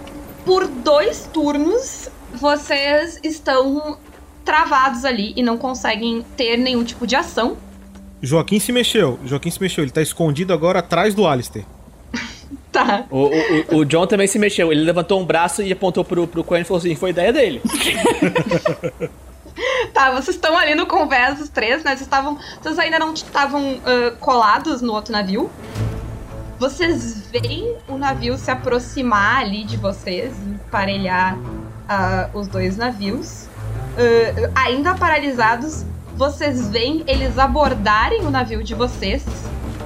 por 0.45 0.67
dois 0.67 1.29
turnos, 1.33 2.09
vocês 2.33 3.19
estão 3.23 3.99
travados 4.45 5.05
ali 5.05 5.33
e 5.37 5.43
não 5.43 5.57
conseguem 5.57 6.25
ter 6.37 6.57
nenhum 6.57 6.85
tipo 6.85 7.07
de 7.07 7.17
ação. 7.17 7.57
Joaquim 8.23 8.59
se 8.59 8.73
mexeu. 8.73 9.19
Joaquim 9.25 9.51
se 9.51 9.61
mexeu. 9.61 9.85
Ele 9.85 9.91
tá 9.91 10.01
escondido 10.01 10.53
agora 10.53 10.79
atrás 10.79 11.15
do 11.15 11.27
Alistair. 11.27 11.67
Tá. 12.75 13.05
O, 13.09 13.29
o, 13.29 13.77
o- 13.77 13.85
John 13.85 14.05
também 14.05 14.27
se 14.27 14.37
mexeu. 14.37 14.73
Ele 14.73 14.83
levantou 14.83 15.21
um 15.21 15.25
braço 15.25 15.63
e 15.63 15.73
apontou 15.73 16.05
pro, 16.05 16.27
pro 16.27 16.43
Coen 16.43 16.63
e 16.63 16.65
falou 16.65 16.81
assim: 16.81 16.97
foi 16.97 17.11
ideia 17.11 17.33
dele. 17.33 17.63
Tá, 19.93 20.11
vocês 20.11 20.35
estão 20.35 20.59
ali 20.59 20.75
no 20.75 20.85
convés, 20.85 21.41
os 21.41 21.49
três, 21.49 21.85
né? 21.85 21.91
Vocês 21.93 22.01
estavam. 22.01 22.37
Vocês 22.61 22.77
ainda 22.77 22.99
não 22.99 23.15
estavam 23.15 23.81
ah, 23.87 24.13
colados 24.19 24.83
no 24.83 24.93
outro 24.93 25.13
navio. 25.13 25.49
Vocês 26.59 27.29
veem 27.31 27.77
o 27.87 27.97
navio 27.97 28.37
se 28.37 28.51
aproximar 28.51 29.43
ali 29.43 29.63
de 29.63 29.77
vocês, 29.77 30.35
emparelhar 30.45 31.39
ah, 31.89 32.29
os 32.35 32.49
dois 32.49 32.77
navios. 32.77 33.47
Ah, 33.97 34.51
ainda 34.67 34.97
paralisados, 34.97 35.85
vocês 36.17 36.69
veem 36.71 37.05
eles 37.07 37.39
abordarem 37.39 38.23
o 38.23 38.31
navio 38.31 38.65
de 38.65 38.75
vocês 38.75 39.25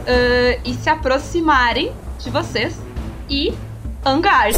ah, 0.06 0.58
e 0.64 0.72
se 0.72 0.88
aproximarem 0.88 1.92
de 2.18 2.30
vocês 2.30 2.78
e 3.28 3.54
hangar. 4.04 4.50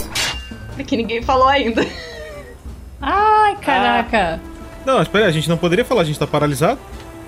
Que 0.87 0.97
ninguém 0.97 1.21
falou 1.21 1.47
ainda. 1.47 1.87
Ai, 3.03 3.57
caraca. 3.57 4.41
Não, 4.85 5.03
espera 5.03 5.27
aí, 5.27 5.31
a 5.31 5.33
gente 5.33 5.49
não 5.49 5.59
poderia 5.59 5.85
falar, 5.85 6.03
a 6.03 6.05
gente 6.05 6.19
tá 6.19 6.27
paralisado? 6.27 6.79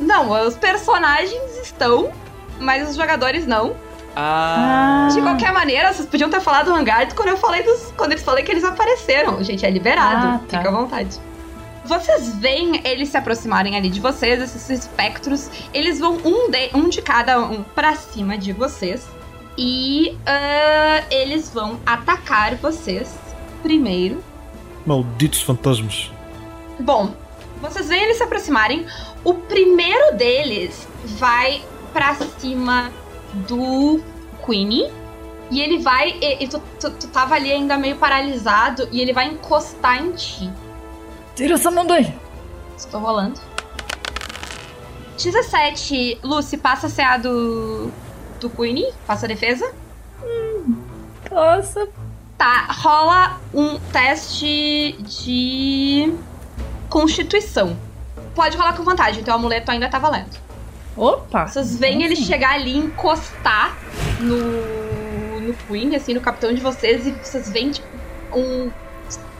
Não, 0.00 0.30
os 0.46 0.56
personagens 0.56 1.58
estão, 1.62 2.10
mas 2.58 2.88
os 2.88 2.96
jogadores 2.96 3.46
não. 3.46 3.76
Ah. 4.16 5.08
De 5.12 5.20
qualquer 5.20 5.52
maneira, 5.52 5.92
vocês 5.92 6.08
podiam 6.08 6.28
ter 6.28 6.40
falado 6.40 6.72
hangar 6.72 7.12
quando 7.14 7.28
eu 7.28 7.36
falei 7.36 7.62
dos. 7.62 7.92
Quando 7.96 8.12
eles 8.12 8.22
falei 8.22 8.44
que 8.44 8.50
eles 8.50 8.64
apareceram. 8.64 9.42
Gente, 9.42 9.64
é 9.64 9.70
liberado. 9.70 10.26
Ah, 10.26 10.40
tá. 10.48 10.58
Fica 10.58 10.68
à 10.68 10.72
vontade. 10.72 11.18
Vocês 11.84 12.36
veem 12.36 12.80
eles 12.84 13.08
se 13.08 13.16
aproximarem 13.16 13.76
ali 13.76 13.88
de 13.88 14.00
vocês, 14.00 14.40
esses 14.40 14.68
espectros. 14.70 15.50
Eles 15.74 15.98
vão 15.98 16.18
um 16.24 16.50
de, 16.50 16.70
um 16.74 16.88
de 16.88 17.02
cada 17.02 17.40
um 17.40 17.62
pra 17.62 17.94
cima 17.96 18.38
de 18.38 18.52
vocês. 18.52 19.06
E 19.56 20.16
ah, 20.26 21.04
eles 21.10 21.50
vão 21.50 21.78
atacar 21.84 22.56
vocês 22.56 23.18
primeiro. 23.62 24.22
Malditos 24.84 25.42
fantasmas. 25.42 26.10
Bom, 26.80 27.14
vocês 27.60 27.88
veem 27.88 28.02
eles 28.02 28.16
se 28.16 28.22
aproximarem. 28.22 28.86
O 29.22 29.34
primeiro 29.34 30.16
deles 30.16 30.88
vai 31.04 31.62
pra 31.92 32.14
cima 32.14 32.90
do 33.48 34.02
Queenie. 34.44 34.90
E 35.50 35.60
ele 35.60 35.78
vai. 35.78 36.18
E, 36.20 36.44
e 36.44 36.48
tu, 36.48 36.60
tu, 36.80 36.90
tu 36.90 37.06
tava 37.08 37.34
ali 37.34 37.52
ainda 37.52 37.76
meio 37.76 37.96
paralisado. 37.96 38.88
E 38.90 39.00
ele 39.00 39.12
vai 39.12 39.26
encostar 39.26 40.02
em 40.02 40.12
ti. 40.12 40.50
Tira 41.36 41.54
essa 41.54 41.70
mão 41.70 41.86
daí. 41.86 42.12
Estou 42.76 43.00
rolando. 43.00 43.40
17. 45.22 46.18
Lucy, 46.22 46.56
passa 46.56 46.88
a 46.88 46.90
CA 46.90 47.16
do. 47.18 47.92
Do 48.42 48.50
Queenie. 48.50 48.92
Passa 49.06 49.26
a 49.26 49.28
defesa. 49.28 49.72
Nossa. 51.30 51.88
Tá, 52.36 52.66
rola 52.70 53.40
um 53.54 53.78
teste 53.78 54.96
de. 55.00 56.12
Constituição. 56.88 57.76
Pode 58.34 58.56
rolar 58.56 58.76
com 58.76 58.82
vantagem, 58.82 59.22
teu 59.24 59.32
amuleto 59.32 59.70
ainda 59.70 59.88
tá 59.88 59.98
valendo. 59.98 60.36
Opa. 60.94 61.46
Vocês 61.46 61.78
veem 61.78 62.02
ele 62.02 62.16
chegar 62.16 62.54
ali 62.54 62.72
e 62.72 62.76
encostar 62.76 63.78
no, 64.20 65.40
no 65.40 65.54
Queen, 65.66 65.96
assim, 65.96 66.12
no 66.12 66.20
capitão 66.20 66.52
de 66.52 66.60
vocês, 66.60 67.06
e 67.06 67.12
vocês 67.12 67.48
veem, 67.50 67.70
tipo, 67.70 67.86
um. 68.34 68.70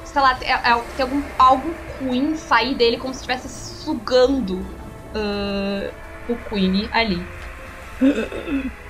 Sei 0.04 0.20
lá, 0.20 0.38
é, 0.42 0.52
é- 0.52 0.82
tem 0.96 1.04
algum, 1.04 1.22
algo 1.38 1.74
Queen 1.98 2.36
sair 2.36 2.74
dele 2.74 2.96
como 2.96 3.12
se 3.12 3.20
estivesse 3.20 3.48
sugando 3.82 4.64
ah, 5.14 5.90
o 6.28 6.36
Queen 6.48 6.88
ali. 6.92 7.22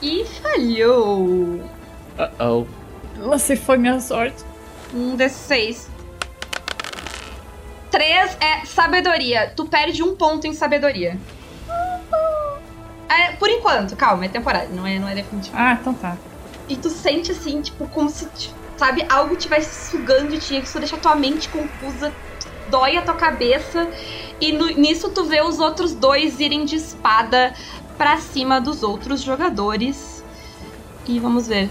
E 0.00 0.24
falhou. 0.24 1.60
Uh-oh. 2.18 2.66
Você 3.28 3.56
foi 3.56 3.78
minha 3.78 4.00
sorte. 4.00 4.44
Um 4.92 5.16
D6. 5.16 5.86
Três 7.90 8.36
é 8.40 8.64
sabedoria. 8.64 9.52
Tu 9.54 9.64
perde 9.66 10.02
um 10.02 10.16
ponto 10.16 10.46
em 10.46 10.54
sabedoria. 10.54 11.18
É, 13.08 13.32
por 13.32 13.48
enquanto, 13.50 13.94
calma, 13.94 14.24
é 14.24 14.28
temporário, 14.28 14.70
não 14.70 14.86
é, 14.86 14.98
não 14.98 15.06
é 15.06 15.14
definitivo. 15.14 15.54
Ah, 15.56 15.76
então 15.78 15.92
tá. 15.92 16.16
E 16.66 16.76
tu 16.76 16.88
sente 16.88 17.30
assim, 17.30 17.60
tipo, 17.60 17.86
como 17.88 18.08
se, 18.08 18.26
sabe, 18.78 19.04
algo 19.10 19.34
estivesse 19.34 19.90
sugando 19.90 20.30
de 20.30 20.38
ti, 20.38 20.60
que 20.60 20.66
isso 20.66 20.78
deixa 20.78 20.96
tua 20.96 21.14
mente 21.14 21.50
confusa, 21.50 22.10
dói 22.70 22.96
a 22.96 23.02
tua 23.02 23.14
cabeça. 23.14 23.86
E 24.42 24.50
no- 24.50 24.66
nisso 24.66 25.08
tu 25.10 25.22
vê 25.24 25.40
os 25.40 25.60
outros 25.60 25.94
dois 25.94 26.40
irem 26.40 26.64
de 26.64 26.74
espada 26.74 27.54
pra 27.96 28.16
cima 28.18 28.60
dos 28.60 28.82
outros 28.82 29.22
jogadores. 29.22 30.24
E 31.06 31.20
vamos 31.20 31.46
ver. 31.46 31.70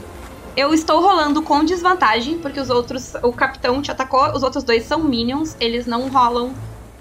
Eu 0.56 0.74
estou 0.74 1.02
rolando 1.02 1.42
com 1.42 1.66
desvantagem, 1.66 2.38
porque 2.38 2.60
os 2.62 2.70
outros. 2.70 3.14
O 3.24 3.34
capitão 3.34 3.82
te 3.82 3.92
atacou, 3.92 4.32
os 4.34 4.42
outros 4.42 4.64
dois 4.64 4.84
são 4.86 5.04
minions, 5.04 5.56
eles 5.60 5.86
não 5.86 6.08
rolam 6.08 6.54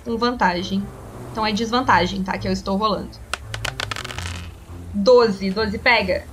com 0.04 0.16
vantagem. 0.16 0.82
Então 1.30 1.46
é 1.46 1.52
desvantagem, 1.52 2.22
tá? 2.24 2.36
Que 2.36 2.48
eu 2.48 2.52
estou 2.52 2.76
rolando. 2.76 3.10
12. 4.92 5.50
12 5.50 5.78
pega. 5.78 6.24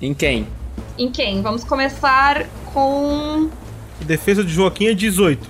Em 0.00 0.14
quem? 0.14 0.46
Em 0.98 1.10
quem? 1.10 1.42
Vamos 1.42 1.64
começar 1.64 2.46
com. 2.72 3.50
Defesa 4.00 4.42
de 4.42 4.52
Joaquim 4.52 4.86
é 4.86 4.94
18. 4.94 5.46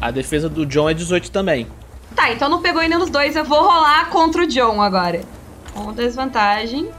A 0.00 0.10
defesa 0.10 0.48
do 0.50 0.66
John 0.66 0.88
é 0.88 0.94
18 0.94 1.30
também. 1.30 1.66
Tá, 2.14 2.32
então 2.32 2.48
não 2.48 2.60
pegou 2.60 2.80
ainda 2.80 2.98
nos 2.98 3.10
dois. 3.10 3.36
Eu 3.36 3.44
vou 3.44 3.60
rolar 3.60 4.10
contra 4.10 4.42
o 4.42 4.46
John 4.46 4.80
agora. 4.80 5.22
Com 5.72 5.92
desvantagem. 5.92 6.90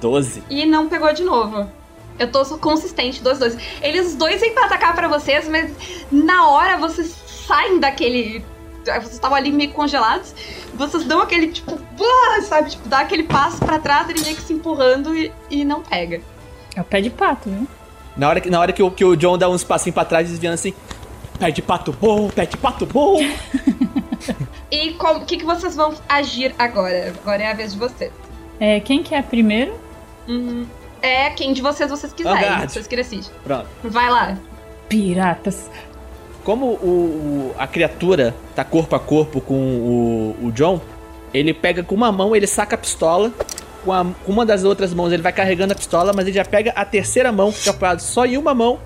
12. 0.00 0.42
E 0.50 0.66
não 0.66 0.88
pegou 0.88 1.12
de 1.12 1.22
novo. 1.22 1.68
Eu 2.18 2.30
tô 2.30 2.44
consistente 2.58 3.22
dos 3.22 3.38
dois. 3.38 3.56
Eles 3.80 4.08
os 4.08 4.14
dois 4.14 4.40
vêm 4.40 4.52
pra 4.52 4.66
atacar 4.66 4.94
pra 4.94 5.08
vocês, 5.08 5.48
mas 5.48 5.72
na 6.10 6.48
hora 6.48 6.76
vocês 6.76 7.14
saem 7.46 7.80
daquele. 7.80 8.44
Vocês 8.84 9.12
estavam 9.12 9.36
ali 9.36 9.52
meio 9.52 9.72
congelados. 9.72 10.34
Vocês 10.74 11.04
dão 11.04 11.20
aquele 11.20 11.48
tipo. 11.48 11.78
Sabe? 12.48 12.70
Tipo, 12.70 12.88
dá 12.88 12.98
aquele 12.98 13.22
passo 13.22 13.58
pra 13.58 13.78
trás, 13.78 14.08
ele 14.08 14.20
meio 14.20 14.36
que 14.36 14.42
se 14.42 14.52
empurrando 14.52 15.14
e, 15.16 15.32
e 15.50 15.64
não 15.64 15.82
pega. 15.82 16.20
É 16.74 16.80
o 16.80 16.84
pé 16.84 17.00
de 17.00 17.10
pato, 17.10 17.48
viu? 17.48 17.66
Na 18.16 18.28
hora 18.28 18.40
que, 18.40 18.50
na 18.50 18.60
hora 18.60 18.72
que, 18.72 18.82
o, 18.82 18.90
que 18.90 19.04
o 19.04 19.16
John 19.16 19.38
dá 19.38 19.48
uns 19.48 19.64
passinhos 19.64 19.94
pra 19.94 20.04
trás, 20.04 20.28
desviando 20.28 20.54
assim. 20.54 20.74
Pé 21.38 21.50
de 21.50 21.62
pato 21.62 21.92
bom, 21.92 22.28
pé 22.28 22.46
de 22.46 22.56
pato 22.56 22.86
bom. 22.86 23.18
E 24.70 24.96
o 24.98 25.20
que, 25.26 25.36
que 25.38 25.44
vocês 25.44 25.74
vão 25.76 25.92
agir 26.08 26.54
agora? 26.58 27.12
Agora 27.22 27.42
é 27.42 27.50
a 27.50 27.54
vez 27.54 27.72
de 27.72 27.78
vocês. 27.78 28.10
É, 28.60 28.78
quem 28.80 29.02
que 29.02 29.14
é 29.14 29.20
primeiro? 29.20 29.74
Uhum. 30.28 30.64
É 31.02 31.28
quem 31.30 31.52
de 31.52 31.60
vocês 31.60 31.90
vocês 31.90 32.12
quiserem. 32.12 32.40
Vanguard. 32.40 32.70
vocês 32.70 32.86
que 32.86 32.96
decidem. 32.96 33.28
Pronto. 33.44 33.66
Vai 33.84 34.08
lá. 34.08 34.38
Piratas. 34.88 35.68
Como 36.44 36.66
o, 36.66 37.50
o- 37.50 37.54
a 37.58 37.66
criatura 37.66 38.34
tá 38.54 38.64
corpo 38.64 38.94
a 38.96 39.00
corpo 39.00 39.40
com 39.40 39.54
o, 40.40 40.46
o 40.46 40.52
John, 40.52 40.80
ele 41.34 41.52
pega 41.52 41.82
com 41.82 41.94
uma 41.94 42.10
mão, 42.12 42.34
ele 42.34 42.46
saca 42.46 42.76
a 42.76 42.78
pistola. 42.78 43.30
Com, 43.84 43.92
a- 43.92 44.06
com 44.24 44.32
uma 44.32 44.46
das 44.46 44.62
outras 44.64 44.94
mãos 44.94 45.12
ele 45.12 45.22
vai 45.22 45.32
carregando 45.32 45.72
a 45.72 45.76
pistola, 45.76 46.12
mas 46.14 46.26
ele 46.26 46.36
já 46.36 46.44
pega 46.44 46.70
a 46.76 46.84
terceira 46.84 47.30
mão, 47.32 47.52
que 47.52 47.68
é 47.68 47.72
apoiado 47.72 48.00
só 48.00 48.24
em 48.24 48.38
uma 48.38 48.54
mão, 48.54 48.78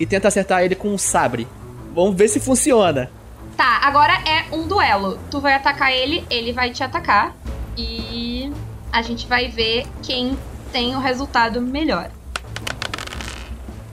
e 0.00 0.06
tenta 0.06 0.28
acertar 0.28 0.62
ele 0.62 0.74
com 0.76 0.88
um 0.88 0.96
sabre. 0.98 1.46
Vamos 1.94 2.16
ver 2.16 2.26
se 2.26 2.40
funciona. 2.40 3.08
Tá, 3.56 3.78
agora 3.82 4.12
é 4.28 4.52
um 4.52 4.66
duelo. 4.66 5.16
Tu 5.30 5.40
vai 5.40 5.54
atacar 5.54 5.92
ele, 5.92 6.26
ele 6.28 6.52
vai 6.52 6.70
te 6.70 6.82
atacar. 6.82 7.34
E 7.76 8.52
a 8.92 9.00
gente 9.00 9.28
vai 9.28 9.46
ver 9.48 9.86
quem 10.02 10.36
tem 10.72 10.96
o 10.96 10.98
resultado 10.98 11.60
melhor. 11.60 12.10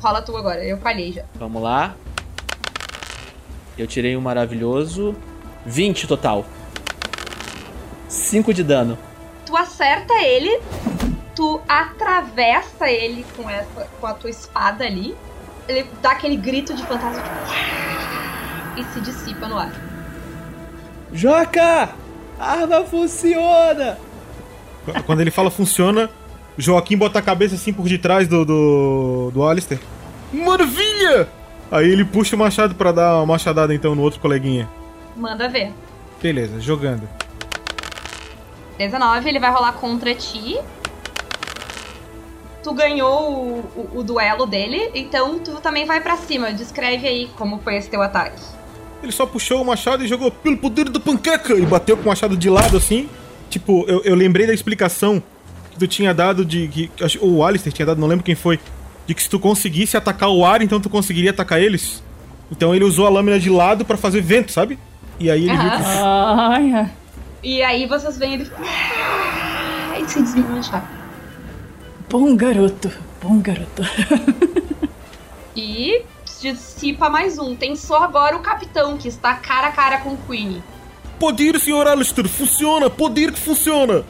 Rola 0.01 0.21
tu 0.23 0.35
agora, 0.35 0.65
eu 0.65 0.79
falhei 0.79 1.13
já. 1.13 1.23
Vamos 1.35 1.61
lá. 1.61 1.95
Eu 3.77 3.85
tirei 3.85 4.17
um 4.17 4.21
maravilhoso. 4.21 5.15
20 5.63 6.07
total. 6.07 6.43
5 8.09 8.51
de 8.51 8.63
dano. 8.63 8.97
Tu 9.45 9.55
acerta 9.55 10.13
ele, 10.23 10.59
tu 11.35 11.61
atravessa 11.67 12.89
ele 12.89 13.23
com, 13.37 13.47
essa, 13.47 13.87
com 13.99 14.07
a 14.07 14.13
tua 14.15 14.29
espada 14.29 14.85
ali. 14.85 15.15
Ele 15.71 15.89
dá 16.01 16.11
aquele 16.11 16.35
grito 16.35 16.73
de 16.73 16.85
fantasma 16.85 17.23
tipo, 17.23 18.79
e 18.79 18.93
se 18.93 18.99
dissipa 18.99 19.47
no 19.47 19.57
ar. 19.57 19.71
Joca! 21.13 21.89
A 22.37 22.51
arma 22.51 22.83
funciona! 22.83 23.97
Quando 25.05 25.21
ele 25.21 25.31
fala 25.31 25.49
funciona, 25.49 26.09
Joaquim 26.57 26.97
bota 26.97 27.19
a 27.19 27.21
cabeça 27.21 27.55
assim 27.55 27.71
por 27.71 27.87
detrás 27.87 28.27
do, 28.27 28.43
do, 28.43 29.31
do 29.33 29.47
Alistair. 29.47 29.79
Maravilha! 30.33 31.29
Aí 31.71 31.89
ele 31.89 32.03
puxa 32.03 32.35
o 32.35 32.39
machado 32.39 32.75
pra 32.75 32.91
dar 32.91 33.17
uma 33.17 33.27
machadada 33.27 33.73
então 33.73 33.95
no 33.95 34.01
outro 34.01 34.19
coleguinha. 34.19 34.67
Manda 35.15 35.47
ver. 35.47 35.71
Beleza, 36.21 36.59
jogando. 36.59 37.07
19, 38.77 39.29
ele 39.29 39.39
vai 39.39 39.51
rolar 39.51 39.73
contra 39.73 40.13
ti. 40.13 40.59
Tu 42.63 42.73
ganhou 42.73 43.31
o, 43.33 43.59
o- 43.75 43.99
o 43.99 44.03
duelo 44.03 44.45
dele, 44.45 44.91
então 44.93 45.39
tu 45.39 45.53
também 45.61 45.85
vai 45.85 45.99
pra 46.01 46.15
cima. 46.17 46.51
Descreve 46.53 47.07
aí 47.07 47.29
como 47.37 47.59
foi 47.59 47.75
esse 47.77 47.89
teu 47.89 48.01
ataque. 48.01 48.39
Ele 49.01 49.11
só 49.11 49.25
puxou 49.25 49.61
o 49.61 49.65
machado 49.65 50.03
e 50.03 50.07
jogou 50.07 50.29
pelo 50.29 50.57
poder 50.57 50.87
da 50.89 50.99
panqueca 50.99 51.53
e 51.55 51.65
bateu 51.65 51.97
com 51.97 52.03
o 52.03 52.07
machado 52.07 52.37
de 52.37 52.49
lado 52.49 52.77
assim. 52.77 53.09
Tipo, 53.49 53.83
eu, 53.87 54.01
eu 54.03 54.15
lembrei 54.15 54.45
da 54.45 54.53
explicação 54.53 55.21
que 55.71 55.79
tu 55.79 55.87
tinha 55.87 56.13
dado 56.13 56.45
de. 56.45 56.67
Que, 56.67 56.91
ou 57.19 57.37
o 57.37 57.43
Alistair 57.45 57.73
tinha 57.73 57.85
dado, 57.85 57.99
não 57.99 58.07
lembro 58.07 58.23
quem 58.23 58.35
foi. 58.35 58.59
De 59.07 59.15
que 59.15 59.23
se 59.23 59.29
tu 59.29 59.39
conseguisse 59.39 59.97
atacar 59.97 60.29
o 60.29 60.45
ar, 60.45 60.61
então 60.61 60.79
tu 60.79 60.87
conseguiria 60.89 61.31
atacar 61.31 61.59
eles. 61.59 62.03
Então 62.51 62.75
ele 62.75 62.85
usou 62.85 63.07
a 63.07 63.09
lâmina 63.09 63.39
de 63.39 63.49
lado 63.49 63.83
pra 63.83 63.97
fazer 63.97 64.21
vento, 64.21 64.51
sabe? 64.51 64.77
E 65.19 65.31
aí 65.31 65.45
ele 65.49 65.57
viu 65.57 65.71
que. 65.71 65.77
Ai. 65.83 66.91
E 67.41 67.63
aí 67.63 67.87
vocês 67.87 68.17
veem 68.19 68.35
ele. 68.35 68.51
E 69.99 70.07
se 70.09 70.21
desmanchar. 70.21 71.00
Bom 72.11 72.35
garoto, 72.35 72.91
bom 73.21 73.39
garoto. 73.39 73.81
E 75.53 76.03
dissipa 76.39 77.09
mais 77.09 77.37
um. 77.37 77.53
Tem 77.57 77.75
só 77.75 78.03
agora 78.03 78.37
o 78.37 78.39
capitão, 78.39 78.97
que 78.97 79.09
está 79.09 79.33
cara 79.33 79.67
a 79.67 79.71
cara 79.73 79.97
com 79.97 80.11
o 80.11 80.17
Queen. 80.17 80.63
Poder, 81.19 81.59
senhor 81.59 81.85
Alistair, 81.87 82.25
funciona! 82.29 82.89
Poder 82.89 83.33
que 83.33 83.39
funciona! 83.39 84.05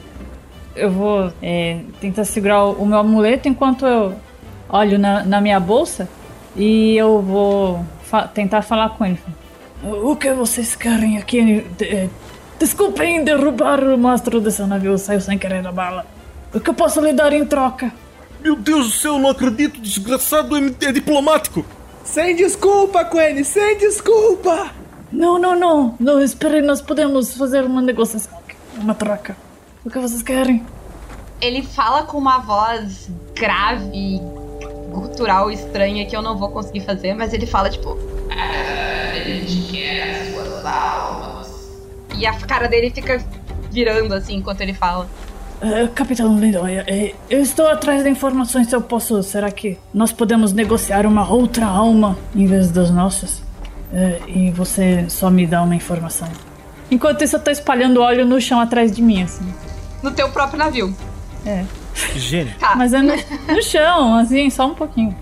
Eu 0.76 0.92
vou 0.92 1.32
é, 1.42 1.80
tentar 2.00 2.24
segurar 2.24 2.64
o 2.64 2.86
meu 2.86 2.98
amuleto 2.98 3.48
enquanto 3.48 3.84
eu 3.84 4.14
olho 4.68 5.00
na, 5.00 5.24
na 5.24 5.40
minha 5.40 5.58
bolsa 5.58 6.08
e 6.54 6.96
eu 6.96 7.20
vou 7.20 7.84
fa- 8.04 8.28
tentar 8.28 8.62
falar 8.62 8.90
com 8.90 9.04
ele. 9.04 9.18
O 9.82 10.14
que 10.14 10.32
vocês 10.32 10.76
querem 10.76 11.18
aqui? 11.18 11.62
De- 11.76 12.08
Desculpem 12.56 13.24
derrubar 13.24 13.82
o 13.82 13.98
mastro 13.98 14.40
desse 14.40 14.62
navio, 14.62 14.96
saiu 14.96 15.20
sem 15.20 15.36
querer 15.36 15.66
a 15.66 15.72
bala. 15.72 16.06
O 16.54 16.60
que 16.60 16.68
eu 16.70 16.74
posso 16.74 17.00
lhe 17.00 17.12
dar 17.12 17.32
em 17.32 17.44
troca? 17.46 17.92
Meu 18.40 18.56
Deus 18.56 18.86
do 18.88 18.92
céu, 18.92 19.18
não 19.18 19.30
acredito, 19.30 19.80
desgraçado 19.80 20.56
é, 20.56 20.92
diplomático! 20.92 21.64
Sem 22.04 22.34
desculpa, 22.34 23.04
Quene, 23.04 23.44
sem 23.44 23.78
desculpa! 23.78 24.70
Não, 25.10 25.38
não, 25.38 25.58
não. 25.58 25.94
Não, 26.00 26.20
espere, 26.20 26.60
nós 26.60 26.80
podemos 26.82 27.36
fazer 27.36 27.64
uma 27.64 27.80
negociação 27.80 28.32
uma 28.76 28.94
troca. 28.94 29.36
O 29.84 29.90
que 29.90 29.98
vocês 29.98 30.22
querem? 30.22 30.64
Ele 31.40 31.62
fala 31.62 32.04
com 32.04 32.16
uma 32.18 32.38
voz 32.38 33.10
grave 33.34 34.20
gutural 34.90 35.50
estranha 35.50 36.06
que 36.06 36.16
eu 36.16 36.22
não 36.22 36.36
vou 36.38 36.50
conseguir 36.50 36.80
fazer, 36.80 37.14
mas 37.14 37.32
ele 37.32 37.46
fala 37.46 37.68
tipo. 37.68 37.98
"Ah, 38.30 39.12
A 39.14 39.24
gente 39.24 39.70
quer 39.70 40.20
as 40.22 40.34
suas 40.34 40.64
almas. 40.64 41.48
E 42.16 42.26
a 42.26 42.32
cara 42.40 42.66
dele 42.66 42.90
fica 42.90 43.22
virando 43.70 44.14
assim 44.14 44.36
enquanto 44.36 44.60
ele 44.62 44.72
fala. 44.74 45.06
Eh, 45.62 45.88
Capitão 45.94 46.36
Lindóia, 46.40 46.84
eh, 46.88 47.14
eu 47.30 47.40
estou 47.40 47.68
atrás 47.68 48.02
de 48.02 48.10
informações 48.10 48.66
se 48.66 48.74
eu 48.74 48.82
posso. 48.82 49.22
Será 49.22 49.48
que 49.48 49.78
nós 49.94 50.10
podemos 50.10 50.52
negociar 50.52 51.06
uma 51.06 51.30
outra 51.30 51.66
alma 51.66 52.18
em 52.34 52.46
vez 52.46 52.72
das 52.72 52.90
nossas? 52.90 53.40
Eh, 53.94 54.18
e 54.26 54.50
você 54.50 55.08
só 55.08 55.30
me 55.30 55.46
dá 55.46 55.62
uma 55.62 55.76
informação. 55.76 56.28
Enquanto 56.90 57.22
isso, 57.22 57.36
eu 57.36 57.40
tô 57.40 57.52
espalhando 57.52 58.00
óleo 58.00 58.26
no 58.26 58.40
chão 58.40 58.58
atrás 58.58 58.90
de 58.90 59.00
mim, 59.00 59.22
assim. 59.22 59.54
No 60.02 60.10
teu 60.10 60.28
próprio 60.30 60.58
navio. 60.58 60.96
É. 61.46 61.64
Gênio. 62.16 62.54
Tá. 62.58 62.74
Mas 62.74 62.92
é 62.92 63.00
no, 63.00 63.14
no 63.54 63.62
chão, 63.62 64.16
assim, 64.16 64.50
só 64.50 64.66
um 64.66 64.74
pouquinho. 64.74 65.16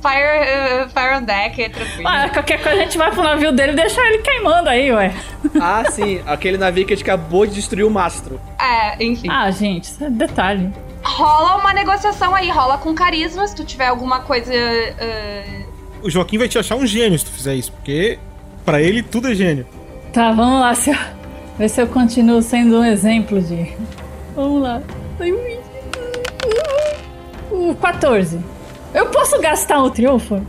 Fire, 0.00 0.84
uh, 0.84 0.88
fire 0.90 1.16
on 1.18 1.22
deck, 1.24 1.60
é 1.62 1.68
tranquilo. 1.68 2.06
Ah, 2.08 2.28
qualquer 2.28 2.62
coisa 2.62 2.80
a 2.80 2.84
gente 2.84 2.96
vai 2.96 3.10
pro 3.10 3.22
navio 3.22 3.50
dele 3.52 3.72
e 3.72 3.76
deixa 3.76 4.00
ele 4.06 4.18
queimando 4.18 4.68
aí, 4.68 4.92
ué. 4.92 5.12
Ah, 5.60 5.82
sim, 5.90 6.20
aquele 6.26 6.56
navio 6.56 6.86
que 6.86 6.92
a 6.92 6.96
gente 6.96 7.04
acabou 7.04 7.44
de 7.46 7.54
destruir 7.54 7.84
o 7.84 7.90
mastro. 7.90 8.40
É, 8.60 9.02
enfim. 9.04 9.28
Ah, 9.30 9.50
gente, 9.50 9.84
isso 9.84 10.04
é 10.04 10.08
detalhe. 10.10 10.72
Rola 11.02 11.56
uma 11.56 11.72
negociação 11.72 12.34
aí, 12.34 12.48
rola 12.50 12.78
com 12.78 12.94
carisma, 12.94 13.46
se 13.46 13.56
tu 13.56 13.64
tiver 13.64 13.86
alguma 13.88 14.20
coisa. 14.20 14.52
uh, 14.52 15.66
O 16.02 16.10
Joaquim 16.10 16.38
vai 16.38 16.48
te 16.48 16.58
achar 16.58 16.76
um 16.76 16.86
gênio 16.86 17.18
se 17.18 17.24
tu 17.24 17.30
fizer 17.32 17.54
isso, 17.54 17.72
porque 17.72 18.18
pra 18.64 18.80
ele 18.80 19.02
tudo 19.02 19.28
é 19.30 19.34
gênio. 19.34 19.66
Tá, 20.12 20.30
vamos 20.32 20.60
lá, 20.60 20.74
se 20.74 20.90
eu, 20.90 20.96
ver 21.58 21.68
se 21.68 21.80
eu 21.82 21.86
continuo 21.88 22.40
sendo 22.40 22.78
um 22.80 22.84
exemplo 22.84 23.40
de. 23.42 23.72
Vamos 24.36 24.62
lá. 24.62 24.80
O 27.50 27.74
14. 27.74 28.38
Eu 28.98 29.06
posso 29.10 29.40
gastar 29.40 29.80
o 29.80 29.90
triunfo? 29.90 30.44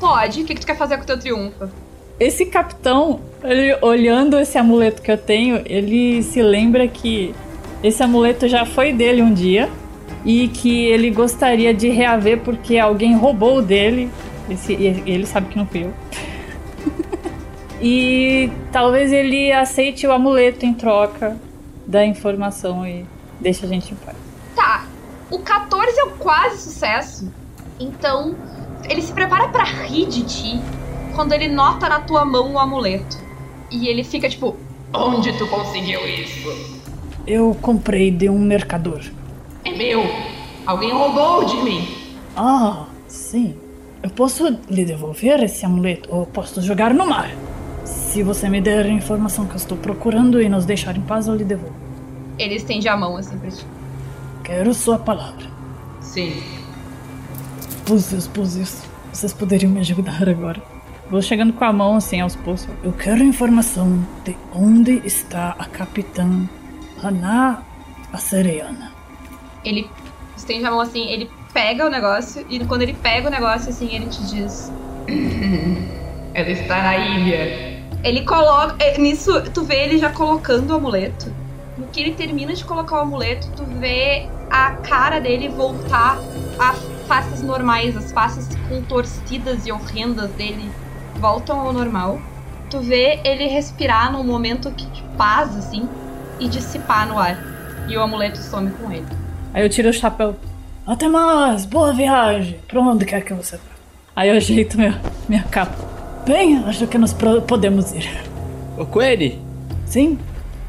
Pode, 0.00 0.42
o 0.42 0.44
que, 0.44 0.54
que 0.56 0.60
tu 0.60 0.66
quer 0.66 0.76
fazer 0.76 0.96
com 0.96 1.04
o 1.04 1.06
teu 1.06 1.16
triunfo? 1.16 1.70
Esse 2.18 2.44
capitão, 2.46 3.20
ele, 3.44 3.78
olhando 3.80 4.40
esse 4.40 4.58
amuleto 4.58 5.00
que 5.00 5.12
eu 5.12 5.16
tenho, 5.16 5.62
ele 5.64 6.20
se 6.24 6.42
lembra 6.42 6.88
que 6.88 7.32
esse 7.80 8.02
amuleto 8.02 8.48
já 8.48 8.66
foi 8.66 8.92
dele 8.92 9.22
um 9.22 9.32
dia 9.32 9.70
e 10.24 10.48
que 10.48 10.86
ele 10.86 11.12
gostaria 11.12 11.72
de 11.72 11.90
reaver 11.90 12.40
porque 12.40 12.76
alguém 12.76 13.16
roubou 13.16 13.58
o 13.58 13.62
dele. 13.62 14.10
Esse, 14.50 14.72
ele 14.72 15.24
sabe 15.24 15.50
que 15.50 15.56
não 15.56 15.66
fui 15.68 15.84
eu. 15.84 15.94
e 17.80 18.50
talvez 18.72 19.12
ele 19.12 19.52
aceite 19.52 20.08
o 20.08 20.10
amuleto 20.10 20.66
em 20.66 20.74
troca 20.74 21.36
da 21.86 22.04
informação 22.04 22.84
e 22.84 23.06
deixe 23.38 23.64
a 23.64 23.68
gente 23.68 23.92
em 23.92 23.96
paz. 23.96 24.16
Tá, 24.56 24.86
o 25.30 25.38
14 25.38 26.00
é 26.00 26.04
um 26.06 26.16
quase 26.16 26.62
sucesso. 26.62 27.41
Então, 27.78 28.34
ele 28.88 29.02
se 29.02 29.12
prepara 29.12 29.48
pra 29.48 29.64
rir 29.64 30.06
de 30.06 30.22
ti 30.24 30.60
quando 31.14 31.32
ele 31.32 31.48
nota 31.48 31.88
na 31.88 32.00
tua 32.00 32.24
mão 32.24 32.54
o 32.54 32.58
amuleto. 32.58 33.18
E 33.70 33.88
ele 33.88 34.04
fica 34.04 34.28
tipo: 34.28 34.56
Onde 34.92 35.32
tu 35.38 35.46
conseguiu 35.48 36.00
isso? 36.06 36.48
Eu 37.26 37.56
comprei 37.60 38.10
de 38.10 38.28
um 38.28 38.38
mercador. 38.38 39.00
É 39.64 39.70
meu. 39.70 40.02
Alguém 40.66 40.92
roubou 40.92 41.44
de 41.44 41.56
mim. 41.62 41.88
Ah, 42.36 42.86
sim. 43.06 43.54
Eu 44.02 44.10
posso 44.10 44.58
lhe 44.68 44.84
devolver 44.84 45.42
esse 45.42 45.64
amuleto 45.64 46.08
ou 46.12 46.26
posso 46.26 46.60
jogar 46.60 46.92
no 46.92 47.06
mar. 47.06 47.30
Se 47.84 48.22
você 48.22 48.48
me 48.48 48.60
der 48.60 48.84
a 48.86 48.90
informação 48.90 49.46
que 49.46 49.52
eu 49.52 49.56
estou 49.56 49.78
procurando 49.78 50.42
e 50.42 50.48
nos 50.48 50.66
deixar 50.66 50.96
em 50.96 51.00
paz, 51.00 51.28
eu 51.28 51.34
lhe 51.34 51.44
devolvo. 51.44 51.74
Ele 52.38 52.56
estende 52.56 52.88
a 52.88 52.96
mão 52.96 53.16
assim 53.16 53.38
pra 53.38 53.50
ti. 53.50 53.64
Quero 54.42 54.74
sua 54.74 54.98
palavra. 54.98 55.46
Sim. 56.00 56.42
Púzios, 57.84 58.28
Púzios, 58.28 58.82
vocês 59.12 59.32
poderiam 59.32 59.70
me 59.70 59.80
ajudar 59.80 60.28
agora. 60.28 60.62
Vou 61.10 61.20
chegando 61.20 61.52
com 61.52 61.64
a 61.64 61.72
mão 61.72 61.96
assim 61.96 62.20
aos 62.20 62.36
pulsos. 62.36 62.68
Eu 62.82 62.92
quero 62.92 63.22
informação 63.22 64.06
de 64.24 64.36
onde 64.54 65.02
está 65.04 65.54
a 65.58 65.66
capitã 65.66 66.48
Haná 67.02 67.62
Acereana. 68.12 68.92
Ele 69.64 69.90
estende 70.36 70.64
a 70.64 70.70
mão 70.70 70.80
assim, 70.80 71.08
ele 71.08 71.28
pega 71.52 71.86
o 71.86 71.90
negócio 71.90 72.46
e 72.48 72.64
quando 72.64 72.82
ele 72.82 72.94
pega 72.94 73.28
o 73.28 73.30
negócio 73.30 73.70
assim, 73.70 73.94
ele 73.94 74.06
te 74.06 74.24
diz: 74.26 74.72
Ela 76.34 76.50
está 76.50 76.82
na 76.82 76.96
ilha. 76.96 77.82
Ele 78.04 78.22
coloca. 78.24 78.76
é, 78.78 78.96
Nisso, 78.96 79.42
tu 79.52 79.64
vê 79.64 79.84
ele 79.84 79.98
já 79.98 80.10
colocando 80.10 80.70
o 80.70 80.74
amuleto. 80.74 81.32
No 81.76 81.86
que 81.88 82.00
ele 82.00 82.12
termina 82.12 82.54
de 82.54 82.64
colocar 82.64 82.96
o 82.96 83.00
amuleto, 83.00 83.48
tu 83.56 83.64
vê 83.64 84.28
a 84.50 84.72
cara 84.76 85.20
dele 85.20 85.48
voltar 85.48 86.18
a 86.58 86.74
faces 87.02 87.42
normais, 87.42 87.96
as 87.96 88.12
faces 88.12 88.48
contorcidas 88.68 89.66
e 89.66 89.72
horrendas 89.72 90.30
dele 90.32 90.70
voltam 91.16 91.60
ao 91.60 91.72
normal. 91.72 92.20
Tu 92.70 92.80
vê 92.80 93.20
ele 93.24 93.46
respirar 93.48 94.10
num 94.12 94.24
momento 94.24 94.70
que- 94.70 94.86
de 94.86 95.02
paz, 95.16 95.54
assim, 95.56 95.88
e 96.40 96.48
dissipar 96.48 97.06
no 97.06 97.18
ar. 97.18 97.38
E 97.88 97.96
o 97.96 98.02
amuleto 98.02 98.38
some 98.38 98.70
com 98.70 98.90
ele. 98.90 99.04
Aí 99.52 99.62
eu 99.62 99.68
tiro 99.68 99.88
o 99.90 99.92
chapéu. 99.92 100.36
Até 100.86 101.08
mais, 101.08 101.64
boa 101.66 101.92
viagem. 101.92 102.58
Pra 102.66 102.80
onde 102.80 103.04
quer 103.04 103.20
que 103.22 103.34
você 103.34 103.56
vá. 103.56 103.62
Aí 104.16 104.28
eu 104.30 104.36
ajeito 104.36 104.76
meu, 104.78 104.92
minha 105.28 105.42
capa. 105.44 105.74
Bem, 106.26 106.62
acho 106.66 106.86
que 106.86 106.96
nós 106.98 107.14
podemos 107.46 107.92
ir. 107.92 108.08
Ô, 108.78 108.86
Quene, 108.86 109.40
Sim? 109.84 110.18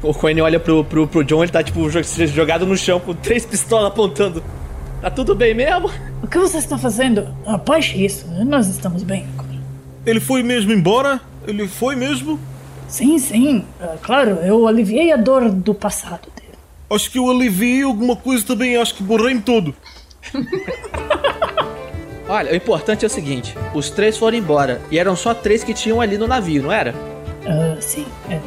o 0.02 0.12
Quene 0.12 0.40
olha 0.42 0.60
pro, 0.60 0.84
pro, 0.84 1.06
pro 1.06 1.24
John, 1.24 1.42
ele 1.42 1.52
tá 1.52 1.62
tipo 1.62 1.88
jo- 1.90 2.02
jogado 2.26 2.66
no 2.66 2.76
chão 2.76 3.00
com 3.00 3.14
três 3.14 3.46
pistolas 3.46 3.86
apontando. 3.86 4.42
Tá 5.04 5.10
tudo 5.10 5.34
bem 5.34 5.52
mesmo? 5.52 5.90
O 6.22 6.26
que 6.26 6.38
você 6.38 6.56
está 6.56 6.78
fazendo? 6.78 7.28
Após 7.44 7.92
isso, 7.94 8.26
nós 8.42 8.68
estamos 8.68 9.02
bem. 9.02 9.26
Ele 10.06 10.18
foi 10.18 10.42
mesmo 10.42 10.72
embora? 10.72 11.20
Ele 11.46 11.68
foi 11.68 11.94
mesmo? 11.94 12.40
Sim, 12.88 13.18
sim. 13.18 13.66
é 13.82 13.98
claro, 14.00 14.30
eu 14.36 14.66
aliviei 14.66 15.12
a 15.12 15.18
dor 15.18 15.50
do 15.50 15.74
passado 15.74 16.30
dele. 16.34 16.54
Acho 16.88 17.10
que 17.10 17.18
eu 17.18 17.30
aliviei 17.30 17.82
alguma 17.82 18.16
coisa 18.16 18.46
também, 18.46 18.78
acho 18.78 18.94
que 18.94 19.02
borrei-me 19.02 19.42
todo. 19.42 19.74
Olha, 22.26 22.52
o 22.52 22.56
importante 22.56 23.04
é 23.04 23.06
o 23.06 23.10
seguinte: 23.10 23.54
os 23.74 23.90
três 23.90 24.16
foram 24.16 24.38
embora 24.38 24.80
e 24.90 24.98
eram 24.98 25.14
só 25.14 25.34
três 25.34 25.62
que 25.62 25.74
tinham 25.74 26.00
ali 26.00 26.16
no 26.16 26.26
navio, 26.26 26.62
não 26.62 26.72
era? 26.72 26.94
Ah, 27.46 27.76
sim, 27.78 28.06
é. 28.30 28.40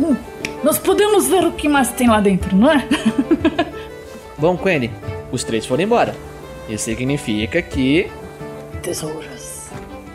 Hum, 0.00 0.16
nós 0.62 0.78
podemos 0.78 1.28
ver 1.28 1.44
o 1.44 1.52
que 1.52 1.68
mais 1.68 1.90
tem 1.90 2.08
lá 2.08 2.22
dentro, 2.22 2.56
não 2.56 2.70
é? 2.70 2.88
Bom, 4.38 4.56
Quene, 4.56 4.90
os 5.30 5.44
três 5.44 5.66
foram 5.66 5.82
embora. 5.84 6.14
Isso 6.68 6.84
significa 6.84 7.60
que. 7.60 8.10
Tesouras. 8.82 9.70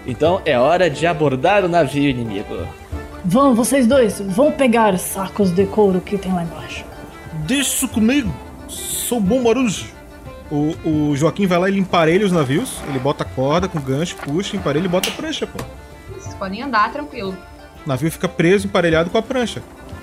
Então 0.06 0.42
é 0.46 0.58
hora 0.58 0.90
de 0.90 1.06
abordar 1.06 1.64
o 1.64 1.68
navio 1.68 2.10
inimigo. 2.10 2.68
Vão, 3.24 3.54
vocês 3.54 3.86
dois, 3.86 4.20
vão 4.20 4.52
pegar 4.52 4.98
sacos 4.98 5.52
de 5.52 5.66
couro 5.66 6.02
que 6.02 6.18
tem 6.18 6.34
lá 6.34 6.44
embaixo. 6.44 6.86
Deixa 7.46 7.76
isso 7.76 7.88
comigo. 7.88 8.34
Sou 8.68 9.20
bom 9.20 9.44
marujo. 9.44 9.88
O, 10.52 10.74
o 10.84 11.16
Joaquim 11.16 11.46
vai 11.46 11.60
lá 11.60 11.70
e 11.70 11.74
ele 11.74 11.80
emparelha 11.80 12.26
os 12.26 12.32
navios. 12.32 12.80
Ele 12.88 12.98
bota 12.98 13.24
a 13.24 13.26
corda 13.26 13.68
com 13.68 13.80
gancho, 13.80 14.16
puxa, 14.16 14.56
emparelha 14.56 14.86
e 14.86 14.90
bota 14.90 15.10
a 15.10 15.12
prancha, 15.12 15.46
pô. 15.46 15.60
Vocês 16.14 16.34
podem 16.36 16.62
andar 16.62 16.92
tranquilo. 16.92 17.38
O 17.86 17.90
navio 17.90 18.12
fica 18.12 18.28
preso, 18.28 18.68
emparelhado 18.68 19.10
com 19.10 19.18
a 19.18 19.22
prancha. 19.22 19.62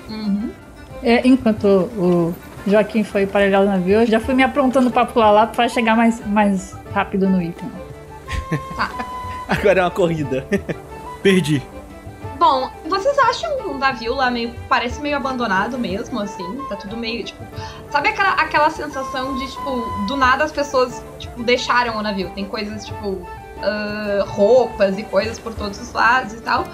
Uhum. 0.09 0.51
É, 1.03 1.27
enquanto 1.27 1.65
o 1.65 2.33
Joaquim 2.67 3.03
foi 3.03 3.25
parelhar 3.25 3.61
o 3.61 3.65
navio, 3.65 4.01
eu 4.01 4.05
já 4.05 4.19
fui 4.19 4.33
me 4.33 4.43
aprontando 4.43 4.91
pra 4.91 5.05
pular 5.05 5.31
lá 5.31 5.47
pra 5.47 5.67
chegar 5.69 5.95
mais, 5.95 6.25
mais 6.27 6.75
rápido 6.93 7.27
no 7.27 7.41
item. 7.41 7.71
Agora 9.47 9.79
é 9.79 9.83
uma 9.83 9.91
corrida. 9.91 10.45
Perdi. 11.23 11.63
Bom, 12.37 12.69
vocês 12.87 13.17
acham 13.17 13.71
o 13.71 13.77
navio 13.77 14.13
lá 14.13 14.29
meio. 14.29 14.53
Parece 14.69 15.01
meio 15.01 15.17
abandonado 15.17 15.77
mesmo, 15.77 16.19
assim? 16.19 16.65
Tá 16.69 16.75
tudo 16.75 16.95
meio, 16.95 17.23
tipo. 17.23 17.43
Sabe 17.89 18.09
aquela, 18.09 18.33
aquela 18.33 18.69
sensação 18.69 19.35
de, 19.37 19.49
tipo, 19.49 20.05
do 20.07 20.15
nada 20.15 20.43
as 20.43 20.51
pessoas, 20.51 21.03
tipo, 21.17 21.41
deixaram 21.43 21.97
o 21.97 22.01
navio? 22.01 22.29
Tem 22.35 22.45
coisas, 22.45 22.85
tipo. 22.85 23.27
ah, 23.61 24.23
roupas 24.27 24.97
e 24.99 25.03
coisas 25.03 25.39
por 25.39 25.53
todos 25.55 25.79
os 25.81 25.91
lados 25.93 26.33
e 26.33 26.41
tal. 26.41 26.65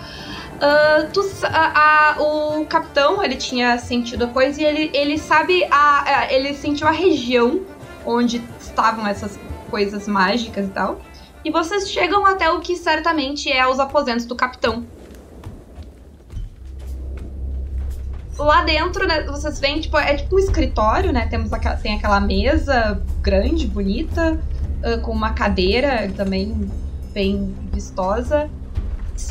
Ah, 0.61 1.07
tu 1.11 1.21
a- 1.43 2.15
o 2.21 2.65
capitão, 2.65 3.23
ele 3.23 3.35
tinha 3.35 3.77
sentido 3.77 4.25
a 4.25 4.27
coisa 4.27 4.61
e 4.61 4.65
ele, 4.65 4.91
ele 4.93 5.17
sabe. 5.17 5.63
A, 5.69 6.19
a- 6.19 6.31
ele 6.33 6.53
sentiu 6.53 6.87
a 6.87 6.91
região 6.91 7.61
onde 8.05 8.41
estavam 8.59 9.05
essas 9.07 9.39
coisas 9.69 10.07
mágicas 10.07 10.65
e 10.65 10.69
tal. 10.69 11.01
E 11.43 11.51
vocês 11.51 11.89
chegam 11.89 12.25
até 12.25 12.49
o 12.49 12.59
que 12.61 12.75
certamente 12.75 13.51
é 13.51 13.67
os 13.67 13.79
aposentos 13.79 14.25
do 14.25 14.35
capitão. 14.35 14.85
Lá 18.37 18.63
dentro, 18.63 19.05
né, 19.07 19.23
vocês 19.23 19.59
veem, 19.59 19.79
tipo, 19.79 19.97
é 19.97 20.15
tipo 20.15 20.35
um 20.35 20.39
escritório, 20.39 21.11
né? 21.13 21.27
Temos 21.27 21.51
tem 21.81 21.95
aquela 21.95 22.19
mesa 22.19 23.01
grande, 23.21 23.67
bonita, 23.67 24.39
ah, 24.83 24.97
com 24.99 25.11
uma 25.11 25.33
cadeira 25.33 26.11
também 26.15 26.69
bem 27.13 27.53
vistosa. 27.71 28.49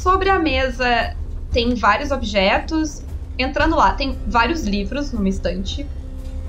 Sobre 0.00 0.28
a 0.28 0.38
mesa 0.38 1.14
tem 1.52 1.74
vários 1.74 2.10
objetos. 2.10 3.02
Entrando 3.38 3.76
lá, 3.76 3.92
tem 3.92 4.18
vários 4.26 4.64
livros 4.64 5.12
numa 5.12 5.28
estante. 5.28 5.86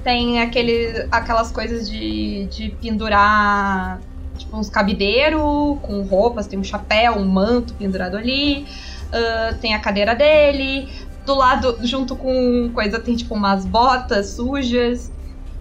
Tem 0.03 0.41
aquele, 0.41 1.07
aquelas 1.11 1.51
coisas 1.51 1.89
de, 1.89 2.45
de 2.47 2.69
pendurar, 2.81 4.01
tipo, 4.37 4.57
uns 4.57 4.69
cabideiros 4.69 5.41
com 5.81 6.01
roupas, 6.01 6.47
tem 6.47 6.59
um 6.59 6.63
chapéu, 6.63 7.15
um 7.15 7.25
manto 7.25 7.73
pendurado 7.75 8.17
ali. 8.17 8.65
Ah, 9.13 9.53
tem 9.61 9.75
a 9.75 9.79
cadeira 9.79 10.15
dele. 10.15 10.89
Do 11.25 11.35
lado, 11.35 11.77
junto 11.83 12.15
com 12.15 12.71
coisa, 12.73 12.99
tem 12.99 13.15
tipo 13.15 13.35
umas 13.35 13.65
botas 13.65 14.31
sujas. 14.31 15.11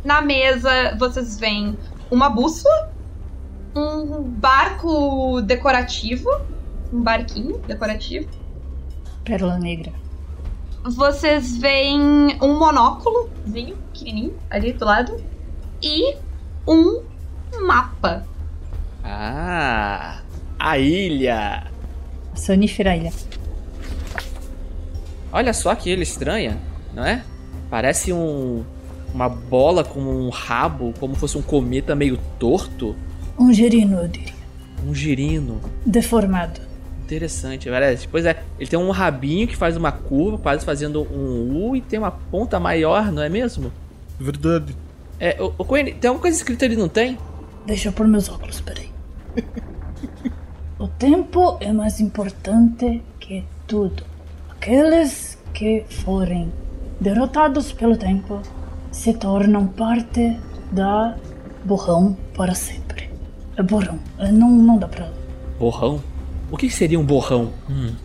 Na 0.03 0.23
mesa, 0.23 0.97
vocês 0.99 1.39
veem 1.39 1.77
uma 2.11 2.29
bússola, 2.29 2.91
um 3.77 4.23
barco 4.23 5.41
decorativo, 5.43 6.29
um 6.93 7.03
barquinho 7.03 7.59
decorativo. 7.67 8.29
Pérola 9.25 9.59
Negra. 9.59 9.93
Vocês 10.85 11.57
veem 11.57 12.37
um 12.43 12.59
monóculozinho, 12.59 13.77
pequenininho, 13.93 14.35
ali 14.51 14.73
do 14.73 14.85
lado. 14.85 15.23
E 15.81 16.17
um 16.67 17.03
mapa. 17.67 18.27
Ah, 19.05 20.21
a 20.59 20.79
ilha. 20.79 21.67
Sonífera 22.35 22.97
Ilha. 22.97 23.13
Olha 25.33 25.53
só 25.53 25.75
que 25.75 25.91
ilha 25.91 26.03
estranha, 26.03 26.59
não 26.95 27.05
é? 27.05 27.25
Parece 27.71 28.13
um 28.13 28.65
uma 29.15 29.29
bola 29.29 29.85
com 29.85 30.01
um 30.01 30.31
rabo, 30.31 30.95
como 30.99 31.15
fosse 31.15 31.37
um 31.37 31.43
cometa 31.43 31.95
meio 31.95 32.17
torto, 32.39 32.97
Um 33.39 33.53
gerino, 33.53 33.99
eu 33.99 34.09
diria. 34.09 34.33
um 34.87 34.95
girino. 34.95 35.61
Deformado. 35.85 36.61
Interessante, 37.05 37.69
parece. 37.69 38.09
Pois 38.09 38.25
é, 38.25 38.43
ele 38.59 38.71
tem 38.71 38.79
um 38.79 38.91
rabinho 38.91 39.47
que 39.47 39.57
faz 39.57 39.77
uma 39.77 39.93
curva, 39.93 40.39
quase 40.39 40.65
fazendo 40.65 41.03
um 41.03 41.69
U 41.69 41.77
e 41.77 41.81
tem 41.81 41.99
uma 41.99 42.11
ponta 42.11 42.59
maior, 42.59 43.11
não 43.13 43.23
é 43.23 43.29
mesmo? 43.29 43.73
Verdade. 44.19 44.77
É, 45.19 45.41
o, 45.41 45.53
o 45.59 45.65
Coen, 45.65 45.95
tem 45.95 46.09
alguma 46.09 46.23
coisa 46.23 46.37
escrita 46.37 46.65
ali, 46.65 46.77
não 46.77 46.89
tem? 46.89 47.19
Deixa 47.67 47.89
eu 47.89 47.93
pôr 47.93 48.09
meus 48.09 48.29
óculos, 48.29 48.61
peraí. 48.61 48.91
o 50.79 50.89
tempo 50.89 51.59
é 51.61 51.73
mais 51.73 52.01
importante 52.01 53.03
que 53.21 53.45
tudo. 53.67 54.05
Aqueles 54.51 55.39
que 55.53 55.85
forem 55.89 56.53
derrotados 57.01 57.73
pelo 57.73 57.97
tempo 57.97 58.41
se 58.91 59.13
tornam 59.15 59.67
parte 59.67 60.39
da 60.71 61.17
borrão 61.65 62.17
para 62.37 62.55
sempre. 62.55 63.11
É 63.57 63.63
borrão, 63.63 63.99
é, 64.19 64.31
não, 64.33 64.51
não 64.51 64.79
dá 64.79 64.89
pra. 64.89 65.09
Borrão? 65.59 66.03
O 66.53 66.57
que 66.59 66.69
seria 66.71 67.01
um 67.01 67.07
borrão? 67.07 67.55
Hum. 67.67 67.97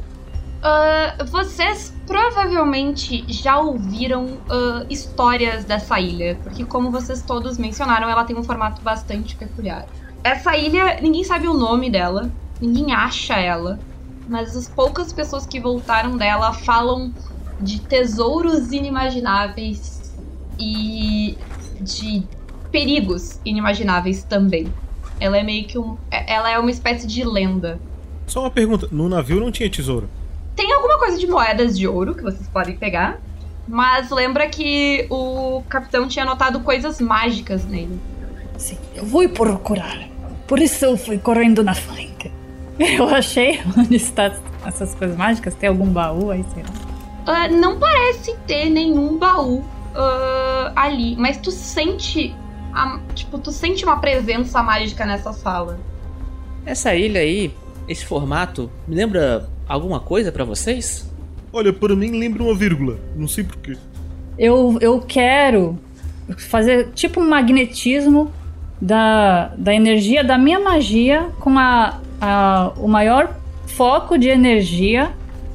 Ah, 0.62 1.18
vocês 1.30 1.94
provavelmente 2.06 3.26
já 3.32 3.60
ouviram 3.60 4.42
ah, 4.50 4.86
histórias 4.90 5.66
dessa 5.66 6.00
ilha, 6.00 6.40
porque 6.42 6.66
como 6.66 6.90
vocês 6.90 7.24
todos 7.24 7.58
mencionaram, 7.58 8.10
ela 8.10 8.24
tem 8.26 8.38
um 8.38 8.44
formato 8.44 8.82
bastante 8.82 9.36
peculiar. 9.36 9.86
Essa 10.24 10.56
ilha, 10.58 11.00
ninguém 11.02 11.26
sabe 11.26 11.48
o 11.50 11.54
nome 11.54 11.90
dela, 11.92 12.34
ninguém 12.60 12.94
acha 12.94 13.36
ela, 13.36 13.84
mas 14.26 14.56
as 14.56 14.70
poucas 14.70 15.12
pessoas 15.14 15.46
que 15.46 15.60
voltaram 15.60 16.18
dela 16.18 16.54
falam 16.54 17.14
de 17.60 17.86
tesouros 17.88 18.72
inimagináveis 18.72 20.02
e 20.60 21.46
de 21.80 22.30
perigos 22.72 23.42
inimagináveis 23.46 24.26
também. 24.26 24.78
Ela 25.20 25.38
é 25.38 25.44
meio 25.44 25.68
que 25.68 25.78
um, 25.80 25.98
é- 26.12 26.34
ela 26.34 26.50
é 26.50 26.58
uma 26.60 26.72
espécie 26.72 27.08
de 27.08 27.24
lenda. 27.26 27.84
Só 28.28 28.42
uma 28.42 28.52
pergunta: 28.52 28.88
no 28.92 29.10
navio 29.10 29.40
não 29.40 29.52
tinha 29.52 29.70
tesouro? 29.70 30.10
Tem 30.56 30.72
alguma 30.74 30.98
coisa 31.00 31.18
de 31.18 31.26
moedas 31.28 31.78
de 31.78 31.88
ouro 31.88 32.14
que 32.14 32.22
vocês 32.24 32.48
podem 32.48 32.76
pegar. 32.76 33.20
Mas 33.68 34.12
lembra 34.12 34.48
que 34.48 35.06
o 35.10 35.62
capitão 35.68 36.08
tinha 36.08 36.24
anotado 36.24 36.60
coisas 36.62 37.02
mágicas 37.02 37.66
nele. 37.66 38.00
Sim, 38.58 38.78
eu 38.96 39.06
vou 39.06 39.28
procurar. 39.28 40.08
Por 40.48 40.60
isso 40.60 40.86
eu 40.86 40.98
fui 40.98 41.18
correndo 41.18 41.64
na 41.64 41.74
frente. 41.74 42.32
Eu 42.80 43.08
achei 43.10 43.60
onde 43.76 43.96
está 43.96 44.32
essas 44.66 44.94
coisas 44.94 45.18
mágicas. 45.18 45.54
Tem 45.56 45.68
algum 45.68 45.88
baú 45.88 46.30
aí, 46.30 46.46
sei 46.54 46.64
lá. 46.64 46.70
Ah, 47.26 47.48
não 47.50 47.78
parece 47.80 48.36
ter 48.46 48.70
nenhum 48.70 49.18
baú 49.18 49.66
ah, 49.96 50.72
ali, 50.76 51.16
mas 51.18 51.38
tu 51.38 51.52
sente. 51.52 52.34
a- 52.74 53.00
tipo, 53.16 53.40
tu 53.40 53.52
sente 53.52 53.84
uma 53.84 53.98
presença 54.00 54.62
mágica 54.62 55.06
nessa 55.06 55.34
sala. 55.34 55.80
Essa 56.66 56.94
ilha 56.96 57.20
aí, 57.20 57.52
esse 57.88 58.06
formato, 58.06 58.70
me 58.88 58.96
lembra 58.96 59.48
alguma 59.68 60.00
coisa 60.00 60.32
pra 60.32 60.44
vocês? 60.44 61.10
Olha, 61.52 61.72
para 61.72 61.96
mim 61.96 62.20
lembra 62.20 62.44
uma 62.44 62.56
vírgula. 62.56 62.98
Não 63.16 63.28
sei 63.28 63.44
porquê. 63.44 63.78
Eu, 64.38 64.78
eu 64.82 65.00
quero 65.00 65.78
fazer 66.38 66.90
tipo 66.94 67.22
um 67.22 67.28
magnetismo 67.28 68.32
da, 68.82 69.54
da 69.58 69.74
energia 69.74 70.24
da 70.24 70.38
minha 70.38 70.60
magia 70.60 71.30
com 71.40 71.58
a, 71.58 72.00
a, 72.22 72.72
o 72.78 72.88
maior 72.88 73.36
foco 73.66 74.18
de 74.18 74.28
energia 74.28 75.12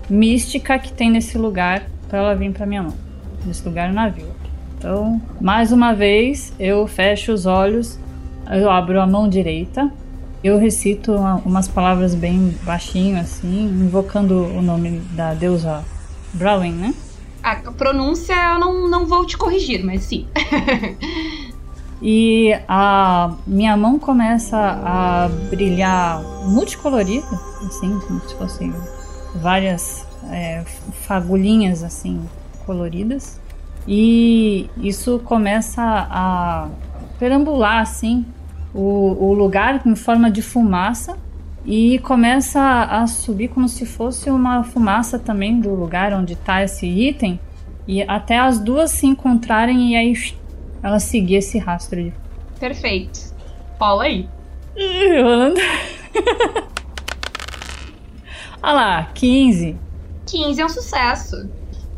mística 0.09 0.79
que 0.79 0.93
tem 0.93 1.11
nesse 1.11 1.39
lugar 1.39 1.87
para 2.09 2.19
ela 2.19 2.35
vir 2.35 2.53
para 2.53 2.67
minha 2.67 2.83
mão. 2.83 2.95
Nesse 3.45 3.65
lugar 3.65 3.89
no 3.89 3.95
navio. 3.95 4.27
Então, 4.79 5.21
mais 5.41 5.71
uma 5.71 5.93
vez, 5.93 6.53
eu 6.59 6.87
fecho 6.89 7.33
os 7.33 7.47
olhos, 7.47 7.99
eu 8.51 8.69
abro 8.69 9.01
a 9.01 9.07
mão 9.07 9.29
direita, 9.29 9.91
eu 10.43 10.59
recito 10.59 11.13
uma- 11.13 11.37
umas 11.37 11.69
palavras 11.69 12.15
bem 12.15 12.57
baixinho 12.65 13.19
assim, 13.21 13.65
invocando 13.65 14.45
o 14.47 14.63
nome 14.63 15.01
da 15.13 15.35
deusa 15.35 15.85
Browning, 16.33 16.73
né? 16.73 16.95
A 17.43 17.57
pronúncia 17.57 18.35
eu 18.35 18.59
não, 18.59 18.89
não 18.89 19.07
vou 19.07 19.27
te 19.27 19.37
corrigir, 19.37 19.85
mas 19.85 20.05
sim. 20.05 20.27
E 22.05 22.53
a 22.67 23.31
minha 23.47 23.77
mão 23.77 23.97
começa 23.97 24.59
a 24.59 25.29
brilhar 25.49 26.21
multicolorida, 26.49 27.25
assim, 27.65 27.97
como 28.01 28.21
se 28.29 28.35
fossem 28.35 28.75
várias 29.37 30.05
é, 30.29 30.65
fagulhinhas 31.07 31.85
assim 31.85 32.21
coloridas. 32.67 33.41
E 33.87 34.69
isso 34.79 35.21
começa 35.25 35.81
a 36.11 36.69
perambular 37.21 37.83
assim 37.83 38.27
o, 38.75 39.29
o 39.29 39.33
lugar 39.35 39.83
em 39.87 39.95
forma 39.95 40.31
de 40.31 40.43
fumaça 40.43 41.17
e 41.65 41.99
começa 42.01 42.61
a 42.61 43.07
subir 43.07 43.49
como 43.49 43.69
se 43.69 43.87
fosse 43.87 44.31
uma 44.31 44.65
fumaça 44.65 45.19
também 45.19 45.61
do 45.61 45.75
lugar 45.75 46.13
onde 46.13 46.33
está 46.33 46.63
esse 46.63 46.87
item 46.87 47.39
e 47.87 48.03
até 48.03 48.39
as 48.39 48.59
duas 48.59 48.91
se 48.91 49.07
encontrarem 49.07 49.93
e 49.93 49.97
aí 49.97 50.13
ela 50.83 50.99
seguir 50.99 51.37
esse 51.37 51.59
rastro 51.59 52.03
de. 52.03 52.13
Perfeito. 52.59 53.33
Rola 53.81 54.05
aí. 54.05 54.29
Rolando. 55.23 55.61
Olha 58.63 58.73
lá, 58.73 59.05
15. 59.15 59.77
15 60.27 60.61
é 60.61 60.65
um 60.65 60.69
sucesso. 60.69 61.49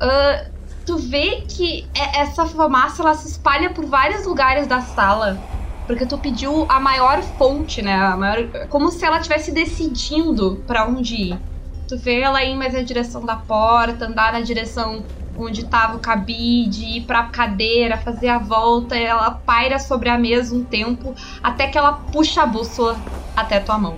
Ah, 0.01 0.47
tu 0.87 0.97
vê 0.99 1.43
que 1.49 1.87
é- 1.95 2.21
essa 2.21 2.47
fumaça 2.47 3.03
ela 3.03 3.15
se 3.15 3.29
espalha 3.29 3.71
por 3.71 3.85
vários 3.87 4.27
lugares 4.27 4.67
da 4.67 4.81
sala. 4.81 5.39
Porque 5.87 6.07
tu 6.07 6.17
pediu 6.19 6.67
a 6.69 6.81
maior 6.81 7.23
fonte, 7.23 7.83
né? 7.83 7.95
A 7.95 8.17
maior, 8.17 8.49
como 8.69 8.91
se 8.91 9.05
ela 9.05 9.19
estivesse 9.19 9.53
decidindo 9.53 10.63
pra 10.67 10.87
onde 10.87 11.15
ir. 11.15 11.39
Tu 11.87 11.99
vê 11.99 12.21
ela 12.21 12.43
ir 12.43 12.57
mais 12.57 12.73
na 12.73 12.83
direção 12.83 13.25
da 13.25 13.37
porta, 13.37 14.07
andar 14.07 14.33
na 14.33 14.41
direção 14.41 15.05
onde 15.37 15.65
tava 15.67 15.97
o 15.97 16.01
cabide, 16.01 16.99
ir 16.99 17.01
pra 17.03 17.25
cadeira, 17.25 17.99
fazer 17.99 18.29
a 18.29 18.39
volta, 18.39 18.97
ela 18.97 19.31
paira 19.31 19.79
sobre 19.79 20.09
a 20.09 20.17
mesa 20.17 20.55
um 20.55 20.65
tempo, 20.65 21.15
até 21.43 21.67
que 21.67 21.77
ela 21.77 21.93
puxa 21.93 22.43
a 22.43 22.47
bússola 22.47 22.97
até 23.37 23.61
tua 23.61 23.79
mão. 23.79 23.97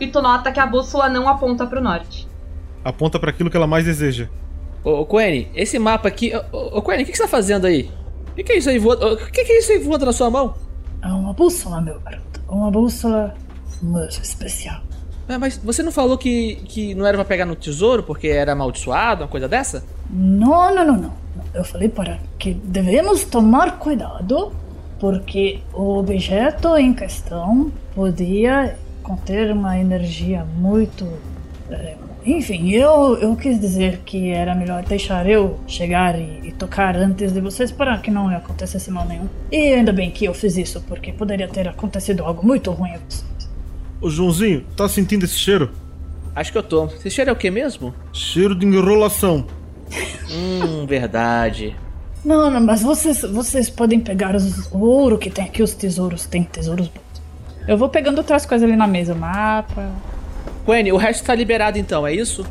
E 0.00 0.06
tu 0.06 0.22
nota 0.22 0.50
que 0.50 0.60
a 0.60 0.66
bússola 0.66 1.08
não 1.08 1.28
aponta 1.28 1.66
pro 1.66 1.80
norte. 1.80 2.26
Aponta 2.84 3.18
pra 3.18 3.30
aquilo 3.30 3.50
que 3.50 3.56
ela 3.56 3.66
mais 3.66 3.84
deseja. 3.84 4.28
Ô, 4.84 5.06
ô 5.08 5.20
esse 5.54 5.78
mapa 5.78 6.08
aqui. 6.08 6.32
Ô, 6.52 6.76
ô 6.76 6.78
o 6.78 6.82
que, 6.82 7.04
que 7.04 7.16
você 7.16 7.24
tá 7.24 7.28
fazendo 7.28 7.66
aí? 7.66 7.90
O 8.30 8.34
que, 8.34 8.44
que 8.44 8.52
é 8.52 8.58
isso 8.58 8.70
aí 8.70 8.78
voando? 8.78 9.14
O 9.14 9.16
que, 9.16 9.44
que 9.44 9.52
é 9.52 9.58
isso 9.58 9.72
aí 9.72 9.78
voando 9.78 10.06
na 10.06 10.12
sua 10.12 10.30
mão? 10.30 10.54
É 11.02 11.08
uma 11.08 11.32
bússola, 11.32 11.80
meu 11.80 12.00
garoto. 12.00 12.40
Uma 12.48 12.70
bússola 12.70 13.34
muito 13.82 14.20
especial. 14.20 14.80
É, 15.28 15.36
mas 15.36 15.58
você 15.58 15.82
não 15.82 15.92
falou 15.92 16.16
que, 16.16 16.56
que 16.66 16.94
não 16.94 17.06
era 17.06 17.16
pra 17.18 17.24
pegar 17.24 17.44
no 17.44 17.54
tesouro 17.54 18.02
porque 18.02 18.28
era 18.28 18.52
amaldiçoado, 18.52 19.22
uma 19.24 19.28
coisa 19.28 19.46
dessa? 19.46 19.84
Não, 20.10 20.74
não, 20.74 20.84
não, 20.86 20.96
não. 20.96 21.12
Eu 21.52 21.64
falei 21.64 21.88
para 21.88 22.18
que 22.38 22.54
devemos 22.54 23.24
tomar 23.24 23.78
cuidado 23.78 24.52
porque 24.98 25.60
o 25.72 25.98
objeto 25.98 26.76
em 26.76 26.92
questão 26.94 27.70
podia 27.94 28.76
conter 29.02 29.52
uma 29.52 29.78
energia 29.78 30.44
muito. 30.44 31.06
eh, 31.70 31.96
enfim, 32.32 32.70
eu, 32.70 33.16
eu 33.18 33.36
quis 33.36 33.60
dizer 33.60 34.00
que 34.04 34.30
era 34.30 34.54
melhor 34.54 34.84
deixar 34.84 35.28
eu 35.28 35.58
chegar 35.66 36.18
e, 36.18 36.48
e 36.48 36.52
tocar 36.52 36.96
antes 36.96 37.32
de 37.32 37.40
vocês 37.40 37.70
para 37.70 37.96
que 37.98 38.10
não 38.10 38.28
acontecesse 38.28 38.90
mal 38.90 39.06
nenhum. 39.06 39.28
E 39.50 39.74
ainda 39.74 39.92
bem 39.92 40.10
que 40.10 40.24
eu 40.24 40.34
fiz 40.34 40.56
isso, 40.56 40.80
porque 40.88 41.12
poderia 41.12 41.48
ter 41.48 41.68
acontecido 41.68 42.24
algo 42.24 42.46
muito 42.46 42.70
ruim 42.70 42.90
a 42.90 42.98
vocês. 43.08 43.24
Ô 44.00 44.10
Joãozinho, 44.10 44.64
tá 44.76 44.88
sentindo 44.88 45.24
esse 45.24 45.36
cheiro? 45.36 45.70
Acho 46.34 46.52
que 46.52 46.58
eu 46.58 46.62
tô. 46.62 46.86
Esse 46.86 47.10
cheiro 47.10 47.30
é 47.30 47.32
o 47.32 47.36
que 47.36 47.50
mesmo? 47.50 47.94
Cheiro 48.12 48.54
de 48.54 48.66
enrolação. 48.66 49.46
Hum, 50.30 50.84
verdade. 50.84 51.74
Não, 52.22 52.50
não, 52.50 52.60
mas 52.60 52.82
vocês, 52.82 53.22
vocês 53.22 53.70
podem 53.70 53.98
pegar 53.98 54.36
os, 54.36 54.66
o 54.70 54.80
ouro 54.80 55.16
que 55.16 55.30
tem 55.30 55.46
aqui, 55.46 55.62
os 55.62 55.72
tesouros. 55.72 56.26
Tem 56.26 56.42
tesouros 56.42 56.88
bons. 56.88 57.22
Eu 57.66 57.78
vou 57.78 57.88
pegando 57.88 58.18
outras 58.18 58.44
coisas 58.44 58.68
ali 58.68 58.76
na 58.76 58.86
mesa, 58.86 59.14
mapa. 59.14 59.90
Quene, 60.68 60.92
o 60.92 60.98
resto 60.98 61.24
tá 61.24 61.34
liberado 61.34 61.78
então, 61.78 62.06
é 62.06 62.12
isso? 62.12 62.44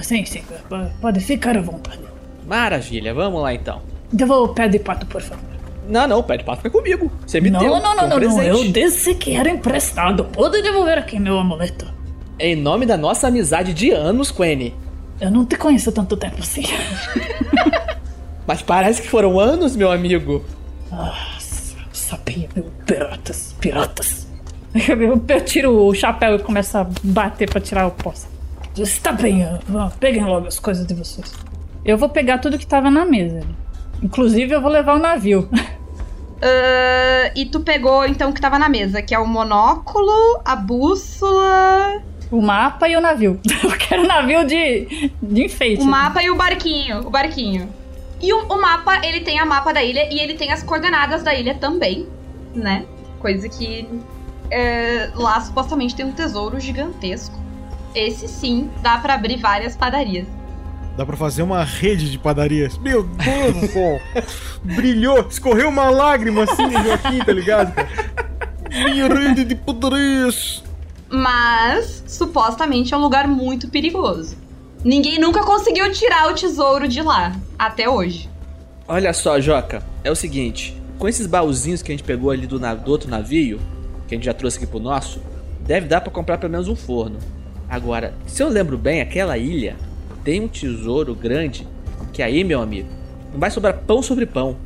Sim, 0.00 0.24
sim, 0.24 0.42
pode 1.02 1.20
ficar 1.20 1.54
à 1.54 1.60
vontade. 1.60 2.00
Maravilha, 2.46 3.12
vamos 3.12 3.42
lá 3.42 3.52
então. 3.52 3.82
Devolva 4.10 4.52
o 4.52 4.54
pé 4.54 4.68
de 4.68 4.78
pato, 4.78 5.04
por 5.04 5.20
favor. 5.20 5.44
Não, 5.86 6.08
não, 6.08 6.20
o 6.20 6.22
pé 6.22 6.38
de 6.38 6.44
pato 6.44 6.62
fica 6.62 6.70
comigo. 6.70 7.12
Você 7.26 7.42
me 7.42 7.50
não, 7.50 7.60
deu. 7.60 7.70
não, 7.72 7.80
não, 7.80 7.90
foi 7.90 8.06
um 8.06 8.08
não, 8.08 8.08
não, 8.08 8.18
presente. 8.18 8.48
eu 8.48 8.72
disse 8.72 9.14
que 9.16 9.36
era 9.36 9.50
emprestado. 9.50 10.24
Pode 10.24 10.62
devolver 10.62 10.96
aqui 10.96 11.18
meu 11.18 11.38
amuleto. 11.38 11.86
Em 12.38 12.56
nome 12.56 12.86
da 12.86 12.96
nossa 12.96 13.28
amizade 13.28 13.74
de 13.74 13.90
anos, 13.90 14.30
Quene. 14.30 14.74
Eu 15.20 15.30
não 15.30 15.44
te 15.44 15.56
conheço 15.56 15.92
tanto 15.92 16.16
tempo 16.16 16.36
assim. 16.38 16.62
Mas 18.46 18.62
parece 18.62 19.02
que 19.02 19.08
foram 19.08 19.38
anos, 19.38 19.76
meu 19.76 19.92
amigo. 19.92 20.42
Eu 20.90 21.12
sabia, 21.92 22.48
meu. 22.54 22.64
Piratas, 22.86 23.54
piratas. 23.60 24.27
Eu, 24.88 25.22
eu 25.28 25.44
tiro 25.44 25.86
o 25.86 25.94
chapéu 25.94 26.36
e 26.36 26.38
começo 26.38 26.76
a 26.78 26.86
bater 27.02 27.50
pra 27.50 27.60
tirar 27.60 27.86
o 27.86 27.90
pó. 27.90 28.12
Está 28.76 29.12
bem, 29.12 29.44
peguem 29.98 30.24
logo 30.24 30.46
as 30.46 30.60
coisas 30.60 30.86
de 30.86 30.94
vocês. 30.94 31.32
Eu 31.84 31.98
vou 31.98 32.08
pegar 32.08 32.38
tudo 32.38 32.58
que 32.58 32.66
tava 32.66 32.90
na 32.90 33.04
mesa. 33.04 33.40
Inclusive, 34.02 34.54
eu 34.54 34.60
vou 34.60 34.70
levar 34.70 34.94
o 34.94 34.98
navio. 34.98 35.48
Ah, 36.40 37.32
e 37.34 37.46
tu 37.46 37.58
pegou 37.58 38.06
então 38.06 38.30
o 38.30 38.32
que 38.32 38.40
tava 38.40 38.60
na 38.60 38.68
mesa, 38.68 39.02
que 39.02 39.12
é 39.12 39.18
o 39.18 39.26
monóculo, 39.26 40.40
a 40.44 40.54
bússola, 40.54 42.00
O 42.30 42.40
mapa 42.40 42.88
e 42.88 42.96
o 42.96 43.00
navio. 43.00 43.40
Eu 43.64 43.70
quero 43.76 44.06
navio 44.06 44.46
de, 44.46 45.10
de 45.20 45.44
enfeite. 45.44 45.82
o 45.82 45.84
mapa 45.84 46.22
e 46.22 46.30
o 46.30 46.36
barquinho. 46.36 47.00
O 47.00 47.10
barquinho. 47.10 47.68
E 48.20 48.32
o, 48.32 48.44
o 48.46 48.60
mapa, 48.60 49.04
ele 49.04 49.20
tem 49.20 49.40
a 49.40 49.44
mapa 49.44 49.72
da 49.72 49.82
ilha 49.82 50.08
e 50.12 50.20
ele 50.20 50.34
tem 50.34 50.52
as 50.52 50.62
coordenadas 50.62 51.24
da 51.24 51.34
ilha 51.34 51.56
também, 51.56 52.06
né? 52.54 52.84
Coisa 53.18 53.48
que 53.48 53.88
é, 54.50 55.10
lá 55.14 55.40
supostamente 55.40 55.94
tem 55.94 56.06
um 56.06 56.12
tesouro 56.12 56.58
gigantesco. 56.60 57.36
Esse 57.94 58.28
sim 58.28 58.70
dá 58.82 58.98
pra 58.98 59.14
abrir 59.14 59.36
várias 59.36 59.76
padarias. 59.76 60.26
Dá 60.96 61.06
pra 61.06 61.16
fazer 61.16 61.42
uma 61.42 61.62
rede 61.62 62.10
de 62.10 62.18
padarias. 62.18 62.76
Meu 62.78 63.04
Deus 63.04 63.56
do 63.56 63.66
céu! 63.68 64.00
Brilhou! 64.64 65.26
Escorreu 65.28 65.68
uma 65.68 65.88
lágrima 65.90 66.42
assim 66.42 66.66
no 66.66 66.82
Joaquim, 66.82 67.18
tá 67.18 67.32
ligado? 67.32 67.72
Minha 68.68 69.08
rede 69.08 69.44
de 69.44 69.54
padarias! 69.54 70.62
Mas 71.08 72.02
supostamente 72.06 72.92
é 72.92 72.96
um 72.96 73.00
lugar 73.00 73.26
muito 73.26 73.68
perigoso. 73.68 74.36
Ninguém 74.84 75.18
nunca 75.18 75.42
conseguiu 75.44 75.90
tirar 75.92 76.30
o 76.30 76.34
tesouro 76.34 76.86
de 76.86 77.00
lá, 77.00 77.34
até 77.58 77.88
hoje. 77.88 78.28
Olha 78.86 79.12
só, 79.12 79.40
Joca, 79.40 79.82
é 80.04 80.10
o 80.10 80.16
seguinte: 80.16 80.80
com 80.98 81.08
esses 81.08 81.26
baúzinhos 81.26 81.82
que 81.82 81.92
a 81.92 81.94
gente 81.94 82.04
pegou 82.04 82.30
ali 82.30 82.46
do, 82.46 82.58
do 82.58 82.90
outro 82.90 83.10
navio, 83.10 83.60
que 84.08 84.14
a 84.14 84.18
gente 84.18 84.24
já 84.24 84.34
trouxe 84.34 84.56
aqui 84.56 84.66
pro 84.66 84.80
nosso, 84.80 85.20
deve 85.60 85.86
dar 85.86 86.00
pra 86.00 86.10
comprar 86.10 86.38
pelo 86.38 86.50
menos 86.50 86.66
um 86.66 86.74
forno. 86.74 87.18
Agora, 87.68 88.14
se 88.26 88.42
eu 88.42 88.48
lembro 88.48 88.78
bem, 88.78 89.02
aquela 89.02 89.36
ilha 89.36 89.76
tem 90.24 90.40
um 90.40 90.48
tesouro 90.48 91.14
grande 91.14 91.66
que 92.12 92.22
aí, 92.22 92.42
meu 92.42 92.60
amigo, 92.60 92.88
não 93.32 93.38
vai 93.38 93.50
sobrar 93.50 93.74
pão 93.74 94.02
sobre 94.02 94.24
pão. 94.24 94.56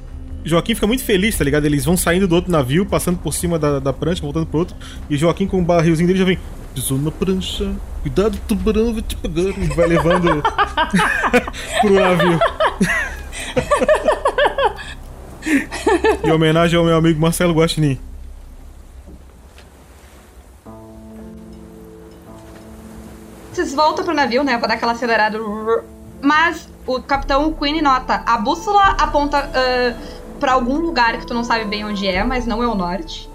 Joaquim 0.45 0.75
fica 0.75 0.87
muito 0.87 1.05
feliz, 1.05 1.37
tá 1.37 1.45
ligado? 1.45 1.65
Eles 1.65 1.85
vão 1.85 1.97
saindo 1.97 2.27
do 2.27 2.35
outro 2.35 2.51
navio, 2.51 2.87
passando 2.87 3.19
por 3.19 3.33
cima 3.35 3.59
da, 3.59 3.79
da 3.79 3.93
prancha, 3.93 4.23
voltando 4.23 4.47
pro 4.47 4.61
outro. 4.61 4.77
E 5.11 5.17
Joaquim 5.17 5.47
com 5.47 5.61
o 5.61 5.65
barrilzinho 5.65 6.07
dele 6.07 6.19
já 6.19 6.25
vem. 6.25 6.39
Pisou 6.75 6.99
na 6.99 7.11
prancha, 7.11 7.71
cuidado, 8.01 8.39
tubarão 8.49 8.95
vai 8.95 9.03
te 9.03 9.17
pegar. 9.17 9.51
E 9.51 9.67
vai 9.75 9.87
levando 9.87 10.43
pro 11.81 11.93
navio. 11.93 12.41
em 16.25 16.31
homenagem 16.31 16.79
ao 16.79 16.85
meu 16.85 16.97
amigo 16.97 17.21
Marcelo 17.21 17.53
Guaxinim. 17.55 17.99
Vocês 23.53 23.75
voltam 23.75 24.05
pro 24.05 24.15
navio, 24.15 24.43
né? 24.43 24.57
Pra 24.57 24.69
dar 24.69 24.75
aquela 24.75 24.93
acelerada. 24.93 25.39
Mas 26.23 26.69
o 26.87 27.03
capitão 27.03 27.53
Queen 27.53 27.83
nota: 27.83 28.23
a 28.25 28.39
bússola 28.39 28.97
aponta 28.99 29.51
ah, 29.55 29.95
pra 30.41 30.53
algum 30.53 30.79
lugar 30.79 31.19
que 31.19 31.27
tu 31.27 31.35
não 31.35 31.45
sabe 31.45 31.67
bem 31.67 31.85
onde 31.85 32.07
é, 32.07 32.25
mas 32.25 32.47
não 32.47 32.63
é 32.63 32.67
o 32.67 32.75
norte. 32.75 33.31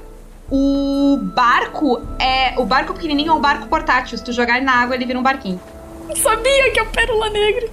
O 0.50 1.20
barco 1.36 2.02
é. 2.20 2.60
O 2.60 2.66
barco 2.66 2.94
pequenininho 2.94 3.32
é 3.32 3.34
um 3.34 3.40
barco 3.40 3.68
portátil. 3.68 4.18
Se 4.18 4.24
tu 4.24 4.32
jogar 4.32 4.58
ele 4.58 4.66
na 4.66 4.74
água, 4.74 4.96
ele 4.96 5.06
vira 5.06 5.20
um 5.20 5.24
barquinho. 5.24 5.60
Eu 6.10 6.16
sabia 6.16 6.72
que 6.72 6.80
é 6.80 6.84
o 6.84 6.88
Pérola 6.88 7.30
Negra. 7.30 7.70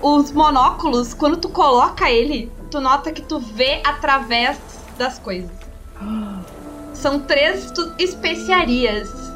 Os 0.00 0.32
monóculos, 0.32 1.12
quando 1.12 1.36
tu 1.36 1.48
coloca 1.48 2.10
ele, 2.10 2.50
tu 2.70 2.80
nota 2.80 3.12
que 3.12 3.22
tu 3.22 3.38
vê 3.38 3.82
através 3.84 4.58
das 4.96 5.18
coisas. 5.18 5.50
São 6.94 7.20
três 7.20 7.72
especiarias. 7.98 9.31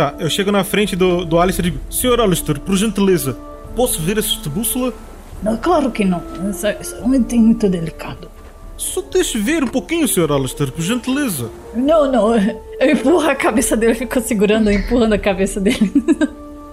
Tá, 0.00 0.14
eu 0.18 0.30
chego 0.30 0.50
na 0.50 0.64
frente 0.64 0.96
do, 0.96 1.26
do 1.26 1.38
Alistair 1.38 1.66
e 1.66 1.70
digo: 1.72 1.84
Senhor 1.92 2.18
Alistair, 2.22 2.58
por 2.58 2.74
gentileza, 2.74 3.36
posso 3.76 4.00
ver 4.00 4.16
esta 4.16 4.48
bússola? 4.48 4.94
Não, 5.42 5.58
claro 5.58 5.90
que 5.90 6.06
não. 6.06 6.22
Isso, 6.48 6.66
isso 6.80 6.94
é 6.94 7.02
um 7.02 7.14
item 7.14 7.40
muito 7.42 7.68
delicado. 7.68 8.30
Só 8.78 9.02
deixe 9.02 9.36
ver 9.36 9.62
um 9.62 9.66
pouquinho, 9.66 10.08
Senhor 10.08 10.32
Alistair, 10.32 10.72
por 10.72 10.80
gentileza. 10.80 11.50
Não, 11.74 12.10
não. 12.10 12.34
Eu 12.34 12.92
empurro 12.92 13.28
a 13.28 13.34
cabeça 13.34 13.76
dele, 13.76 13.92
eu 13.92 13.96
fico 13.96 14.18
segurando, 14.22 14.72
empurrando 14.72 15.12
a 15.12 15.18
cabeça 15.18 15.60
dele. 15.60 15.92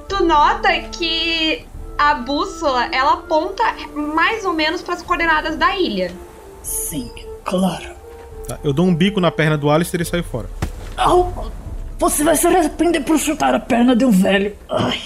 Tu 0.07 0.23
nota 0.23 0.69
que 0.97 1.65
a 1.97 2.13
bússola, 2.13 2.85
ela 2.93 3.15
aponta 3.15 3.61
mais 3.93 4.45
ou 4.45 4.53
menos 4.53 4.81
para 4.81 4.93
as 4.93 5.01
coordenadas 5.01 5.57
da 5.57 5.75
ilha. 5.75 6.13
Sim, 6.63 7.11
claro. 7.43 7.89
Tá, 8.47 8.57
eu 8.63 8.71
dou 8.71 8.85
um 8.85 8.95
bico 8.95 9.19
na 9.19 9.31
perna 9.31 9.57
do 9.57 9.69
Alistair 9.69 9.99
e 9.99 10.05
saio 10.05 10.23
fora. 10.23 10.49
Au! 10.95 11.51
Você 11.99 12.23
vai 12.23 12.35
se 12.35 12.45
arrepender 12.47 13.01
por 13.03 13.17
chutar 13.17 13.53
a 13.55 13.59
perna 13.59 13.95
de 13.95 14.05
um 14.05 14.11
velho. 14.11 14.55
Ai. 14.69 14.99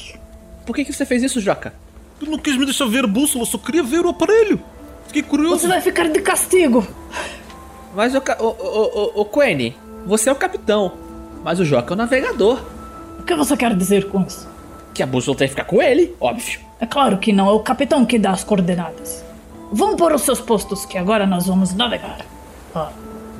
Por 0.65 0.75
que, 0.75 0.85
que 0.85 0.93
você 0.93 1.05
fez 1.05 1.23
isso, 1.23 1.39
Joca? 1.39 1.73
Tu 2.19 2.29
não 2.29 2.37
quis 2.37 2.57
me 2.57 2.65
deixar 2.65 2.85
ver 2.87 3.05
a 3.05 3.07
bússola, 3.07 3.45
só 3.45 3.57
queria 3.57 3.81
ver 3.83 4.05
o 4.05 4.09
aparelho. 4.09 4.59
Fiquei 5.07 5.23
curioso. 5.23 5.59
Você 5.61 5.67
vai 5.67 5.81
ficar 5.81 6.07
de 6.09 6.21
castigo. 6.21 6.85
Mas 7.95 8.13
o, 8.15 8.21
ca- 8.21 8.37
o, 8.39 8.45
o, 8.47 9.21
o, 9.21 9.25
Quene, 9.25 9.75
você 10.05 10.29
é 10.29 10.31
o 10.31 10.35
capitão, 10.35 10.93
mas 11.43 11.59
o 11.59 11.65
Joca 11.65 11.93
é 11.93 11.95
o 11.95 11.97
navegador. 11.97 12.61
O 13.19 13.23
que 13.23 13.35
você 13.35 13.55
quer 13.57 13.75
dizer 13.75 14.07
com 14.09 14.21
isso? 14.21 14.47
Que 14.93 15.01
a 15.03 15.05
bússola 15.07 15.37
tem 15.37 15.47
que 15.47 15.53
ficar 15.53 15.65
com 15.65 15.81
ele, 15.81 16.15
óbvio. 16.19 16.59
É 16.79 16.85
claro 16.85 17.17
que 17.17 17.33
não, 17.33 17.49
é 17.49 17.51
o 17.53 17.59
capitão 17.59 18.05
que 18.05 18.17
dá 18.19 18.31
as 18.31 18.43
coordenadas. 18.43 19.23
Vão 19.71 19.95
para 19.95 20.15
os 20.15 20.21
seus 20.21 20.39
postos 20.39 20.85
que 20.85 20.97
agora 20.97 21.25
nós 21.25 21.47
vamos 21.47 21.73
navegar. 21.73 22.25
Ah, 22.75 22.89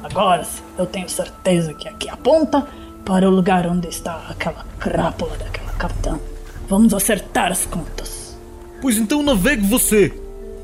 agora 0.03 0.45
eu 0.77 0.85
tenho 0.85 1.07
certeza 1.09 1.73
que 1.73 1.87
aqui 1.87 2.09
aponta 2.09 2.67
para 3.05 3.27
o 3.27 3.31
lugar 3.31 3.67
onde 3.67 3.87
está 3.87 4.27
aquela 4.29 4.65
crápula 4.79 5.35
daquela 5.37 5.71
capitã. 5.73 6.19
Vamos 6.67 6.93
acertar 6.93 7.51
as 7.51 7.65
contas. 7.65 8.37
Pois 8.81 8.97
então 8.97 9.21
navegue 9.21 9.65
você. 9.65 10.13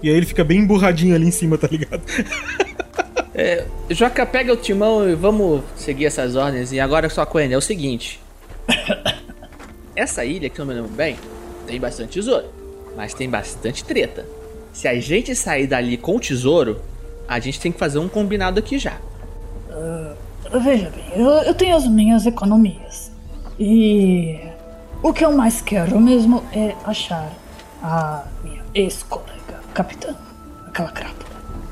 E 0.02 0.10
aí 0.10 0.16
ele 0.16 0.26
fica 0.26 0.44
bem 0.44 0.60
emburradinho 0.60 1.16
ali 1.16 1.28
em 1.28 1.32
cima, 1.32 1.58
tá 1.58 1.68
ligado? 1.68 2.02
É, 3.40 3.68
Joca, 3.92 4.26
pega 4.26 4.52
o 4.52 4.58
timão 4.58 5.08
e 5.08 5.14
vamos 5.14 5.62
seguir 5.76 6.08
essas 6.08 6.36
ordens. 6.36 6.72
E 6.72 6.80
agora 6.80 7.08
só, 7.08 7.24
Quene, 7.24 7.54
é 7.54 7.58
o 7.58 7.62
seguinte. 7.62 8.20
Essa 9.96 10.26
ilha, 10.26 10.50
que 10.50 10.60
eu 10.60 10.66
não 10.66 10.74
me 10.74 10.82
lembro 10.82 10.96
bem, 10.96 11.20
tem 11.68 11.80
bastante 11.80 12.14
tesouro, 12.14 12.48
mas 12.96 13.14
tem 13.14 13.30
bastante 13.30 13.84
treta. 13.84 14.26
Se 14.74 14.88
a 14.88 15.00
gente 15.00 15.36
sair 15.36 15.68
dali 15.68 15.98
com 15.98 16.16
o 16.16 16.20
tesouro, 16.20 16.82
a 17.28 17.40
gente 17.40 17.60
tem 17.60 17.72
que 17.72 17.78
fazer 17.78 18.00
um 18.00 18.10
combinado 18.10 18.58
aqui 18.58 18.80
já. 18.80 18.98
Veja 20.52 20.90
bem, 20.90 21.06
eu, 21.16 21.30
eu 21.30 21.54
tenho 21.54 21.76
as 21.76 21.88
minhas 21.88 22.26
economias. 22.26 23.12
E 23.60 24.40
o 25.02 25.12
que 25.14 25.26
eu 25.26 25.32
mais 25.32 25.62
quero 25.62 26.00
mesmo 26.00 26.44
é 26.54 26.76
achar 26.86 27.32
a 27.82 28.24
minha 28.44 28.64
ex-colega, 28.74 29.62
capitã, 29.74 30.16
aquela 30.68 30.92
crápula. 30.92 31.30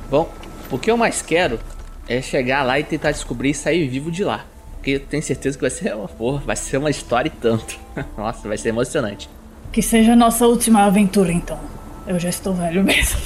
Bom, 0.09 0.29
o 0.71 0.77
que 0.77 0.89
eu 0.89 0.97
mais 0.97 1.21
quero 1.21 1.59
é 2.07 2.21
chegar 2.21 2.63
lá 2.63 2.79
e 2.79 2.83
tentar 2.83 3.11
descobrir 3.11 3.51
e 3.51 3.53
sair 3.53 3.87
vivo 3.87 4.11
de 4.11 4.23
lá. 4.23 4.45
Porque 4.75 4.91
eu 4.91 4.99
tenho 4.99 5.23
certeza 5.23 5.57
que 5.57 5.61
vai 5.61 5.71
ser 5.71 5.95
uma 5.95 6.07
porra, 6.07 6.43
vai 6.45 6.55
ser 6.55 6.77
uma 6.77 6.89
história 6.89 7.27
e 7.27 7.31
tanto. 7.31 7.79
Nossa, 8.17 8.47
vai 8.47 8.57
ser 8.57 8.69
emocionante. 8.69 9.29
Que 9.71 9.81
seja 9.81 10.13
a 10.13 10.15
nossa 10.15 10.47
última 10.47 10.83
aventura, 10.83 11.31
então. 11.31 11.59
Eu 12.07 12.19
já 12.19 12.29
estou 12.29 12.53
velho 12.53 12.83
mesmo. 12.83 13.19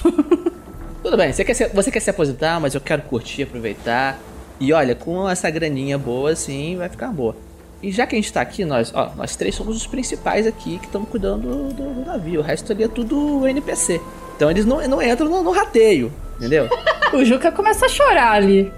Tudo 1.04 1.18
bem, 1.18 1.32
você 1.32 1.44
quer, 1.44 1.54
se, 1.54 1.68
você 1.70 1.92
quer 1.92 2.00
se 2.00 2.10
aposentar, 2.10 2.60
mas 2.60 2.76
eu 2.76 2.82
quero 2.82 3.02
curtir, 3.04 3.44
aproveitar. 3.44 4.18
E 4.60 4.74
olha, 4.74 4.94
com 4.94 5.30
essa 5.30 5.50
graninha 5.50 5.98
boa, 5.98 6.32
assim, 6.32 6.76
vai 6.78 6.90
ficar 6.90 7.08
boa. 7.10 7.36
E 7.82 7.92
já 7.92 8.06
que 8.06 8.16
a 8.16 8.20
gente 8.20 8.32
tá 8.32 8.42
aqui, 8.42 8.66
nós, 8.66 8.92
ó, 8.94 9.12
nós 9.16 9.36
três 9.38 9.56
somos 9.56 9.78
os 9.78 9.88
principais 9.88 10.46
aqui 10.46 10.78
que 10.80 10.86
estamos 10.86 11.08
cuidando 11.08 11.72
do, 11.72 11.94
do 11.94 12.06
navio. 12.06 12.42
O 12.42 12.44
resto 12.44 12.74
ali 12.74 12.84
é 12.84 12.88
tudo 12.90 13.48
NPC. 13.48 14.02
Então 14.36 14.52
eles 14.52 14.66
não, 14.66 14.86
não 14.88 15.02
entram 15.02 15.30
no, 15.30 15.42
no 15.42 15.52
rateio, 15.52 16.12
entendeu? 16.38 16.68
o 17.14 17.24
Juca 17.24 17.52
começa 17.52 17.86
a 17.86 17.90
chorar 17.90 18.34
ali. 18.34 18.72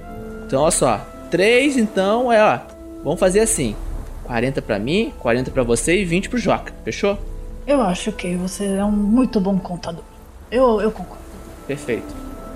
Então, 0.46 0.62
olha 0.62 0.72
só. 0.72 1.02
Três, 1.32 1.78
então, 1.78 2.32
é, 2.32 2.44
ó. 2.44 2.60
Vamos 3.04 3.20
fazer 3.20 3.40
assim. 3.40 3.76
40 4.26 4.62
pra 4.62 4.78
mim, 4.78 5.12
40 5.20 5.50
pra 5.50 5.64
você 5.64 6.00
e 6.00 6.06
20 6.06 6.30
pro 6.30 6.38
Joca. 6.38 6.72
Fechou? 6.84 7.18
Eu 7.66 7.82
acho 7.82 8.12
que 8.12 8.36
você 8.36 8.66
é 8.66 8.86
um 8.86 8.92
muito 8.92 9.40
bom 9.40 9.58
contador. 9.58 10.04
Eu, 10.52 10.80
eu 10.80 10.92
concordo. 10.92 11.24
Perfeito. 11.66 12.14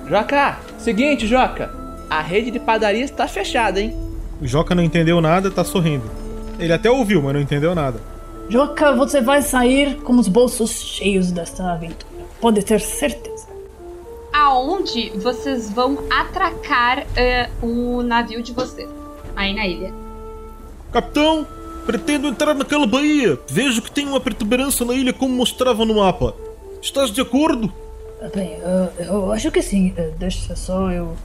Joca, 0.08 0.60
seguinte, 0.78 1.26
Joca. 1.26 1.85
A 2.10 2.22
rede 2.22 2.52
de 2.52 2.60
padarias 2.60 3.12
tá 3.12 3.28
fechada, 3.28 3.80
hein? 3.80 3.96
O 4.42 4.48
Joca 4.48 4.76
não 4.76 4.84
entendeu 4.84 5.22
nada, 5.22 5.50
tá 5.50 5.64
sorrindo. 5.64 6.10
Ele 6.60 6.72
até 6.74 6.90
ouviu, 6.90 7.22
mas 7.22 7.34
não 7.34 7.42
entendeu 7.42 7.74
nada. 7.74 8.00
Joca, 8.50 8.94
você 8.94 9.22
vai 9.22 9.42
sair 9.42 9.96
com 9.98 10.18
os 10.18 10.28
bolsos 10.28 10.72
cheios 10.72 11.32
desta 11.32 11.72
aventura. 11.72 12.14
Pode 12.40 12.64
ter 12.64 12.80
certeza. 12.80 13.48
Aonde 14.32 15.12
vocês 15.18 15.72
vão 15.72 15.98
atracar 16.10 17.06
eh, 17.16 17.50
o 17.62 18.04
navio 18.04 18.44
de 18.44 18.52
vocês? 18.52 18.90
Aí 19.36 19.54
na 19.54 19.66
ilha. 19.66 19.94
Capitão, 20.92 21.48
pretendo 21.86 22.28
entrar 22.28 22.54
naquela 22.54 22.86
baía. 22.86 23.40
Vejo 23.48 23.82
que 23.82 23.92
tem 23.92 24.06
uma 24.08 24.20
protuberância 24.20 24.86
na 24.86 24.94
ilha 24.94 25.14
como 25.14 25.34
mostrava 25.34 25.86
no 25.86 25.96
mapa. 25.96 26.36
Estás 26.82 27.12
de 27.12 27.22
acordo? 27.22 27.72
Bem, 28.34 28.58
eu, 28.98 29.06
eu 29.06 29.32
acho 29.32 29.52
que 29.52 29.62
sim. 29.62 29.94
Eh, 29.98 30.12
Deixa 30.18 30.56
só 30.56 30.92
eu, 30.92 31.16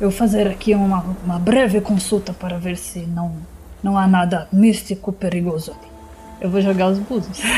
eu 0.00 0.10
fazer 0.10 0.48
aqui 0.48 0.74
uma, 0.74 1.04
uma 1.24 1.38
breve 1.38 1.80
consulta 1.80 2.32
para 2.32 2.58
ver 2.58 2.76
se 2.76 3.00
não, 3.00 3.36
não 3.82 3.98
há 3.98 4.06
nada 4.06 4.48
místico 4.52 5.12
perigoso 5.12 5.72
ali. 5.72 5.90
Eu 6.40 6.50
vou 6.50 6.60
jogar 6.60 6.88
os 6.88 6.98
búzios. 6.98 7.40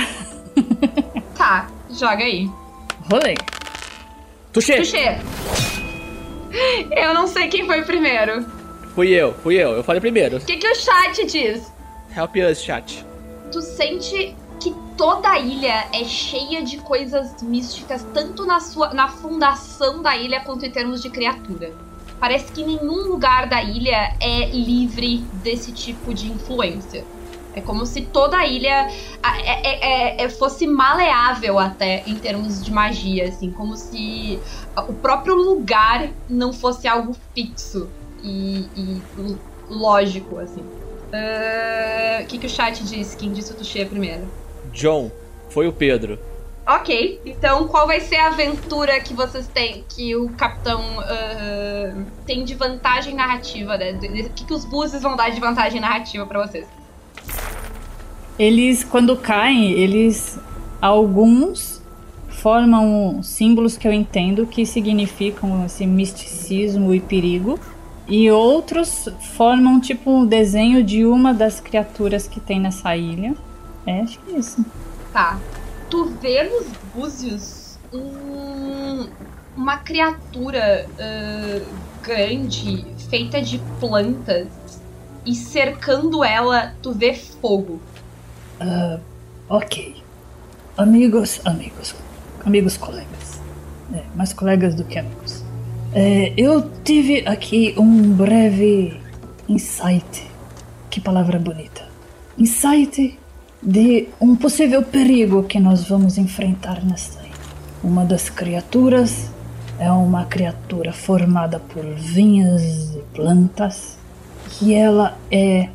Tá, 1.34 1.66
joga 1.90 2.22
aí. 2.22 2.48
Rolei. 3.10 3.36
Tuxê! 4.52 4.76
Tuxê. 4.76 5.18
Eu 6.92 7.14
não 7.14 7.26
sei 7.26 7.48
quem 7.48 7.66
foi 7.66 7.82
primeiro. 7.82 8.46
Fui 8.94 9.08
eu, 9.08 9.32
fui 9.42 9.56
eu. 9.56 9.72
Eu 9.72 9.82
falei 9.82 10.00
primeiro. 10.00 10.36
O 10.36 10.40
que, 10.40 10.56
que 10.56 10.68
o 10.68 10.74
chat 10.76 11.26
diz? 11.26 11.72
Help 12.16 12.36
us, 12.36 12.62
chat. 12.62 13.04
Tu 13.50 13.60
sente 13.62 14.36
que 14.60 14.72
toda 14.96 15.30
a 15.30 15.38
ilha 15.40 15.86
é 15.92 16.04
cheia 16.04 16.62
de 16.62 16.76
coisas 16.76 17.42
místicas, 17.42 18.06
tanto 18.14 18.46
na 18.46 18.60
sua 18.60 18.92
na 18.94 19.08
fundação 19.08 20.02
da 20.02 20.16
ilha 20.16 20.40
quanto 20.40 20.64
em 20.64 20.70
termos 20.70 21.02
de 21.02 21.10
criatura. 21.10 21.72
Parece 22.22 22.52
que 22.52 22.64
nenhum 22.64 23.08
lugar 23.08 23.48
da 23.48 23.60
ilha 23.60 24.14
é 24.20 24.46
livre 24.50 25.24
desse 25.42 25.72
tipo 25.72 26.14
de 26.14 26.30
influência. 26.30 27.04
É 27.52 27.60
como 27.60 27.84
se 27.84 28.02
toda 28.02 28.36
a 28.38 28.46
ilha 28.46 28.88
é- 29.24 29.50
é- 29.50 30.20
é- 30.20 30.24
é- 30.24 30.28
fosse 30.28 30.64
maleável 30.64 31.58
até 31.58 32.04
em 32.06 32.14
termos 32.14 32.64
de 32.64 32.70
magia, 32.70 33.26
assim, 33.28 33.50
como 33.50 33.76
se 33.76 34.38
o 34.88 34.92
próprio 34.92 35.34
lugar 35.34 36.10
não 36.30 36.52
fosse 36.52 36.86
algo 36.86 37.12
fixo 37.34 37.88
e, 38.22 38.68
e 38.76 39.02
lógico, 39.68 40.38
assim. 40.38 40.62
Ah, 41.12 42.22
O 42.22 42.26
que, 42.26 42.38
que 42.38 42.46
o 42.46 42.48
chat 42.48 42.84
diz? 42.84 43.16
Quem 43.16 43.32
disse 43.32 43.52
o 43.52 43.56
Tuxê 43.56 43.84
primeiro? 43.84 44.28
John, 44.72 45.10
foi 45.48 45.66
o 45.66 45.72
Pedro. 45.72 46.20
Ok, 46.74 47.20
então 47.26 47.68
qual 47.68 47.86
vai 47.86 48.00
ser 48.00 48.16
a 48.16 48.28
aventura 48.28 48.98
que 48.98 49.12
vocês 49.12 49.46
têm, 49.46 49.84
que 49.86 50.16
o 50.16 50.30
capitão 50.30 50.80
ah, 51.00 51.94
tem 52.24 52.44
de 52.44 52.54
vantagem 52.54 53.14
narrativa? 53.14 53.76
Né? 53.76 53.92
O 53.92 54.30
que, 54.30 54.46
que 54.46 54.54
os 54.54 54.64
buses 54.64 55.02
vão 55.02 55.14
dar 55.14 55.28
de 55.30 55.38
vantagem 55.38 55.78
narrativa 55.82 56.24
pra 56.24 56.46
vocês? 56.46 56.66
Eles, 58.38 58.82
quando 58.84 59.14
caem, 59.18 59.72
eles. 59.72 60.38
Alguns 60.80 61.82
formam 62.30 63.22
símbolos 63.22 63.76
que 63.76 63.86
eu 63.86 63.92
entendo 63.92 64.46
que 64.46 64.64
significam 64.64 65.66
esse 65.66 65.86
misticismo 65.86 66.94
e 66.94 67.00
perigo. 67.00 67.60
E 68.08 68.30
outros 68.30 69.08
formam 69.36 69.78
tipo 69.78 70.10
um 70.10 70.26
desenho 70.26 70.82
de 70.82 71.04
uma 71.04 71.34
das 71.34 71.60
criaturas 71.60 72.26
que 72.26 72.40
tem 72.40 72.58
nessa 72.58 72.96
ilha. 72.96 73.36
É, 73.86 74.00
acho 74.00 74.18
que 74.20 74.34
é 74.34 74.38
isso. 74.38 74.64
Tá. 75.12 75.38
Tu 75.92 76.06
vê 76.22 76.44
nos 76.44 76.66
búzios 76.94 77.78
um- 77.92 79.06
uma 79.54 79.76
criatura 79.76 80.88
ah, 80.98 81.60
grande, 82.02 82.86
feita 83.10 83.42
de 83.42 83.58
plantas, 83.78 84.48
e 85.26 85.34
cercando 85.34 86.24
ela, 86.24 86.74
tu 86.80 86.92
vê 86.92 87.12
fogo. 87.14 87.78
Ok. 89.50 89.96
Amigos, 90.78 91.42
amigos. 91.44 91.94
Amigos 92.42 92.78
colegas. 92.78 93.38
É, 93.92 94.02
mais 94.16 94.32
colegas 94.32 94.74
do 94.74 94.84
que 94.84 94.98
amigos. 94.98 95.44
É, 95.92 96.32
eu 96.38 96.70
tive 96.82 97.22
aqui 97.28 97.74
um 97.76 98.14
breve 98.14 98.98
insight. 99.46 100.26
Que 100.88 101.02
palavra 101.02 101.38
bonita. 101.38 101.86
Insight 102.38 103.18
de 103.62 104.08
um 104.20 104.34
possível 104.34 104.82
perigo 104.82 105.44
que 105.44 105.60
nós 105.60 105.88
vamos 105.88 106.18
enfrentar 106.18 106.84
nesta. 106.84 107.22
Uma 107.82 108.04
das 108.04 108.30
criaturas 108.30 109.30
é 109.78 109.90
uma 109.90 110.24
criatura 110.24 110.92
formada 110.92 111.58
por 111.58 111.84
vinhas 111.84 112.94
e 112.94 113.02
plantas. 113.14 113.98
E 114.60 114.74
ela 114.74 115.18
é 115.30 115.68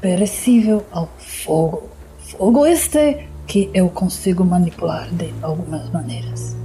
perecível 0.00 0.84
ao 0.92 1.08
fogo. 1.18 1.88
Fogo 2.18 2.66
este 2.66 3.26
que 3.46 3.70
eu 3.72 3.88
consigo 3.88 4.44
manipular 4.44 5.08
de 5.10 5.32
algumas 5.40 5.88
maneiras. 5.90 6.63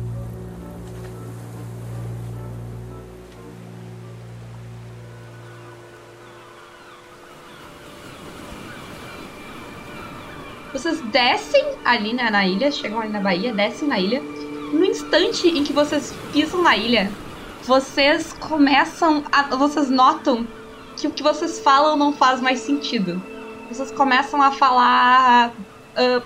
Vocês 10.71 11.01
descem 11.01 11.65
ali 11.83 12.13
na, 12.13 12.29
na 12.29 12.45
ilha, 12.45 12.71
chegam 12.71 12.99
ali 12.99 13.09
na 13.09 13.19
Bahia, 13.19 13.53
descem 13.53 13.87
na 13.87 13.99
ilha. 13.99 14.21
No 14.21 14.85
instante 14.85 15.47
em 15.47 15.63
que 15.63 15.73
vocês 15.73 16.13
pisam 16.31 16.61
na 16.61 16.77
ilha, 16.77 17.11
vocês 17.63 18.33
começam 18.33 19.23
a. 19.31 19.55
Vocês 19.55 19.89
notam 19.89 20.47
que 20.95 21.07
o 21.07 21.11
que 21.11 21.23
vocês 21.23 21.59
falam 21.59 21.97
não 21.97 22.13
faz 22.13 22.39
mais 22.39 22.59
sentido. 22.59 23.21
Vocês 23.71 23.91
começam 23.91 24.41
a 24.41 24.51
falar. 24.51 25.49
Uh, 25.49 26.21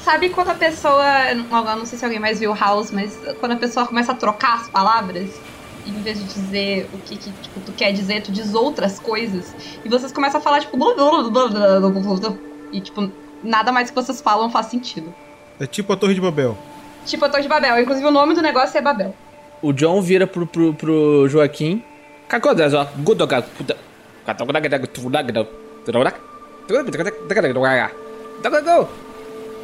sabe 0.00 0.28
quando 0.28 0.50
a 0.50 0.54
pessoa. 0.54 1.34
Não, 1.34 1.64
não 1.78 1.86
sei 1.86 1.98
se 1.98 2.04
alguém 2.04 2.20
mais 2.20 2.38
viu 2.38 2.54
House, 2.54 2.90
mas 2.90 3.18
quando 3.40 3.52
a 3.52 3.56
pessoa 3.56 3.86
começa 3.86 4.12
a 4.12 4.14
trocar 4.14 4.56
as 4.56 4.68
palavras, 4.68 5.40
em 5.86 6.02
vez 6.02 6.18
de 6.18 6.24
dizer 6.24 6.90
o 6.92 6.98
que, 6.98 7.16
que 7.16 7.32
tipo, 7.32 7.60
tu 7.60 7.72
quer 7.72 7.92
dizer, 7.92 8.22
tu 8.22 8.30
diz 8.30 8.54
outras 8.54 8.98
coisas. 8.98 9.54
E 9.82 9.88
vocês 9.88 10.12
começam 10.12 10.38
a 10.38 10.42
falar, 10.42 10.60
tipo. 10.60 10.76
Blá, 10.76 10.94
blá, 10.94 11.10
blá, 11.10 11.30
blá, 11.30 11.48
blá, 11.48 11.90
blá, 11.90 12.14
blá, 12.16 12.38
e 12.72 12.80
tipo, 12.80 13.10
nada 13.42 13.72
mais 13.72 13.90
que 13.90 13.96
vocês 13.96 14.20
falam 14.20 14.50
faz 14.50 14.66
sentido. 14.66 15.12
É 15.60 15.66
tipo 15.66 15.92
a 15.92 15.96
Torre 15.96 16.14
de 16.14 16.20
Babel. 16.20 16.56
Tipo 17.04 17.24
a 17.24 17.28
Torre 17.28 17.42
de 17.42 17.48
Babel. 17.48 17.80
Inclusive, 17.80 18.06
o 18.06 18.10
nome 18.10 18.34
do 18.34 18.42
negócio 18.42 18.76
é 18.76 18.80
Babel. 18.80 19.14
O 19.60 19.72
John 19.72 20.00
vira 20.00 20.26
pro, 20.26 20.46
pro, 20.46 20.74
pro 20.74 21.28
Joaquim. 21.28 21.82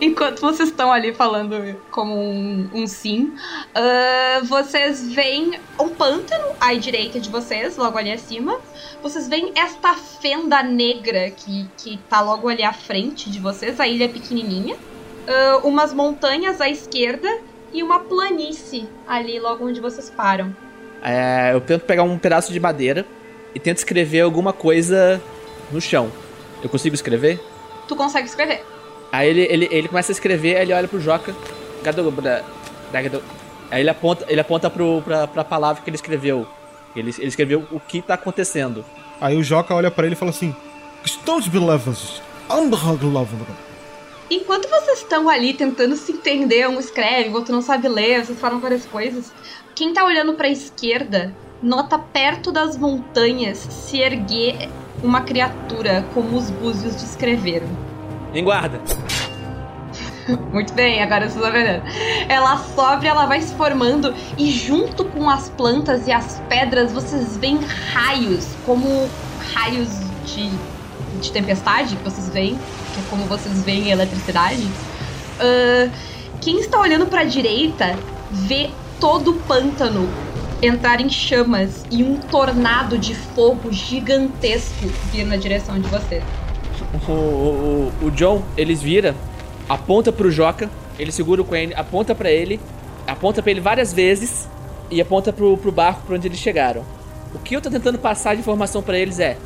Enquanto 0.04 0.40
vocês 0.42 0.68
estão 0.68 0.92
ali 0.92 1.14
falando 1.14 1.80
como 1.90 2.14
um, 2.14 2.68
um 2.74 2.86
sim, 2.86 3.32
ah, 3.74 4.42
vocês 4.44 5.10
veem 5.14 5.58
um 5.80 5.88
pântano 5.88 6.44
à 6.60 6.74
direita 6.74 7.18
de 7.18 7.30
vocês, 7.30 7.78
logo 7.78 7.96
ali 7.96 8.12
acima. 8.12 8.60
Vocês 9.02 9.28
veem 9.28 9.52
esta 9.56 9.94
fenda 9.94 10.62
negra 10.62 11.30
que, 11.30 11.66
que 11.78 11.96
tá 12.06 12.20
logo 12.20 12.50
ali 12.50 12.62
à 12.62 12.72
frente 12.74 13.30
de 13.30 13.38
vocês. 13.40 13.80
A 13.80 13.88
ilha 13.88 14.04
é 14.04 14.08
pequenininha. 14.08 14.76
ah, 15.26 15.60
umas 15.64 15.94
montanhas 15.94 16.60
à 16.60 16.68
esquerda 16.68 17.38
e 17.72 17.82
uma 17.82 18.00
planície 18.00 18.86
ali 19.08 19.40
logo 19.40 19.66
onde 19.66 19.80
vocês 19.80 20.10
param. 20.10 20.54
É, 21.02 21.54
eu 21.54 21.62
tento 21.62 21.86
pegar 21.86 22.02
um 22.02 22.18
pedaço 22.18 22.52
de 22.52 22.60
madeira 22.60 23.06
e 23.54 23.58
tento 23.58 23.78
escrever 23.78 24.20
alguma 24.20 24.52
coisa 24.52 25.18
no 25.72 25.80
chão. 25.80 26.12
Eu 26.62 26.68
consigo 26.68 26.94
escrever? 26.94 27.40
Tu 27.88 27.96
consegue 27.96 28.28
escrever. 28.28 28.73
Aí 29.14 29.28
ele, 29.28 29.42
ele, 29.42 29.68
ele 29.70 29.88
começa 29.88 30.10
a 30.10 30.14
escrever, 30.14 30.56
aí 30.56 30.62
ele 30.62 30.72
olha 30.72 30.88
pro 30.88 31.00
Joca. 31.00 31.32
Aí 33.70 33.80
ele 33.80 33.90
aponta, 33.90 34.24
ele 34.28 34.40
aponta 34.40 34.68
pro, 34.68 35.02
pra, 35.02 35.28
pra 35.28 35.44
palavra 35.44 35.84
que 35.84 35.88
ele 35.88 35.94
escreveu. 35.94 36.44
Ele, 36.96 37.14
ele 37.16 37.28
escreveu 37.28 37.64
o 37.70 37.78
que 37.78 38.02
tá 38.02 38.14
acontecendo. 38.14 38.84
Aí 39.20 39.36
o 39.36 39.42
Joca 39.44 39.72
olha 39.72 39.88
pra 39.88 40.04
ele 40.04 40.16
e 40.16 40.18
fala 40.18 40.32
assim: 40.32 40.54
Questões 41.00 41.46
belevas. 41.46 42.20
Enquanto 44.28 44.68
vocês 44.68 44.98
estão 44.98 45.28
ali 45.28 45.54
tentando 45.54 45.94
se 45.96 46.10
entender, 46.10 46.68
um 46.68 46.80
escreve, 46.80 47.28
o 47.28 47.34
outro 47.34 47.54
não 47.54 47.62
sabe 47.62 47.86
ler, 47.86 48.24
vocês 48.24 48.40
falam 48.40 48.58
várias 48.58 48.84
coisas. 48.84 49.32
Quem 49.76 49.92
tá 49.92 50.04
olhando 50.04 50.34
pra 50.34 50.48
esquerda 50.48 51.32
nota 51.62 52.00
perto 52.00 52.50
das 52.50 52.76
montanhas 52.76 53.58
se 53.58 54.00
erguer 54.00 54.68
uma 55.04 55.20
criatura 55.20 56.04
como 56.12 56.36
os 56.36 56.50
búzios 56.50 56.96
descreveram. 56.96 57.93
Em 58.34 58.42
guarda. 58.42 58.80
Muito 60.52 60.72
bem, 60.72 61.02
agora 61.02 61.28
vocês 61.28 61.36
estão 61.36 61.52
vendo. 61.52 61.82
Ela 62.28 62.58
sobe, 62.74 63.06
ela 63.06 63.26
vai 63.26 63.40
se 63.40 63.54
formando 63.54 64.14
e 64.36 64.50
junto 64.50 65.04
com 65.04 65.30
as 65.30 65.48
plantas 65.50 66.06
e 66.06 66.12
as 66.12 66.42
pedras 66.48 66.92
vocês 66.92 67.36
veem 67.36 67.60
raios, 67.92 68.46
como 68.66 69.08
raios 69.54 69.88
de, 70.24 70.50
de 71.20 71.30
tempestade 71.30 71.94
que 71.96 72.02
vocês 72.02 72.28
veem, 72.30 72.56
que 72.94 73.00
é 73.00 73.02
como 73.08 73.24
vocês 73.26 73.62
veem 73.62 73.90
eletricidade. 73.90 74.66
Ah, 75.38 75.88
quem 76.40 76.58
está 76.58 76.80
olhando 76.80 77.06
para 77.06 77.20
a 77.20 77.24
direita 77.24 77.96
vê 78.30 78.70
todo 79.00 79.30
o 79.32 79.34
pântano 79.42 80.08
entrar 80.62 81.00
em 81.00 81.10
chamas 81.10 81.84
e 81.90 82.02
um 82.02 82.16
tornado 82.16 82.98
de 82.98 83.14
fogo 83.14 83.70
gigantesco 83.72 84.88
vir 85.12 85.24
na 85.24 85.36
direção 85.36 85.78
de 85.78 85.88
vocês. 85.88 86.24
O, 87.08 87.12
o, 87.12 87.92
o 88.02 88.10
John, 88.10 88.42
eles 88.56 88.82
vira, 88.82 89.14
aponta 89.68 90.12
pro 90.12 90.30
Joca, 90.30 90.70
ele 90.98 91.12
segura 91.12 91.42
o 91.42 91.44
Queen, 91.44 91.72
aponta 91.74 92.14
pra 92.14 92.30
ele, 92.30 92.60
aponta 93.06 93.42
pra 93.42 93.50
ele 93.50 93.60
várias 93.60 93.92
vezes 93.92 94.48
e 94.90 95.00
aponta 95.00 95.32
pro, 95.32 95.56
pro 95.56 95.72
barco 95.72 96.02
pra 96.06 96.16
onde 96.16 96.28
eles 96.28 96.38
chegaram. 96.38 96.84
O 97.34 97.38
que 97.38 97.56
eu 97.56 97.60
tô 97.60 97.70
tentando 97.70 97.98
passar 97.98 98.34
de 98.34 98.40
informação 98.40 98.82
pra 98.82 98.98
eles 98.98 99.18
é: 99.18 99.36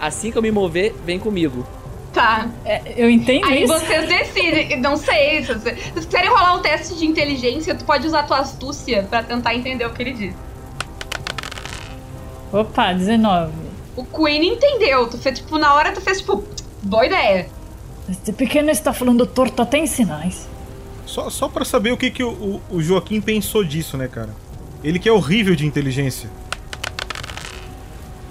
assim 0.00 0.30
que 0.30 0.36
eu 0.38 0.42
me 0.42 0.50
mover, 0.50 0.94
vem 1.04 1.18
comigo. 1.18 1.66
Tá, 2.12 2.48
É, 2.64 2.94
eu 2.96 3.08
entendo 3.08 3.44
Aí 3.46 3.64
isso. 3.64 3.72
vocês 3.72 4.08
decidem, 4.08 4.80
não 4.80 4.96
sei, 4.96 5.44
se 5.44 5.52
vocês 5.54 5.92
quiserem 6.06 6.30
rolar 6.30 6.56
um 6.56 6.62
teste 6.62 6.96
de 6.96 7.06
inteligência, 7.06 7.74
tu 7.74 7.84
pode 7.84 8.06
usar 8.06 8.22
tua 8.24 8.38
astúcia 8.38 9.02
pra 9.04 9.22
tentar 9.22 9.54
entender 9.54 9.84
o 9.86 9.90
que 9.90 10.02
ele 10.02 10.12
diz. 10.12 10.34
Opa, 12.52 12.92
19. 12.92 13.52
O 13.94 14.04
Queen 14.04 14.54
entendeu, 14.54 15.06
tu 15.08 15.18
fez, 15.18 15.38
tipo, 15.38 15.58
na 15.58 15.74
hora 15.74 15.92
tu 15.92 16.00
fez, 16.00 16.18
tipo, 16.18 16.42
boa 16.88 17.06
ideia. 17.06 17.46
Este 18.08 18.32
pequeno 18.32 18.70
está 18.70 18.92
falando 18.92 19.26
torto 19.26 19.60
até 19.62 19.78
em 19.78 19.86
sinais. 19.86 20.48
Só, 21.04 21.30
só 21.30 21.48
pra 21.48 21.64
saber 21.64 21.92
o 21.92 21.96
que, 21.96 22.10
que 22.10 22.22
o, 22.22 22.60
o- 22.70 22.82
Joaquim 22.82 23.20
pensou 23.20 23.62
disso, 23.64 23.96
né, 23.96 24.08
cara? 24.08 24.30
Ele 24.82 24.98
que 24.98 25.08
é 25.08 25.12
horrível 25.12 25.54
de 25.54 25.66
inteligência. 25.66 26.28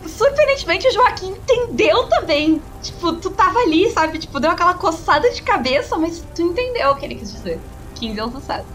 Surpreendentemente, 0.05 0.87
o 0.87 0.93
Joaquim 0.93 1.27
entendeu 1.29 2.03
também. 2.07 2.61
Tipo, 2.81 3.13
tu 3.13 3.29
tava 3.29 3.59
ali, 3.59 3.89
sabe? 3.91 4.17
Tipo, 4.17 4.39
deu 4.39 4.49
aquela 4.49 4.73
coçada 4.73 5.29
de 5.31 5.41
cabeça, 5.41 5.97
mas 5.97 6.23
tu 6.35 6.41
entendeu 6.41 6.89
o 6.91 6.95
que 6.95 7.05
ele 7.05 7.15
quis 7.15 7.31
dizer. 7.33 7.59
15 7.95 8.19
é 8.19 8.25
um 8.25 8.31
sucesso. 8.31 8.65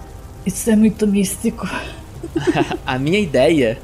Isso 0.44 0.70
é 0.70 0.76
muito 0.76 1.06
místico. 1.06 1.66
A 2.86 2.98
minha 2.98 3.18
ideia 3.18 3.78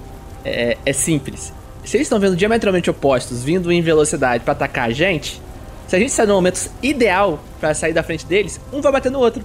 é, 0.45 0.77
é 0.85 0.93
simples. 0.93 1.53
Se 1.85 1.97
eles 1.97 2.07
estão 2.07 2.21
vendo 2.21 2.37
diametralmente 2.37 2.91
opostos, 2.91 3.43
vindo 3.43 3.73
em 3.73 3.81
velocidade 3.81 4.45
pra 4.45 4.53
atacar 4.53 4.89
a 4.89 4.93
gente, 4.93 5.41
se 5.89 5.97
a 5.97 5.99
gente 5.99 6.13
sair 6.13 6.27
no 6.27 6.35
momento 6.35 6.71
ideal 6.83 7.41
pra 7.59 7.75
sair 7.75 7.93
da 7.93 8.03
frente 8.05 8.25
deles, 8.25 8.61
um 8.73 8.81
vai 8.81 8.93
bater 8.93 9.11
no 9.11 9.19
outro. 9.19 9.43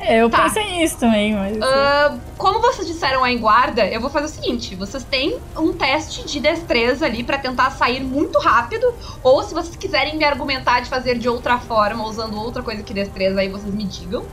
É, 0.00 0.20
eu 0.20 0.28
Tá. 0.28 0.42
pensei 0.44 0.78
nisso 0.78 0.96
também, 0.98 1.32
mas. 1.32 1.56
Ah, 1.62 2.16
como 2.36 2.60
vocês 2.60 2.88
disseram 2.88 3.22
aí 3.22 3.36
em 3.36 3.38
guarda, 3.38 3.86
eu 3.86 4.00
vou 4.00 4.10
fazer 4.10 4.26
o 4.26 4.28
seguinte: 4.28 4.74
vocês 4.74 5.04
têm 5.04 5.38
um 5.56 5.72
teste 5.72 6.26
de 6.26 6.40
destreza 6.40 7.06
ali 7.06 7.22
pra 7.22 7.38
tentar 7.38 7.70
sair 7.70 8.00
muito 8.02 8.36
rápido, 8.40 8.92
ou 9.22 9.40
se 9.44 9.54
vocês 9.54 9.76
quiserem 9.76 10.16
me 10.16 10.24
argumentar 10.24 10.80
de 10.80 10.90
fazer 10.90 11.18
de 11.18 11.28
outra 11.28 11.56
forma, 11.58 12.04
usando 12.04 12.36
outra 12.36 12.64
coisa 12.64 12.82
que 12.82 12.92
destreza, 12.92 13.38
aí 13.38 13.48
vocês 13.48 13.72
me 13.72 13.84
digam. 13.84 14.24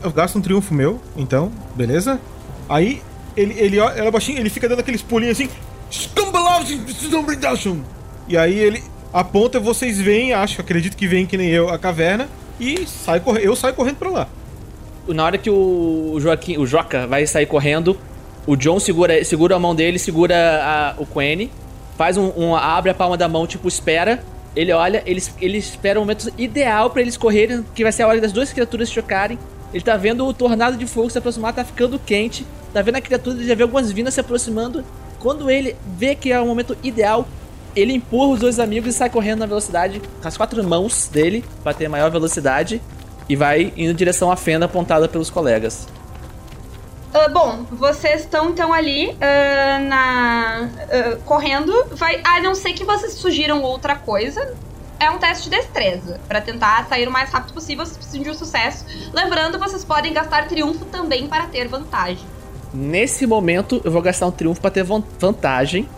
Eu 0.00 0.12
gasto 0.12 0.38
um 0.38 0.40
triunfo 0.40 0.72
meu, 0.72 1.00
então, 1.16 1.50
beleza? 1.74 2.20
Aí, 2.68 3.02
ele, 3.36 3.54
ele 3.58 3.80
olha 3.80 3.94
ela 3.94 4.12
baixinho, 4.12 4.38
ele 4.38 4.50
fica 4.50 4.68
dando 4.68 4.78
aqueles 4.78 5.02
pulinhos 5.02 5.40
assim. 5.40 5.50
"Scumbalagem, 5.90 6.84
E 8.28 8.36
aí 8.36 8.56
ele 8.58 8.84
aponta, 9.12 9.58
vocês 9.60 9.98
veem, 10.00 10.32
acho, 10.32 10.60
acredito 10.60 10.96
que 10.96 11.06
veem 11.06 11.26
que 11.26 11.36
nem 11.36 11.48
eu, 11.48 11.68
a 11.68 11.78
caverna, 11.78 12.28
e 12.60 12.86
sai 12.86 13.22
eu 13.40 13.54
saio 13.56 13.74
correndo 13.74 13.96
pra 13.96 14.10
lá. 14.10 14.28
Na 15.06 15.24
hora 15.24 15.38
que 15.38 15.48
o 15.50 16.16
Joaquim, 16.20 16.58
o 16.58 16.66
Joca 16.66 17.06
vai 17.06 17.26
sair 17.26 17.46
correndo, 17.46 17.96
o 18.46 18.56
John 18.56 18.78
segura, 18.78 19.22
segura 19.24 19.56
a 19.56 19.58
mão 19.58 19.74
dele, 19.74 19.98
segura 19.98 20.34
a- 20.62 20.94
o 21.00 21.06
Quene, 21.06 21.50
faz 21.96 22.16
um, 22.16 22.30
um- 22.36 22.54
abre 22.54 22.90
a 22.90 22.94
palma 22.94 23.16
da 23.16 23.28
mão, 23.28 23.46
tipo, 23.46 23.66
espera. 23.68 24.22
Ele 24.56 24.72
olha, 24.72 25.02
ele, 25.06 25.22
ele 25.40 25.58
espera 25.58 25.98
o 25.98 26.02
momento 26.02 26.30
ideal 26.36 26.90
pra 26.90 27.00
eles 27.00 27.16
correrem, 27.16 27.64
que 27.74 27.82
vai 27.82 27.92
ser 27.92 28.02
a 28.02 28.08
hora 28.08 28.20
das 28.20 28.32
duas 28.32 28.52
criaturas 28.52 28.90
chocarem. 28.90 29.38
Ele 29.72 29.84
tá 29.84 29.96
vendo 29.96 30.26
o 30.26 30.32
tornado 30.32 30.76
de 30.76 30.86
fogo 30.86 31.10
se 31.10 31.18
aproximar, 31.18 31.52
tá 31.54 31.64
ficando 31.64 31.98
quente. 31.98 32.46
Tá 32.72 32.82
vendo 32.82 32.96
a 32.96 33.00
criatura, 33.00 33.36
ele 33.36 33.46
já 33.46 33.54
vê 33.54 33.62
algumas 33.62 33.92
vinas 33.92 34.14
se 34.14 34.20
aproximando. 34.20 34.84
Quando 35.20 35.50
ele 35.50 35.76
vê 35.96 36.14
que 36.14 36.32
é 36.32 36.40
o 36.40 36.46
momento 36.46 36.76
ideal, 36.82 37.26
ele 37.78 37.92
empurra 37.94 38.32
os 38.32 38.40
dois 38.40 38.58
amigos 38.58 38.94
e 38.94 38.96
sai 38.96 39.10
correndo 39.10 39.40
na 39.40 39.46
velocidade, 39.46 40.00
com 40.20 40.28
as 40.28 40.36
quatro 40.36 40.62
mãos 40.64 41.08
dele, 41.08 41.44
pra 41.62 41.72
ter 41.74 41.88
maior 41.88 42.10
velocidade. 42.10 42.80
E 43.28 43.36
vai 43.36 43.72
indo 43.76 43.92
em 43.92 43.94
direção 43.94 44.32
à 44.32 44.36
fenda 44.36 44.64
apontada 44.64 45.06
pelos 45.06 45.28
colegas. 45.28 45.86
Ah, 47.12 47.28
bom, 47.28 47.64
vocês 47.70 48.20
estão 48.20 48.50
então 48.50 48.72
ali 48.72 49.16
ah, 49.20 49.78
na 49.80 50.70
ah, 50.90 51.18
correndo. 51.24 51.72
Vai, 51.92 52.20
a 52.24 52.40
não 52.40 52.54
ser 52.54 52.72
que 52.72 52.84
vocês 52.84 53.14
sugiram 53.14 53.62
outra 53.62 53.96
coisa. 53.96 54.54
É 55.00 55.10
um 55.10 55.18
teste 55.18 55.48
de 55.48 55.56
destreza 55.56 56.18
para 56.26 56.40
tentar 56.40 56.86
sair 56.88 57.06
o 57.06 57.10
mais 57.10 57.30
rápido 57.30 57.54
possível. 57.54 57.84
Vocês 57.86 57.96
precisam 57.96 58.22
de 58.22 58.30
um 58.30 58.34
sucesso. 58.34 58.84
Lembrando, 59.12 59.58
vocês 59.58 59.84
podem 59.84 60.12
gastar 60.12 60.48
triunfo 60.48 60.84
também 60.86 61.28
para 61.28 61.46
ter 61.46 61.68
vantagem. 61.68 62.26
Nesse 62.74 63.26
momento, 63.26 63.80
eu 63.84 63.90
vou 63.90 64.02
gastar 64.02 64.26
um 64.26 64.30
triunfo 64.30 64.60
pra 64.60 64.70
ter 64.70 64.82
van- 64.82 65.02
vantagem, 65.18 65.88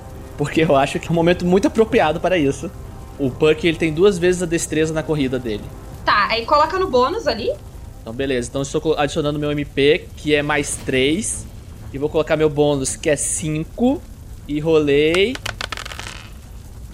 porque 0.41 0.63
eu 0.63 0.75
acho 0.75 0.99
que 0.99 1.07
é 1.07 1.11
um 1.11 1.15
momento 1.15 1.45
muito 1.45 1.69
apropriado 1.69 2.19
para 2.19 2.39
isso. 2.39 2.71
O 3.19 3.31
Puck 3.31 3.69
ele 3.69 3.77
tem 3.77 3.93
duas 3.93 4.19
vezes 4.19 4.43
a 4.43 4.47
destreza 4.47 4.91
na 4.91 5.03
corrida 5.03 5.39
dele. 5.39 5.63
Tá, 6.03 6.29
aí 6.31 6.47
coloca 6.47 6.79
no 6.79 6.89
bônus 6.89 7.27
ali. 7.27 7.53
Então, 8.01 8.11
beleza. 8.11 8.49
Então, 8.49 8.63
estou 8.63 8.95
adicionando 8.97 9.39
meu 9.39 9.53
MP, 9.53 10.09
que 10.17 10.35
é 10.35 10.41
mais 10.41 10.77
3. 10.77 11.47
E 11.93 11.99
vou 11.99 12.09
colocar 12.09 12.39
meu 12.39 12.49
bônus, 12.49 12.97
que 12.97 13.11
é 13.11 13.17
5. 13.17 14.01
E 14.49 14.59
rolei. 14.61 15.37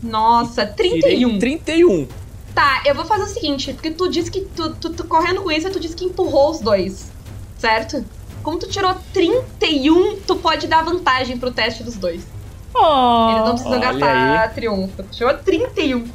Nossa, 0.02 0.66
Tirei 0.66 1.00
31. 1.00 1.38
31. 1.38 2.08
Tá, 2.52 2.82
eu 2.84 2.96
vou 2.96 3.04
fazer 3.04 3.22
o 3.22 3.28
seguinte, 3.28 3.72
porque 3.74 3.92
tu 3.92 4.08
disse 4.08 4.28
que 4.28 4.40
tu, 4.40 4.74
tu, 4.74 4.90
tu 4.90 5.04
correndo 5.04 5.42
com 5.42 5.52
isso, 5.52 5.70
tu 5.70 5.78
disse 5.78 5.94
que 5.94 6.04
empurrou 6.04 6.50
os 6.50 6.58
dois, 6.58 7.12
certo? 7.58 8.04
Como 8.42 8.58
tu 8.58 8.68
tirou 8.68 8.96
31, 9.12 10.16
tu 10.26 10.34
pode 10.34 10.66
dar 10.66 10.82
vantagem 10.82 11.38
pro 11.38 11.52
teste 11.52 11.84
dos 11.84 11.94
dois. 11.94 12.34
Oh, 12.74 13.28
Eles 13.30 13.44
não 13.44 13.54
precisam 13.54 13.72
olha 13.72 13.92
gastar 13.92 14.54
triunfo. 14.54 15.02
Tu 15.02 15.16
tirou 15.16 15.34
31. 15.38 16.08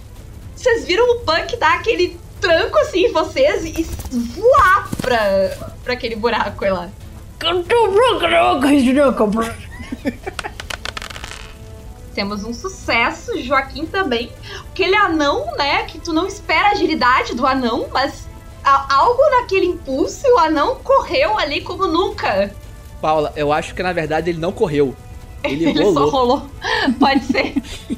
Vocês 0.55 0.85
viram 0.85 1.15
o 1.15 1.19
Punk 1.21 1.57
dar 1.57 1.75
aquele 1.75 2.19
tranco 2.39 2.77
assim 2.79 3.05
em 3.05 3.11
vocês 3.11 3.65
e 3.65 3.83
voar 4.11 4.89
pra, 5.01 5.19
pra 5.83 5.93
aquele 5.93 6.15
buraco 6.15 6.63
aí 6.63 6.71
lá. 6.71 6.89
Temos 12.13 12.43
um 12.43 12.53
sucesso, 12.53 13.41
Joaquim 13.41 13.85
também. 13.85 14.31
Aquele 14.69 14.95
anão, 14.95 15.45
né? 15.57 15.83
Que 15.83 15.97
tu 15.97 16.11
não 16.11 16.27
espera 16.27 16.69
a 16.69 16.71
agilidade 16.71 17.33
do 17.33 17.47
anão, 17.47 17.87
mas 17.91 18.27
a- 18.63 18.93
algo 18.95 19.21
naquele 19.29 19.65
impulso, 19.67 20.27
o 20.35 20.37
anão 20.37 20.75
correu 20.83 21.37
ali 21.39 21.61
como 21.61 21.87
nunca. 21.87 22.53
Paula, 23.01 23.31
eu 23.35 23.51
acho 23.53 23.73
que 23.73 23.81
na 23.81 23.93
verdade 23.93 24.29
ele 24.29 24.39
não 24.39 24.51
correu. 24.51 24.95
Ele, 25.43 25.65
Ele 25.69 25.83
rolou. 25.83 25.93
só 25.93 26.09
rolou. 26.09 26.49
Pode 26.99 27.23
ser. 27.25 27.53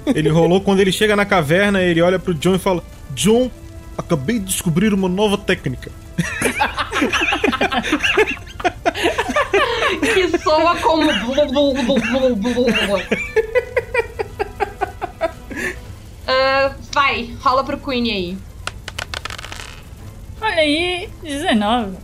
Ele 0.08 0.30
rolou 0.30 0.62
quando 0.62 0.80
ele 0.80 0.92
chega 0.92 1.16
na 1.16 1.26
caverna, 1.26 1.82
ele 1.82 2.02
olha 2.02 2.20
pro 2.20 2.34
John 2.34 2.56
e 2.56 2.60
fala: 2.60 2.84
John, 3.12 3.50
acabei 3.98 4.40
de 4.40 4.46
descobrir 4.46 4.94
uma 4.94 5.08
nova 5.10 5.38
técnica. 5.38 5.92
que 10.14 10.38
soa 10.40 10.76
como. 10.78 11.10
Ah, 16.28 16.74
vai, 16.94 17.36
rola 17.42 17.64
pro 17.64 17.78
Queen 17.78 18.12
aí. 18.12 18.38
Olha 20.42 20.56
aí, 20.62 21.10
19. 21.24 21.98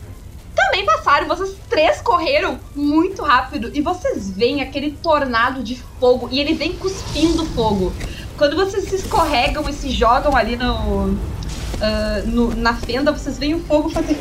Também 0.69 0.85
passaram, 0.85 1.27
vocês 1.27 1.55
três 1.67 1.99
correram 1.99 2.59
muito 2.75 3.23
rápido 3.23 3.71
e 3.73 3.81
vocês 3.81 4.29
veem 4.29 4.61
aquele 4.61 4.91
tornado 4.91 5.63
de 5.63 5.75
fogo 5.99 6.29
e 6.31 6.39
ele 6.39 6.53
vem 6.53 6.73
cuspindo 6.73 7.43
fogo. 7.47 7.91
Quando 8.37 8.55
vocês 8.55 8.85
se 8.85 8.95
escorregam 8.95 9.67
e 9.67 9.73
se 9.73 9.89
jogam 9.89 10.35
ali 10.35 10.55
no, 10.55 11.07
uh, 11.07 12.27
no 12.27 12.55
na 12.55 12.75
fenda, 12.75 13.11
vocês 13.11 13.39
veem 13.39 13.55
o 13.55 13.59
fogo 13.61 13.89
fazer 13.89 14.17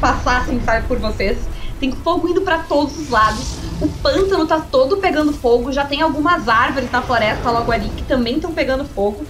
passar 0.00 0.42
assim, 0.42 0.60
sabe, 0.64 0.86
por 0.86 0.98
vocês. 0.98 1.36
Tem 1.80 1.90
fogo 1.90 2.28
indo 2.28 2.42
para 2.42 2.60
todos 2.60 2.96
os 2.96 3.10
lados. 3.10 3.56
O 3.80 3.88
pântano 3.88 4.46
tá 4.46 4.60
todo 4.60 4.98
pegando 4.98 5.32
fogo. 5.32 5.72
Já 5.72 5.84
tem 5.84 6.00
algumas 6.00 6.48
árvores 6.48 6.90
na 6.90 7.02
floresta 7.02 7.50
logo 7.50 7.70
ali 7.72 7.88
que 7.90 8.04
também 8.04 8.36
estão 8.36 8.52
pegando 8.52 8.84
fogo. 8.84 9.26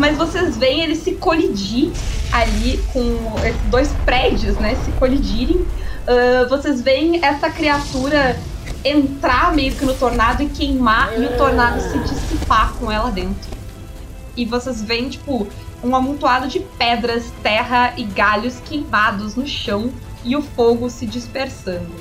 Mas 0.00 0.16
vocês 0.16 0.56
veem 0.56 0.80
ele 0.80 0.96
se 0.96 1.12
colidir 1.12 1.92
ali 2.32 2.78
com 2.90 3.38
esses 3.44 3.60
dois 3.70 3.92
prédios, 4.06 4.56
né? 4.56 4.74
Se 4.76 4.90
colidirem. 4.92 5.58
Uh, 5.58 6.48
vocês 6.48 6.80
veem 6.80 7.22
essa 7.22 7.50
criatura 7.50 8.40
entrar 8.82 9.54
meio 9.54 9.74
que 9.76 9.84
no 9.84 9.92
tornado 9.92 10.42
e 10.42 10.48
queimar 10.48 11.20
e 11.20 11.26
o 11.26 11.36
tornado 11.36 11.82
se 11.82 11.98
dissipar 11.98 12.72
com 12.78 12.90
ela 12.90 13.10
dentro. 13.10 13.50
E 14.34 14.46
vocês 14.46 14.80
veem, 14.80 15.10
tipo, 15.10 15.46
um 15.84 15.94
amontoado 15.94 16.48
de 16.48 16.60
pedras, 16.78 17.30
terra 17.42 17.92
e 17.94 18.04
galhos 18.04 18.58
queimados 18.60 19.34
no 19.34 19.46
chão 19.46 19.92
e 20.24 20.34
o 20.34 20.40
fogo 20.40 20.88
se 20.88 21.04
dispersando. 21.04 21.92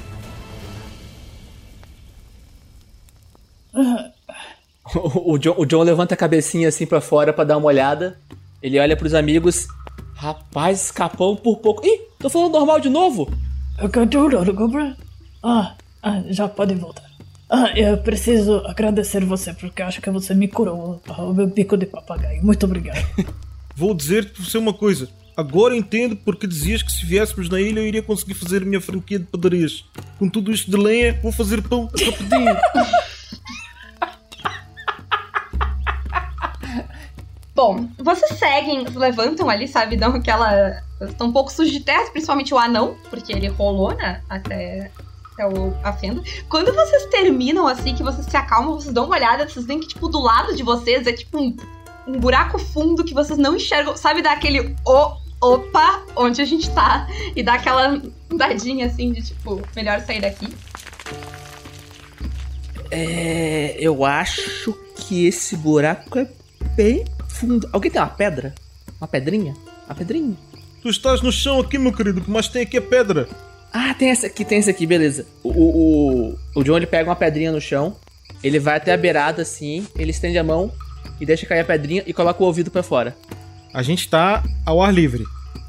O, 4.95 5.37
John, 5.37 5.55
o 5.57 5.65
John 5.65 5.83
levanta 5.83 6.13
a 6.13 6.17
cabecinha 6.17 6.69
assim 6.69 6.85
para 6.85 7.01
fora 7.01 7.31
para 7.31 7.43
dar 7.43 7.57
uma 7.57 7.67
olhada. 7.67 8.17
Ele 8.61 8.79
olha 8.79 8.97
pros 8.97 9.13
amigos. 9.13 9.67
Rapaz, 10.15 10.85
escapou 10.85 11.35
por 11.35 11.57
pouco. 11.57 11.85
Ih, 11.85 12.01
tô 12.19 12.29
falando 12.29 12.53
normal 12.53 12.79
de 12.79 12.89
novo. 12.89 13.31
Ah, 15.43 15.75
ah, 16.03 16.21
já 16.29 16.47
pode 16.47 16.75
voltar. 16.75 17.09
Ah, 17.49 17.71
eu 17.75 17.97
preciso 17.97 18.57
agradecer 18.65 19.23
você 19.23 19.53
porque 19.53 19.81
acho 19.81 20.01
que 20.01 20.09
você 20.11 20.33
me 20.33 20.47
curou 20.47 21.01
o 21.17 21.33
meu 21.33 21.47
bico 21.47 21.77
de 21.77 21.85
papagaio. 21.85 22.43
Muito 22.43 22.65
obrigado. 22.65 23.03
Vou 23.75 23.93
dizer 23.93 24.31
pra 24.31 24.43
você 24.43 24.57
uma 24.57 24.73
coisa. 24.73 25.09
Agora 25.37 25.75
entendo 25.75 26.17
porque 26.17 26.45
dizias 26.45 26.83
que 26.83 26.91
se 26.91 27.05
viéssemos 27.05 27.47
na 27.47 27.61
ilha 27.61 27.79
eu 27.79 27.87
iria 27.87 28.03
conseguir 28.03 28.33
fazer 28.33 28.61
a 28.61 28.65
minha 28.65 28.81
franquia 28.81 29.19
de 29.19 29.25
padarias. 29.25 29.85
Com 30.17 30.27
tudo 30.27 30.51
isto 30.51 30.69
de 30.69 30.75
lenha, 30.75 31.17
vou 31.23 31.31
fazer 31.31 31.61
pão 31.61 31.85
rapidinho. 31.85 32.57
Bom, 37.59 37.89
vocês 37.97 38.39
seguem, 38.39 38.85
levantam 38.85 39.49
ali, 39.49 39.67
sabe? 39.67 39.97
Dão 39.97 40.15
aquela. 40.15 40.81
Estão 41.01 41.27
um 41.27 41.33
pouco 41.33 41.51
sujos 41.51 41.73
de 41.73 41.81
terra, 41.81 42.09
principalmente 42.09 42.53
o 42.53 42.57
anão, 42.57 42.95
porque 43.09 43.33
ele 43.33 43.49
rolou, 43.49 43.93
né? 43.95 44.21
Até, 44.29 44.89
até 45.33 45.45
o, 45.45 45.75
a 45.83 45.91
fenda. 45.91 46.23
Quando 46.47 46.73
vocês 46.73 47.07
terminam 47.07 47.67
assim, 47.67 47.93
que 47.93 48.01
vocês 48.01 48.25
se 48.27 48.37
acalmam, 48.37 48.75
vocês 48.75 48.93
dão 48.93 49.07
uma 49.07 49.15
olhada, 49.17 49.45
vocês 49.45 49.65
veem 49.65 49.81
que, 49.81 49.89
tipo, 49.89 50.07
do 50.07 50.21
lado 50.21 50.55
de 50.55 50.63
vocês 50.63 51.05
é 51.05 51.11
tipo 51.11 51.37
um, 51.37 51.53
um 52.07 52.17
buraco 52.17 52.57
fundo 52.57 53.03
que 53.03 53.13
vocês 53.13 53.37
não 53.37 53.57
enxergam. 53.57 53.97
Sabe, 53.97 54.21
dá 54.21 54.31
aquele 54.31 54.73
o, 54.87 55.17
opa, 55.41 56.05
onde 56.15 56.41
a 56.41 56.45
gente 56.45 56.69
tá? 56.71 57.09
E 57.35 57.43
dá 57.43 57.55
aquela 57.55 58.01
andadinha 58.31 58.85
assim 58.85 59.11
de 59.11 59.21
tipo, 59.21 59.61
melhor 59.75 59.99
sair 59.99 60.21
daqui. 60.21 60.47
É. 62.89 63.75
Eu 63.77 64.05
acho 64.05 64.73
que 64.95 65.25
esse 65.25 65.57
buraco 65.57 66.19
é 66.19 66.27
bem 66.77 67.03
fundo. 67.39 67.69
Alguém 67.71 67.89
tem 67.89 68.01
uma 68.01 68.07
pedra? 68.07 68.53
Uma 68.99 69.07
pedrinha? 69.07 69.53
Uma 69.85 69.95
pedrinha? 69.95 70.35
Tu 70.81 70.89
estás 70.89 71.21
no 71.21 71.31
chão 71.31 71.59
aqui, 71.59 71.77
meu 71.77 71.93
querido, 71.93 72.23
mas 72.27 72.47
tem 72.47 72.63
aqui 72.63 72.77
a 72.77 72.81
pedra. 72.81 73.27
Ah, 73.71 73.93
tem 73.93 74.09
essa 74.09 74.27
aqui, 74.27 74.43
tem 74.43 74.59
essa 74.59 74.71
aqui, 74.71 74.85
beleza. 74.85 75.25
O, 75.43 75.49
o, 75.49 76.39
o, 76.55 76.63
John 76.63 76.77
ele 76.77 76.87
pega 76.87 77.09
uma 77.09 77.15
pedrinha 77.15 77.51
no 77.51 77.61
chão, 77.61 77.95
ele 78.43 78.59
vai 78.59 78.77
até 78.77 78.93
a 78.93 78.97
beirada 78.97 79.41
assim, 79.41 79.87
ele 79.95 80.11
estende 80.11 80.37
a 80.37 80.43
mão 80.43 80.71
e 81.19 81.25
deixa 81.25 81.45
cair 81.45 81.59
a 81.59 81.65
pedrinha 81.65 82.03
e 82.05 82.13
coloca 82.13 82.41
o 82.41 82.45
ouvido 82.45 82.71
para 82.71 82.81
fora. 82.81 83.15
A 83.73 83.83
gente 83.83 84.09
tá 84.09 84.43
ao 84.65 84.81
ar 84.81 84.93
livre. 84.93 85.23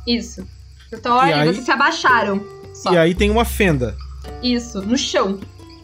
Isso. 0.07 0.47
Então, 0.93 1.17
olha, 1.17 1.37
aí... 1.37 1.49
vocês 1.49 1.65
se 1.65 1.71
abaixaram. 1.71 2.43
Só. 2.75 2.93
E 2.93 2.97
aí 2.99 3.15
tem 3.15 3.31
uma 3.31 3.45
fenda. 3.45 3.95
Isso, 4.43 4.81
no 4.81 4.97
chão 4.97 5.39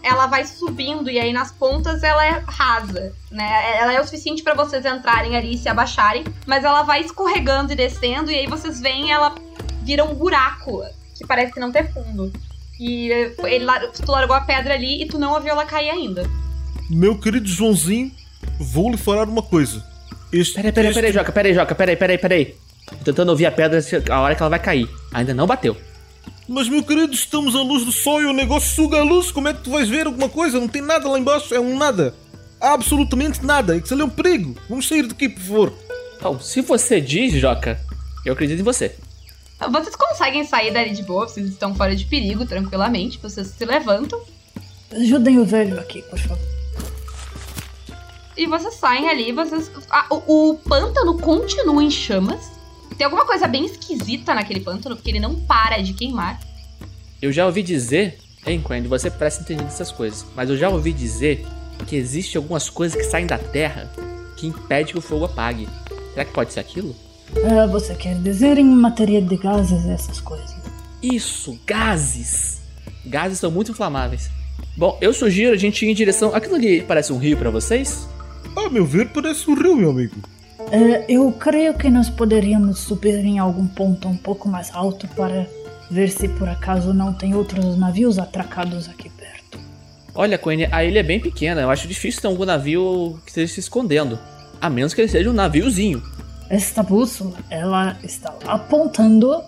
ela 0.06 0.26
vai 0.28 0.46
subindo 0.46 1.10
e 1.10 1.18
aí 1.18 1.32
nas 1.32 1.50
pontas 1.50 2.02
ela 2.04 2.24
é 2.24 2.42
rasa, 2.46 3.12
né? 3.30 3.76
Ela 3.78 3.92
é 3.92 4.00
o 4.00 4.04
suficiente 4.04 4.42
para 4.42 4.54
vocês 4.54 4.84
entrarem 4.86 5.36
ali 5.36 5.54
e 5.54 5.58
se 5.58 5.68
abaixarem, 5.68 6.24
mas 6.46 6.62
ela 6.62 6.82
vai 6.82 7.00
escorregando 7.00 7.72
e 7.72 7.76
descendo 7.76 8.30
e 8.30 8.36
aí 8.36 8.46
vocês 8.46 8.80
veem 8.80 9.10
ela 9.10 9.34
vira 9.82 10.04
um 10.04 10.14
buraco 10.14 10.82
que 11.16 11.26
parece 11.26 11.58
não 11.58 11.72
ter 11.72 11.92
fundo. 11.92 12.32
E 12.78 13.10
ele, 13.44 13.66
tu 14.04 14.12
largou 14.12 14.36
a 14.36 14.40
pedra 14.42 14.74
ali 14.74 15.02
e 15.02 15.06
tu 15.06 15.18
não 15.18 15.32
ouviu 15.32 15.50
ela 15.50 15.64
cair 15.64 15.90
ainda. 15.90 16.28
Meu 16.88 17.18
querido 17.18 17.48
Joãozinho, 17.48 18.12
vou 18.60 18.90
lhe 18.90 18.96
falar 18.96 19.28
uma 19.28 19.42
coisa. 19.42 19.84
Este, 20.32 20.54
peraí, 20.54 20.72
peraí, 20.72 20.90
este... 20.90 21.00
peraí, 21.00 21.12
Joca, 21.12 21.32
peraí, 21.32 21.54
Joca, 21.54 21.74
peraí, 21.74 21.96
peraí, 21.96 22.18
peraí. 22.18 22.54
Tô 22.86 22.96
tentando 23.06 23.30
ouvir 23.30 23.46
a 23.46 23.50
pedra 23.50 23.80
a 24.10 24.20
hora 24.20 24.34
que 24.36 24.42
ela 24.42 24.50
vai 24.50 24.60
cair. 24.60 24.88
Ainda 25.12 25.34
não 25.34 25.46
bateu. 25.46 25.76
Mas, 26.48 26.68
meu 26.68 26.82
querido, 26.82 27.12
estamos 27.12 27.56
à 27.56 27.62
luz 27.62 27.84
do 27.84 27.90
sol 27.90 28.22
e 28.22 28.26
o 28.26 28.32
negócio 28.32 28.74
suga 28.74 29.00
a 29.00 29.02
luz. 29.02 29.32
Como 29.32 29.48
é 29.48 29.54
que 29.54 29.62
tu 29.62 29.70
vais 29.70 29.88
ver 29.88 30.06
alguma 30.06 30.28
coisa? 30.28 30.60
Não 30.60 30.68
tem 30.68 30.82
nada 30.82 31.08
lá 31.08 31.18
embaixo, 31.18 31.54
é 31.54 31.60
um 31.60 31.76
nada. 31.76 32.14
Absolutamente 32.60 33.44
nada. 33.44 33.76
Isso 33.76 33.92
ali 33.92 34.02
é 34.02 34.04
um 34.04 34.10
perigo. 34.10 34.56
Vamos 34.68 34.86
sair 34.86 35.06
daqui, 35.06 35.28
por 35.28 35.42
favor. 35.42 35.72
Bom, 36.22 36.38
se 36.38 36.60
você 36.60 37.00
diz, 37.00 37.34
Joca, 37.34 37.80
eu 38.24 38.32
acredito 38.32 38.60
em 38.60 38.64
você. 38.64 38.94
Vocês 39.70 39.96
conseguem 39.96 40.44
sair 40.44 40.72
dali 40.72 40.90
de 40.90 41.02
boa, 41.02 41.26
vocês 41.26 41.48
estão 41.48 41.74
fora 41.74 41.96
de 41.96 42.04
perigo, 42.04 42.46
tranquilamente. 42.46 43.18
Vocês 43.18 43.48
se 43.48 43.64
levantam. 43.64 44.20
Ajudem 44.92 45.38
o 45.38 45.44
velho 45.44 45.80
aqui, 45.80 46.02
por 46.02 46.18
favor. 46.18 46.38
E 48.36 48.46
vocês 48.46 48.74
saem 48.74 49.08
ali, 49.08 49.32
vocês. 49.32 49.70
Ah, 49.90 50.06
o, 50.10 50.50
o 50.50 50.54
pântano 50.58 51.18
continua 51.18 51.82
em 51.82 51.90
chamas. 51.90 52.55
Tem 52.96 53.04
alguma 53.04 53.26
coisa 53.26 53.46
bem 53.46 53.66
esquisita 53.66 54.34
naquele 54.34 54.60
pântano, 54.60 54.96
porque 54.96 55.10
ele 55.10 55.20
não 55.20 55.34
para 55.34 55.82
de 55.82 55.92
queimar. 55.92 56.40
Eu 57.20 57.32
já 57.32 57.46
ouvi 57.46 57.62
dizer, 57.62 58.18
hein, 58.46 58.62
Quend, 58.66 58.88
você 58.88 59.10
presta 59.10 59.42
entender 59.42 59.64
dessas 59.64 59.92
coisas, 59.92 60.24
mas 60.34 60.48
eu 60.48 60.56
já 60.56 60.68
ouvi 60.68 60.92
dizer 60.92 61.46
que 61.86 61.96
existe 61.96 62.36
algumas 62.36 62.70
coisas 62.70 62.96
que 62.96 63.04
saem 63.04 63.26
da 63.26 63.38
terra 63.38 63.90
que 64.36 64.46
impede 64.46 64.92
que 64.92 64.98
o 64.98 65.02
fogo 65.02 65.24
apague. 65.24 65.68
Será 66.12 66.24
que 66.24 66.32
pode 66.32 66.52
ser 66.52 66.60
aquilo? 66.60 66.94
Ah, 67.44 67.66
você 67.66 67.94
quer 67.94 68.14
dizer 68.16 68.58
em 68.58 68.64
matéria 68.64 69.20
de 69.20 69.36
gases 69.36 69.86
essas 69.86 70.20
coisas? 70.20 70.56
Isso, 71.02 71.58
gases. 71.66 72.60
Gases 73.04 73.38
são 73.38 73.50
muito 73.50 73.70
inflamáveis. 73.70 74.30
Bom, 74.76 74.98
eu 75.00 75.12
sugiro 75.12 75.54
a 75.54 75.56
gente 75.56 75.84
ir 75.84 75.90
em 75.90 75.94
direção. 75.94 76.34
Aquilo 76.34 76.54
ali 76.54 76.82
parece 76.82 77.12
um 77.12 77.18
rio 77.18 77.36
para 77.36 77.50
vocês? 77.50 78.08
A 78.56 78.68
meu 78.68 78.86
ver, 78.86 79.08
parece 79.08 79.50
um 79.50 79.54
rio, 79.54 79.76
meu 79.76 79.90
amigo. 79.90 80.16
Uh, 80.58 81.04
eu 81.08 81.30
creio 81.32 81.74
que 81.74 81.90
nós 81.90 82.08
poderíamos 82.08 82.78
subir 82.78 83.24
em 83.24 83.38
algum 83.38 83.66
ponto 83.66 84.08
um 84.08 84.16
pouco 84.16 84.48
mais 84.48 84.74
alto 84.74 85.06
para 85.08 85.46
ver 85.90 86.08
se 86.08 86.28
por 86.28 86.48
acaso 86.48 86.92
não 86.92 87.12
tem 87.12 87.34
outros 87.34 87.76
navios 87.76 88.18
atracados 88.18 88.88
aqui 88.88 89.10
perto. 89.10 89.60
Olha, 90.14 90.38
Queen, 90.38 90.66
a 90.72 90.82
ilha 90.82 91.00
é 91.00 91.02
bem 91.02 91.20
pequena. 91.20 91.60
Eu 91.60 91.70
acho 91.70 91.86
difícil 91.86 92.22
ter 92.22 92.28
algum 92.28 92.44
navio 92.44 93.18
que 93.24 93.30
esteja 93.30 93.52
se 93.52 93.60
escondendo. 93.60 94.18
A 94.60 94.70
menos 94.70 94.94
que 94.94 95.00
ele 95.02 95.08
seja 95.08 95.30
um 95.30 95.34
naviozinho. 95.34 96.02
Esta 96.48 96.82
bússola, 96.82 97.36
ela 97.50 97.98
está 98.02 98.32
apontando 98.46 99.42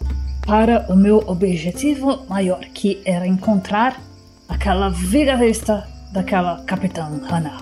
para 0.47 0.87
o 0.91 0.97
meu 0.97 1.25
objetivo 1.27 2.27
maior, 2.29 2.61
que 2.75 3.01
era 3.05 3.27
encontrar 3.27 4.01
aquela 4.49 4.89
vigarista 4.91 5.87
daquela 6.13 6.63
Capitã 6.65 7.21
Hannah. 7.31 7.59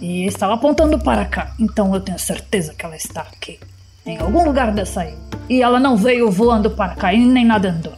E 0.00 0.26
estava 0.26 0.54
apontando 0.54 0.98
para 0.98 1.24
cá, 1.24 1.54
então 1.58 1.94
eu 1.94 2.00
tenho 2.00 2.18
certeza 2.18 2.74
que 2.74 2.84
ela 2.84 2.96
está 2.96 3.22
aqui. 3.22 3.58
Em 4.04 4.18
algum 4.18 4.44
lugar 4.44 4.72
dessa 4.72 5.04
ilha. 5.04 5.18
E 5.48 5.62
ela 5.62 5.80
não 5.80 5.96
veio 5.96 6.30
voando 6.30 6.70
para 6.70 6.94
cá 6.94 7.12
e 7.12 7.18
nem 7.18 7.44
nadando. 7.44 7.92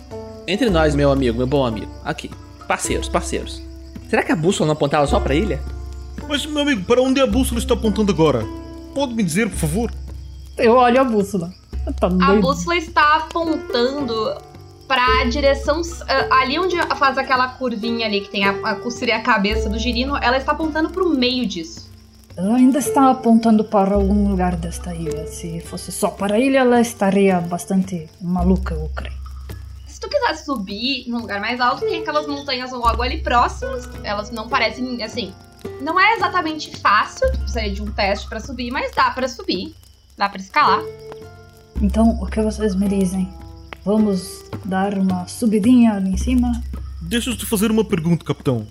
Entre 0.47 0.71
nós, 0.71 0.95
meu 0.95 1.11
amigo, 1.11 1.37
meu 1.37 1.47
bom 1.47 1.67
amigo. 1.67 1.91
Aqui. 2.05 2.31
Parceiros, 2.67 3.09
parceiros. 3.09 3.63
Será 4.09 4.23
que 4.23 4.33
a 4.33 4.37
bússola 4.37 4.69
não 4.69 4.73
apontava 4.73 5.07
só 5.07 5.21
para 5.21 5.35
a 5.35 5.37
ilha? 5.37 5.61
Mas, 6.27 6.47
meu 6.47 6.63
amigo, 6.63 6.85
para 6.85 7.03
onde 7.03 7.21
a 7.21 7.27
bússola 7.27 7.59
está 7.59 7.75
apontando 7.75 8.13
agora? 8.13 8.45
Pode 8.95 9.15
me 9.15 9.23
dizer, 9.23 9.51
por 9.51 9.59
favor? 9.59 9.93
Eu 10.57 10.75
olho 10.75 11.01
a 11.01 11.05
bússola. 11.05 11.53
Tá 12.01 12.07
a 12.07 12.35
bússola 12.37 12.77
está 12.77 13.17
apontando 13.17 14.37
para 14.87 15.21
a 15.21 15.25
direção 15.25 15.81
uh, 15.81 16.33
ali 16.33 16.59
onde 16.59 16.77
faz 16.97 17.19
aquela 17.19 17.49
curvinha 17.49 18.07
ali 18.07 18.23
que 18.23 18.31
tem 18.31 18.45
a, 18.45 18.53
a 18.53 18.91
seria 18.91 19.17
a 19.17 19.21
cabeça 19.21 19.69
do 19.69 19.79
girino, 19.79 20.17
ela 20.17 20.39
está 20.39 20.53
apontando 20.53 20.91
para 20.91 21.05
o 21.05 21.11
meio 21.11 21.47
disso. 21.47 21.88
Ela 22.39 22.57
ainda 22.57 22.79
está 22.79 23.11
apontando 23.11 23.65
para 23.65 23.95
algum 23.95 24.31
lugar 24.31 24.57
desta 24.57 24.95
ilha. 24.95 25.27
Se 25.27 25.61
fosse 25.61 25.93
só 25.93 26.09
para 26.09 26.37
a 26.37 26.39
ilha, 26.39 26.61
ela 26.61 26.81
estaria 26.81 27.41
bastante 27.41 28.09
maluca, 28.21 28.75
eu 28.75 28.89
creio. 28.95 29.19
Se 29.87 30.01
tu 30.01 30.09
quiser 30.09 30.37
subir 30.37 31.09
num 31.09 31.19
lugar 31.19 31.41
mais 31.41 31.61
alto, 31.61 31.85
tem 31.85 32.01
aquelas 32.01 32.27
montanhas 32.27 32.73
logo 32.73 33.03
ali 33.03 33.21
próximas. 33.21 33.89
Elas 34.03 34.31
não 34.31 34.49
parecem, 34.49 35.03
assim... 35.03 35.35
Não 35.83 35.99
é 35.99 36.15
exatamente 36.15 36.75
fácil, 36.77 37.31
tu 37.33 37.39
precisaria 37.39 37.75
de 37.75 37.83
um 37.83 37.91
teste 37.91 38.29
para 38.29 38.39
subir, 38.39 38.71
mas 38.71 38.95
dá 38.95 39.11
para 39.11 39.29
subir. 39.29 39.75
Dá 40.17 40.29
para 40.29 40.41
escalar. 40.41 40.81
Então, 41.83 42.11
o 42.21 42.27
que 42.27 42.41
vocês 42.41 42.77
me 42.77 42.89
dizem? 42.89 43.29
vamos 43.89 44.45
dar 44.67 44.99
uma 44.99 45.27
subidinha 45.27 45.95
ali 45.95 46.11
em 46.11 46.17
cima. 46.19 46.63
Deixa 47.01 47.31
eu 47.31 47.37
te 47.39 47.47
fazer 47.47 47.71
uma 47.71 47.83
pergunta, 47.83 48.23
capitão. 48.23 48.67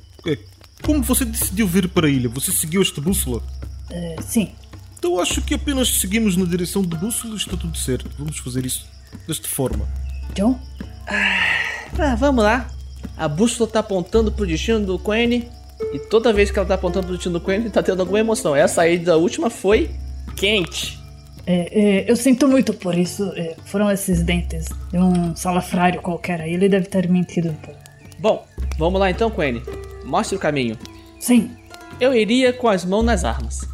Como 0.84 1.02
você 1.04 1.26
decidiu 1.26 1.68
vir 1.68 1.90
para 1.90 2.08
a 2.08 2.10
ilha? 2.10 2.30
Você 2.30 2.52
seguiu 2.52 2.82
esta 2.82 3.02
bússola? 3.02 3.41
É, 3.90 4.16
sim. 4.22 4.52
Então 4.98 5.20
acho 5.20 5.41
que 5.41 5.54
apenas 5.54 5.99
seguimos 5.99 6.36
na 6.36 6.45
direção 6.45 6.82
de 6.82 6.95
bússola 6.95 7.34
e 7.34 7.38
está 7.38 7.56
tudo 7.56 7.78
certo. 7.78 8.10
Vamos 8.18 8.38
fazer 8.38 8.66
isso 8.66 8.86
desta 9.28 9.48
forma. 9.48 9.88
John? 10.34 10.60
Ah, 11.08 12.16
vamos 12.16 12.44
lá. 12.44 12.68
A 13.16 13.28
bússola 13.28 13.70
tá 13.70 13.80
apontando 13.80 14.32
pro 14.32 14.45
destino 14.45 14.80
do 14.80 14.99
Quene. 14.99 15.48
E 15.94 15.99
toda 15.99 16.34
vez 16.34 16.49
que 16.49 16.58
ela 16.58 16.68
tá 16.68 16.74
apontando 16.74 17.08
pro 17.08 17.16
destino 17.16 17.40
do 17.40 17.45
Quene, 17.45 17.70
tá 17.70 17.84
tendo 17.84 17.99
alguma 17.99 18.20
emoção. 18.20 18.56
Essa 18.56 18.82
aí 18.82 18.98
da 18.98 19.16
última 19.16 19.49
foi 19.49 19.91
quente. 20.36 20.99
É, 21.45 22.06
é, 22.06 22.12
eu 22.12 22.16
sinto 22.16 22.48
muito 22.48 22.74
por 22.74 22.98
isso. 22.98 23.32
É, 23.36 23.56
foram 23.66 23.90
esses 23.91 24.22
dentes 24.22 24.68
de 24.91 24.98
um 24.98 25.36
salafrário 25.36 26.02
qualquer 26.02 26.41
aí. 26.41 26.54
Ele 26.54 26.68
deve 26.68 26.88
ter 26.88 27.08
mentido 27.10 27.49
um 27.49 27.56
pouco. 27.56 27.87
Bom, 28.19 28.45
vamos 28.77 28.99
lá 28.99 29.10
então, 29.10 29.30
Quene. 29.30 29.61
Mostre 30.03 30.35
o 30.35 30.39
caminho. 30.39 30.77
Sim, 31.19 31.52
Eu 31.99 32.14
iria 32.14 32.53
com 32.53 32.68
as 32.68 32.85
mãos 32.85 33.03
nas 33.03 33.23
armas. 33.26 33.68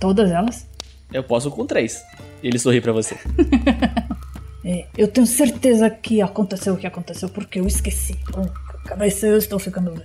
todas 0.00 0.30
elas. 0.30 0.66
Eu 1.12 1.22
posso 1.22 1.50
com 1.50 1.66
três. 1.66 2.02
E 2.42 2.48
ele 2.48 2.58
sorri 2.58 2.80
pra 2.80 2.92
você. 2.92 3.16
É, 4.68 4.84
eu 4.98 5.06
tenho 5.06 5.24
certeza 5.28 5.88
que 5.88 6.20
aconteceu 6.20 6.74
o 6.74 6.76
que 6.76 6.88
aconteceu 6.88 7.28
porque 7.28 7.60
eu 7.60 7.68
esqueci. 7.68 8.18
Com 8.32 8.44
cabeça 8.84 9.24
eu 9.24 9.38
estou 9.38 9.60
ficando 9.60 9.92
velho. 9.92 10.04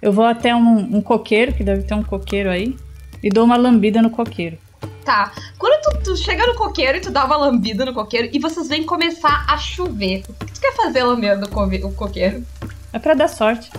Eu 0.00 0.12
vou 0.12 0.24
até 0.24 0.54
um, 0.54 0.98
um 0.98 1.02
coqueiro, 1.02 1.52
que 1.52 1.64
deve 1.64 1.82
ter 1.82 1.94
um 1.94 2.04
coqueiro 2.04 2.48
aí, 2.48 2.76
e 3.20 3.28
dou 3.28 3.44
uma 3.44 3.56
lambida 3.56 4.00
no 4.00 4.08
coqueiro. 4.08 4.56
Tá. 5.04 5.32
Quando 5.58 5.82
tu, 5.82 5.98
tu 6.04 6.16
chega 6.16 6.46
no 6.46 6.54
coqueiro 6.54 6.98
e 6.98 7.00
tu 7.00 7.10
dá 7.10 7.24
uma 7.24 7.36
lambida 7.36 7.84
no 7.84 7.92
coqueiro 7.92 8.28
e 8.32 8.38
vocês 8.38 8.68
veem 8.68 8.86
começar 8.86 9.44
a 9.48 9.58
chover, 9.58 10.22
o 10.28 10.44
que 10.44 10.52
tu 10.52 10.60
quer 10.60 10.76
fazer 10.76 11.02
lambendo 11.02 11.46
o 11.46 11.92
coqueiro? 11.92 12.44
É 12.92 12.98
pra 12.98 13.14
dar 13.14 13.28
sorte. 13.28 13.70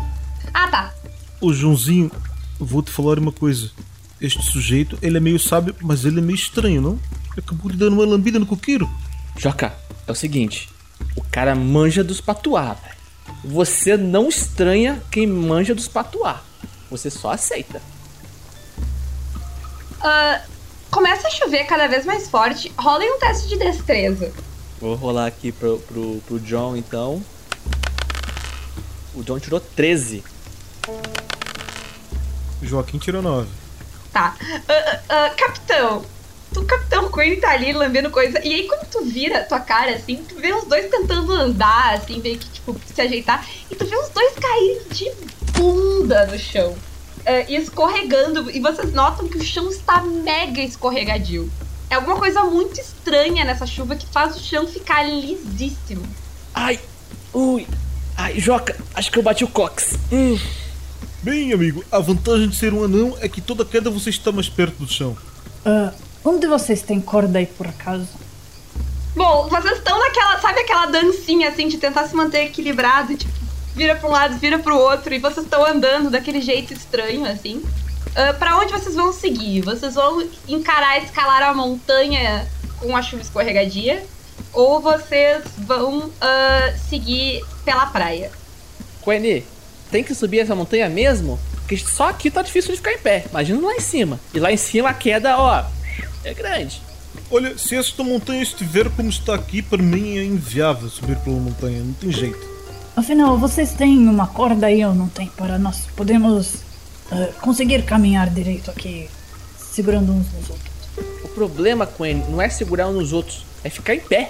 Ah, 0.54 0.68
tá. 0.68 0.94
Ô 1.42 1.54
Joãozinho, 1.54 2.12
vou 2.60 2.82
te 2.82 2.92
falar 2.92 3.18
uma 3.18 3.32
coisa. 3.32 3.72
Este 4.22 4.44
sujeito, 4.44 4.98
ele 5.02 5.18
é 5.18 5.20
meio 5.20 5.40
sábio, 5.40 5.76
mas 5.82 6.04
ele 6.06 6.20
é 6.20 6.22
meio 6.22 6.36
estranho, 6.36 6.82
não? 6.82 7.00
Ele 7.32 7.40
acabou 7.40 7.72
de 7.72 7.78
dar 7.78 7.88
uma 7.88 8.06
lambida 8.06 8.38
no 8.38 8.46
coqueiro. 8.46 8.90
Joca, 9.38 9.74
é 10.06 10.12
o 10.12 10.16
seguinte. 10.16 10.70
O 11.16 11.24
cara 11.24 11.56
manja 11.56 12.04
dos 12.04 12.20
patuá, 12.20 12.74
velho. 12.74 13.00
Você 13.46 13.96
não 13.96 14.28
estranha 14.28 15.02
quem 15.10 15.26
manja 15.26 15.74
dos 15.74 15.88
patuá. 15.88 16.42
Você 16.92 17.10
só 17.10 17.32
aceita. 17.32 17.82
Ah, 20.02 20.42
começa 20.92 21.28
a 21.28 21.32
chover 21.32 21.66
cada 21.66 21.88
vez 21.88 22.06
mais 22.06 22.30
forte. 22.30 22.72
Rolem 22.78 23.16
um 23.16 23.20
teste 23.20 23.48
de 23.48 23.58
destreza. 23.58 24.34
Vou 24.82 24.96
rolar 24.96 25.28
aqui 25.28 25.52
pro, 25.52 25.80
pro, 25.80 26.22
pro 26.26 26.40
John, 26.40 26.76
então. 26.76 27.24
O 29.20 29.24
John 29.24 29.38
tirou 29.38 29.60
13. 29.60 30.24
Joaquim 32.62 32.98
tirou 32.98 33.22
9. 33.22 33.50
Tá. 34.14 34.34
Ah, 34.40 34.74
ah, 34.74 35.00
ah, 35.10 35.30
capitão. 35.32 36.06
Tu, 36.54 36.64
capitão 36.64 37.12
Queen 37.12 37.38
tá 37.38 37.52
ali 37.52 37.74
lambendo 37.74 38.10
coisa. 38.10 38.40
E 38.40 38.54
aí, 38.54 38.66
quando 38.66 38.90
tu 38.90 39.04
vira 39.04 39.44
tua 39.44 39.60
cara, 39.60 39.92
assim, 39.94 40.24
tu 40.24 40.36
vê 40.36 40.54
os 40.54 40.64
dois 40.64 40.90
tentando 40.90 41.34
andar, 41.34 41.96
assim, 41.96 42.22
meio 42.22 42.40
que, 42.40 42.50
tipo, 42.50 42.80
se 42.88 43.02
ajeitar. 43.02 43.46
E 43.70 43.76
tu 43.76 43.86
vê 43.86 43.96
os 43.98 44.08
dois 44.08 44.34
caírem 44.36 44.88
de 44.90 45.12
bunda 45.52 46.26
no 46.28 46.40
chão. 46.40 46.78
ah, 47.26 47.42
e 47.46 47.58
escorregando. 47.58 48.50
E 48.50 48.62
vocês 48.62 48.94
notam 48.94 49.28
que 49.28 49.38
o 49.38 49.44
chão 49.44 49.70
está 49.70 50.02
mega 50.02 50.62
escorregadio. 50.62 51.52
É 51.90 51.96
alguma 51.96 52.18
coisa 52.18 52.42
muito 52.46 52.80
estranha 52.80 53.44
nessa 53.44 53.68
chuva 53.68 53.98
que 53.98 54.08
faz 54.08 54.38
o 54.38 54.40
chão 54.40 54.66
ficar 54.66 55.04
lisíssimo. 55.04 56.08
Ai, 56.54 56.80
ui. 57.34 57.68
Ai, 58.20 58.38
Joca, 58.38 58.76
acho 58.94 59.10
que 59.10 59.18
eu 59.18 59.24
bati 59.24 59.46
o 59.46 59.48
cox. 59.48 59.98
Hum. 60.12 60.38
Bem, 61.24 61.54
amigo, 61.54 61.86
a 61.90 62.00
vantagem 62.00 62.50
de 62.50 62.56
ser 62.58 62.74
um 62.74 62.84
anão 62.84 63.18
é 63.22 63.30
que 63.30 63.40
toda 63.40 63.64
queda 63.64 63.90
você 63.90 64.10
está 64.10 64.30
mais 64.30 64.50
perto 64.50 64.76
do 64.84 64.92
chão. 64.92 65.18
Ah, 65.66 65.94
um 66.26 66.38
de 66.38 66.46
vocês 66.46 66.82
tem 66.82 67.00
corda 67.00 67.40
aí 67.40 67.46
por 67.46 67.66
acaso? 67.66 68.10
Bom, 69.16 69.48
vocês 69.48 69.78
estão 69.78 69.98
naquela, 69.98 70.38
sabe 70.42 70.60
aquela 70.60 70.88
dancinha 70.88 71.48
assim 71.48 71.70
de 71.70 71.78
tentar 71.78 72.10
se 72.10 72.16
manter 72.16 72.48
equilibrado, 72.48 73.16
tipo, 73.16 73.32
vira 73.74 73.96
pra 73.96 74.10
um 74.10 74.12
lado, 74.12 74.38
vira 74.38 74.60
pro 74.60 74.78
outro, 74.78 75.14
e 75.14 75.20
vocês 75.20 75.46
estão 75.46 75.66
andando 75.66 76.10
daquele 76.10 76.42
jeito 76.42 76.74
estranho 76.74 77.26
assim. 77.26 77.64
Ah, 78.18 78.34
pra 78.34 78.58
onde 78.58 78.74
vocês 78.74 78.96
vão 78.96 79.14
seguir? 79.14 79.62
Vocês 79.62 79.96
vão 79.96 80.28
encarar 80.46 81.02
escalar 81.02 81.42
a 81.44 81.54
montanha 81.54 82.46
com 82.80 82.98
a 82.98 83.02
chuva 83.02 83.22
escorregadia? 83.22 84.06
Ou 84.54 84.80
vocês 84.80 85.44
vão 85.58 86.10
ah, 86.20 86.74
seguir 86.90 87.44
pela 87.64 87.86
praia? 87.86 88.32
Quene, 89.04 89.46
tem 89.92 90.04
que 90.04 90.14
subir 90.16 90.40
essa 90.40 90.56
montanha 90.56 90.90
mesmo? 90.90 91.40
Porque 91.60 91.78
só 91.78 92.10
aqui 92.10 92.32
tá 92.32 92.42
difícil 92.42 92.72
de 92.72 92.78
ficar 92.78 92.94
em 92.94 93.00
pé. 93.00 93.26
Imagina 93.30 93.68
lá 93.68 93.76
em 93.76 93.80
cima. 93.80 94.20
E 94.34 94.40
lá 94.40 94.52
em 94.52 94.58
cima 94.58 94.90
a 94.90 94.94
queda, 94.94 95.38
ó, 95.38 95.64
é 96.24 96.34
grande. 96.34 96.82
Olha, 97.32 97.58
se 97.58 97.76
esta 97.76 98.04
montanha 98.04 98.42
estiver 98.42 98.90
como 98.90 99.10
está 99.10 99.36
aqui, 99.36 99.62
para 99.62 99.82
mim 99.82 100.18
é 100.18 100.24
inviável 100.24 100.90
subir 100.90 101.18
pela 101.18 101.36
montanha, 101.38 101.82
não 101.84 101.94
tem 101.94 102.12
jeito. 102.12 102.40
Afinal, 102.96 103.38
vocês 103.38 103.74
têm 103.74 104.08
uma 104.08 104.28
corda 104.28 104.68
aí 104.68 104.84
ou 104.84 104.94
não 104.94 105.08
tem? 105.08 105.28
Para 105.28 105.60
nós 105.60 105.86
podemos 105.96 106.56
ah, 107.12 107.30
conseguir 107.40 107.84
caminhar 107.84 108.30
direito 108.30 108.72
aqui, 108.72 109.08
segurando 109.58 110.12
uns 110.12 110.26
nos 110.34 110.50
outros. 110.50 110.70
O 111.24 111.28
problema, 111.30 111.86
Quene, 111.86 112.24
não 112.30 112.42
é 112.42 112.50
segurar 112.50 112.88
um 112.88 112.94
nos 112.94 113.14
outros, 113.14 113.46
é 113.64 113.70
ficar 113.70 113.96
em 113.96 114.00
pé. 114.00 114.30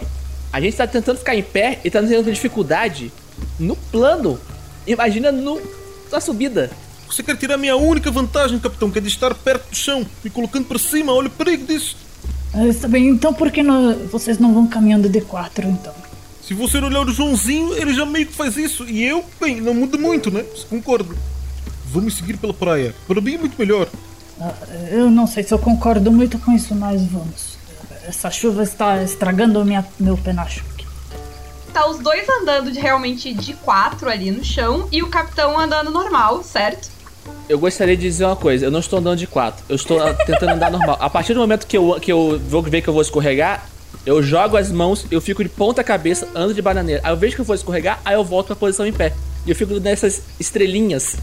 A 0.51 0.59
gente 0.59 0.75
tá 0.77 0.87
tentando 0.87 1.17
ficar 1.19 1.35
em 1.35 1.43
pé 1.43 1.79
e 1.83 1.89
tá 1.91 2.01
tendo 2.01 2.31
dificuldade 2.31 3.11
no 3.59 3.75
plano. 3.75 4.39
Imagina 4.87 5.31
no, 5.31 5.61
na 6.11 6.19
subida. 6.19 6.71
Você 7.07 7.23
quer 7.23 7.35
tirar 7.37 7.55
a 7.55 7.57
minha 7.57 7.75
única 7.75 8.09
vantagem, 8.11 8.59
capitão, 8.59 8.89
que 8.91 8.99
é 8.99 9.01
de 9.01 9.07
estar 9.07 9.33
perto 9.35 9.69
do 9.69 9.75
chão, 9.75 10.05
me 10.23 10.29
colocando 10.29 10.65
para 10.65 10.77
cima, 10.79 11.11
olha 11.13 11.27
o 11.27 11.31
perigo 11.31 11.65
disso. 11.65 11.97
Ah, 12.53 12.65
está 12.67 12.87
bem, 12.87 13.07
então 13.09 13.33
por 13.33 13.51
que 13.51 13.61
não- 13.61 13.93
vocês 14.07 14.39
não 14.39 14.53
vão 14.53 14.65
caminhando 14.67 15.07
de 15.09 15.21
quatro 15.21 15.67
então? 15.67 15.93
Se 16.43 16.53
você 16.55 16.79
olhar 16.79 17.01
o 17.07 17.11
Joãozinho, 17.11 17.73
ele 17.75 17.93
já 17.93 18.05
meio 18.05 18.25
que 18.25 18.33
faz 18.33 18.57
isso, 18.57 18.85
e 18.89 19.03
eu, 19.03 19.23
bem, 19.39 19.61
não 19.61 19.73
muda 19.75 19.97
muito, 19.99 20.31
né? 20.31 20.43
Você 20.55 20.65
concorda? 20.67 21.13
Vamos 21.91 22.15
seguir 22.17 22.37
pela 22.37 22.53
praia, 22.53 22.95
para 23.07 23.21
mim 23.21 23.35
é 23.35 23.37
muito 23.37 23.55
melhor. 23.57 23.87
Ah, 24.41 24.53
eu 24.91 25.11
não 25.11 25.27
sei 25.27 25.43
se 25.43 25.53
eu 25.53 25.59
concordo 25.59 26.11
muito 26.11 26.39
com 26.39 26.51
isso, 26.51 26.73
mas 26.73 27.03
vamos. 27.03 27.58
Essa 28.09 28.31
chuva 28.31 28.63
está 28.63 29.03
estragando 29.03 29.63
minha, 29.63 29.85
meu 29.99 30.17
penacho. 30.17 30.65
Tá 31.71 31.87
os 31.87 31.99
dois 31.99 32.27
andando 32.27 32.71
de, 32.71 32.79
realmente 32.79 33.31
de 33.35 33.53
quatro 33.53 34.09
ali 34.09 34.31
no 34.31 34.43
chão 34.43 34.89
e 34.91 35.03
o 35.03 35.09
capitão 35.09 35.59
andando 35.59 35.91
normal, 35.91 36.41
certo? 36.43 36.89
Eu 37.47 37.59
gostaria 37.59 37.95
de 37.95 38.01
dizer 38.01 38.25
uma 38.25 38.35
coisa, 38.35 38.65
eu 38.65 38.71
não 38.71 38.79
estou 38.79 38.97
andando 38.97 39.19
de 39.19 39.27
quatro, 39.27 39.63
eu 39.69 39.75
estou 39.75 40.01
ah, 40.01 40.15
tentando 40.25 40.53
andar 40.53 40.71
normal. 40.71 40.97
A 40.99 41.07
partir 41.07 41.35
do 41.35 41.39
momento 41.39 41.67
que 41.67 41.77
eu, 41.77 41.99
que 42.01 42.11
eu 42.11 42.41
vou 42.49 42.63
ver 42.63 42.81
que 42.81 42.87
eu 42.87 42.93
vou 42.93 43.03
escorregar, 43.03 43.69
eu 44.07 44.23
jogo 44.23 44.57
as 44.57 44.71
mãos, 44.71 45.05
eu 45.11 45.21
fico 45.21 45.43
de 45.43 45.49
ponta 45.49 45.83
cabeça, 45.83 46.27
ando 46.33 46.55
de 46.55 46.63
bananeira. 46.63 47.01
Aí 47.03 47.11
eu 47.11 47.17
vejo 47.17 47.35
que 47.35 47.41
eu 47.41 47.45
vou 47.45 47.55
escorregar, 47.55 48.01
aí 48.03 48.15
eu 48.15 48.23
volto 48.23 48.47
pra 48.47 48.55
posição 48.55 48.87
em 48.87 48.93
pé. 48.93 49.13
E 49.45 49.51
eu 49.51 49.55
fico 49.55 49.79
nessas 49.79 50.23
estrelinhas, 50.39 51.15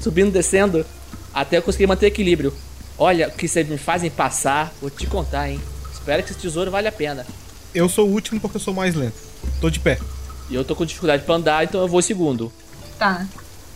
subindo, 0.00 0.32
descendo, 0.32 0.86
até 1.34 1.58
eu 1.58 1.62
conseguir 1.62 1.86
manter 1.86 2.06
equilíbrio. 2.06 2.50
Olha, 2.96 3.28
o 3.28 3.32
que 3.32 3.46
vocês 3.46 3.68
me 3.68 3.76
fazem 3.76 4.08
passar, 4.10 4.72
vou 4.80 4.88
te 4.88 5.06
contar, 5.06 5.50
hein. 5.50 5.60
Espero 6.00 6.22
que 6.22 6.30
esse 6.32 6.40
tesouro 6.40 6.70
vale 6.70 6.88
a 6.88 6.92
pena. 6.92 7.26
Eu 7.74 7.88
sou 7.88 8.08
o 8.08 8.12
último 8.12 8.40
porque 8.40 8.56
eu 8.56 8.60
sou 8.60 8.74
mais 8.74 8.94
lento. 8.94 9.14
Tô 9.60 9.70
de 9.70 9.78
pé. 9.78 9.98
E 10.48 10.54
eu 10.54 10.64
tô 10.64 10.74
com 10.74 10.84
dificuldade 10.84 11.22
pra 11.22 11.36
andar, 11.36 11.62
então 11.62 11.80
eu 11.80 11.86
vou 11.86 12.02
segundo. 12.02 12.52
Tá. 12.98 13.24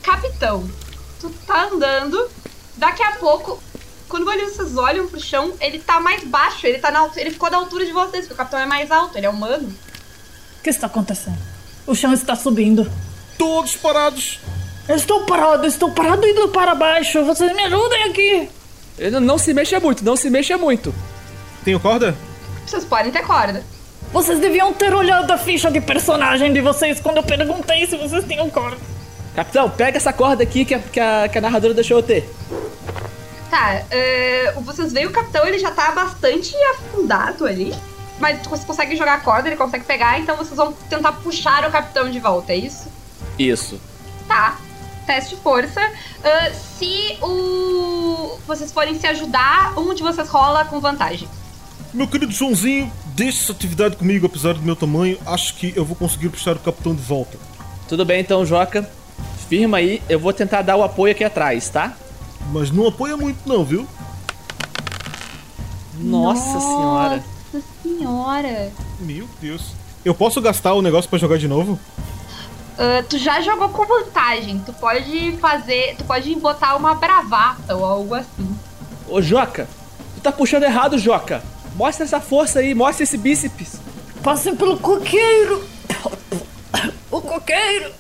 Capitão, 0.02 0.68
tu 1.20 1.30
tá 1.46 1.68
andando, 1.70 2.28
daqui 2.76 3.02
a 3.02 3.12
pouco, 3.12 3.62
quando 4.08 4.24
vocês 4.24 4.76
olham 4.76 5.06
pro 5.06 5.20
chão, 5.20 5.52
ele 5.60 5.78
tá 5.78 6.00
mais 6.00 6.24
baixo, 6.24 6.66
ele 6.66 6.78
tá 6.78 6.90
na 6.90 7.00
altura, 7.00 7.20
ele 7.20 7.30
ficou 7.30 7.50
da 7.50 7.58
altura 7.58 7.86
de 7.86 7.92
vocês, 7.92 8.26
porque 8.26 8.34
o 8.34 8.36
capitão 8.36 8.58
é 8.58 8.66
mais 8.66 8.90
alto, 8.90 9.16
ele 9.16 9.26
é 9.26 9.30
humano. 9.30 9.68
O 10.58 10.62
que 10.62 10.70
está 10.70 10.86
acontecendo? 10.86 11.38
O 11.86 11.94
chão 11.94 12.12
está 12.12 12.34
subindo. 12.34 12.90
Todos 13.38 13.76
parados! 13.76 14.40
Eu 14.88 14.96
estou 14.96 15.24
parado, 15.24 15.66
estou 15.66 15.90
parado 15.90 16.26
indo 16.26 16.48
para 16.48 16.74
baixo. 16.74 17.24
Vocês 17.24 17.54
me 17.54 17.62
ajudem 17.62 18.04
aqui. 18.04 18.50
Ele 18.98 19.18
não 19.20 19.38
se 19.38 19.54
mexa 19.54 19.80
muito, 19.80 20.04
não 20.04 20.16
se 20.16 20.28
mexa 20.28 20.58
muito. 20.58 20.94
Tenho 21.64 21.80
corda? 21.80 22.14
Vocês 22.66 22.84
podem 22.84 23.10
ter 23.10 23.22
corda. 23.22 23.64
Vocês 24.12 24.38
deviam 24.38 24.72
ter 24.72 24.94
olhado 24.94 25.30
a 25.30 25.38
ficha 25.38 25.70
de 25.70 25.80
personagem 25.80 26.52
de 26.52 26.60
vocês 26.60 27.00
quando 27.00 27.16
eu 27.16 27.22
perguntei 27.22 27.86
se 27.86 27.96
vocês 27.96 28.24
tinham 28.24 28.48
corda. 28.50 28.76
Capitão, 29.34 29.68
pega 29.70 29.96
essa 29.96 30.12
corda 30.12 30.42
aqui 30.42 30.64
que 30.64 30.74
a, 30.74 30.78
que 30.78 31.00
a, 31.00 31.28
que 31.28 31.38
a 31.38 31.40
narradora 31.40 31.74
deixou 31.74 31.98
eu 31.98 32.02
ter. 32.02 32.30
Tá, 33.50 33.82
é, 33.90 34.52
vocês 34.60 34.92
veem 34.92 35.06
o 35.06 35.10
capitão, 35.10 35.44
ele 35.46 35.58
já 35.58 35.70
tá 35.70 35.90
bastante 35.92 36.54
afundado 36.72 37.46
ali. 37.46 37.74
Mas 38.20 38.46
vocês 38.46 38.64
conseguem 38.64 38.96
jogar 38.96 39.14
a 39.14 39.20
corda, 39.20 39.48
ele 39.48 39.56
consegue 39.56 39.84
pegar, 39.84 40.20
então 40.20 40.36
vocês 40.36 40.56
vão 40.56 40.72
tentar 40.88 41.12
puxar 41.12 41.66
o 41.66 41.72
capitão 41.72 42.08
de 42.08 42.20
volta, 42.20 42.52
é 42.52 42.56
isso? 42.56 42.88
Isso. 43.38 43.80
Tá. 44.28 44.58
Teste 45.06 45.34
de 45.34 45.42
força. 45.42 45.80
Ah, 46.22 46.50
se 46.78 47.18
o. 47.20 48.38
vocês 48.46 48.70
forem 48.70 48.98
se 48.98 49.06
ajudar, 49.06 49.78
um 49.78 49.92
de 49.92 50.02
vocês 50.02 50.28
rola 50.28 50.64
com 50.64 50.80
vantagem. 50.80 51.28
Meu 51.94 52.08
querido 52.08 52.32
Joãozinho, 52.32 52.92
deixe 53.14 53.44
essa 53.44 53.52
atividade 53.52 53.94
comigo, 53.94 54.26
apesar 54.26 54.54
do 54.54 54.62
meu 54.62 54.74
tamanho. 54.74 55.16
Acho 55.24 55.54
que 55.54 55.72
eu 55.76 55.84
vou 55.84 55.94
conseguir 55.94 56.28
puxar 56.28 56.56
o 56.56 56.58
capitão 56.58 56.92
de 56.92 57.00
volta. 57.00 57.38
Tudo 57.88 58.04
bem 58.04 58.20
então, 58.20 58.44
Joca. 58.44 58.90
Firma 59.48 59.76
aí, 59.76 60.02
eu 60.08 60.18
vou 60.18 60.32
tentar 60.32 60.62
dar 60.62 60.74
o 60.74 60.82
apoio 60.82 61.12
aqui 61.12 61.22
atrás, 61.22 61.68
tá? 61.68 61.92
Mas 62.50 62.72
não 62.72 62.88
apoia 62.88 63.16
muito, 63.16 63.48
não, 63.48 63.64
viu? 63.64 63.86
Nossa, 66.00 66.58
senhora. 66.58 67.22
Nossa 67.52 67.66
senhora. 67.80 68.72
Meu 68.98 69.28
Deus. 69.40 69.70
Eu 70.04 70.16
posso 70.16 70.40
gastar 70.40 70.74
o 70.74 70.82
negócio 70.82 71.08
pra 71.08 71.16
jogar 71.16 71.38
de 71.38 71.46
novo? 71.46 71.78
Ah, 72.76 73.04
tu 73.08 73.16
já 73.18 73.40
jogou 73.40 73.68
com 73.68 73.86
vantagem. 73.86 74.58
Tu 74.66 74.72
pode 74.72 75.36
fazer. 75.40 75.94
Tu 75.96 76.02
pode 76.02 76.34
botar 76.34 76.74
uma 76.74 76.96
bravata 76.96 77.76
ou 77.76 77.84
algo 77.84 78.14
assim. 78.16 78.58
Ô, 79.08 79.22
Joca, 79.22 79.68
tu 80.16 80.20
tá 80.22 80.32
puxando 80.32 80.64
errado, 80.64 80.98
Joca. 80.98 81.53
Mostra 81.74 82.04
essa 82.04 82.20
força 82.20 82.60
aí, 82.60 82.74
mostra 82.74 83.02
esse 83.02 83.18
bíceps. 83.18 83.80
Passem 84.22 84.54
pelo 84.54 84.78
coqueiro! 84.78 85.64
O 87.10 87.20
coqueiro! 87.20 87.90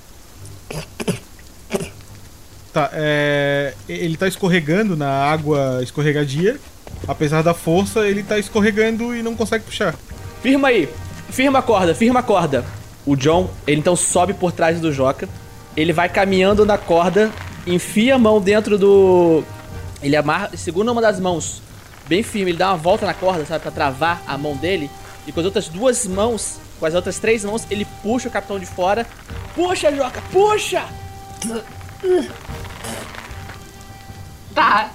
Tá, 2.72 2.90
é. 2.92 3.74
Ele 3.88 4.16
tá 4.16 4.26
escorregando 4.26 4.96
na 4.96 5.08
água 5.08 5.80
escorregadia. 5.82 6.58
Apesar 7.06 7.42
da 7.42 7.52
força, 7.52 8.06
ele 8.06 8.22
tá 8.22 8.38
escorregando 8.38 9.14
e 9.14 9.22
não 9.22 9.34
consegue 9.34 9.64
puxar. 9.64 9.94
Firma 10.42 10.68
aí. 10.68 10.88
Firma 11.30 11.58
a 11.58 11.62
corda, 11.62 11.94
firma 11.94 12.20
a 12.20 12.22
corda. 12.22 12.64
O 13.04 13.16
John, 13.16 13.50
ele 13.66 13.80
então 13.80 13.96
sobe 13.96 14.34
por 14.34 14.52
trás 14.52 14.80
do 14.80 14.92
Joca. 14.92 15.28
Ele 15.76 15.92
vai 15.92 16.08
caminhando 16.08 16.64
na 16.64 16.78
corda, 16.78 17.30
enfia 17.66 18.14
a 18.14 18.18
mão 18.18 18.40
dentro 18.40 18.78
do. 18.78 19.42
Ele 20.00 20.16
amarra, 20.16 20.50
segura 20.56 20.90
uma 20.90 21.02
das 21.02 21.18
mãos 21.18 21.63
bem 22.06 22.22
firme, 22.22 22.50
ele 22.50 22.58
dá 22.58 22.70
uma 22.70 22.76
volta 22.76 23.06
na 23.06 23.14
corda, 23.14 23.44
sabe, 23.44 23.62
pra 23.62 23.70
travar 23.70 24.22
a 24.26 24.36
mão 24.36 24.56
dele. 24.56 24.90
E 25.26 25.32
com 25.32 25.40
as 25.40 25.46
outras 25.46 25.68
duas 25.68 26.06
mãos, 26.06 26.58
com 26.78 26.86
as 26.86 26.94
outras 26.94 27.18
três 27.18 27.44
mãos, 27.44 27.66
ele 27.70 27.86
puxa 28.02 28.28
o 28.28 28.30
capitão 28.30 28.58
de 28.58 28.66
fora. 28.66 29.06
Puxa, 29.54 29.94
Joca, 29.94 30.20
puxa! 30.30 30.84
Tá. 34.54 34.90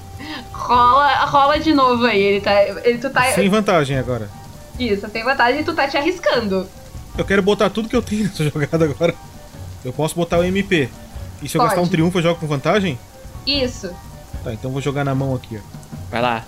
Rola, 0.51 1.25
rola 1.25 1.59
de 1.59 1.73
novo 1.73 2.05
aí. 2.05 2.19
Ele 2.21 2.41
tá. 2.41 2.63
Ele, 2.63 2.97
tu 2.97 3.09
tá. 3.09 3.23
Sem 3.31 3.49
vantagem 3.49 3.97
agora. 3.97 4.29
Isso, 4.77 5.09
tem 5.09 5.23
vantagem 5.23 5.61
e 5.61 5.63
tu 5.63 5.73
tá 5.73 5.87
te 5.87 5.97
arriscando. 5.97 6.67
Eu 7.17 7.25
quero 7.25 7.41
botar 7.41 7.69
tudo 7.69 7.89
que 7.89 7.95
eu 7.95 8.01
tenho 8.01 8.23
nessa 8.29 8.43
jogada 8.43 8.85
agora. 8.85 9.13
Eu 9.83 9.91
posso 9.91 10.15
botar 10.15 10.37
o 10.37 10.43
MP. 10.43 10.89
E 11.41 11.47
se 11.47 11.57
eu 11.57 11.61
Pode. 11.61 11.71
gastar 11.73 11.81
um 11.81 11.89
triunfo, 11.89 12.17
eu 12.19 12.23
jogo 12.23 12.39
com 12.39 12.47
vantagem? 12.47 12.99
Isso. 13.47 13.89
Tá, 14.43 14.53
então 14.53 14.69
eu 14.69 14.73
vou 14.73 14.81
jogar 14.81 15.03
na 15.03 15.15
mão 15.15 15.33
aqui, 15.33 15.57
ó. 15.57 15.61
Vai 16.11 16.21
lá. 16.21 16.43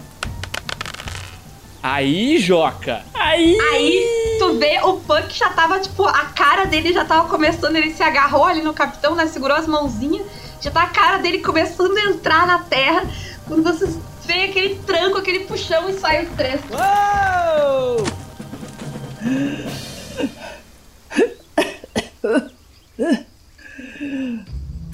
Aí, 1.83 2.37
Joca! 2.39 3.01
Aí! 3.13 3.57
Aí 3.59 4.35
tu 4.39 4.57
vê 4.59 4.79
o 4.83 4.97
Punk 4.97 5.35
já 5.37 5.49
tava, 5.49 5.79
tipo, 5.79 6.03
a 6.05 6.25
cara 6.25 6.65
dele 6.65 6.93
já 6.93 7.03
tava 7.05 7.27
começando, 7.27 7.75
ele 7.75 7.91
se 7.93 8.03
agarrou 8.03 8.45
ali 8.45 8.61
no 8.61 8.73
capitão, 8.73 9.15
né? 9.15 9.25
Segurou 9.27 9.57
as 9.57 9.65
mãozinhas, 9.67 10.25
já 10.61 10.69
tá 10.69 10.83
a 10.83 10.87
cara 10.87 11.17
dele 11.17 11.39
começando 11.39 11.97
a 11.97 12.01
entrar 12.11 12.45
na 12.45 12.59
terra. 12.59 13.03
Quando 13.47 13.63
vocês 13.63 13.97
veem 14.25 14.45
aquele 14.45 14.75
tranco, 14.85 15.17
aquele 15.17 15.39
puxão 15.45 15.89
e 15.89 15.93
sai 15.93 16.23
os 16.25 16.29
três. 16.35 16.61
Uou! 16.69 18.05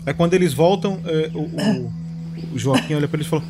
Aí 0.06 0.14
quando 0.14 0.34
eles 0.34 0.54
voltam, 0.54 1.02
é, 1.06 1.30
o, 1.34 1.42
o- 1.42 1.94
o 2.54 2.58
Joaquim 2.60 2.96
olha 2.96 3.08
pra 3.08 3.18
eles 3.18 3.28
e 3.28 3.30
fala: 3.30 3.44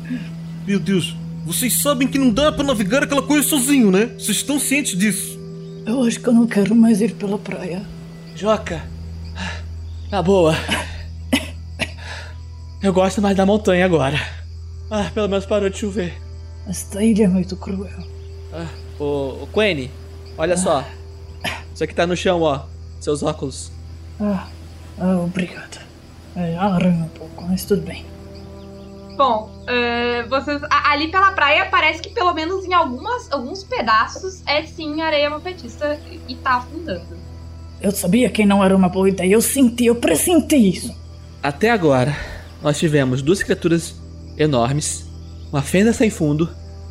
Meu 0.66 0.80
Deus, 0.80 1.16
vocês 1.48 1.80
sabem 1.80 2.06
que 2.06 2.18
não 2.18 2.28
dá 2.28 2.52
pra 2.52 2.62
navegar 2.62 3.02
aquela 3.02 3.22
coisa 3.22 3.48
sozinho, 3.48 3.90
né? 3.90 4.10
Vocês 4.18 4.36
estão 4.36 4.60
cientes 4.60 4.94
disso. 4.94 5.38
Eu 5.86 6.04
acho 6.04 6.20
que 6.20 6.28
eu 6.28 6.32
não 6.34 6.46
quero 6.46 6.74
mais 6.74 7.00
ir 7.00 7.14
pela 7.14 7.38
praia. 7.38 7.80
Joca! 8.36 8.82
Na 10.10 10.20
boa. 10.22 10.54
Eu 12.82 12.92
gosto 12.92 13.22
mais 13.22 13.34
da 13.34 13.46
montanha 13.46 13.86
agora. 13.86 14.20
Ah, 14.90 15.10
pelo 15.12 15.26
menos 15.26 15.46
parou 15.46 15.70
de 15.70 15.78
chover. 15.78 16.20
Esta 16.66 17.02
ilha 17.02 17.24
é 17.24 17.28
muito 17.28 17.56
cruel. 17.56 18.06
Ah, 18.52 18.68
ô, 18.98 19.42
ô 19.42 19.48
Quene, 19.52 19.90
olha 20.36 20.56
só. 20.56 20.84
Isso 21.74 21.82
aqui 21.82 21.94
tá 21.94 22.06
no 22.06 22.14
chão, 22.14 22.42
ó. 22.42 22.66
Seus 23.00 23.22
óculos. 23.22 23.72
Ah, 24.20 24.48
ah 25.00 25.16
obrigada. 25.20 25.78
É, 26.36 26.56
arranha 26.56 27.04
um 27.04 27.08
pouco, 27.08 27.42
mas 27.48 27.64
tudo 27.64 27.80
bem. 27.82 28.04
Bom, 29.18 29.50
eh, 29.66 30.22
vocês. 30.28 30.62
a- 30.70 30.92
ali 30.92 31.08
pela 31.08 31.32
praia 31.32 31.66
parece 31.68 32.00
que 32.00 32.08
pelo 32.10 32.32
menos 32.32 32.64
em 32.64 32.72
algumas, 32.72 33.30
alguns 33.32 33.64
pedaços 33.64 34.42
é 34.46 34.62
sim 34.62 35.00
areia 35.02 35.28
mofetista 35.28 35.98
e- 36.08 36.20
e 36.28 36.36
tá 36.36 36.58
afundando. 36.58 37.18
Eu 37.82 37.90
sabia 37.90 38.30
que 38.30 38.46
não 38.46 38.62
era 38.62 38.76
uma 38.76 38.88
boa 38.88 39.08
ideia. 39.08 39.32
Eu 39.34 39.40
senti, 39.42 39.86
eu 39.86 39.96
pressenti 39.96 40.54
isso. 40.56 40.94
Até 41.42 41.68
agora, 41.68 42.16
nós 42.62 42.78
tivemos 42.78 43.20
duas 43.20 43.42
criaturas 43.42 43.96
enormes, 44.36 45.04
uma 45.52 45.62
fenda 45.62 45.92
sem 45.92 46.10
fundo, 46.10 46.48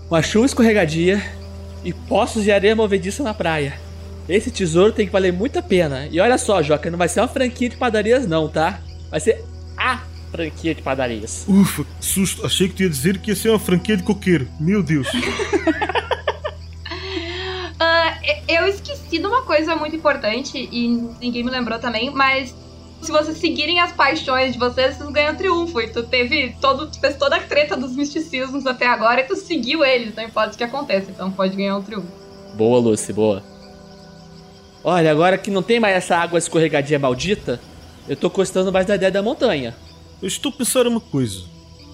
uma 0.09 0.21
chuva 0.21 0.45
escorregadia 0.47 1.21
e 1.81 1.93
poços 1.93 2.43
de 2.43 2.51
areia 2.51 2.75
movediça 2.75 3.23
na 3.23 3.33
praia. 3.33 3.79
Esse 4.27 4.51
tesouro 4.51 4.91
tem 4.91 5.05
que 5.05 5.13
valer 5.13 5.31
muito 5.31 5.57
a 5.59 5.61
pena. 5.61 6.07
E 6.11 6.19
olha 6.19 6.37
só, 6.37 6.61
Joca, 6.61 6.91
não 6.91 6.97
vai 6.97 7.07
ser 7.07 7.21
uma 7.21 7.27
franquia 7.29 7.69
de 7.69 7.77
padarias 7.77 8.27
não, 8.27 8.49
tá? 8.49 8.81
Vai 9.09 9.21
ser 9.21 9.45
a 9.77 10.01
franquia 10.31 10.73
de 10.75 10.81
padarias. 10.81 11.45
Ufa, 11.47 11.85
susto. 11.99 12.45
Achei 12.45 12.67
que 12.67 12.75
tu 12.75 12.83
ia 12.83 12.89
dizer 12.89 13.17
que 13.19 13.31
ia 13.31 13.35
ser 13.35 13.49
uma 13.49 13.59
franquia 13.59 13.95
de 13.97 14.03
coqueiro. 14.03 14.47
Meu 14.59 14.83
Deus. 14.83 15.07
E- 18.23 18.41
eu 18.53 18.67
esqueci 18.67 19.19
de 19.19 19.25
uma 19.25 19.41
coisa 19.43 19.75
muito 19.75 19.95
importante 19.95 20.57
e 20.71 20.87
ninguém 21.19 21.43
me 21.43 21.49
lembrou 21.51 21.79
também, 21.79 22.09
mas 22.11 22.53
se 23.01 23.11
vocês 23.11 23.37
seguirem 23.37 23.79
as 23.79 23.91
paixões 23.91 24.53
de 24.53 24.59
vocês, 24.59 24.97
vocês 24.97 25.09
ganham 25.11 25.35
triunfo. 25.35 25.79
E 25.79 25.87
tu 25.89 26.03
teve 26.03 26.55
todo, 26.59 26.89
tu 26.89 26.99
fez 26.99 27.15
toda 27.15 27.35
a 27.35 27.39
treta 27.39 27.77
dos 27.77 27.95
misticismos 27.95 28.65
até 28.65 28.87
agora 28.87 29.21
e 29.21 29.23
tu 29.25 29.35
seguiu 29.35 29.83
eles, 29.85 30.15
não 30.15 30.23
importa 30.23 30.55
o 30.55 30.57
que 30.57 30.63
aconteça, 30.63 31.11
então 31.11 31.31
pode 31.31 31.55
ganhar 31.55 31.77
um 31.77 31.81
triunfo. 31.83 32.07
Boa, 32.55 32.79
Lucy, 32.79 33.13
boa. 33.13 33.43
Olha, 34.83 35.11
agora 35.11 35.37
que 35.37 35.51
não 35.51 35.61
tem 35.61 35.79
mais 35.79 35.95
essa 35.95 36.15
água 36.17 36.39
escorregadia 36.39 36.97
maldita, 36.97 37.59
eu 38.07 38.15
tô 38.15 38.29
gostando 38.29 38.71
mais 38.71 38.85
da 38.85 38.95
ideia 38.95 39.11
da 39.11 39.21
montanha. 39.21 39.75
Eu 40.19 40.27
estou 40.27 40.51
a 40.51 40.55
pensar 40.55 40.87
uma 40.87 40.99
coisa. 40.99 41.43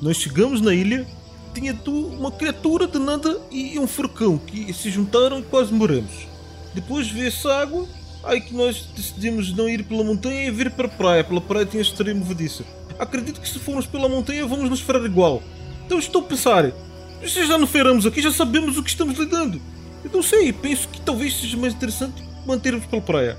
Nós 0.01 0.15
chegamos 0.15 0.61
na 0.61 0.73
ilha, 0.73 1.05
tinha 1.53 1.73
tu 1.73 2.07
uma 2.07 2.31
criatura 2.31 2.87
de 2.87 2.97
nada 2.97 3.37
e 3.51 3.77
um 3.77 3.85
furcão 3.85 4.37
que 4.37 4.73
se 4.73 4.89
juntaram 4.89 5.39
e 5.39 5.43
quase 5.43 5.73
morremos. 5.73 6.25
Depois 6.73 7.09
veio 7.09 7.27
essa 7.27 7.53
água, 7.53 7.85
aí 8.23 8.39
que 8.39 8.53
nós 8.53 8.87
decidimos 8.95 9.53
não 9.53 9.67
ir 9.67 9.83
pela 9.83 10.05
montanha 10.05 10.45
e 10.45 10.51
vir 10.51 10.71
para 10.71 10.87
a 10.87 10.89
praia. 10.89 11.23
Pela 11.23 11.41
praia 11.41 11.65
tinha 11.65 11.81
estaria 11.81 12.15
movediça. 12.15 12.63
Acredito 12.97 13.41
que 13.41 13.49
se 13.49 13.59
formos 13.59 13.85
pela 13.85 14.07
montanha 14.07 14.47
vamos 14.47 14.69
nos 14.69 14.79
ferar 14.79 15.03
igual. 15.03 15.43
Então 15.85 15.99
estou 15.99 16.21
a 16.21 16.25
pensar, 16.25 16.71
se 17.27 17.45
já 17.45 17.57
não 17.57 17.67
feiramos 17.67 18.05
aqui, 18.05 18.21
já 18.21 18.31
sabemos 18.31 18.77
o 18.77 18.83
que 18.83 18.89
estamos 18.89 19.19
lidando. 19.19 19.61
Eu 20.01 20.09
não 20.13 20.23
sei, 20.23 20.53
penso 20.53 20.87
que 20.87 21.01
talvez 21.01 21.35
seja 21.35 21.57
mais 21.57 21.73
interessante 21.73 22.23
mantermos 22.45 22.85
pela 22.85 23.01
praia. 23.01 23.37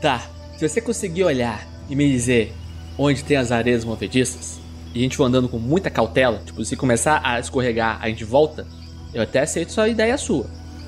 Tá, 0.00 0.30
se 0.56 0.66
você 0.66 0.80
conseguir 0.80 1.24
olhar 1.24 1.66
e 1.90 1.94
me 1.94 2.10
dizer 2.10 2.54
onde 2.98 3.24
tem 3.24 3.36
as 3.36 3.50
areias 3.50 3.84
movediças, 3.84 4.60
e 4.94 5.00
a 5.00 5.02
gente 5.02 5.16
for 5.16 5.24
andando 5.24 5.48
com 5.48 5.58
muita 5.58 5.90
cautela, 5.90 6.40
tipo, 6.44 6.64
se 6.64 6.76
começar 6.76 7.20
a 7.24 7.40
escorregar, 7.40 7.98
a 8.00 8.08
gente 8.08 8.24
volta, 8.24 8.64
eu 9.12 9.22
até 9.22 9.40
aceito 9.40 9.72
só 9.72 9.82
a 9.82 9.88
ideia 9.88 10.16
sua. 10.16 10.46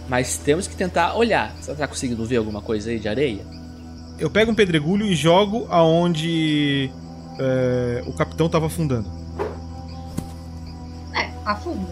Mas 0.09 0.39
temos 0.39 0.69
que 0.69 0.77
tentar 0.77 1.17
olhar. 1.17 1.53
Você 1.61 1.75
tá 1.75 1.89
conseguindo 1.89 2.25
ver 2.25 2.37
alguma 2.37 2.61
coisa 2.61 2.91
aí 2.91 2.99
de 3.01 3.09
areia? 3.09 3.45
Eu 4.19 4.31
pego 4.31 4.53
um 4.53 4.55
pedregulho 4.55 5.05
e 5.05 5.17
jogo 5.17 5.67
aonde 5.69 6.91
é, 7.39 8.05
o 8.07 8.13
capitão 8.13 8.47
estava 8.47 8.67
afundando. 8.67 9.11
É, 11.13 11.29
afunda. 11.45 11.91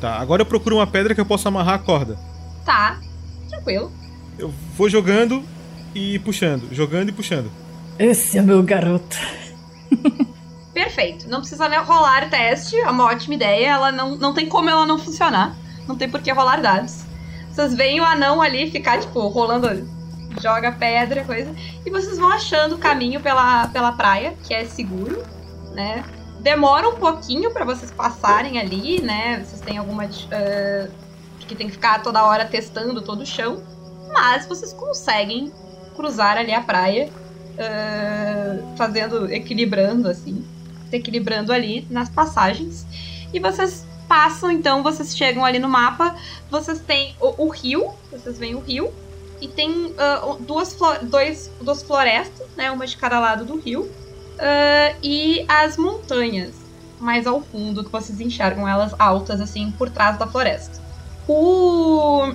Tá, 0.00 0.18
agora 0.18 0.42
eu 0.42 0.46
procuro 0.46 0.76
uma 0.76 0.86
pedra 0.86 1.14
que 1.14 1.20
eu 1.20 1.26
possa 1.26 1.48
amarrar 1.48 1.76
a 1.76 1.78
corda. 1.78 2.18
Tá, 2.64 3.00
tranquilo. 3.48 3.90
Eu 4.38 4.52
vou 4.76 4.90
jogando 4.90 5.42
e 5.94 6.18
puxando, 6.18 6.68
jogando 6.72 7.08
e 7.08 7.12
puxando. 7.12 7.50
Esse 7.98 8.36
é 8.36 8.42
meu 8.42 8.62
garoto. 8.62 9.16
Perfeito. 10.72 11.28
Não 11.28 11.38
precisa 11.38 11.68
nem 11.68 11.78
rolar 11.78 12.28
teste, 12.28 12.76
é 12.76 12.90
uma 12.90 13.04
ótima 13.04 13.34
ideia. 13.34 13.68
Ela 13.68 13.92
não, 13.92 14.16
não 14.16 14.34
tem 14.34 14.48
como 14.48 14.68
ela 14.68 14.84
não 14.84 14.98
funcionar. 14.98 15.56
Não 15.86 15.96
tem 15.96 16.08
por 16.08 16.20
que 16.20 16.32
rolar 16.32 16.60
dados. 16.60 17.04
Vocês 17.50 17.74
veem 17.74 18.00
o 18.00 18.04
anão 18.04 18.42
ali 18.42 18.68
ficar, 18.70 18.98
tipo, 18.98 19.28
rolando, 19.28 19.88
joga 20.40 20.72
pedra, 20.72 21.24
coisa. 21.24 21.54
E 21.86 21.90
vocês 21.90 22.18
vão 22.18 22.28
achando 22.28 22.74
o 22.74 22.78
caminho 22.78 23.20
pela, 23.20 23.68
pela 23.68 23.92
praia, 23.92 24.34
que 24.42 24.52
é 24.52 24.64
seguro, 24.64 25.22
né? 25.72 26.04
Demora 26.40 26.88
um 26.88 26.96
pouquinho 26.96 27.52
pra 27.52 27.64
vocês 27.64 27.92
passarem 27.92 28.58
ali, 28.58 29.00
né? 29.00 29.42
Vocês 29.44 29.60
têm 29.60 29.78
alguma. 29.78 30.08
que 30.08 31.54
tem 31.54 31.68
que 31.68 31.72
ficar 31.72 32.02
toda 32.02 32.24
hora 32.24 32.44
testando 32.44 33.00
todo 33.00 33.22
o 33.22 33.26
chão. 33.26 33.62
Mas 34.12 34.46
vocês 34.46 34.72
conseguem 34.72 35.52
cruzar 35.94 36.36
ali 36.36 36.52
a 36.52 36.60
praia, 36.60 37.10
eh, 37.58 38.58
fazendo, 38.76 39.32
equilibrando 39.32 40.08
assim 40.08 40.44
se 40.94 40.96
equilibrando 40.96 41.52
ali 41.52 41.86
nas 41.90 42.08
passagens. 42.08 42.86
E 43.32 43.40
vocês 43.40 43.86
passam, 44.08 44.50
então 44.50 44.82
vocês 44.82 45.16
chegam 45.16 45.44
ali 45.44 45.58
no 45.58 45.68
mapa, 45.68 46.14
vocês 46.50 46.80
têm 46.80 47.14
o, 47.20 47.46
o 47.46 47.48
rio, 47.48 47.90
vocês 48.10 48.38
veem 48.38 48.54
o 48.54 48.60
rio, 48.60 48.92
e 49.40 49.48
tem 49.48 49.86
uh, 49.86 50.36
duas, 50.40 50.76
dois, 51.02 51.50
duas 51.60 51.82
florestas, 51.82 52.46
né, 52.56 52.70
uma 52.70 52.86
de 52.86 52.96
cada 52.96 53.18
lado 53.18 53.44
do 53.44 53.58
rio, 53.58 53.82
uh, 53.82 54.96
e 55.02 55.44
as 55.48 55.76
montanhas 55.76 56.54
mais 57.00 57.26
ao 57.26 57.40
fundo, 57.40 57.84
que 57.84 57.90
vocês 57.90 58.20
enxergam 58.20 58.66
elas 58.66 58.94
altas, 58.98 59.40
assim, 59.40 59.70
por 59.72 59.90
trás 59.90 60.16
da 60.18 60.26
floresta. 60.26 60.80
O... 61.28 62.32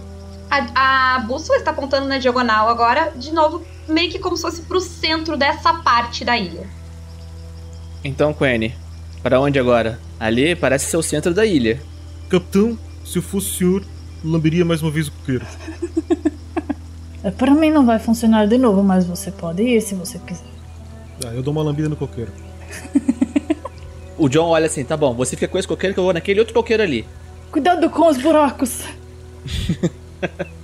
A, 0.52 1.16
a 1.16 1.20
bússola 1.20 1.60
está 1.60 1.72
apontando 1.72 2.08
na 2.08 2.18
diagonal 2.18 2.68
agora, 2.68 3.12
de 3.16 3.32
novo, 3.32 3.64
meio 3.90 4.12
que 4.12 4.20
como 4.20 4.36
se 4.36 4.44
fosse 4.44 4.62
pro 4.62 4.80
centro 4.80 5.38
dessa 5.38 5.74
parte 5.74 6.24
da 6.24 6.38
ilha. 6.38 6.68
Então, 8.04 8.34
Quene, 8.34 8.76
para 9.22 9.40
onde 9.40 9.60
agora? 9.60 10.00
Ali 10.20 10.56
parece 10.56 10.90
ser 10.90 10.98
o 10.98 11.04
centro 11.04 11.34
da 11.34 11.46
ilha. 11.46 11.82
Capitão, 12.30 12.78
se 13.06 13.18
eu 13.18 13.22
fosse 13.22 13.48
o 13.48 13.58
senhor, 13.58 13.84
lamberia 14.24 14.64
mais 14.64 14.82
uma 14.82 14.92
vez 14.92 15.08
o 15.08 15.12
coqueiro. 15.12 15.46
É, 17.24 17.32
Para 17.32 17.54
mim 17.54 17.70
não 17.70 17.86
vai 17.86 18.00
funcionar 18.00 18.48
de 18.48 18.58
novo, 18.58 18.82
mas 18.82 19.06
você 19.06 19.30
pode 19.32 19.62
ir 19.62 19.82
se 19.82 19.94
você 19.96 20.18
quiser. 20.20 20.46
Ah, 21.26 21.34
eu 21.34 21.44
dou 21.44 21.52
uma 21.52 21.62
lambida 21.62 21.90
no 21.90 21.96
coqueiro. 21.96 22.32
O 24.18 24.28
John 24.28 24.48
olha 24.50 24.66
assim, 24.66 24.84
tá 24.84 24.98
bom, 24.98 25.14
você 25.14 25.36
fica 25.36 25.48
com 25.48 25.58
esse 25.58 25.68
coqueiro 25.68 25.94
que 25.94 26.00
eu 26.00 26.04
vou 26.04 26.14
naquele 26.14 26.40
outro 26.42 26.54
coqueiro 26.54 26.84
ali. 26.84 27.06
Cuidado 27.52 27.90
com 27.90 28.08
os 28.08 28.18
buracos. 28.18 28.82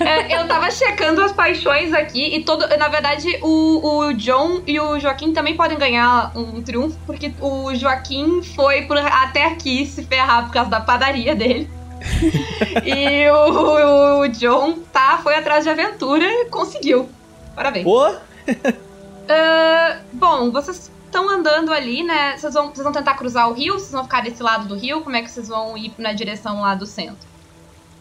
É, 0.00 0.36
eu 0.36 0.46
tava 0.46 0.70
checando 0.70 1.22
as 1.22 1.32
paixões 1.32 1.92
aqui 1.92 2.36
e 2.36 2.44
todo. 2.44 2.66
Na 2.76 2.88
verdade, 2.88 3.38
o, 3.42 4.06
o 4.06 4.14
John 4.14 4.62
e 4.66 4.78
o 4.78 4.98
Joaquim 4.98 5.32
também 5.32 5.56
podem 5.56 5.78
ganhar 5.78 6.32
um 6.36 6.62
triunfo, 6.62 6.98
porque 7.06 7.32
o 7.40 7.74
Joaquim 7.74 8.42
foi 8.42 8.82
por, 8.82 8.98
até 8.98 9.46
aqui 9.46 9.86
se 9.86 10.04
ferrar 10.04 10.44
por 10.46 10.52
causa 10.52 10.70
da 10.70 10.80
padaria 10.80 11.34
dele. 11.34 11.68
e 12.84 13.28
o, 13.30 14.20
o 14.20 14.28
John 14.28 14.78
tá, 14.92 15.18
foi 15.22 15.34
atrás 15.34 15.64
de 15.64 15.70
aventura 15.70 16.24
e 16.24 16.44
conseguiu. 16.46 17.08
Parabéns. 17.54 17.84
Pô, 17.84 18.14
Ah, 19.28 19.98
bom, 20.12 20.50
vocês 20.50 20.90
estão 21.04 21.28
andando 21.28 21.70
ali, 21.72 22.02
né? 22.02 22.36
Vocês 22.36 22.54
vão, 22.54 22.68
vocês 22.68 22.82
vão 22.82 22.92
tentar 22.92 23.14
cruzar 23.14 23.48
o 23.50 23.52
rio? 23.52 23.74
Vocês 23.74 23.92
vão 23.92 24.04
ficar 24.04 24.22
desse 24.22 24.42
lado 24.42 24.66
do 24.66 24.74
rio? 24.74 25.02
Como 25.02 25.14
é 25.14 25.22
que 25.22 25.30
vocês 25.30 25.48
vão 25.48 25.76
ir 25.76 25.92
na 25.98 26.12
direção 26.12 26.62
lá 26.62 26.74
do 26.74 26.86
centro? 26.86 27.28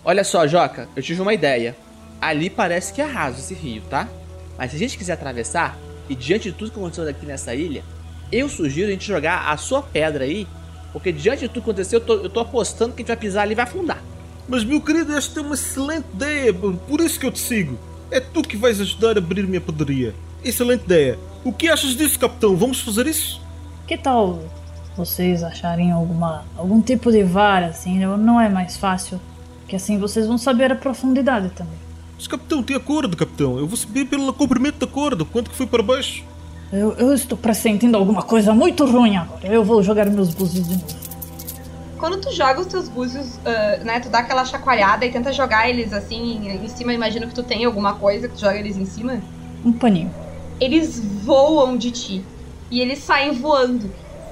Olha 0.08 0.24
só, 0.24 0.48
Joca, 0.48 0.88
eu 0.96 1.04
tive 1.04 1.22
uma 1.22 1.34
ideia. 1.34 1.76
Ali 2.22 2.50
parece 2.50 2.94
que 2.94 3.02
é 3.02 3.06
raso 3.06 3.40
esse 3.40 3.54
rio, 3.54 3.84
tá? 3.90 4.08
Mas 4.58 4.72
se 4.72 4.78
a 4.78 4.80
gente 4.80 4.98
quiser 4.98 5.14
atravessar, 5.14 5.78
e 6.10 6.16
diante 6.16 6.50
de 6.50 6.58
tudo 6.58 6.72
que 6.72 6.80
aconteceu 6.80 7.08
aqui 7.08 7.26
nessa 7.26 7.54
ilha, 7.54 7.84
eu 8.32 8.48
sugiro 8.48 8.88
a 8.88 8.92
gente 8.92 9.06
jogar 9.06 9.50
a 9.50 9.58
sua 9.58 9.82
pedra 9.84 10.24
aí, 10.24 10.48
porque 10.94 11.12
diante 11.12 11.42
de 11.42 11.50
tudo 11.50 11.64
que 11.66 11.70
aconteceu, 11.70 12.00
eu 12.00 12.06
tô, 12.06 12.14
eu 12.14 12.30
tô 12.30 12.40
apostando 12.40 12.94
que 12.94 13.02
a 13.02 13.04
gente 13.04 13.08
vai 13.10 13.18
pisar 13.18 13.42
ali 13.42 13.52
e 13.52 13.56
vai 13.56 13.66
afundar. 13.66 14.02
Mas, 14.48 14.64
meu 14.64 14.80
querido, 14.80 15.14
esta 15.14 15.42
é 15.42 15.44
uma 15.44 15.56
excelente 15.56 16.06
ideia, 16.14 16.54
por 16.54 17.02
isso 17.02 17.20
que 17.20 17.26
eu 17.26 17.32
te 17.32 17.40
sigo. 17.40 17.78
É 18.10 18.22
tu 18.22 18.42
que 18.42 18.56
vais 18.56 18.80
ajudar 18.80 19.18
a 19.18 19.20
abrir 19.20 19.46
minha 19.46 19.60
padaria. 19.60 20.16
Excelente 20.42 20.86
ideia. 20.86 21.20
O 21.44 21.52
que 21.52 21.68
achas 21.68 21.98
disso, 21.98 22.18
capitão? 22.18 22.56
Vamos 22.56 22.80
fazer 22.80 23.06
isso? 23.08 23.42
Que 23.86 23.98
tal 23.98 24.42
vocês 24.96 25.44
acharem 25.44 25.92
alguma 25.92 26.44
algum 26.58 26.82
tipo 26.82 27.12
de 27.12 27.22
vara 27.24 27.68
assim? 27.68 28.00
Não 28.00 28.42
é 28.42 28.50
mais 28.50 28.78
fácil, 28.78 29.20
que 29.68 29.76
assim 29.76 29.98
vocês 29.98 30.26
vão 30.26 30.38
saber 30.38 30.72
a 30.72 30.76
profundidade 30.76 31.50
também. 31.50 31.78
Mas, 32.16 32.28
capitão, 32.28 32.64
tem 32.64 32.76
a 32.76 32.80
corda, 32.80 33.16
capitão. 33.16 33.60
Eu 33.60 33.68
vou 33.68 33.78
saber 33.78 34.06
pelo 34.06 34.34
comprimento 34.34 34.80
da 34.80 34.88
corda, 34.88 35.24
quanto 35.24 35.52
que 35.52 35.56
foi 35.56 35.68
para 35.68 35.84
baixo. 35.84 36.24
Eu, 36.74 36.94
eu 36.94 37.14
estou 37.14 37.38
pressentindo 37.38 37.96
alguma 37.96 38.24
coisa 38.24 38.54
muito 38.54 38.86
ruim 38.86 39.16
agora. 39.16 39.48
Eu 39.48 39.64
vou 39.64 39.82
jogar 39.84 40.10
meus 40.10 40.34
búzios 40.34 40.68
de 40.68 40.74
novo. 40.74 41.08
Quando 41.98 42.20
tu 42.20 42.32
joga 42.32 42.60
os 42.60 42.68
teus 42.68 42.90
búzios, 42.90 43.40
ah, 43.46 43.84
né? 43.84 44.00
Tu 44.00 44.10
dá 44.10 44.20
aquela 44.20 44.44
chacoalhada 44.46 45.06
e 45.06 45.12
tenta 45.12 45.32
jogar 45.32 45.70
eles 45.70 45.94
assim 45.94 46.48
em 46.48 46.68
cima. 46.68 46.94
Imagino 46.94 47.28
que 47.28 47.36
tu 47.36 47.44
tem 47.44 47.66
alguma 47.66 47.96
coisa 47.96 48.28
que 48.28 48.36
tu 48.36 48.42
joga 48.42 48.58
eles 48.58 48.78
em 48.78 48.86
cima. 48.86 49.22
Um 49.64 49.72
paninho. 49.72 50.12
Eles 50.60 51.00
voam 51.24 51.78
de 51.78 51.92
ti. 51.92 52.26
E 52.70 52.82
eles 52.82 53.00
saem 53.00 53.32
voando. 53.32 53.90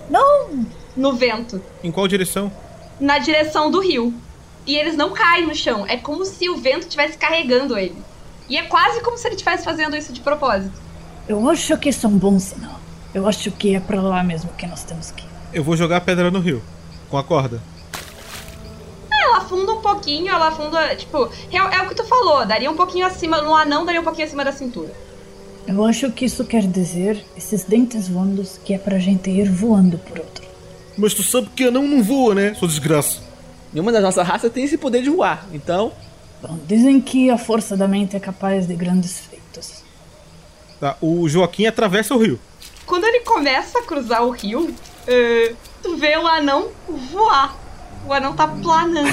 Não! 0.10 0.66
No 0.98 1.14
vento. 1.14 1.62
Em 1.84 1.91
qual 1.91 2.07
direção? 2.07 2.52
Na 2.99 3.18
direção 3.18 3.72
do 3.72 3.80
rio. 3.80 4.14
E 4.66 4.76
eles 4.76 4.96
não 4.96 5.12
caem 5.12 5.48
no 5.48 5.56
chão. 5.56 5.86
É 5.88 5.98
como 5.98 6.26
se 6.26 6.50
o 6.50 6.58
vento 6.58 6.82
estivesse 6.82 7.18
carregando 7.18 7.78
ele. 7.78 7.96
E 8.50 8.58
é 8.58 8.64
quase 8.64 9.02
como 9.02 9.18
se 9.18 9.28
ele 9.28 9.36
estivesse 9.36 9.64
fazendo 9.64 9.96
isso 9.96 10.14
de 10.14 10.22
propósito. 10.22 10.80
Eu 11.28 11.50
acho 11.50 11.78
que 11.78 11.90
isso 11.90 12.06
é 12.06 12.10
um 12.10 12.18
bom 12.18 12.40
sinal. 12.40 12.80
Eu 13.14 13.28
acho 13.28 13.50
que 13.52 13.76
é 13.76 13.80
pra 13.80 14.02
lá 14.02 14.24
mesmo 14.24 14.52
que 14.54 14.68
nós 14.68 14.84
temos 14.84 15.12
que 15.12 15.24
ir. 15.24 15.30
Eu 15.54 15.64
vou 15.64 15.78
jogar 15.78 15.98
a 15.98 16.02
pedra 16.02 16.30
no 16.30 16.40
rio. 16.40 16.62
Com 17.10 17.18
a 17.18 17.24
corda. 17.24 17.62
Ela 19.12 19.38
afunda 19.38 19.72
um 19.72 19.82
pouquinho, 19.82 20.28
ela 20.28 20.50
afunda, 20.50 20.96
tipo, 20.96 21.30
é, 21.52 21.58
é 21.58 21.82
o 21.82 21.88
que 21.88 21.96
tu 21.96 22.04
falou, 22.04 22.46
daria 22.46 22.70
um 22.70 22.76
pouquinho 22.76 23.06
acima, 23.06 23.42
no 23.42 23.56
anão 23.56 23.86
daria 23.86 24.02
um 24.02 24.04
pouquinho 24.04 24.28
acima 24.28 24.44
da 24.44 24.52
cintura. 24.52 24.92
Eu 25.68 25.84
acho 25.84 26.12
que 26.12 26.26
isso 26.26 26.46
quer 26.46 26.68
dizer, 26.68 27.26
esses 27.36 27.64
dentes 27.64 28.08
voandos, 28.08 28.60
que 28.64 28.74
é 28.74 28.78
pra 28.78 29.00
gente 29.00 29.30
ir 29.30 29.50
voando 29.50 29.98
por 29.98 30.20
outro. 30.20 30.46
Mas 30.98 31.14
tu 31.14 31.24
sabe 31.24 31.50
que 31.56 31.64
anão 31.64 31.88
não 31.88 32.04
voa, 32.04 32.36
né? 32.36 32.54
Sua 32.54 32.68
desgraça. 32.68 33.25
Nenhuma 33.76 33.92
das 33.92 34.02
nossas 34.02 34.26
raças 34.26 34.50
tem 34.54 34.64
esse 34.64 34.78
poder 34.78 35.04
de 35.04 35.10
voar, 35.10 35.46
então 35.52 35.92
Bom, 36.42 36.58
dizem 36.66 37.02
que 37.02 37.30
a 37.30 37.38
força 37.38 37.76
da 37.76 37.90
mente 37.90 38.16
é 38.16 38.22
capaz 38.22 38.66
de 38.66 38.74
grandes 38.74 39.20
feitos. 39.20 39.84
Tá, 40.80 40.96
o 41.02 41.28
Joaquim 41.28 41.66
atravessa 41.66 42.16
o 42.16 42.18
rio. 42.18 42.40
Quando 42.86 43.04
ele 43.04 43.20
começa 43.20 43.80
a 43.80 43.84
cruzar 43.84 44.24
o 44.24 44.30
rio, 44.30 44.74
é, 45.06 45.54
tu 45.84 45.98
vê 45.98 46.16
o 46.18 46.26
anão 46.26 46.70
voar. 47.12 47.54
O 48.08 48.14
anão 48.14 48.34
tá 48.34 48.48
planando. 48.48 49.12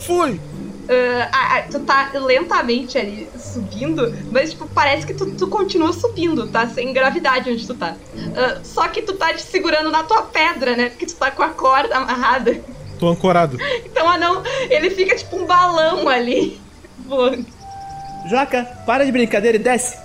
Foi! 0.00 0.40
É, 0.88 1.28
a- 1.32 1.58
a- 1.58 1.62
tu 1.62 1.78
tá 1.80 2.10
lentamente 2.14 2.98
ali 2.98 3.28
subindo, 3.38 4.12
mas 4.32 4.50
tipo, 4.50 4.66
parece 4.66 5.06
que 5.06 5.14
tu, 5.14 5.30
tu 5.32 5.46
continua 5.46 5.92
subindo, 5.92 6.48
tá? 6.48 6.66
Sem 6.66 6.92
gravidade 6.92 7.50
onde 7.50 7.66
tu 7.66 7.74
tá. 7.74 7.94
É, 8.34 8.60
só 8.64 8.88
que 8.88 9.00
tu 9.02 9.12
tá 9.14 9.32
te 9.32 9.42
segurando 9.42 9.90
na 9.90 10.02
tua 10.02 10.22
pedra, 10.22 10.76
né? 10.76 10.88
Porque 10.90 11.06
tu 11.06 11.14
tá 11.14 11.30
com 11.30 11.42
a 11.42 11.50
corda 11.50 11.96
amarrada. 11.96 12.60
Tô 12.98 13.08
ancorado. 13.08 13.58
Então 13.84 14.06
o 14.06 14.08
anão, 14.08 14.42
ele 14.70 14.90
fica 14.90 15.14
tipo 15.16 15.36
um 15.36 15.46
balão 15.46 16.08
ali. 16.08 16.60
voando. 17.06 17.46
Joca, 18.28 18.64
para 18.86 19.04
de 19.04 19.12
brincadeira 19.12 19.56
e 19.56 19.60
desce. 19.60 19.96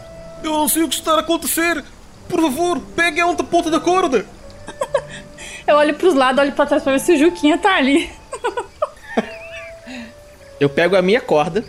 Eu 0.44 0.52
não 0.52 0.68
sei 0.68 0.84
o 0.84 0.90
que 0.90 0.95
está 0.95 1.14
a 1.16 1.20
acontecer. 1.20 1.84
Por 2.30 2.41
favor, 2.41 2.80
pegue 2.95 3.20
a 3.22 3.26
outra 3.28 3.45
ponta 3.45 3.70
da 3.72 3.80
corda. 3.80 4.26
Eu 5.66 5.76
olho 5.76 5.94
pros 5.95 6.14
lados, 6.14 6.41
olho 6.41 6.52
pra 6.54 6.66
trás 6.66 6.82
pra 6.84 6.94
ver 6.94 6.99
se 6.99 7.14
o 7.14 7.18
Juquinha 7.18 7.58
tá 7.58 7.76
ali. 7.76 8.10
Eu 10.60 10.70
pego 10.70 10.96
a 10.96 11.02
minha 11.02 11.22
corda, 11.22 11.64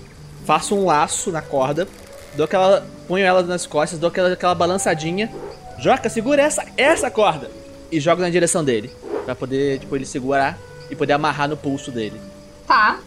faço 0.47 0.75
um 0.75 0.85
laço 0.87 1.31
na 1.31 1.43
corda, 1.43 1.87
dou 2.35 2.45
aquela. 2.45 2.87
ponho 3.07 3.25
ela 3.25 3.43
nas 3.43 3.67
costas, 3.67 3.99
dou 3.99 4.09
aquela, 4.09 4.33
aquela 4.33 4.55
balançadinha. 4.55 5.31
Joca, 5.79 6.09
segura 6.09 6.43
essa, 6.43 6.65
essa 6.77 7.11
corda! 7.11 7.51
E 7.91 8.01
jogo 8.01 8.21
na 8.21 8.31
direção 8.31 8.65
dele. 8.65 8.91
Pra 9.25 9.35
poder, 9.35 9.79
tipo, 9.79 9.95
ele 9.95 10.05
segurar 10.07 10.59
e 10.91 10.97
poder 10.97 11.13
amarrar 11.13 11.49
no 11.49 11.57
pulso 11.57 11.91
dele. 11.91 12.21
Tá. 12.67 12.99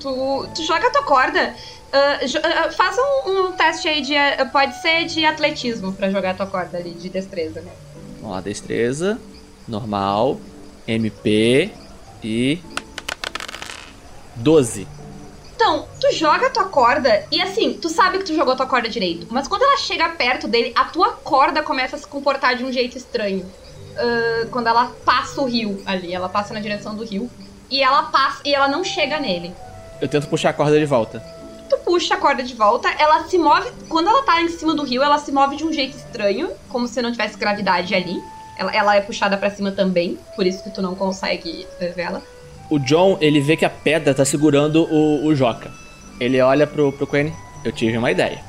Tu, 0.00 0.48
tu 0.54 0.62
joga 0.64 0.88
a 0.88 0.90
tua 0.90 1.02
corda. 1.04 1.54
ah, 1.92 2.24
jo- 2.26 2.40
ah, 2.42 2.70
faz 2.72 2.96
um, 2.98 3.30
um 3.48 3.52
teste 3.52 3.88
aí 3.88 4.00
de. 4.02 4.16
ah, 4.16 4.46
pode 4.50 4.80
ser 4.80 5.04
de 5.04 5.24
atletismo 5.24 5.92
pra 5.92 6.10
jogar 6.10 6.30
a 6.30 6.34
tua 6.34 6.46
corda 6.46 6.78
ali, 6.78 6.90
de 6.90 7.08
destreza, 7.08 7.60
né? 7.60 7.70
Vamos 8.20 8.36
lá, 8.36 8.40
destreza, 8.40 9.18
normal, 9.68 10.38
MP 10.88 11.70
e. 12.22 12.58
12. 14.36 14.86
Então, 15.66 15.84
tu 16.00 16.12
joga 16.14 16.46
a 16.46 16.50
tua 16.50 16.66
corda 16.66 17.24
e 17.28 17.42
assim, 17.42 17.72
tu 17.72 17.88
sabe 17.88 18.18
que 18.18 18.24
tu 18.24 18.36
jogou 18.36 18.52
a 18.52 18.56
tua 18.56 18.66
corda 18.66 18.88
direito, 18.88 19.26
mas 19.30 19.48
quando 19.48 19.62
ela 19.62 19.76
chega 19.78 20.08
perto 20.10 20.46
dele, 20.46 20.72
a 20.76 20.84
tua 20.84 21.10
corda 21.10 21.60
começa 21.60 21.96
a 21.96 21.98
se 21.98 22.06
comportar 22.06 22.54
de 22.54 22.62
um 22.62 22.70
jeito 22.70 22.96
estranho. 22.96 23.44
Ah, 23.96 24.46
quando 24.52 24.68
ela 24.68 24.92
passa 25.04 25.40
o 25.40 25.44
rio 25.44 25.82
ali, 25.84 26.14
ela 26.14 26.28
passa 26.28 26.54
na 26.54 26.60
direção 26.60 26.94
do 26.94 27.04
rio 27.04 27.28
e 27.68 27.82
ela 27.82 28.04
passa 28.04 28.42
e 28.44 28.54
ela 28.54 28.68
não 28.68 28.84
chega 28.84 29.18
nele. 29.18 29.52
Eu 30.00 30.06
tento 30.06 30.28
puxar 30.28 30.50
a 30.50 30.52
corda 30.52 30.78
de 30.78 30.86
volta. 30.86 31.18
Tu 31.68 31.76
puxa 31.78 32.14
a 32.14 32.16
corda 32.16 32.44
de 32.44 32.54
volta, 32.54 32.88
ela 32.96 33.24
se 33.24 33.36
move. 33.36 33.68
Quando 33.88 34.08
ela 34.08 34.22
tá 34.22 34.40
em 34.40 34.48
cima 34.48 34.72
do 34.72 34.84
rio, 34.84 35.02
ela 35.02 35.18
se 35.18 35.32
move 35.32 35.56
de 35.56 35.64
um 35.64 35.72
jeito 35.72 35.96
estranho, 35.96 36.48
como 36.68 36.86
se 36.86 37.02
não 37.02 37.10
tivesse 37.10 37.36
gravidade 37.36 37.92
ali. 37.92 38.22
Ela, 38.56 38.72
ela 38.72 38.94
é 38.94 39.00
puxada 39.00 39.36
pra 39.36 39.50
cima 39.50 39.72
também, 39.72 40.16
por 40.36 40.46
isso 40.46 40.62
que 40.62 40.70
tu 40.70 40.80
não 40.80 40.94
consegue 40.94 41.66
eh, 41.80 41.88
ver 41.88 42.02
ela. 42.02 42.22
O 42.68 42.78
John, 42.78 43.16
ele 43.20 43.40
vê 43.40 43.56
que 43.56 43.64
a 43.64 43.70
pedra 43.70 44.12
tá 44.12 44.24
segurando 44.24 44.82
o, 44.84 45.26
o 45.26 45.34
Joca. 45.34 45.70
Ele 46.18 46.40
olha 46.40 46.66
pro, 46.66 46.92
pro 46.92 47.06
Quinn. 47.06 47.30
Eu 47.64 47.72
tive 47.72 47.96
uma 47.96 48.10
ideia. 48.10 48.40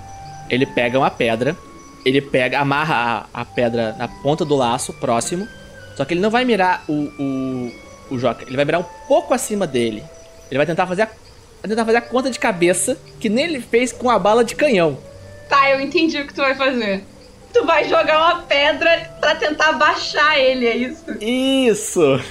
Ele 0.49 0.65
pega 0.65 0.97
uma 0.97 1.09
pedra, 1.11 1.55
ele 2.05 2.21
pega, 2.21 2.59
amarra 2.59 3.27
a, 3.33 3.41
a 3.41 3.45
pedra 3.45 3.95
na 3.97 4.07
ponta 4.07 4.45
do 4.45 4.55
laço, 4.55 4.93
próximo. 4.93 5.47
Só 5.95 6.05
que 6.05 6.13
ele 6.13 6.21
não 6.21 6.29
vai 6.29 6.45
mirar 6.45 6.83
o, 6.87 6.93
o, 6.93 7.71
o 8.11 8.19
Joca, 8.19 8.45
ele 8.45 8.55
vai 8.55 8.65
mirar 8.65 8.79
um 8.79 8.85
pouco 9.07 9.33
acima 9.33 9.67
dele. 9.67 10.03
Ele 10.49 10.57
vai 10.57 10.65
tentar 10.65 10.87
fazer 10.87 11.01
a, 11.01 11.05
vai 11.05 11.69
tentar 11.69 11.85
fazer 11.85 11.97
a 11.97 12.01
conta 12.01 12.29
de 12.29 12.39
cabeça 12.39 12.97
que 13.19 13.29
nem 13.29 13.45
ele 13.45 13.59
fez 13.59 13.91
com 13.91 14.09
a 14.09 14.17
bala 14.17 14.43
de 14.43 14.55
canhão. 14.55 14.97
Tá, 15.49 15.69
eu 15.71 15.81
entendi 15.81 16.19
o 16.19 16.27
que 16.27 16.33
tu 16.33 16.41
vai 16.41 16.55
fazer. 16.55 17.03
Tu 17.53 17.65
vai 17.65 17.87
jogar 17.87 18.19
uma 18.19 18.41
pedra 18.43 19.11
pra 19.19 19.35
tentar 19.35 19.73
baixar 19.73 20.39
ele, 20.39 20.67
é 20.67 20.77
isso? 20.77 21.05
Isso! 21.19 22.21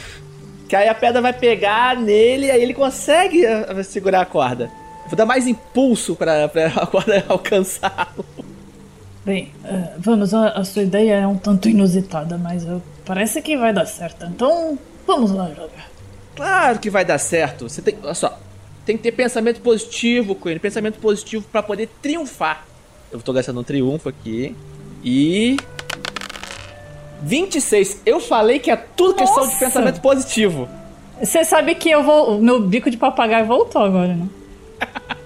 Que 0.69 0.75
aí 0.75 0.89
a 0.89 0.95
pedra 0.95 1.21
vai 1.21 1.33
pegar 1.33 1.97
nele 1.97 2.47
e 2.47 2.51
aí 2.51 2.63
ele 2.63 2.75
consegue 2.75 3.45
uh, 3.47 3.85
segurar 3.85 4.23
a 4.23 4.27
corda. 4.27 4.71
Vou 5.07 5.17
dar 5.17 5.27
mais 5.27 5.47
impulso 5.47 6.17
pra, 6.17 6.49
pra 6.49 6.67
a 6.83 6.87
corda 6.87 7.25
alcançá-lo. 7.29 8.25
Bem, 9.25 9.53
eh, 9.65 9.93
vamos, 9.99 10.33
a, 10.33 10.63
sua 10.63 10.83
ideia 10.83 11.15
é 11.15 11.27
um 11.27 11.37
tanto 11.37 11.69
inusitada, 11.69 12.39
mas 12.39 12.65
eh, 12.65 12.79
parece 13.05 13.43
que 13.43 13.57
vai 13.57 13.73
dar 13.73 13.85
certo. 13.85 14.25
Então, 14.25 14.79
vamos 15.05 15.33
lá 15.33 15.49
jogar. 15.49 15.91
Claro 16.37 16.79
que 16.79 16.89
vai 16.89 17.05
dar 17.05 17.19
certo. 17.19 17.69
Você 17.69 17.83
tem. 17.83 17.97
Olha 18.05 18.15
só. 18.15 18.39
Tem 18.85 18.97
que 18.97 19.03
ter 19.03 19.11
pensamento 19.11 19.61
positivo, 19.61 20.37
Coelho. 20.37 20.61
Pensamento 20.61 21.01
positivo 21.01 21.45
pra 21.51 21.61
poder 21.61 21.89
triunfar. 22.01 22.65
Eu 23.11 23.21
tô 23.21 23.33
gastando 23.33 23.59
um 23.59 23.65
triunfo 23.65 24.09
aqui. 24.09 24.55
E. 25.03 25.57
26. 27.23 28.03
Eu 28.05 28.21
falei 28.21 28.59
que 28.59 28.71
é 28.71 28.77
tudo 28.77 29.15
questão 29.15 29.45
de 29.45 29.53
Nossa! 29.53 29.65
pensamento 29.65 30.01
positivo. 30.01 30.69
Você 31.21 31.45
sabe 31.45 31.75
que 31.75 31.91
eu 31.91 32.03
vou. 32.03 32.37
O 32.37 32.43
meu 32.43 32.61
bico 32.61 32.91
de 32.91 32.97
papagaio 32.97 33.47
voltou 33.47 33.83
agora, 33.83 34.15
né? 34.15 34.27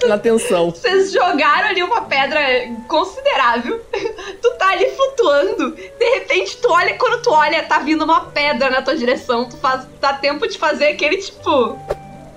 Tá 0.00 0.08
na 0.08 0.18
tensão. 0.18 0.70
Vocês 0.72 1.12
jogaram 1.12 1.68
ali 1.68 1.80
uma 1.80 2.02
pedra 2.02 2.40
considerável. 2.88 3.80
Tu 4.42 4.50
tá 4.58 4.70
ali 4.70 4.86
flutuando. 4.90 5.70
De 5.70 6.04
repente, 6.14 6.56
tu 6.56 6.68
olha. 6.68 6.94
Quando 6.94 7.22
tu 7.22 7.30
olha, 7.30 7.62
tá 7.62 7.78
vindo 7.78 8.02
uma 8.02 8.22
pedra 8.22 8.70
na 8.70 8.82
tua 8.82 8.96
direção. 8.96 9.48
Tu 9.48 9.56
faz. 9.58 9.86
Dá 10.00 10.14
tempo 10.14 10.48
de 10.48 10.58
fazer 10.58 10.88
aquele 10.88 11.18
tipo. 11.18 11.78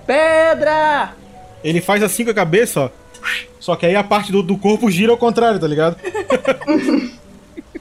Pedra! 0.06 1.14
Ele 1.64 1.80
faz 1.80 2.02
assim 2.02 2.24
com 2.24 2.30
a 2.30 2.34
cabeça, 2.34 2.80
ó. 2.82 2.90
Só 3.58 3.76
que 3.76 3.86
aí 3.86 3.96
a 3.96 4.04
parte 4.04 4.32
do, 4.32 4.42
do 4.42 4.56
corpo 4.56 4.90
gira 4.90 5.12
ao 5.12 5.18
contrário, 5.18 5.60
tá 5.60 5.66
ligado? 5.66 5.96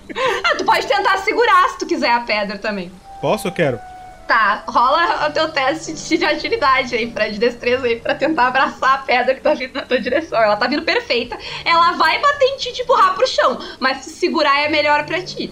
Ah, 0.43 0.55
tu 0.57 0.65
pode 0.65 0.87
tentar 0.87 1.17
segurar 1.19 1.69
se 1.69 1.79
tu 1.79 1.85
quiser 1.85 2.11
a 2.11 2.21
pedra 2.21 2.57
também. 2.57 2.91
Posso? 3.21 3.47
Eu 3.47 3.51
quero. 3.51 3.79
Tá, 4.27 4.63
rola 4.67 5.27
o 5.27 5.31
teu 5.31 5.49
teste 5.51 6.17
de 6.17 6.23
agilidade 6.23 6.95
aí, 6.95 7.09
pra, 7.09 7.29
de 7.29 7.39
destreza 7.39 7.87
aí, 7.87 7.99
pra 7.99 8.13
tentar 8.13 8.47
abraçar 8.47 8.93
a 8.93 8.97
pedra 8.99 9.33
que 9.33 9.41
tá 9.41 9.53
vindo 9.55 9.73
na 9.73 9.81
tua 9.81 9.99
direção. 9.99 10.39
Ela 10.39 10.55
tá 10.55 10.67
vindo 10.67 10.83
perfeita. 10.83 11.37
Ela 11.65 11.93
vai 11.93 12.19
bater 12.19 12.45
em 12.45 12.57
ti 12.57 12.69
e 12.69 12.73
te 12.73 12.81
empurrar 12.83 13.15
pro 13.15 13.27
chão, 13.27 13.59
mas 13.79 14.03
se 14.03 14.11
segurar 14.11 14.59
é 14.61 14.69
melhor 14.69 15.03
pra 15.05 15.21
ti. 15.21 15.51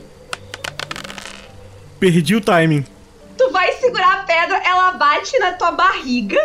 Perdi 1.99 2.35
o 2.35 2.41
timing. 2.41 2.85
Tu 3.35 3.51
vai 3.51 3.71
segurar 3.73 4.13
a 4.13 4.23
pedra, 4.23 4.57
ela 4.57 4.91
bate 4.91 5.37
na 5.39 5.53
tua 5.53 5.71
barriga 5.71 6.39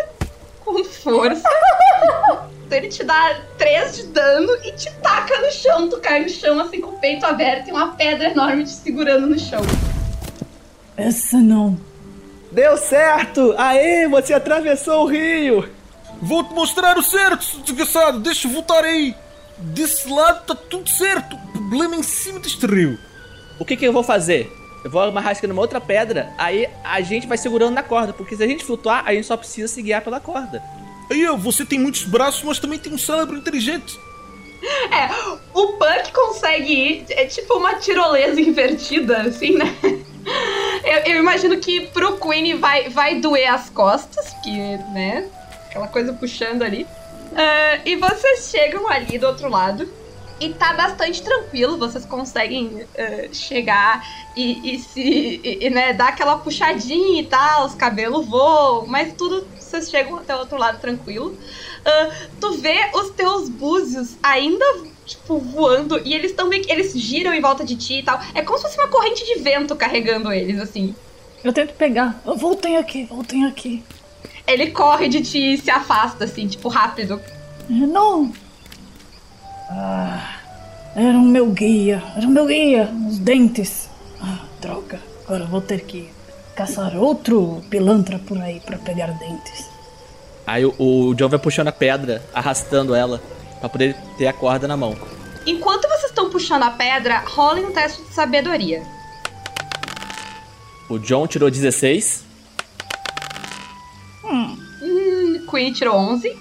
com 0.64 0.84
força. 0.84 1.48
Então 2.72 2.80
ele 2.80 2.88
te 2.88 3.04
dá 3.04 3.38
3 3.58 3.96
de 3.96 4.02
dano 4.04 4.50
e 4.64 4.72
te 4.72 4.90
taca 5.02 5.38
no 5.42 5.52
chão. 5.52 5.90
Tu 5.90 5.98
cai 5.98 6.22
no 6.22 6.28
chão 6.30 6.58
assim 6.58 6.80
com 6.80 6.88
o 6.88 6.98
peito 6.98 7.26
aberto 7.26 7.68
e 7.68 7.70
uma 7.70 7.88
pedra 7.88 8.30
enorme 8.30 8.64
te 8.64 8.70
segurando 8.70 9.26
no 9.26 9.38
chão. 9.38 9.60
Essa 10.96 11.36
não. 11.36 11.78
Deu 12.50 12.78
certo! 12.78 13.54
Aê, 13.58 14.08
você 14.08 14.32
atravessou 14.32 15.04
o 15.04 15.06
rio! 15.06 15.68
Vou 16.22 16.44
te 16.44 16.54
mostrar 16.54 16.96
o 16.96 17.02
certo, 17.02 17.44
desgraçado. 17.62 18.20
Deixa 18.20 18.48
eu 18.48 18.52
voltar 18.52 18.84
aí. 18.84 19.14
Desse 19.58 20.08
lado 20.08 20.46
tá 20.46 20.54
tudo 20.54 20.88
certo. 20.88 21.36
O 21.36 21.52
problema 21.52 21.96
é 21.96 21.98
em 21.98 22.02
cima 22.02 22.40
deste 22.40 22.64
rio. 22.64 22.98
O 23.58 23.66
que 23.66 23.76
que 23.76 23.84
eu 23.84 23.92
vou 23.92 24.02
fazer? 24.02 24.50
Eu 24.84 24.90
vou 24.90 25.00
amarrar 25.00 25.32
isso 25.32 25.38
aqui 25.38 25.46
numa 25.46 25.62
outra 25.62 25.80
pedra, 25.80 26.32
aí 26.36 26.68
a 26.82 27.00
gente 27.00 27.26
vai 27.26 27.38
segurando 27.38 27.74
na 27.74 27.82
corda, 27.82 28.12
porque 28.12 28.36
se 28.36 28.42
a 28.42 28.46
gente 28.46 28.64
flutuar, 28.64 29.04
a 29.06 29.14
gente 29.14 29.26
só 29.26 29.36
precisa 29.36 29.68
se 29.68 29.80
guiar 29.80 30.02
pela 30.02 30.18
corda. 30.18 30.62
Aí, 31.10 31.24
você 31.36 31.64
tem 31.64 31.78
muitos 31.78 32.04
braços, 32.04 32.42
mas 32.42 32.58
também 32.58 32.78
tem 32.78 32.92
um 32.92 32.98
cérebro 32.98 33.36
inteligente. 33.36 33.98
É, 34.90 35.08
o 35.52 35.72
Punk 35.74 36.12
consegue 36.12 36.72
ir, 36.72 37.04
é 37.10 37.26
tipo 37.26 37.54
uma 37.54 37.74
tirolesa 37.74 38.38
invertida, 38.40 39.22
assim, 39.22 39.56
né? 39.56 39.76
Eu, 40.84 41.14
eu 41.14 41.20
imagino 41.20 41.56
que 41.58 41.88
pro 41.88 42.16
Queen 42.18 42.56
vai, 42.58 42.88
vai 42.88 43.20
doer 43.20 43.52
as 43.52 43.68
costas, 43.70 44.32
porque, 44.34 44.50
né? 44.92 45.28
Aquela 45.66 45.88
coisa 45.88 46.12
puxando 46.12 46.62
ali. 46.62 46.86
Ah, 47.34 47.80
e 47.84 47.96
vocês 47.96 48.50
chegam 48.50 48.88
ali 48.88 49.18
do 49.18 49.26
outro 49.26 49.48
lado. 49.48 49.88
E 50.42 50.52
tá 50.54 50.72
bastante 50.72 51.22
tranquilo, 51.22 51.78
vocês 51.78 52.04
conseguem 52.04 52.84
ah, 52.98 53.28
chegar 53.32 54.04
e, 54.36 54.74
e 54.74 54.78
se. 54.80 55.00
E, 55.00 55.66
e, 55.66 55.70
né, 55.70 55.92
dar 55.92 56.08
aquela 56.08 56.36
puxadinha 56.36 57.22
e 57.22 57.26
tal, 57.26 57.66
os 57.66 57.76
cabelos 57.76 58.26
voam, 58.26 58.86
mas 58.88 59.12
tudo 59.12 59.46
vocês 59.56 59.88
chegam 59.88 60.16
até 60.16 60.34
o 60.34 60.40
outro 60.40 60.58
lado 60.58 60.80
tranquilo. 60.80 61.38
Ah, 61.84 62.10
tu 62.40 62.54
vê 62.54 62.90
os 62.92 63.10
teus 63.10 63.48
búzios 63.48 64.16
ainda, 64.20 64.64
tipo, 65.06 65.38
voando, 65.38 66.00
e 66.04 66.12
eles 66.12 66.32
estão. 66.32 66.52
Eles 66.52 66.92
giram 66.92 67.32
em 67.32 67.40
volta 67.40 67.64
de 67.64 67.76
ti 67.76 68.00
e 68.00 68.02
tal. 68.02 68.20
É 68.34 68.42
como 68.42 68.58
se 68.58 68.64
fosse 68.64 68.78
uma 68.78 68.88
corrente 68.88 69.24
de 69.24 69.40
vento 69.40 69.76
carregando 69.76 70.32
eles, 70.32 70.60
assim. 70.60 70.92
Eu 71.44 71.52
tento 71.52 71.74
pegar. 71.74 72.20
Oh, 72.24 72.34
Voltem 72.34 72.76
aqui, 72.78 73.04
voltem 73.04 73.46
aqui. 73.46 73.82
Ele 74.44 74.72
corre 74.72 75.08
de 75.08 75.22
ti 75.22 75.54
e 75.54 75.58
se 75.58 75.70
afasta, 75.70 76.24
assim, 76.24 76.48
tipo, 76.48 76.68
rápido. 76.68 77.20
Não! 77.68 78.32
Ah, 79.70 80.36
era 80.94 81.16
o 81.16 81.22
meu 81.22 81.50
guia, 81.50 82.02
era 82.16 82.26
o 82.26 82.30
meu 82.30 82.46
guia, 82.46 82.90
os 83.08 83.18
dentes. 83.18 83.88
Ah, 84.20 84.40
droga, 84.60 85.00
agora 85.24 85.44
eu 85.44 85.48
vou 85.48 85.60
ter 85.60 85.80
que 85.82 86.10
caçar 86.54 86.96
outro 86.96 87.62
pilantra 87.70 88.18
por 88.18 88.38
aí 88.38 88.60
pra 88.60 88.78
pegar 88.78 89.08
dentes. 89.18 89.70
Aí 90.46 90.64
o, 90.64 90.74
o 90.78 91.14
John 91.14 91.28
vai 91.28 91.38
puxando 91.38 91.68
a 91.68 91.72
pedra, 91.72 92.22
arrastando 92.34 92.94
ela, 92.94 93.22
pra 93.60 93.68
poder 93.68 93.96
ter 94.18 94.26
a 94.26 94.32
corda 94.32 94.68
na 94.68 94.76
mão. 94.76 94.96
Enquanto 95.46 95.88
vocês 95.88 96.10
estão 96.10 96.30
puxando 96.30 96.62
a 96.62 96.70
pedra, 96.70 97.20
rolem 97.26 97.64
um 97.66 97.72
teste 97.72 98.02
de 98.02 98.12
sabedoria. 98.12 98.82
O 100.88 100.98
John 100.98 101.26
tirou 101.26 101.50
16. 101.50 102.24
Hum, 104.24 104.58
Queen 105.50 105.72
tirou 105.72 105.96
11. 105.96 106.36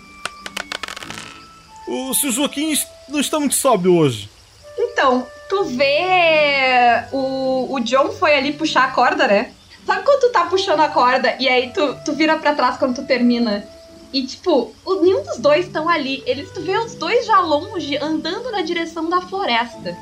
O 1.87 2.13
Joaquim 2.13 2.73
não 3.11 3.19
está 3.19 3.39
muito 3.39 3.55
sóbrio 3.55 3.95
hoje. 3.95 4.29
Então, 4.77 5.27
tu 5.49 5.65
vê. 5.65 7.03
O, 7.11 7.73
o 7.75 7.79
John 7.81 8.09
foi 8.11 8.35
ali 8.35 8.53
puxar 8.53 8.85
a 8.85 8.91
corda, 8.91 9.27
né? 9.27 9.51
Sabe 9.85 10.03
quando 10.03 10.19
tu 10.21 10.29
tá 10.31 10.45
puxando 10.45 10.79
a 10.79 10.89
corda 10.89 11.35
e 11.39 11.49
aí 11.49 11.71
tu, 11.73 11.95
tu 12.05 12.13
vira 12.13 12.37
pra 12.37 12.53
trás 12.55 12.77
quando 12.77 12.95
tu 12.95 13.05
termina? 13.05 13.67
E 14.13 14.25
tipo, 14.27 14.73
o- 14.85 14.95
nenhum 15.01 15.23
dos 15.23 15.37
dois 15.37 15.65
estão 15.65 15.87
ali. 15.89 16.21
Eles 16.25 16.51
tu 16.51 16.61
vê 16.61 16.77
os 16.77 16.95
dois 16.95 17.25
já 17.25 17.39
longe 17.39 17.97
andando 17.97 18.51
na 18.51 18.61
direção 18.61 19.09
da 19.09 19.21
floresta. 19.21 19.97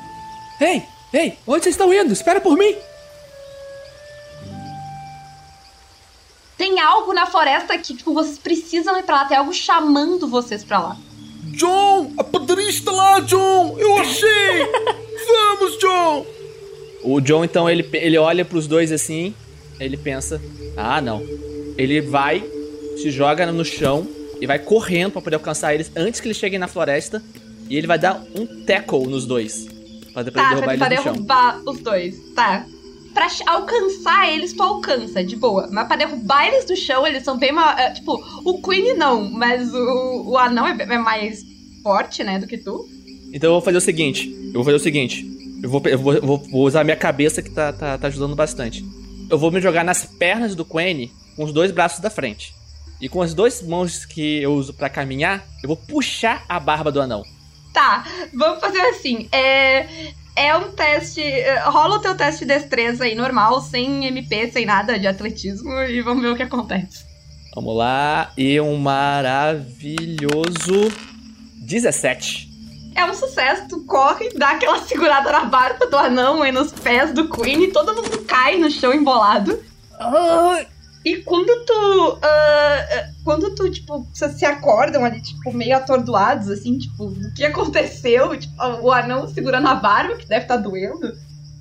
Ei, 0.60 0.82
ei, 1.12 1.38
onde 1.46 1.62
vocês 1.64 1.74
estão 1.74 1.92
indo? 1.94 2.12
Espera 2.12 2.40
por 2.40 2.56
mim! 2.56 2.76
Tem 6.58 6.78
algo 6.78 7.12
na 7.14 7.24
floresta 7.26 7.76
que, 7.78 7.94
tipo, 7.94 8.12
vocês 8.12 8.38
precisam 8.38 8.96
ir 8.98 9.02
pra 9.02 9.16
lá. 9.16 9.24
Tem 9.24 9.36
algo 9.38 9.52
chamando 9.52 10.28
vocês 10.28 10.62
pra 10.62 10.78
lá. 10.78 10.96
John, 11.60 12.10
a 12.16 12.24
padaria 12.24 12.70
está 12.70 12.90
lá, 12.90 13.20
John. 13.20 13.76
Eu 13.78 13.98
achei. 13.98 14.66
Vamos, 15.26 15.78
John. 15.78 16.26
O 17.02 17.20
John, 17.20 17.44
então, 17.44 17.68
ele, 17.68 17.86
ele 17.92 18.16
olha 18.16 18.46
pros 18.46 18.66
dois 18.66 18.90
assim, 18.90 19.34
ele 19.78 19.98
pensa: 19.98 20.40
ah, 20.74 21.02
não. 21.02 21.22
Ele 21.76 22.00
vai, 22.00 22.42
se 22.96 23.10
joga 23.10 23.44
no 23.52 23.62
chão 23.62 24.08
e 24.40 24.46
vai 24.46 24.58
correndo 24.58 25.12
pra 25.12 25.20
poder 25.20 25.36
alcançar 25.36 25.74
eles 25.74 25.92
antes 25.94 26.18
que 26.18 26.28
eles 26.28 26.38
cheguem 26.38 26.58
na 26.58 26.66
floresta. 26.66 27.22
E 27.68 27.76
ele 27.76 27.86
vai 27.86 27.98
dar 27.98 28.24
um 28.34 28.64
tackle 28.64 29.06
nos 29.06 29.26
dois. 29.26 29.66
Pra 30.14 30.22
depois 30.22 30.42
Tá, 30.42 30.54
derrubar 30.54 30.76
pra, 30.78 30.86
eles 30.86 30.98
no 30.98 31.02
chão. 31.04 31.12
derrubar 31.12 31.62
os 31.66 31.78
dois. 31.80 32.18
Tá. 32.34 32.66
Pra 33.14 33.26
alcançar 33.46 34.28
eles, 34.32 34.52
tu 34.52 34.62
alcança, 34.62 35.22
de 35.24 35.36
boa. 35.36 35.68
Mas 35.70 35.86
pra 35.86 35.96
derrubar 35.96 36.46
eles 36.46 36.64
do 36.64 36.76
chão, 36.76 37.06
eles 37.06 37.24
são 37.24 37.36
bem 37.36 37.52
ma- 37.52 37.78
é, 37.80 37.90
Tipo, 37.90 38.22
o 38.44 38.62
Queen 38.62 38.94
não, 38.96 39.28
mas 39.30 39.72
o, 39.74 40.24
o 40.30 40.38
anão 40.38 40.66
é, 40.66 40.76
é 40.80 40.98
mais 40.98 41.42
forte, 41.82 42.22
né, 42.22 42.38
do 42.38 42.46
que 42.46 42.56
tu. 42.58 42.86
Então 43.32 43.48
eu 43.50 43.54
vou 43.54 43.62
fazer 43.62 43.78
o 43.78 43.80
seguinte: 43.80 44.28
eu 44.46 44.52
vou 44.54 44.64
fazer 44.64 44.76
o 44.76 44.80
seguinte. 44.80 45.26
Eu 45.62 45.68
vou, 45.68 45.82
eu 45.84 45.98
vou, 45.98 46.20
vou- 46.20 46.38
vou 46.38 46.66
usar 46.66 46.80
a 46.80 46.84
minha 46.84 46.96
cabeça 46.96 47.42
que 47.42 47.50
tá, 47.50 47.72
tá, 47.72 47.98
tá 47.98 48.06
ajudando 48.06 48.34
bastante. 48.34 48.84
Eu 49.28 49.38
vou 49.38 49.50
me 49.50 49.60
jogar 49.60 49.84
nas 49.84 50.04
pernas 50.04 50.54
do 50.54 50.64
Quene 50.64 51.12
com 51.36 51.44
os 51.44 51.52
dois 51.52 51.70
braços 51.70 52.00
da 52.00 52.10
frente. 52.10 52.54
E 53.00 53.08
com 53.08 53.22
as 53.22 53.32
duas 53.34 53.62
mãos 53.62 54.04
que 54.04 54.42
eu 54.42 54.52
uso 54.54 54.72
pra 54.74 54.88
caminhar, 54.88 55.44
eu 55.62 55.68
vou 55.68 55.76
puxar 55.76 56.44
a 56.48 56.58
barba 56.60 56.90
do 56.92 57.00
anão. 57.00 57.22
Tá, 57.72 58.04
vamos 58.34 58.60
fazer 58.60 58.80
assim. 58.80 59.28
É. 59.32 59.86
É 60.36 60.56
um 60.56 60.70
teste. 60.72 61.20
é, 61.22 61.60
Rola 61.64 61.96
o 61.96 62.00
teu 62.00 62.16
teste 62.16 62.46
de 62.46 62.54
destreza 62.54 63.04
aí, 63.04 63.14
normal, 63.14 63.60
sem 63.60 64.06
MP, 64.06 64.50
sem 64.50 64.64
nada 64.64 64.98
de 64.98 65.06
atletismo, 65.06 65.72
e 65.82 66.00
vamos 66.02 66.22
ver 66.22 66.30
o 66.30 66.36
que 66.36 66.42
acontece. 66.42 67.04
Vamos 67.54 67.76
lá. 67.76 68.32
E 68.36 68.60
um 68.60 68.76
maravilhoso 68.76 70.20
17. 71.56 72.48
É 72.94 73.04
um 73.04 73.14
sucesso, 73.14 73.68
tu 73.68 73.84
corre, 73.84 74.28
dá 74.36 74.50
aquela 74.50 74.82
segurada 74.82 75.30
na 75.30 75.44
barba 75.44 75.86
do 75.86 75.96
anão 75.96 76.44
e 76.44 76.50
nos 76.52 76.72
pés 76.72 77.12
do 77.12 77.28
Queen, 77.28 77.64
e 77.64 77.72
todo 77.72 77.94
mundo 77.94 78.24
cai 78.24 78.58
no 78.58 78.70
chão 78.70 78.92
embolado. 78.92 79.62
Ai, 79.98 80.66
E 81.04 81.16
quando 81.22 81.64
tu. 81.64 82.14
Uh, 82.14 83.14
quando 83.24 83.54
tu, 83.54 83.70
tipo, 83.70 84.06
se 84.12 84.44
acordam 84.44 85.04
ali, 85.04 85.20
tipo, 85.22 85.52
meio 85.52 85.76
atordoados, 85.76 86.48
assim, 86.48 86.78
tipo, 86.78 87.04
o 87.04 87.34
que 87.34 87.44
aconteceu? 87.44 88.38
Tipo, 88.38 88.54
o 88.82 88.92
anão 88.92 89.26
segurando 89.28 89.68
a 89.68 89.74
barba, 89.74 90.16
que 90.16 90.26
deve 90.26 90.42
estar 90.42 90.56
tá 90.56 90.62
doendo. 90.62 91.16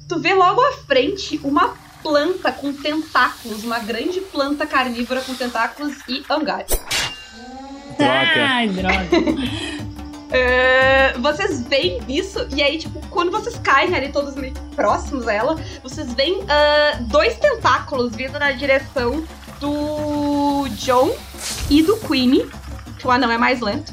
Tu 0.08 0.20
vê 0.20 0.34
logo 0.34 0.60
à 0.60 0.74
frente 0.86 1.40
uma 1.44 1.74
planta 2.02 2.52
com 2.52 2.74
tentáculos, 2.74 3.64
uma 3.64 3.80
grande 3.80 4.20
planta 4.22 4.66
carnívora 4.66 5.22
com 5.22 5.34
tentáculos 5.34 5.96
e 6.08 6.24
hangares. 6.30 6.78
Droga. 7.98 8.48
Ai, 8.48 8.68
droga. 8.70 9.89
Uh, 10.30 11.20
vocês 11.22 11.62
veem 11.62 12.00
isso, 12.08 12.48
e 12.56 12.62
aí, 12.62 12.78
tipo, 12.78 13.00
quando 13.08 13.32
vocês 13.32 13.58
caem 13.58 13.96
ali 13.96 14.10
todos 14.10 14.36
meio 14.36 14.54
próximos 14.76 15.28
a 15.28 15.34
ela, 15.34 15.56
vocês 15.82 16.14
veem 16.14 16.42
uh, 16.42 17.04
dois 17.08 17.36
tentáculos 17.38 18.16
vindo 18.16 18.38
na 18.38 18.52
direção 18.52 19.24
do 19.60 20.68
John 20.76 21.12
e 21.70 21.82
do 21.82 21.98
Queenie, 21.98 22.48
que 23.00 23.08
o 23.08 23.12
anão 23.12 23.32
é 23.32 23.38
mais 23.38 23.60
lento. 23.60 23.92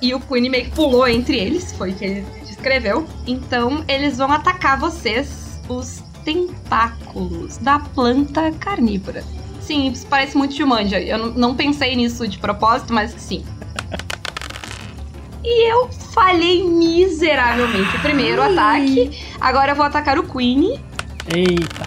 E 0.00 0.14
o 0.14 0.20
Queenie 0.20 0.48
meio 0.48 0.64
que 0.64 0.70
pulou 0.70 1.06
entre 1.06 1.38
eles, 1.38 1.72
foi 1.72 1.90
o 1.90 1.94
que 1.94 2.04
ele 2.04 2.26
descreveu. 2.46 3.06
Então, 3.26 3.84
eles 3.86 4.16
vão 4.16 4.32
atacar 4.32 4.78
vocês, 4.78 5.60
os 5.68 6.02
tentáculos 6.24 7.58
da 7.58 7.78
planta 7.78 8.50
carnívora. 8.52 9.22
Sim, 9.60 9.88
isso 9.88 10.06
parece 10.06 10.36
muito 10.36 10.54
Jumanji. 10.54 11.08
Eu 11.08 11.32
não 11.32 11.54
pensei 11.54 11.94
nisso 11.96 12.26
de 12.26 12.38
propósito, 12.38 12.92
mas 12.92 13.12
sim. 13.12 13.44
E 15.46 15.70
eu 15.70 15.88
falhei 16.12 16.64
miseravelmente 16.64 17.96
o 17.96 18.00
primeiro 18.00 18.42
Ai. 18.42 18.52
ataque. 18.52 19.24
Agora 19.40 19.70
eu 19.70 19.76
vou 19.76 19.84
atacar 19.84 20.18
o 20.18 20.24
Queen. 20.24 20.80
Eita. 21.32 21.86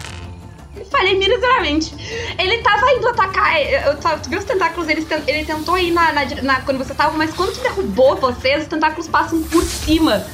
Falhei 0.89 1.17
miseravelmente. 1.17 1.93
Ele 2.39 2.59
tava 2.59 2.89
indo 2.93 3.09
atacar. 3.09 3.61
Eu, 3.61 3.97
tu 3.97 4.29
viu 4.29 4.39
os 4.39 4.45
tentáculos? 4.45 4.87
Ele, 4.87 5.05
ele 5.27 5.43
tentou 5.43 5.77
ir 5.77 5.91
na, 5.91 6.13
na, 6.13 6.25
na, 6.41 6.61
quando 6.61 6.77
você 6.77 6.93
tava, 6.93 7.17
mas 7.17 7.33
quando 7.33 7.53
tu 7.53 7.59
derrubou 7.59 8.15
vocês, 8.15 8.63
os 8.63 8.69
tentáculos 8.69 9.09
passam 9.09 9.43
por 9.43 9.61
cima. 9.61 10.25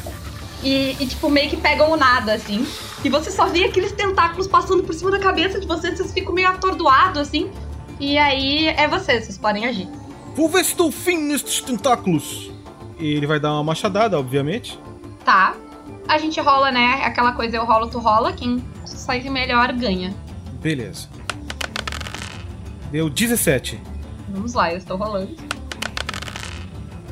E, 0.62 0.96
e, 1.00 1.08
tipo, 1.08 1.28
meio 1.28 1.50
que 1.50 1.58
pegam 1.58 1.92
o 1.92 1.98
nada, 1.98 2.34
assim. 2.34 2.68
E 3.04 3.10
você 3.10 3.32
só 3.32 3.48
vê 3.48 3.66
aqueles 3.66 3.92
tentáculos 3.92 4.48
passando 4.48 4.84
por 4.84 4.94
cima 4.94 5.10
da 5.10 5.20
cabeça 5.20 5.60
de 5.60 5.66
vocês, 5.66 5.98
vocês 5.98 6.14
ficam 6.14 6.32
meio 6.32 6.50
atordoados, 6.50 7.20
assim. 7.20 7.50
E 8.00 8.20
aí 8.20 8.68
é 8.68 8.88
vocês, 8.88 9.26
vocês 9.26 9.38
podem 9.38 9.66
agir. 9.66 9.88
Vou 10.36 10.48
ver 10.48 10.64
se 10.64 10.76
dou 10.76 10.92
fim 10.92 11.18
nestes 11.18 11.60
tentáculos. 11.62 12.55
Ele 12.98 13.28
vai 13.28 13.40
dar 13.40 13.54
uma 13.54 13.64
machadada, 13.64 14.18
obviamente. 14.18 14.80
Tá. 15.24 15.56
A 16.08 16.18
gente 16.18 16.40
rola, 16.40 16.72
né? 16.72 17.02
Aquela 17.04 17.34
coisa 17.34 17.58
eu 17.58 17.66
rolo, 17.66 17.88
tu 17.88 18.00
rola. 18.00 18.32
Quem 18.34 18.64
sair 18.86 19.30
melhor 19.30 19.72
ganha. 19.74 20.14
Beleza. 20.62 21.08
Deu 22.92 23.10
17. 23.10 23.80
Vamos 24.30 24.54
lá, 24.54 24.72
eu 24.72 24.78
estou 24.78 24.98
rolando. 24.98 25.36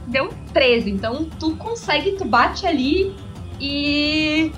Deu 0.07 0.33
13, 0.53 0.89
então 0.89 1.25
tu 1.39 1.55
consegue, 1.55 2.13
tu 2.13 2.25
bate 2.25 2.65
ali 2.67 3.15
e 3.59 4.51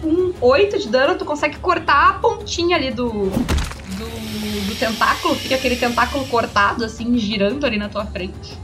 com 0.00 0.32
8 0.40 0.78
de 0.78 0.88
dano 0.88 1.16
tu 1.16 1.24
consegue 1.24 1.58
cortar 1.58 2.10
a 2.10 2.12
pontinha 2.14 2.76
ali 2.76 2.90
do, 2.90 3.08
do, 3.08 4.66
do 4.68 4.78
tentáculo, 4.78 5.34
fica 5.34 5.54
aquele 5.54 5.76
tentáculo 5.76 6.26
cortado 6.26 6.84
assim, 6.84 7.16
girando 7.18 7.64
ali 7.64 7.78
na 7.78 7.88
tua 7.88 8.04
frente. 8.06 8.56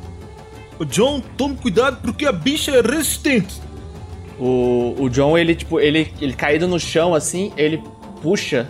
John, 0.85 1.23
tome 1.37 1.57
cuidado 1.57 1.99
porque 2.03 2.27
a 2.27 2.33
bicha 2.33 2.71
é 2.71 2.81
resistente. 2.81 3.61
O, 4.39 4.95
o 4.99 5.09
John, 5.09 5.39
ele, 5.39 5.55
tipo, 5.55 5.81
ele, 5.81 6.13
ele 6.21 6.35
caído 6.35 6.69
no 6.69 6.79
chão, 6.79 7.15
assim, 7.15 7.53
ele 7.57 7.83
puxa 8.23 8.69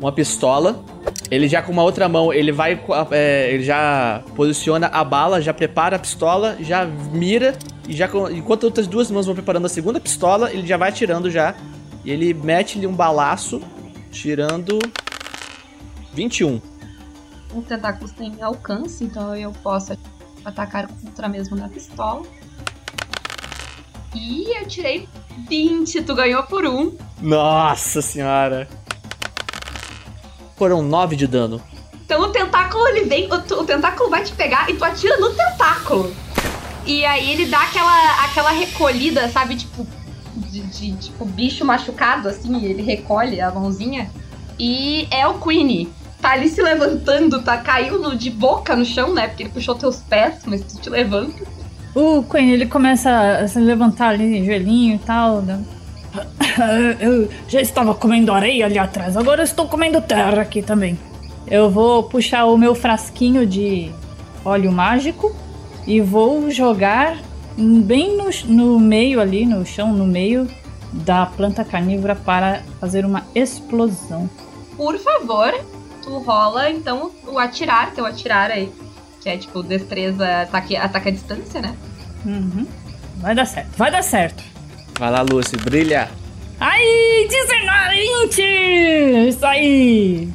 uma 0.00 0.12
pistola. 0.12 0.82
Ele 1.30 1.48
já 1.48 1.60
com 1.60 1.72
uma 1.72 1.82
outra 1.82 2.08
mão, 2.08 2.32
ele 2.32 2.52
vai. 2.52 2.80
É, 3.10 3.50
ele 3.52 3.64
já 3.64 4.22
posiciona 4.36 4.86
a 4.86 5.02
bala, 5.02 5.42
já 5.42 5.52
prepara 5.52 5.96
a 5.96 5.98
pistola, 5.98 6.56
já 6.60 6.84
mira. 6.84 7.56
E 7.88 7.94
já 7.94 8.08
enquanto 8.30 8.64
outras 8.64 8.86
duas 8.86 9.10
mãos 9.10 9.26
vão 9.26 9.34
preparando 9.34 9.66
a 9.66 9.68
segunda 9.68 9.98
pistola, 9.98 10.52
ele 10.52 10.66
já 10.66 10.76
vai 10.76 10.90
atirando 10.90 11.30
já. 11.30 11.54
E 12.04 12.10
ele 12.10 12.32
mete-lhe 12.32 12.86
um 12.86 12.94
balaço, 12.94 13.60
tirando 14.10 14.78
21. 16.14 16.60
O 17.54 17.62
tentáculo 17.62 18.10
tem 18.10 18.34
alcance, 18.40 19.04
então 19.04 19.34
eu 19.34 19.52
posso 19.62 19.92
atacar 20.44 20.88
contra 20.88 21.28
mesmo 21.28 21.56
na 21.56 21.68
pistola. 21.68 22.22
E 24.14 24.58
eu 24.58 24.66
tirei 24.66 25.08
20, 25.48 26.02
tu 26.02 26.14
ganhou 26.14 26.42
por 26.44 26.66
um. 26.66 26.96
Nossa 27.20 28.00
senhora. 28.00 28.68
Foram 30.56 30.82
9 30.82 31.14
de 31.14 31.26
dano. 31.26 31.62
Então 32.04 32.22
o 32.22 32.28
tentáculo 32.28 32.86
ele 32.88 33.04
vem, 33.04 33.28
o, 33.30 33.34
o, 33.34 33.64
tentáculo 33.64 34.08
vai 34.08 34.24
te 34.24 34.32
pegar 34.32 34.70
e 34.70 34.74
tu 34.74 34.84
atira 34.84 35.18
no 35.18 35.30
tentáculo. 35.30 36.14
E 36.86 37.04
aí 37.04 37.30
ele 37.30 37.46
dá 37.46 37.62
aquela, 37.62 38.24
aquela 38.24 38.50
recolhida, 38.50 39.28
sabe? 39.28 39.56
Tipo, 39.56 39.86
de, 40.34 40.62
de 40.62 40.96
tipo 40.96 41.24
bicho 41.26 41.64
machucado, 41.64 42.28
assim, 42.28 42.64
ele 42.64 42.82
recolhe 42.82 43.40
a 43.40 43.50
mãozinha. 43.50 44.10
E 44.58 45.06
é 45.10 45.28
o 45.28 45.38
Queenie 45.38 45.92
tá 46.20 46.32
ali 46.32 46.48
se 46.48 46.62
levantando, 46.62 47.42
tá 47.42 47.56
caiu 47.58 47.98
no, 47.98 48.16
de 48.16 48.30
boca 48.30 48.74
no 48.74 48.84
chão, 48.84 49.14
né? 49.14 49.28
Porque 49.28 49.44
ele 49.44 49.50
puxou 49.50 49.74
teus 49.74 49.96
pés, 49.96 50.40
mas 50.46 50.62
tu 50.62 50.80
te 50.80 50.90
levanta. 50.90 51.44
O 51.94 52.22
Queen, 52.22 52.50
ele 52.50 52.66
começa 52.66 53.10
a 53.10 53.48
se 53.48 53.58
levantar 53.58 54.10
ali, 54.10 54.44
joelhinho 54.44 54.96
e 54.96 54.98
tal, 54.98 55.42
né? 55.42 55.64
Eu 57.00 57.28
já 57.48 57.60
estava 57.60 57.94
comendo 57.94 58.32
areia 58.32 58.66
ali 58.66 58.78
atrás, 58.78 59.16
agora 59.16 59.42
estou 59.42 59.66
comendo 59.66 60.00
terra 60.00 60.42
aqui 60.42 60.62
também. 60.62 60.98
Eu 61.46 61.70
vou 61.70 62.02
puxar 62.02 62.44
o 62.46 62.58
meu 62.58 62.74
frasquinho 62.74 63.46
de 63.46 63.90
óleo 64.44 64.70
mágico 64.70 65.34
e 65.86 66.00
vou 66.00 66.50
jogar 66.50 67.16
bem 67.56 68.16
no, 68.16 68.28
no 68.46 68.80
meio 68.80 69.20
ali, 69.20 69.46
no 69.46 69.64
chão, 69.64 69.92
no 69.92 70.06
meio 70.06 70.46
da 70.92 71.26
planta 71.26 71.64
carnívora 71.64 72.14
para 72.14 72.62
fazer 72.80 73.04
uma 73.04 73.24
explosão. 73.34 74.28
Por 74.76 74.98
favor, 74.98 75.52
tu 76.08 76.18
rola, 76.18 76.70
então, 76.70 77.12
o 77.26 77.38
atirar, 77.38 77.92
teu 77.92 78.06
atirar 78.06 78.50
aí. 78.50 78.72
Que 79.20 79.28
é 79.28 79.36
tipo 79.36 79.62
destreza, 79.62 80.42
ataque, 80.42 80.74
ataque 80.74 81.08
à 81.08 81.12
distância, 81.12 81.60
né? 81.60 81.76
Uhum. 82.24 82.66
Vai 83.16 83.34
dar 83.34 83.44
certo, 83.44 83.76
vai 83.76 83.90
dar 83.90 84.02
certo. 84.02 84.42
Vai 84.98 85.10
lá, 85.10 85.22
Lucy, 85.22 85.56
brilha. 85.56 86.08
Aí, 86.58 87.28
19! 87.28 89.28
Isso 89.28 89.46
aí! 89.46 90.28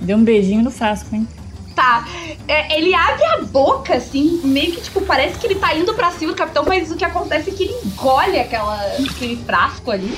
Deu 0.00 0.16
um 0.16 0.24
beijinho 0.24 0.62
no 0.62 0.70
frasco, 0.70 1.14
hein? 1.14 1.26
Tá. 1.74 2.06
É, 2.48 2.78
ele 2.78 2.94
abre 2.94 3.24
a 3.24 3.42
boca, 3.42 3.94
assim, 3.94 4.40
meio 4.44 4.72
que, 4.72 4.82
tipo, 4.82 5.00
parece 5.02 5.38
que 5.38 5.46
ele 5.46 5.56
tá 5.56 5.74
indo 5.74 5.92
pra 5.94 6.10
cima 6.12 6.32
do 6.32 6.38
capitão, 6.38 6.64
mas 6.66 6.90
o 6.90 6.96
que 6.96 7.04
acontece 7.04 7.50
é 7.50 7.52
que 7.52 7.64
ele 7.64 7.74
engole 7.84 8.38
aquela, 8.38 8.80
aquele 9.10 9.36
frasco 9.44 9.90
ali. 9.90 10.16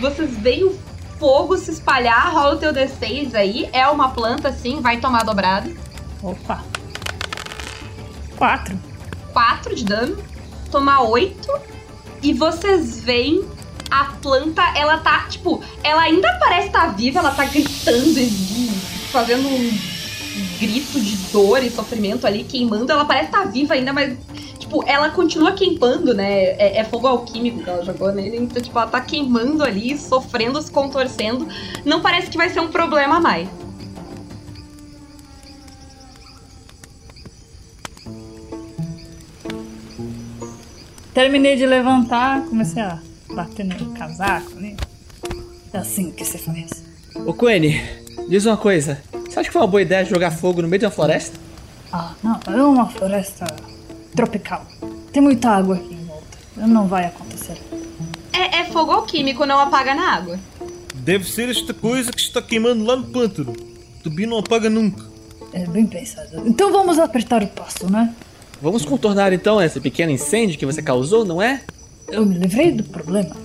Vocês 0.00 0.36
veem 0.38 0.64
o 0.64 0.76
fogo 1.18 1.56
se 1.56 1.70
espalhar, 1.70 2.32
rola 2.32 2.54
o 2.54 2.58
teu 2.58 2.72
D6 2.72 3.34
aí. 3.34 3.68
É 3.72 3.86
uma 3.88 4.10
planta, 4.10 4.52
sim, 4.52 4.80
vai 4.80 4.98
tomar 4.98 5.24
dobrado. 5.24 5.74
Opa. 6.22 6.64
Quatro. 8.36 8.78
Quatro 9.32 9.74
de 9.74 9.84
dano. 9.84 10.16
Tomar 10.70 11.02
oito. 11.02 11.48
E 12.22 12.32
vocês 12.32 13.00
veem 13.00 13.44
a 13.90 14.04
planta, 14.20 14.62
ela 14.76 14.98
tá, 14.98 15.26
tipo, 15.28 15.62
ela 15.82 16.02
ainda 16.02 16.28
parece 16.40 16.68
estar 16.68 16.86
tá 16.86 16.88
viva, 16.88 17.20
ela 17.20 17.30
tá 17.30 17.44
gritando 17.44 18.18
e 18.18 18.28
fazendo 19.12 19.46
um 19.46 19.78
grito 20.58 21.00
de 21.00 21.16
dor 21.30 21.62
e 21.62 21.70
sofrimento 21.70 22.26
ali, 22.26 22.44
queimando. 22.44 22.90
Ela 22.90 23.04
parece 23.04 23.26
estar 23.26 23.44
tá 23.44 23.48
viva 23.48 23.74
ainda, 23.74 23.92
mas 23.92 24.16
tipo, 24.66 24.84
ela 24.86 25.10
continua 25.10 25.52
queimando, 25.52 26.12
né? 26.12 26.44
É, 26.58 26.78
é, 26.78 26.84
fogo 26.84 27.06
alquímico 27.06 27.62
que 27.62 27.70
ela 27.70 27.84
jogou 27.84 28.12
nele. 28.12 28.36
Então, 28.36 28.60
tipo, 28.60 28.76
ela 28.76 28.88
tá 28.88 29.00
queimando 29.00 29.62
ali, 29.62 29.96
sofrendo, 29.96 30.60
se 30.60 30.70
contorcendo. 30.70 31.46
Não 31.84 32.02
parece 32.02 32.28
que 32.28 32.36
vai 32.36 32.50
ser 32.50 32.60
um 32.60 32.68
problema 32.68 33.20
mais. 33.20 33.48
Terminei 41.14 41.56
de 41.56 41.64
levantar, 41.64 42.44
comecei 42.44 42.82
a 42.82 42.98
bater 43.34 43.64
no 43.64 43.94
casaco 43.94 44.52
ali. 44.58 44.76
É 45.72 45.78
assim 45.78 46.10
que 46.10 46.24
se 46.24 46.36
faz. 46.36 46.84
Ô 47.24 47.32
Quene, 47.32 47.80
diz 48.28 48.44
uma 48.44 48.56
coisa. 48.56 49.00
Você 49.26 49.40
acha 49.40 49.48
que 49.48 49.52
foi 49.52 49.62
uma 49.62 49.68
boa 49.68 49.80
ideia 49.80 50.04
jogar 50.04 50.30
fogo 50.30 50.60
no 50.60 50.68
meio 50.68 50.80
de 50.80 50.84
uma 50.84 50.90
floresta? 50.90 51.38
Ah, 51.90 52.12
não, 52.22 52.38
é 52.46 52.62
uma 52.62 52.88
floresta 52.90 53.46
tropical. 54.16 54.66
Tem 55.12 55.22
muita 55.22 55.50
água 55.50 55.76
aqui 55.76 55.94
em 55.94 56.04
volta. 56.04 56.38
Não 56.56 56.88
vai 56.88 57.04
acontecer. 57.04 57.56
É, 58.32 58.60
é 58.60 58.64
fogo 58.64 58.90
alquímico, 58.90 59.46
não 59.46 59.60
apaga 59.60 59.94
na 59.94 60.14
água. 60.14 60.38
Deve 60.94 61.24
ser 61.30 61.48
esta 61.48 61.72
coisa 61.72 62.10
que 62.10 62.20
está 62.20 62.42
queimando 62.42 62.84
lá 62.84 62.96
no 62.96 63.04
pântano. 63.04 63.54
Tubi 64.02 64.26
não 64.26 64.38
apaga 64.38 64.68
nunca. 64.68 65.04
É 65.52 65.64
bem 65.66 65.86
pensado. 65.86 66.42
Então 66.46 66.72
vamos 66.72 66.98
apertar 66.98 67.42
o 67.42 67.46
passo, 67.46 67.90
né? 67.90 68.12
Vamos 68.60 68.84
contornar 68.84 69.32
então 69.32 69.62
esse 69.62 69.78
pequeno 69.80 70.10
incêndio 70.10 70.58
que 70.58 70.66
você 70.66 70.82
causou, 70.82 71.24
não 71.24 71.40
é? 71.40 71.62
Eu 72.08 72.24
me 72.24 72.38
livrei 72.38 72.72
do 72.72 72.82
problema. 72.84 73.36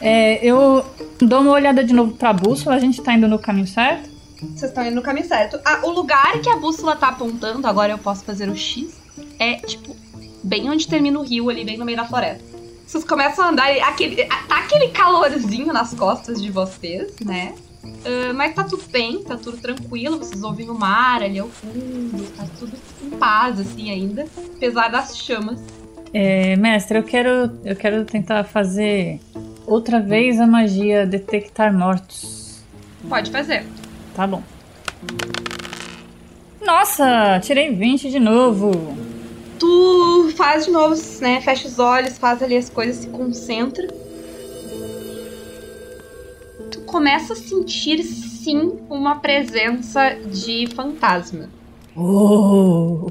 É, 0.00 0.44
eu 0.44 0.84
dou 1.20 1.40
uma 1.40 1.52
olhada 1.52 1.82
de 1.84 1.92
novo 1.92 2.14
pra 2.14 2.32
bússola, 2.32 2.76
a 2.76 2.78
gente 2.78 3.00
tá 3.00 3.14
indo 3.14 3.28
no 3.28 3.38
caminho 3.38 3.66
certo? 3.66 4.08
Vocês 4.40 4.70
estão 4.70 4.84
indo 4.84 4.94
no 4.94 5.02
caminho 5.02 5.26
certo. 5.26 5.58
Ah, 5.64 5.80
o 5.84 5.90
lugar 5.90 6.40
que 6.40 6.48
a 6.48 6.56
bússola 6.56 6.94
tá 6.94 7.08
apontando, 7.08 7.66
agora 7.66 7.92
eu 7.92 7.98
posso 7.98 8.24
fazer 8.24 8.48
o 8.48 8.56
X, 8.56 8.94
é 9.38 9.54
tipo 9.56 9.96
bem 10.42 10.68
onde 10.70 10.86
termina 10.86 11.18
o 11.18 11.22
rio, 11.22 11.50
ali 11.50 11.64
bem 11.64 11.76
no 11.76 11.84
meio 11.84 11.96
da 11.96 12.04
floresta. 12.04 12.58
Vocês 12.86 13.04
começam 13.04 13.44
a 13.44 13.48
andar, 13.50 13.70
aquele, 13.82 14.24
tá 14.24 14.58
aquele 14.58 14.88
calorzinho 14.88 15.72
nas 15.72 15.92
costas 15.92 16.40
de 16.40 16.50
vocês, 16.50 17.14
né? 17.24 17.54
Uh, 17.84 18.34
mas 18.34 18.54
tá 18.54 18.64
tudo 18.64 18.82
bem, 18.90 19.22
tá 19.22 19.36
tudo 19.36 19.58
tranquilo, 19.58 20.18
vocês 20.18 20.42
ouvem 20.42 20.68
o 20.70 20.74
mar 20.74 21.22
ali 21.22 21.38
ao 21.38 21.48
fundo, 21.48 22.24
tá 22.36 22.46
tudo 22.58 22.72
em 23.02 23.10
paz, 23.10 23.60
assim, 23.60 23.90
ainda, 23.90 24.26
apesar 24.56 24.88
das 24.88 25.18
chamas. 25.18 25.60
É, 26.12 26.56
mestre, 26.56 26.98
eu 26.98 27.02
quero, 27.02 27.58
eu 27.64 27.76
quero 27.76 28.04
tentar 28.04 28.44
fazer 28.44 29.20
outra 29.66 30.00
vez 30.00 30.40
a 30.40 30.46
magia 30.46 31.06
detectar 31.06 31.72
mortos. 31.72 32.62
Pode 33.06 33.30
fazer. 33.30 33.66
Tá 34.14 34.26
bom. 34.26 34.42
Nossa, 36.64 37.38
tirei 37.40 37.74
20 37.74 38.10
de 38.10 38.18
novo. 38.18 38.72
Tu 39.58 40.32
faz 40.36 40.66
de 40.66 40.70
novo, 40.70 40.94
né? 41.20 41.40
Fecha 41.40 41.66
os 41.66 41.78
olhos, 41.78 42.16
faz 42.18 42.42
ali 42.42 42.56
as 42.56 42.68
coisas, 42.68 42.96
se 42.96 43.08
concentra. 43.08 43.86
Tu 46.70 46.80
começa 46.82 47.32
a 47.32 47.36
sentir 47.36 48.02
sim 48.04 48.78
uma 48.88 49.16
presença 49.16 50.10
de 50.30 50.66
fantasma. 50.74 51.50
Oh. 51.96 53.08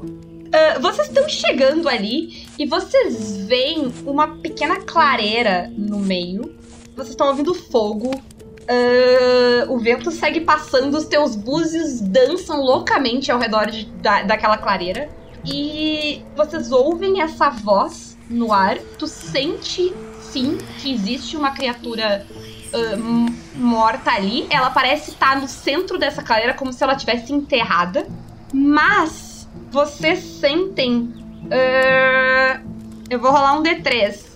Uh, 0.48 0.80
vocês 0.80 1.08
estão 1.08 1.28
chegando 1.28 1.88
ali 1.88 2.46
e 2.58 2.64
vocês 2.64 3.36
veem 3.44 3.92
uma 4.06 4.38
pequena 4.38 4.80
clareira 4.80 5.70
no 5.76 5.98
meio. 5.98 6.56
Vocês 6.96 7.10
estão 7.10 7.28
ouvindo 7.28 7.54
fogo. 7.54 8.10
Uh, 8.10 9.72
o 9.72 9.78
vento 9.78 10.10
segue 10.10 10.40
passando, 10.40 10.96
os 10.96 11.04
teus 11.04 11.36
búzios 11.36 12.00
dançam 12.00 12.60
loucamente 12.62 13.30
ao 13.30 13.38
redor 13.38 13.70
de, 13.70 13.84
da, 14.02 14.22
daquela 14.22 14.56
clareira. 14.56 15.10
E 15.50 16.22
vocês 16.36 16.70
ouvem 16.70 17.22
essa 17.22 17.48
voz 17.48 18.18
no 18.28 18.52
ar. 18.52 18.78
Tu 18.98 19.06
sente, 19.06 19.94
sim, 20.20 20.58
que 20.78 20.92
existe 20.92 21.36
uma 21.36 21.52
criatura 21.52 22.26
uh, 22.72 23.58
morta 23.58 24.10
ali. 24.10 24.46
Ela 24.50 24.70
parece 24.70 25.10
estar 25.10 25.40
no 25.40 25.48
centro 25.48 25.98
dessa 25.98 26.22
clareira, 26.22 26.52
como 26.52 26.72
se 26.72 26.84
ela 26.84 26.94
tivesse 26.94 27.32
enterrada. 27.32 28.06
Mas 28.52 29.48
vocês 29.70 30.18
sentem. 30.18 31.12
Uh, 31.44 32.68
eu 33.08 33.18
vou 33.18 33.30
rolar 33.30 33.58
um 33.58 33.62
D3. 33.62 34.26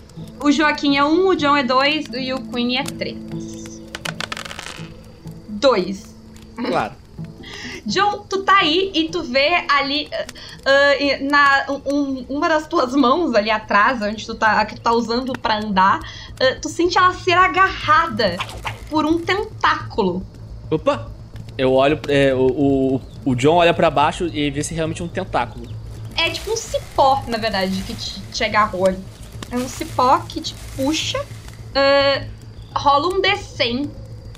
O 0.40 0.51
Joaquim 0.51 0.97
é 0.97 1.05
1, 1.05 1.09
um, 1.09 1.28
o 1.28 1.36
John 1.36 1.56
é 1.56 1.62
2 1.62 2.06
e 2.14 2.32
o 2.32 2.40
Queen 2.48 2.78
é 2.78 2.84
3. 2.84 3.82
2. 5.48 6.14
Claro. 6.56 7.02
John, 7.85 8.25
tu 8.29 8.43
tá 8.43 8.59
aí 8.59 8.91
e 8.95 9.09
tu 9.09 9.23
vê 9.23 9.65
ali 9.69 10.09
uh, 10.09 11.31
na 11.31 11.67
um, 11.85 12.25
uma 12.29 12.49
das 12.49 12.67
tuas 12.67 12.95
mãos 12.95 13.35
ali 13.35 13.51
atrás, 13.51 14.01
onde 14.03 14.25
tu 14.25 14.35
tá, 14.35 14.65
que 14.65 14.77
tu 14.77 14.81
tá 14.81 14.93
usando 14.93 15.33
para 15.33 15.59
andar, 15.59 15.99
uh, 16.01 16.61
tu 16.61 16.69
sente 16.69 16.97
ela 16.97 17.13
ser 17.13 17.33
agarrada 17.33 18.37
por 18.89 19.05
um 19.05 19.19
tentáculo. 19.19 20.25
Opa! 20.71 21.11
Eu 21.59 21.75
olho, 21.75 22.01
é, 22.09 22.35
o, 22.35 22.47
o, 22.47 23.01
o 23.27 23.35
John 23.35 23.57
olha 23.57 23.75
para 23.75 23.91
baixo 23.91 24.27
e 24.27 24.51
vê 24.51 24.65
se 24.65 24.73
é 24.73 24.77
realmente 24.77 25.03
um 25.03 25.09
tentáculo. 25.09 25.69
É 26.17 26.31
tipo 26.31 26.51
um 26.51 26.57
cipó, 26.57 27.23
na 27.27 27.37
verdade, 27.37 27.83
que 27.83 27.95
te, 27.95 28.21
te 28.33 28.45
agarrou 28.45 28.87
ali. 28.87 28.99
É 29.51 29.57
um 29.57 29.69
cipó 29.69 30.19
que 30.21 30.41
te 30.41 30.55
puxa, 30.77 31.19
uh, 31.21 32.27
rola 32.75 33.09
um 33.09 33.21
D100 33.21 33.89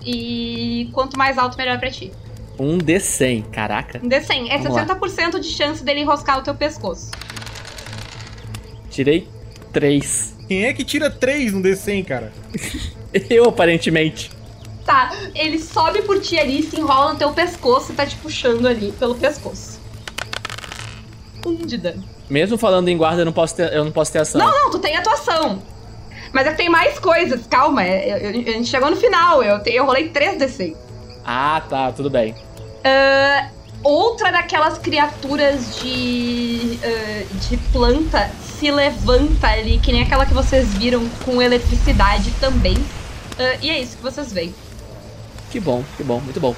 e 0.04 0.88
quanto 0.92 1.16
mais 1.16 1.38
alto, 1.38 1.56
melhor 1.56 1.78
pra 1.78 1.90
ti. 1.90 2.12
Um 2.58 2.78
D100, 2.78 3.50
caraca. 3.50 4.00
Um 4.02 4.08
D100, 4.08 4.48
é 4.50 4.58
Vamos 4.58 4.80
60% 4.80 5.32
lá. 5.34 5.38
de 5.38 5.48
chance 5.48 5.82
dele 5.82 6.00
enroscar 6.00 6.38
o 6.38 6.42
teu 6.42 6.54
pescoço. 6.54 7.10
Tirei 8.90 9.28
3. 9.72 10.34
Quem 10.46 10.64
é 10.64 10.72
que 10.72 10.84
tira 10.84 11.10
3 11.10 11.52
no 11.52 11.62
D100, 11.62 12.04
cara? 12.04 12.32
Eu, 13.28 13.48
aparentemente. 13.48 14.30
Tá, 14.84 15.12
ele 15.34 15.58
sobe 15.58 16.02
por 16.02 16.20
ti 16.20 16.38
ali, 16.38 16.62
se 16.62 16.78
enrola 16.78 17.12
no 17.12 17.18
teu 17.18 17.32
pescoço 17.32 17.92
e 17.92 17.94
tá 17.94 18.04
te 18.04 18.16
puxando 18.16 18.66
ali 18.66 18.92
pelo 18.92 19.14
pescoço. 19.14 19.80
Um 21.46 21.56
de 21.56 21.78
dano. 21.78 22.04
Mesmo 22.28 22.58
falando 22.58 22.88
em 22.88 22.96
guarda, 22.96 23.22
eu 23.22 23.24
não 23.24 23.32
posso 23.32 23.56
ter, 23.56 23.72
eu 23.72 23.84
não 23.84 23.92
posso 23.92 24.12
ter 24.12 24.20
ação. 24.20 24.40
Não, 24.40 24.50
não, 24.50 24.70
tu 24.70 24.78
tem 24.78 24.96
atuação. 24.96 25.62
Mas 26.32 26.46
é 26.46 26.50
que 26.50 26.56
tem 26.56 26.68
mais 26.68 26.98
coisas, 26.98 27.46
calma. 27.46 27.82
É, 27.84 28.28
a 28.28 28.32
gente 28.32 28.68
chegou 28.68 28.90
no 28.90 28.96
final, 28.96 29.42
eu, 29.42 29.62
te, 29.62 29.70
eu 29.70 29.84
rolei 29.84 30.08
3 30.08 30.36
D6. 30.38 30.76
Ah, 31.24 31.62
tá, 31.68 31.92
tudo 31.92 32.10
bem. 32.10 32.34
Uh, 32.84 33.50
outra 33.82 34.30
daquelas 34.30 34.76
criaturas 34.78 35.80
de, 35.80 36.78
uh, 36.82 37.34
de 37.48 37.56
planta 37.72 38.30
se 38.58 38.70
levanta 38.70 39.48
ali, 39.48 39.78
que 39.78 39.90
nem 39.90 40.02
aquela 40.02 40.26
que 40.26 40.34
vocês 40.34 40.74
viram 40.74 41.08
com 41.24 41.40
eletricidade 41.40 42.30
também. 42.40 42.74
Uh, 42.76 43.58
e 43.62 43.70
é 43.70 43.80
isso 43.80 43.96
que 43.96 44.02
vocês 44.02 44.32
veem. 44.32 44.54
Que 45.50 45.58
bom, 45.58 45.82
que 45.96 46.04
bom, 46.04 46.20
muito 46.20 46.40
bom. 46.40 46.54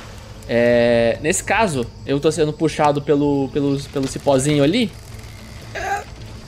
É, 0.48 1.18
nesse 1.22 1.42
caso, 1.42 1.86
eu 2.06 2.20
tô 2.20 2.30
sendo 2.30 2.52
puxado 2.52 3.02
pelo, 3.02 3.48
pelo, 3.52 3.80
pelo 3.84 4.08
cipózinho 4.08 4.62
ali. 4.62 4.90
É, 5.74 6.02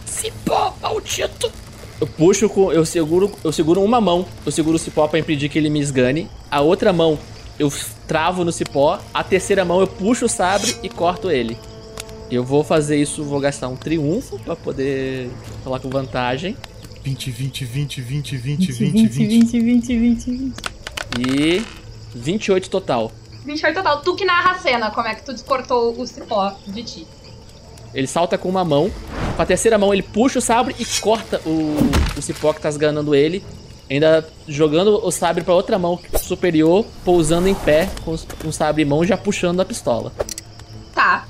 cipó, 0.07 0.75
maldito! 0.81 1.51
Eu 2.01 2.07
puxo 2.07 2.49
com. 2.49 2.73
Eu 2.73 2.87
seguro, 2.87 3.33
eu 3.43 3.53
seguro 3.53 3.83
uma 3.83 4.01
mão. 4.01 4.25
Eu 4.47 4.53
seguro 4.53 4.77
o 4.77 4.79
cipó 4.79 5.09
para 5.09 5.19
impedir 5.19 5.49
que 5.49 5.59
ele 5.59 5.69
me 5.69 5.81
esgane. 5.81 6.31
A 6.51 6.61
outra 6.61 6.93
mão 6.93 7.19
eu 7.59 7.71
travo 8.09 8.45
no 8.45 8.51
cipó. 8.51 8.99
A 9.15 9.23
terceira 9.23 9.65
mão 9.65 9.81
eu 9.81 9.87
puxo 9.87 10.25
o 10.25 10.29
sabre 10.29 10.75
e 10.83 10.89
corto 10.89 11.31
ele. 11.31 11.57
Eu 12.31 12.43
vou 12.43 12.65
fazer 12.65 12.97
isso, 12.97 13.23
vou 13.23 13.39
gastar 13.39 13.69
um 13.69 13.77
triunfo 13.77 14.39
para 14.41 14.57
poder 14.57 15.31
falar 15.63 15.79
com 15.79 15.89
vantagem. 15.89 16.57
20, 17.05 17.31
20, 17.31 17.65
20, 17.65 18.01
20, 18.01 18.37
20, 18.37 18.73
20, 18.73 18.73
20, 18.73 19.09
20, 19.09 19.61
20, 19.61 19.99
20, 19.99 20.37
20. 20.37 20.53
E 21.19 21.65
28 22.15 22.69
total. 22.69 23.13
28 23.45 23.75
total. 23.75 24.03
Tu 24.03 24.15
que 24.17 24.25
narra 24.25 24.53
a 24.53 24.59
cena, 24.59 24.91
como 24.91 25.07
é 25.07 25.15
que 25.15 25.23
tu 25.23 25.33
descortou 25.33 25.99
o 25.99 26.07
cipó 26.07 26.55
de 26.67 26.83
ti. 26.83 27.07
Ele 27.95 28.07
salta 28.07 28.37
com 28.37 28.49
uma 28.49 28.65
mão, 28.65 28.91
com 29.35 29.41
a 29.41 29.47
terceira 29.47 29.79
mão 29.79 29.95
ele 29.95 30.03
puxa 30.03 30.39
o 30.39 30.43
sabre 30.43 30.77
e 30.79 30.85
corta 31.01 31.41
o, 31.47 31.75
o 32.17 32.21
cipó 32.21 32.53
que 32.53 32.61
tá 32.61 32.69
esganando 32.69 33.15
ele. 33.15 33.43
Ainda 33.91 34.29
jogando 34.47 35.05
o 35.05 35.11
sabre 35.11 35.43
pra 35.43 35.55
outra 35.55 35.79
mão 35.79 35.99
superior, 36.21 36.85
pousando 37.05 37.49
em 37.49 37.55
pé 37.55 37.89
com, 38.05 38.17
com 38.17 38.49
o 38.49 38.53
sabre 38.53 38.83
em 38.83 38.85
mão 38.85 39.05
já 39.05 39.17
puxando 39.17 39.61
a 39.61 39.65
pistola. 39.65 40.13
Tá. 40.95 41.27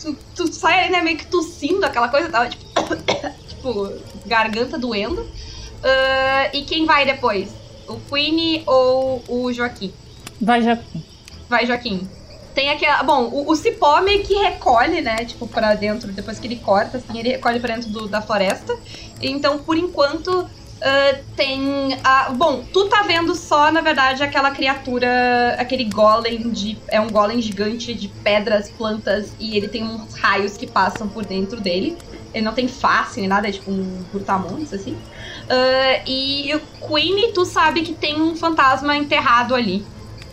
Tu, 0.00 0.16
tu 0.34 0.52
sai 0.52 0.90
né, 0.90 1.00
meio 1.00 1.16
que 1.16 1.26
tossindo 1.26 1.86
aquela 1.86 2.08
coisa, 2.08 2.28
tava 2.28 2.48
tipo. 2.48 2.66
tipo, 3.48 3.92
garganta 4.26 4.76
doendo. 4.78 5.22
Uh, 5.22 6.50
e 6.52 6.62
quem 6.62 6.84
vai 6.84 7.06
depois? 7.06 7.50
O 7.88 7.98
Queen 8.10 8.62
ou 8.66 9.22
o 9.28 9.52
Joaquim? 9.52 9.92
Vai, 10.40 10.62
Joaquim. 10.62 11.04
Vai, 11.48 11.66
Joaquim. 11.66 12.08
Tem 12.54 12.70
aquela. 12.70 13.02
Bom, 13.02 13.24
o, 13.24 13.50
o, 13.50 13.56
cipó 13.56 14.00
meio 14.02 14.22
que 14.22 14.34
recolhe, 14.34 15.00
né? 15.00 15.24
Tipo, 15.24 15.46
pra 15.46 15.74
dentro, 15.74 16.12
depois 16.12 16.38
que 16.38 16.46
ele 16.46 16.56
corta, 16.56 16.98
assim, 16.98 17.18
ele 17.18 17.30
recolhe 17.30 17.58
pra 17.58 17.74
dentro 17.74 17.90
do, 17.90 18.08
da 18.08 18.20
floresta. 18.20 18.76
Então, 19.20 19.58
por 19.58 19.76
enquanto, 19.76 20.48
uh, 20.82 21.24
tem. 21.36 21.98
A, 22.02 22.30
bom, 22.30 22.64
tu 22.72 22.88
tá 22.88 23.02
vendo 23.02 23.34
só, 23.34 23.70
na 23.70 23.80
verdade, 23.80 24.22
aquela 24.22 24.50
criatura. 24.50 25.56
Aquele 25.58 25.84
golem 25.84 26.50
de. 26.50 26.76
É 26.88 27.00
um 27.00 27.08
golem 27.08 27.40
gigante 27.40 27.94
de 27.94 28.08
pedras, 28.08 28.70
plantas, 28.70 29.32
e 29.38 29.56
ele 29.56 29.68
tem 29.68 29.84
uns 29.84 30.14
raios 30.14 30.56
que 30.56 30.66
passam 30.66 31.08
por 31.08 31.24
dentro 31.24 31.60
dele. 31.60 31.96
Ele 32.34 32.44
não 32.44 32.54
tem 32.54 32.66
face 32.66 33.20
nem 33.20 33.28
nada, 33.28 33.48
é 33.48 33.52
tipo 33.52 33.70
um 33.70 34.04
brutamontes, 34.10 34.72
assim. 34.72 34.92
Uh, 34.92 36.02
e 36.06 36.54
o 36.54 36.60
Queen, 36.88 37.32
tu 37.32 37.44
sabe 37.44 37.82
que 37.82 37.92
tem 37.92 38.20
um 38.20 38.34
fantasma 38.34 38.96
enterrado 38.96 39.54
ali. 39.54 39.84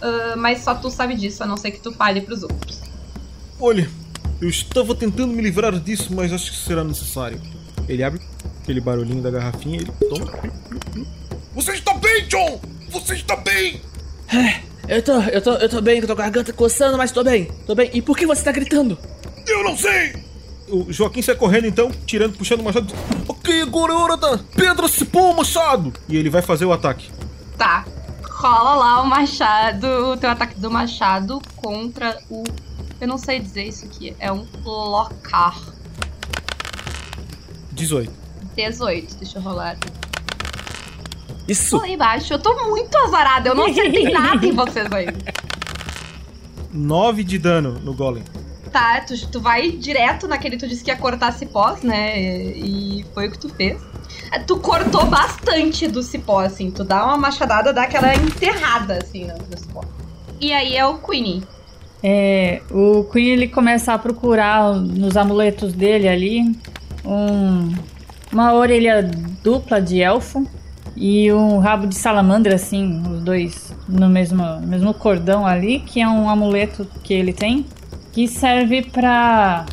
Uh, 0.01 0.37
mas 0.37 0.63
só 0.63 0.73
tu 0.73 0.89
sabe 0.89 1.13
disso, 1.13 1.43
a 1.43 1.45
não 1.45 1.57
ser 1.57 1.71
que 1.71 1.79
tu 1.81 1.91
fale 1.91 2.21
pros 2.21 2.41
outros. 2.41 2.81
Olha, 3.59 3.89
eu 4.41 4.47
estava 4.47 4.95
tentando 4.95 5.33
me 5.33 5.41
livrar 5.41 5.77
disso, 5.77 6.13
mas 6.13 6.31
acho 6.31 6.51
que 6.51 6.57
será 6.57 6.85
necessário. 6.85 7.41
Ele 7.85 8.01
abre 8.01 8.21
aquele 8.61 8.81
barulhinho 8.81 9.21
da 9.21 9.31
garrafinha 9.31 9.77
e 9.77 9.81
ele 9.81 9.91
toma. 10.09 10.31
Você 11.55 11.73
está 11.73 11.93
bem, 11.95 12.27
John? 12.27 12.61
Você 12.89 13.15
está 13.15 13.35
bem? 13.35 13.81
É, 14.31 14.61
eu 14.97 15.03
tô, 15.03 15.21
eu 15.21 15.41
tô, 15.41 15.51
eu 15.53 15.69
tô 15.69 15.81
bem, 15.81 15.99
eu 15.99 16.07
tô 16.07 16.15
com 16.15 16.21
a 16.21 16.25
garganta 16.25 16.53
coçando, 16.53 16.97
mas 16.97 17.11
tô 17.11 17.23
bem, 17.23 17.45
tô 17.65 17.75
bem. 17.75 17.89
E 17.93 18.01
por 18.01 18.17
que 18.17 18.25
você 18.25 18.43
tá 18.43 18.51
gritando? 18.51 18.97
Eu 19.47 19.63
não 19.63 19.77
sei! 19.77 20.15
O 20.67 20.91
Joaquim 20.93 21.21
sai 21.21 21.35
correndo 21.35 21.65
então, 21.65 21.91
tirando, 22.05 22.37
puxando 22.37 22.61
o 22.61 22.63
machado. 22.63 22.93
Ok, 23.27 23.61
agora 23.63 23.91
é 23.91 23.95
hora 23.95 24.17
da 24.17 24.37
pedra 24.37 24.87
cipó, 24.87 25.33
machado! 25.33 25.93
E 26.07 26.15
ele 26.15 26.29
vai 26.29 26.41
fazer 26.41 26.65
o 26.65 26.71
ataque. 26.71 27.09
Tá. 27.57 27.85
Rola 28.23 28.75
lá 28.75 29.01
o 29.01 29.07
machado, 29.07 29.85
o 29.85 30.17
teu 30.17 30.29
ataque 30.29 30.59
do 30.59 30.71
machado 30.71 31.41
contra 31.55 32.17
o. 32.29 32.43
Eu 33.01 33.07
não 33.07 33.17
sei 33.17 33.39
dizer 33.39 33.63
isso 33.65 33.85
aqui. 33.85 34.15
É 34.19 34.31
um 34.31 34.45
locar. 34.63 35.59
18. 37.71 38.18
18, 38.67 39.15
deixa 39.15 39.37
eu 39.37 39.41
rolar. 39.41 39.77
Isso! 41.47 41.77
Lá 41.77 41.87
embaixo, 41.87 42.33
eu 42.33 42.39
tô 42.39 42.53
muito 42.69 42.95
azarada, 42.97 43.49
eu 43.49 43.55
não 43.55 43.65
acertei 43.65 44.09
nada 44.11 44.45
em 44.45 44.51
vocês 44.51 44.87
aí. 44.91 45.07
9 46.71 47.23
de 47.23 47.39
dano 47.39 47.79
no 47.79 47.93
golem. 47.93 48.23
Tá, 48.71 49.01
tu, 49.01 49.15
tu 49.31 49.41
vai 49.41 49.71
direto 49.71 50.27
naquele 50.27 50.57
tu 50.57 50.67
disse 50.67 50.83
que 50.83 50.91
ia 50.91 50.97
cortar 50.97 51.31
cipós, 51.31 51.81
né? 51.81 52.21
E, 52.21 52.99
e 52.99 53.05
foi 53.13 53.27
o 53.27 53.31
que 53.31 53.39
tu 53.39 53.49
fez. 53.49 53.81
Tu 54.45 54.57
cortou 54.57 55.05
bastante 55.07 55.87
do 55.87 56.03
cipó, 56.03 56.41
assim. 56.41 56.69
Tu 56.69 56.83
dá 56.83 57.03
uma 57.03 57.17
machadada, 57.17 57.73
dá 57.73 57.83
aquela 57.83 58.13
enterrada, 58.13 58.99
assim, 59.01 59.25
no, 59.25 59.33
no 59.33 59.57
cipó. 59.57 59.81
E 60.39 60.53
aí 60.53 60.77
é 60.77 60.85
o 60.85 60.99
Queenie. 60.99 61.43
É, 62.01 62.61
o 62.71 63.03
Queen 63.05 63.29
ele 63.29 63.47
começa 63.47 63.93
a 63.93 63.97
procurar 63.97 64.73
nos 64.73 65.17
amuletos 65.17 65.73
dele 65.73 66.07
ali 66.07 66.41
um, 67.03 67.73
uma 68.31 68.53
orelha 68.53 69.03
dupla 69.43 69.81
de 69.81 70.01
elfo 70.01 70.45
e 70.95 71.31
um 71.31 71.59
rabo 71.59 71.87
de 71.87 71.95
salamandra, 71.95 72.55
assim, 72.55 73.01
os 73.09 73.21
dois 73.21 73.75
no 73.87 74.09
mesmo, 74.09 74.43
mesmo 74.61 74.93
cordão 74.93 75.45
ali, 75.45 75.79
que 75.79 76.01
é 76.01 76.07
um 76.07 76.29
amuleto 76.29 76.85
que 77.03 77.13
ele 77.13 77.33
tem, 77.33 77.65
que 78.11 78.27
serve 78.27 78.83
pra. 78.83 79.65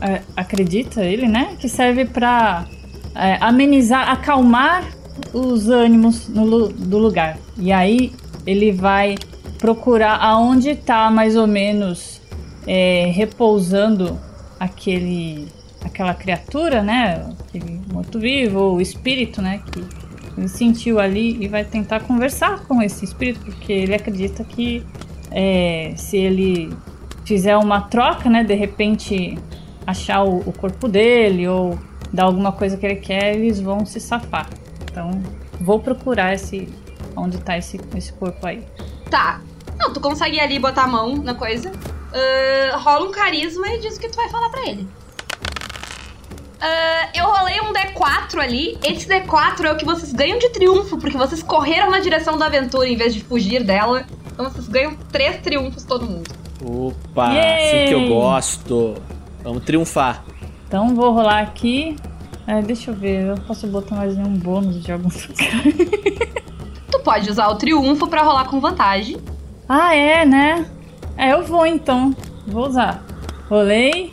é, 0.00 0.22
acredita 0.36 1.02
ele, 1.02 1.26
né? 1.26 1.56
Que 1.58 1.68
serve 1.68 2.04
pra 2.04 2.66
é, 3.14 3.38
amenizar, 3.40 4.10
acalmar 4.10 4.84
os 5.32 5.68
ânimos 5.68 6.28
no 6.28 6.68
do 6.68 6.98
lugar. 6.98 7.38
E 7.56 7.72
aí 7.72 8.12
ele 8.46 8.72
vai 8.72 9.16
procurar 9.58 10.16
aonde 10.16 10.74
tá 10.74 11.10
mais 11.10 11.36
ou 11.36 11.46
menos 11.46 12.20
é, 12.66 13.10
repousando 13.14 14.18
aquele 14.58 15.48
aquela 15.84 16.14
criatura, 16.14 16.82
né? 16.82 17.28
Aquele 17.40 17.80
morto-vivo, 17.92 18.58
ou 18.58 18.80
espírito, 18.80 19.40
né? 19.40 19.62
Que 19.70 19.84
ele 20.36 20.48
sentiu 20.48 20.98
ali 20.98 21.42
e 21.42 21.48
vai 21.48 21.64
tentar 21.64 22.00
conversar 22.00 22.60
com 22.64 22.82
esse 22.82 23.04
espírito, 23.04 23.40
porque 23.44 23.72
ele 23.72 23.94
acredita 23.94 24.42
que 24.44 24.84
é, 25.30 25.92
se 25.96 26.16
ele 26.16 26.74
fizer 27.24 27.56
uma 27.56 27.82
troca, 27.82 28.28
né? 28.28 28.42
De 28.42 28.54
repente 28.54 29.38
achar 29.86 30.22
o, 30.22 30.38
o 30.40 30.52
corpo 30.52 30.88
dele 30.88 31.48
ou 31.48 31.78
dar 32.12 32.24
alguma 32.24 32.52
coisa 32.52 32.76
que 32.76 32.86
ele 32.86 32.96
quer, 32.96 33.34
eles 33.34 33.60
vão 33.60 33.84
se 33.84 34.00
safar. 34.00 34.48
Então, 34.84 35.10
vou 35.60 35.80
procurar 35.80 36.34
esse 36.34 36.68
onde 37.16 37.38
tá 37.38 37.58
esse, 37.58 37.80
esse 37.94 38.12
corpo 38.12 38.46
aí. 38.46 38.66
Tá. 39.10 39.40
Não, 39.78 39.92
tu 39.92 40.00
consegue 40.00 40.38
ali 40.38 40.58
botar 40.58 40.84
a 40.84 40.86
mão 40.86 41.16
na 41.16 41.34
coisa. 41.34 41.72
Ah, 42.12 42.76
rola 42.76 43.08
um 43.08 43.12
carisma 43.12 43.66
e 43.68 43.80
diz 43.80 43.96
o 43.96 44.00
que 44.00 44.08
tu 44.08 44.16
vai 44.16 44.28
falar 44.28 44.50
pra 44.50 44.68
ele. 44.68 44.86
Ah, 46.64 47.08
eu 47.12 47.24
rolei 47.26 47.60
um 47.60 47.72
D4 47.72 48.38
ali. 48.40 48.78
Esse 48.84 49.08
D4 49.08 49.64
é 49.64 49.72
o 49.72 49.76
que 49.76 49.84
vocês 49.84 50.12
ganham 50.12 50.38
de 50.38 50.48
triunfo, 50.50 50.96
porque 50.96 51.16
vocês 51.18 51.42
correram 51.42 51.90
na 51.90 51.98
direção 51.98 52.38
da 52.38 52.46
aventura 52.46 52.88
em 52.88 52.96
vez 52.96 53.12
de 53.12 53.20
fugir 53.20 53.64
dela. 53.64 54.04
Então 54.32 54.48
vocês 54.48 54.68
ganham 54.68 54.94
três 55.10 55.38
triunfos 55.42 55.82
todo 55.82 56.06
mundo. 56.06 56.30
Opa, 56.64 57.32
Yay! 57.32 57.64
assim 57.66 57.86
que 57.88 57.94
eu 57.94 58.08
gosto. 58.08 58.94
Vamos 59.42 59.64
triunfar. 59.64 60.22
Então, 60.68 60.94
vou 60.94 61.10
rolar 61.12 61.40
aqui. 61.40 61.96
É, 62.46 62.62
deixa 62.62 62.90
eu 62.92 62.94
ver, 62.94 63.26
eu 63.26 63.34
posso 63.46 63.66
botar 63.66 63.96
mais 63.96 64.16
nenhum 64.16 64.34
bônus 64.36 64.82
de 64.82 64.92
algum 64.92 65.08
lugar. 65.10 66.28
Tu 66.90 66.98
pode 67.00 67.28
usar 67.28 67.48
o 67.48 67.56
triunfo 67.56 68.06
pra 68.06 68.22
rolar 68.22 68.44
com 68.44 68.60
vantagem. 68.60 69.16
ah, 69.68 69.94
é, 69.94 70.24
né? 70.24 70.64
É, 71.16 71.32
eu 71.32 71.44
vou 71.44 71.66
então. 71.66 72.14
Vou 72.46 72.66
usar. 72.68 73.02
Rolei. 73.50 74.10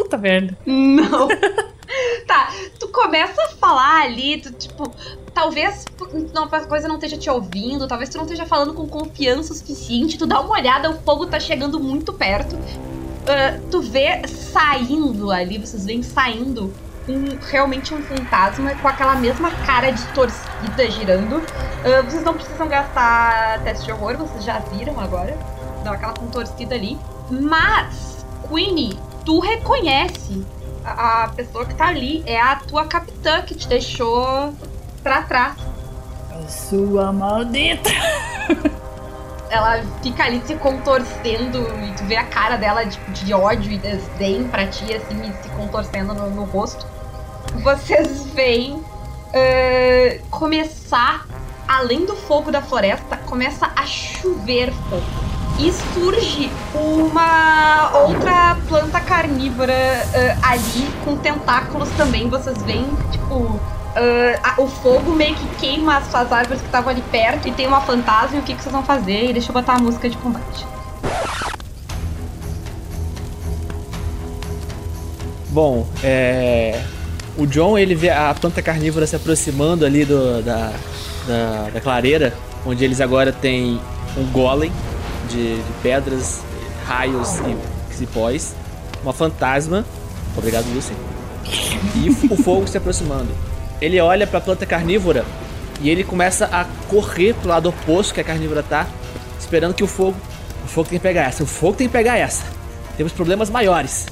Puta 0.00 0.16
merda. 0.16 0.56
Não. 0.64 1.28
tá, 2.26 2.48
tu 2.78 2.88
começa 2.88 3.40
a 3.42 3.48
falar 3.56 4.04
ali, 4.04 4.40
tu, 4.40 4.50
tipo, 4.52 4.90
talvez 5.34 5.84
não, 6.32 6.44
a 6.44 6.60
coisa 6.66 6.88
não 6.88 6.94
esteja 6.94 7.18
te 7.18 7.28
ouvindo, 7.28 7.86
talvez 7.86 8.08
tu 8.08 8.16
não 8.16 8.24
esteja 8.24 8.46
falando 8.46 8.72
com 8.72 8.88
confiança 8.88 9.52
o 9.52 9.56
suficiente, 9.56 10.16
tu 10.16 10.26
dá 10.26 10.40
uma 10.40 10.52
olhada, 10.52 10.90
o 10.90 10.98
fogo 11.02 11.26
tá 11.26 11.38
chegando 11.38 11.78
muito 11.78 12.14
perto. 12.14 12.56
Ah, 13.26 13.60
tu 13.70 13.82
vê 13.82 14.26
saindo 14.26 15.30
ali, 15.30 15.58
vocês 15.58 15.84
veem 15.84 16.02
saindo 16.02 16.72
um, 17.06 17.36
realmente 17.50 17.92
um 17.92 18.02
fantasma 18.02 18.74
com 18.76 18.88
aquela 18.88 19.16
mesma 19.16 19.50
cara 19.66 19.90
distorcida 19.90 20.90
girando. 20.90 21.42
Ah, 21.84 22.02
vocês 22.02 22.24
não 22.24 22.32
precisam 22.32 22.66
gastar 22.68 23.62
teste 23.62 23.84
de 23.84 23.92
horror, 23.92 24.16
vocês 24.16 24.44
já 24.44 24.60
viram 24.60 24.98
agora. 24.98 25.36
Dá 25.84 25.92
aquela 25.92 26.14
contorcida 26.14 26.74
ali. 26.74 26.98
Mas, 27.30 28.24
Queenie, 28.48 28.98
tu 29.24 29.40
reconhece 29.40 30.44
a, 30.84 31.24
a 31.24 31.28
pessoa 31.28 31.64
que 31.64 31.74
tá 31.74 31.86
ali. 31.86 32.22
É 32.26 32.40
a 32.40 32.56
tua 32.56 32.86
capitã 32.86 33.42
que 33.42 33.54
te 33.54 33.68
deixou 33.68 34.54
pra 35.02 35.22
trás. 35.22 35.56
Sua 36.48 37.12
maldita. 37.12 37.90
Ela 39.50 39.82
fica 40.00 40.24
ali 40.24 40.40
se 40.46 40.54
contorcendo 40.54 41.58
e 41.84 41.92
tu 41.96 42.04
vê 42.04 42.14
a 42.16 42.24
cara 42.24 42.56
dela 42.56 42.86
tipo, 42.86 43.10
de 43.10 43.34
ódio 43.34 43.72
e 43.72 43.78
desdém 43.78 44.46
pra 44.46 44.66
ti, 44.68 44.94
assim, 44.94 45.20
e 45.28 45.42
se 45.42 45.48
contorcendo 45.50 46.14
no, 46.14 46.30
no 46.30 46.44
rosto. 46.44 46.86
Vocês 47.64 48.26
veem 48.26 48.80
eh, 49.32 50.20
começar, 50.30 51.26
além 51.66 52.06
do 52.06 52.14
fogo 52.14 52.52
da 52.52 52.62
floresta, 52.62 53.16
começa 53.16 53.68
a 53.74 53.84
chover 53.84 54.72
fogo. 54.88 55.39
E 55.62 55.70
surge 55.92 56.50
uma 56.74 57.90
outra 58.06 58.56
planta 58.66 58.98
carnívora 59.00 59.72
eh, 59.72 60.34
ali 60.42 60.88
com 61.04 61.16
tentáculos 61.18 61.88
também. 61.98 62.30
Vocês 62.30 62.62
veem, 62.62 62.86
tipo, 63.12 63.60
ah, 63.94 64.54
a- 64.56 64.60
o 64.62 64.66
fogo 64.66 65.12
meio 65.12 65.34
que 65.34 65.46
queima 65.56 65.98
as 65.98 66.06
suas 66.10 66.32
árvores 66.32 66.62
que 66.62 66.66
estavam 66.68 66.88
ali 66.90 67.02
perto 67.12 67.46
e 67.46 67.52
tem 67.52 67.66
uma 67.66 67.82
fantasma. 67.82 68.38
O 68.38 68.42
que, 68.42 68.54
que 68.54 68.62
vocês 68.62 68.72
vão 68.72 68.82
fazer? 68.82 69.28
E 69.28 69.32
deixa 69.34 69.50
eu 69.50 69.52
botar 69.52 69.74
a 69.74 69.78
música 69.78 70.08
de 70.08 70.16
combate. 70.16 70.64
Bom, 75.50 75.86
é. 76.02 76.80
O 77.36 77.46
John 77.46 77.76
ele 77.76 77.94
vê 77.94 78.08
a 78.10 78.34
planta 78.34 78.62
carnívora 78.62 79.06
se 79.06 79.16
aproximando 79.16 79.84
ali 79.84 80.04
do, 80.04 80.42
da, 80.42 80.72
da, 81.26 81.70
da 81.74 81.80
clareira, 81.80 82.32
onde 82.66 82.84
eles 82.84 83.00
agora 83.00 83.32
têm 83.32 83.80
um 84.16 84.24
golem 84.32 84.72
de, 85.30 85.56
de 85.56 85.72
pedras, 85.82 86.40
raios 86.86 87.38
e 87.40 87.94
cipós, 87.94 88.54
uma 89.02 89.12
fantasma. 89.12 89.84
Obrigado, 90.36 90.66
Lucy. 90.74 90.92
E 91.96 92.10
o 92.30 92.36
fogo 92.42 92.66
se 92.66 92.76
aproximando. 92.76 93.28
Ele 93.80 94.00
olha 94.00 94.26
pra 94.26 94.40
planta 94.40 94.66
carnívora 94.66 95.24
e 95.80 95.88
ele 95.88 96.04
começa 96.04 96.46
a 96.46 96.66
correr 96.88 97.34
pro 97.34 97.48
lado 97.48 97.68
oposto 97.68 98.12
que 98.12 98.20
a 98.20 98.24
carnívora 98.24 98.62
tá, 98.62 98.86
esperando 99.38 99.74
que 99.74 99.82
o 99.82 99.86
fogo. 99.86 100.16
O 100.64 100.68
fogo 100.68 100.88
tem 100.88 100.98
que 100.98 101.02
pegar 101.02 101.22
essa, 101.22 101.42
o 101.42 101.46
fogo 101.46 101.76
tem 101.76 101.86
que 101.86 101.92
pegar 101.92 102.16
essa. 102.16 102.44
Temos 102.96 103.12
problemas 103.12 103.48
maiores. 103.48 104.06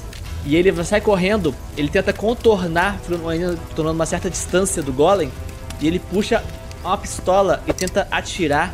E 0.45 0.55
ele 0.55 0.83
sai 0.83 1.01
correndo, 1.01 1.53
ele 1.77 1.89
tenta 1.89 2.13
contornar, 2.13 2.97
ainda 3.29 3.57
tornando 3.75 3.95
uma 3.95 4.05
certa 4.05 4.29
distância 4.29 4.81
do 4.81 4.91
golem, 4.91 5.31
e 5.79 5.87
ele 5.87 5.99
puxa 5.99 6.43
uma 6.83 6.97
pistola 6.97 7.61
e 7.67 7.73
tenta 7.73 8.07
atirar 8.09 8.73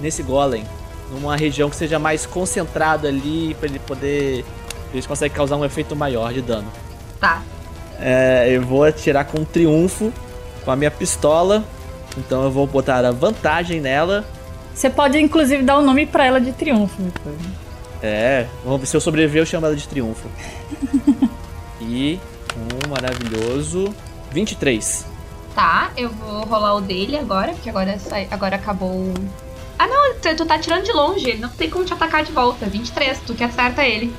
nesse 0.00 0.22
golem, 0.22 0.64
numa 1.10 1.36
região 1.36 1.70
que 1.70 1.76
seja 1.76 1.98
mais 1.98 2.26
concentrada 2.26 3.08
ali, 3.08 3.54
pra 3.58 3.68
ele 3.68 3.78
poder. 3.78 4.44
Eles 4.92 5.06
conseguem 5.06 5.36
causar 5.36 5.56
um 5.56 5.64
efeito 5.64 5.94
maior 5.94 6.32
de 6.32 6.40
dano. 6.40 6.70
Tá. 7.20 7.42
É, 7.98 8.48
eu 8.50 8.62
vou 8.62 8.84
atirar 8.84 9.24
com 9.24 9.44
triunfo 9.44 10.12
com 10.64 10.70
a 10.70 10.76
minha 10.76 10.90
pistola, 10.90 11.64
então 12.18 12.42
eu 12.42 12.50
vou 12.50 12.66
botar 12.66 13.04
a 13.04 13.12
vantagem 13.12 13.80
nela. 13.80 14.24
Você 14.74 14.90
pode, 14.90 15.18
inclusive, 15.18 15.62
dar 15.62 15.78
o 15.78 15.82
nome 15.82 16.04
pra 16.04 16.26
ela 16.26 16.40
de 16.40 16.52
triunfo 16.52 17.00
depois. 17.00 17.36
É, 18.02 18.46
vamos 18.64 18.80
ver 18.80 18.86
se 18.86 18.96
eu 18.96 19.00
sobreviver, 19.00 19.42
eu 19.42 19.46
chamo 19.46 19.64
ela 19.64 19.76
de 19.76 19.88
triunfo. 19.88 20.28
e 21.80 22.18
um 22.56 22.88
maravilhoso 22.88 23.94
23. 24.32 25.06
Tá, 25.54 25.90
eu 25.96 26.10
vou 26.10 26.44
rolar 26.44 26.74
o 26.74 26.80
dele 26.80 27.16
agora, 27.16 27.52
porque 27.52 27.70
agora, 27.70 27.98
sai, 27.98 28.28
agora 28.30 28.56
acabou. 28.56 29.14
Ah, 29.78 29.86
não, 29.86 30.14
tu, 30.36 30.46
tá 30.46 30.58
tirando 30.58 30.84
de 30.84 30.92
longe, 30.92 31.28
ele 31.28 31.40
não 31.40 31.48
tem 31.50 31.68
como 31.68 31.84
te 31.84 31.92
atacar 31.92 32.24
de 32.24 32.32
volta. 32.32 32.66
23, 32.66 33.18
tu 33.26 33.34
que 33.34 33.44
acerta 33.44 33.84
ele. 33.84 34.12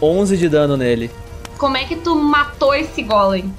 11 0.00 0.36
de 0.36 0.48
dano 0.48 0.76
nele. 0.76 1.10
Como 1.58 1.76
é 1.76 1.84
que 1.84 1.96
tu 1.96 2.14
matou 2.14 2.74
esse 2.74 3.02
golem? 3.02 3.52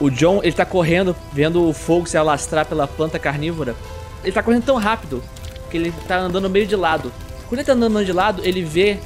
O 0.00 0.10
John, 0.10 0.40
ele 0.42 0.52
tá 0.52 0.64
correndo, 0.64 1.14
vendo 1.32 1.68
o 1.68 1.72
fogo 1.72 2.06
se 2.08 2.16
alastrar 2.16 2.66
pela 2.66 2.86
planta 2.86 3.18
carnívora. 3.18 3.76
Ele 4.24 4.32
tá 4.32 4.42
correndo 4.42 4.64
tão 4.64 4.76
rápido 4.76 5.22
que 5.70 5.76
ele 5.76 5.92
tá 6.08 6.18
andando 6.18 6.50
meio 6.50 6.66
de 6.66 6.74
lado. 6.74 7.12
Quando 7.48 7.60
ele 7.60 7.66
tá 7.66 7.72
andando 7.74 8.04
de 8.04 8.12
lado, 8.12 8.42
ele 8.44 8.62
vê 8.62 8.98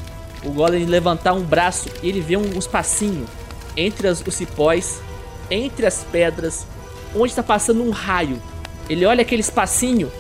o 0.43 0.51
Golem 0.51 0.87
levantar 0.87 1.35
um 1.35 1.43
braço 1.43 1.91
e 2.03 2.09
ele 2.09 2.21
vê 2.21 2.37
um, 2.37 2.55
um 2.55 2.59
espacinho 2.59 3.27
entre 3.77 4.09
as- 4.09 4.23
os 4.27 4.35
cipós, 4.35 5.01
entre 5.51 5.85
as 5.85 6.05
pedras, 6.11 6.67
onde 7.15 7.35
tá 7.35 7.43
passando 7.43 7.83
um 7.83 7.91
raio. 7.91 8.41
Ele 8.89 9.05
olha 9.05 9.21
aquele 9.23 9.43
espacinho, 9.43 10.11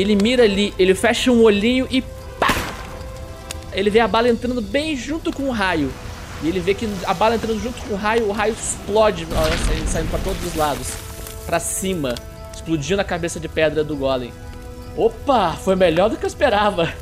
ele 0.00 0.16
mira 0.16 0.44
ali, 0.44 0.74
ele 0.78 0.94
fecha 0.94 1.30
um 1.30 1.42
olhinho 1.42 1.86
e 1.90 2.02
pá! 2.38 2.54
Ele 3.72 3.90
vê 3.90 4.00
a 4.00 4.08
bala 4.08 4.28
entrando 4.28 4.60
bem 4.60 4.96
junto 4.96 5.32
com 5.32 5.44
o 5.44 5.50
raio. 5.50 5.92
E 6.42 6.48
ele 6.48 6.60
vê 6.60 6.74
que 6.74 6.88
a 7.06 7.14
bala 7.14 7.36
entrando 7.36 7.60
junto 7.60 7.80
com 7.82 7.94
o 7.94 7.96
raio, 7.96 8.28
o 8.28 8.32
raio 8.32 8.52
explode, 8.52 9.26
ele 9.70 9.88
saindo 9.88 10.10
pra 10.10 10.18
todos 10.18 10.44
os 10.44 10.54
lados, 10.54 10.92
Pra 11.46 11.60
cima, 11.60 12.14
explodindo 12.52 13.00
a 13.00 13.04
cabeça 13.04 13.38
de 13.38 13.48
pedra 13.48 13.84
do 13.84 13.96
Golem. 13.96 14.32
Opa, 14.96 15.52
foi 15.52 15.74
melhor 15.76 16.08
do 16.08 16.16
que 16.16 16.24
eu 16.24 16.28
esperava. 16.28 16.92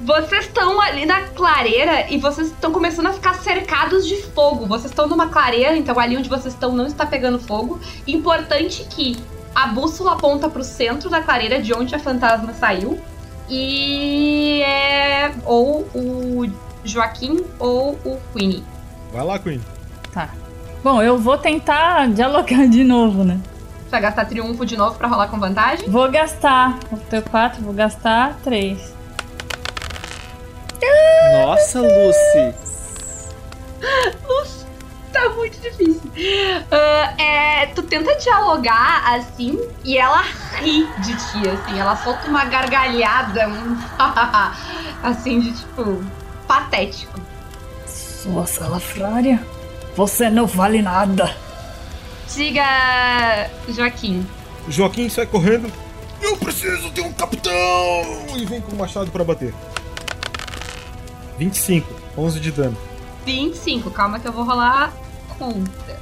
Vocês 0.00 0.44
estão 0.44 0.80
ali 0.80 1.04
na 1.04 1.22
clareira 1.28 2.06
e 2.08 2.18
vocês 2.18 2.48
estão 2.48 2.70
começando 2.70 3.06
a 3.06 3.12
ficar 3.12 3.34
cercados 3.34 4.06
de 4.06 4.22
fogo. 4.22 4.64
Vocês 4.64 4.92
estão 4.92 5.08
numa 5.08 5.28
clareira, 5.28 5.76
então 5.76 5.98
ali 5.98 6.16
onde 6.16 6.28
vocês 6.28 6.54
estão 6.54 6.72
não 6.72 6.86
está 6.86 7.04
pegando 7.04 7.38
fogo. 7.38 7.80
Importante 8.06 8.86
que 8.88 9.16
a 9.54 9.66
bússola 9.68 10.12
aponta 10.12 10.48
pro 10.48 10.62
centro 10.62 11.08
da 11.10 11.20
clareira 11.20 11.60
de 11.60 11.72
onde 11.74 11.94
a 11.94 11.98
fantasma 11.98 12.52
saiu. 12.52 12.98
E 13.48 14.62
é 14.62 15.32
ou 15.44 15.88
o 15.94 16.46
Joaquim 16.84 17.44
ou 17.58 17.92
o 18.04 18.18
Queenie. 18.32 18.64
Vai 19.12 19.24
lá, 19.24 19.38
Queen. 19.38 19.60
Tá. 20.12 20.28
Bom, 20.82 21.02
eu 21.02 21.18
vou 21.18 21.38
tentar 21.38 22.08
dialogar 22.08 22.66
de 22.68 22.84
novo, 22.84 23.24
né? 23.24 23.40
Você 23.84 23.90
vai 23.90 24.00
gastar 24.02 24.26
triunfo 24.26 24.66
de 24.66 24.76
novo 24.76 24.98
pra 24.98 25.08
rolar 25.08 25.28
com 25.28 25.40
vantagem? 25.40 25.88
Vou 25.88 26.10
gastar. 26.10 26.78
Vou 26.90 27.00
ter 27.00 27.22
quatro, 27.22 27.62
vou 27.62 27.72
gastar 27.72 28.36
três. 28.44 28.94
Nossa, 31.32 31.80
Lucy. 31.80 32.54
Lucy, 34.28 34.57
tá 35.12 35.28
muito 35.30 35.58
difícil. 35.60 36.00
Ah, 36.70 37.14
é, 37.20 37.66
tu 37.66 37.82
tenta 37.82 38.14
dialogar 38.16 39.14
assim 39.14 39.58
e 39.84 39.96
ela 39.96 40.22
ri 40.60 40.86
de 41.00 41.14
ti, 41.14 41.48
assim. 41.48 41.78
Ela 41.78 41.96
solta 41.96 42.28
uma 42.28 42.44
gargalhada, 42.44 43.48
um 43.48 43.76
assim, 45.02 45.40
de 45.40 45.52
tipo, 45.52 46.04
patético. 46.46 47.20
Sua 47.86 48.46
salafrária, 48.46 49.42
você 49.96 50.28
não 50.28 50.46
vale 50.46 50.82
nada. 50.82 51.34
Diga, 52.34 53.48
Joaquim. 53.68 54.26
Joaquim 54.68 55.08
sai 55.08 55.26
correndo. 55.26 55.72
Eu 56.20 56.36
preciso 56.36 56.90
de 56.90 57.00
um 57.00 57.12
capitão! 57.12 57.52
E 58.36 58.44
vem 58.44 58.60
com 58.60 58.72
o 58.72 58.78
machado 58.78 59.10
pra 59.10 59.22
bater. 59.22 59.54
25, 61.38 61.94
11 62.16 62.40
de 62.40 62.50
dano. 62.50 62.87
25, 63.32 63.90
calma 63.90 64.18
que 64.18 64.26
eu 64.26 64.32
vou 64.32 64.42
rolar 64.42 64.90
contra. 65.38 65.98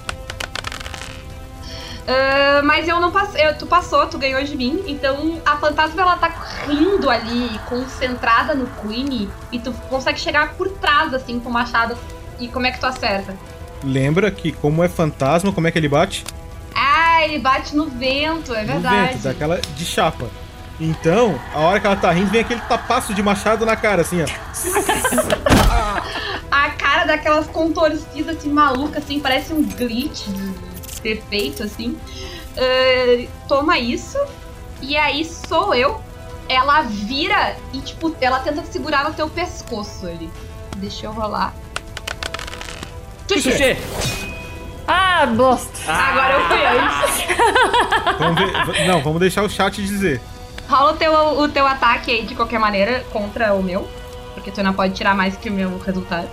Ah, 2.07 2.61
mas 2.63 2.87
eu 2.87 3.01
não 3.01 3.11
passei, 3.11 3.45
eu- 3.45 3.59
tu 3.59 3.67
passou, 3.67 4.07
tu 4.07 4.17
ganhou 4.17 4.43
de 4.45 4.55
mim, 4.57 4.85
então 4.87 5.41
a 5.45 5.57
fantasma 5.57 6.01
ela 6.03 6.17
tá 6.17 6.29
rindo 6.69 7.11
ali, 7.11 7.61
concentrada 7.69 8.55
no 8.55 8.67
Queen, 8.81 9.29
e 9.51 9.59
tu 9.59 9.73
consegue 9.91 10.21
chegar 10.21 10.55
por 10.55 10.69
trás, 10.71 11.13
assim, 11.13 11.41
com 11.41 11.49
o 11.49 11.53
machado. 11.53 11.99
E 12.39 12.47
como 12.47 12.65
é 12.67 12.71
que 12.71 12.79
tu 12.79 12.87
acerta? 12.87 13.35
Lembra 13.83 14.31
que, 14.31 14.53
como 14.53 14.85
é 14.85 14.89
fantasma, 14.89 15.53
como 15.53 15.67
é 15.67 15.73
que 15.73 15.79
ele 15.79 15.89
bate? 15.89 16.25
Ah, 16.75 17.23
ele 17.25 17.41
bate 17.41 17.75
no 17.75 17.87
vento, 17.87 18.55
é 18.55 18.61
No 18.61 18.67
verdade. 18.75 19.13
vento, 19.15 19.23
daquela 19.25 19.61
de 19.61 19.85
chapa. 19.85 20.27
Então, 20.79 21.41
a 21.55 21.59
hora 21.61 21.81
que 21.81 21.87
ela 21.87 21.97
tá 21.97 22.13
rindo, 22.13 22.31
vem 22.31 22.43
aquele 22.43 22.61
tapaço 22.61 23.13
de 23.15 23.23
machado 23.23 23.65
na 23.67 23.75
cara, 23.75 24.03
assim, 24.03 24.23
ó. 24.23 24.27
Daquelas 27.07 27.47
contorcidas 27.47 28.37
assim, 28.37 28.51
maluca, 28.51 28.99
assim, 28.99 29.21
parece 29.21 29.53
um 29.53 29.63
glitch 29.63 30.27
de 30.27 31.01
perfeito, 31.01 31.63
assim. 31.63 31.97
Ah, 32.57 33.27
toma 33.49 33.79
isso. 33.79 34.19
E 34.83 34.97
aí 34.97 35.25
sou 35.25 35.75
eu. 35.75 36.01
Ela 36.49 36.83
vira 36.83 37.57
e, 37.73 37.81
tipo, 37.81 38.15
ela 38.21 38.39
tenta 38.41 38.63
segurar 38.65 39.05
no 39.05 39.13
teu 39.15 39.29
pescoço 39.29 40.07
ali. 40.07 40.31
Deixa 40.77 41.07
eu 41.07 41.13
rolar. 41.13 41.55
Xuxê. 43.29 43.77
Ah, 44.87 45.27
bosta. 45.27 45.93
Agora 45.93 46.35
eu 46.35 46.47
fui 46.47 46.65
antes. 46.65 47.27
Vamos 48.19 48.41
ver- 48.77 48.87
não, 48.87 49.01
vamos 49.03 49.19
deixar 49.21 49.43
o 49.43 49.49
chat 49.51 49.83
dizer. 49.83 50.21
Rola 50.69 50.93
o 50.93 50.97
teu, 50.97 51.13
o 51.13 51.49
teu 51.49 51.67
ataque 51.67 52.11
aí 52.11 52.25
de 52.25 52.35
qualquer 52.37 52.61
maneira 52.61 53.05
contra 53.13 53.53
o 53.55 53.63
meu. 53.63 53.89
Porque 54.35 54.51
tu 54.53 54.63
não 54.63 54.73
pode 54.73 54.95
tirar 54.95 55.15
mais 55.15 55.37
que 55.37 55.49
o 55.49 55.53
meu 55.53 55.77
resultado. 55.79 56.29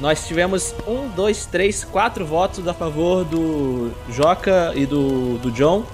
Nós 0.00 0.26
tivemos 0.26 0.74
um, 0.86 1.08
dois, 1.08 1.46
três, 1.46 1.82
quatro 1.84 2.24
votos 2.26 2.66
a 2.68 2.74
favor 2.74 3.24
do 3.24 3.90
Joca 4.10 4.72
e 4.74 4.84
do, 4.84 5.38
do 5.38 5.50
John. 5.50 5.84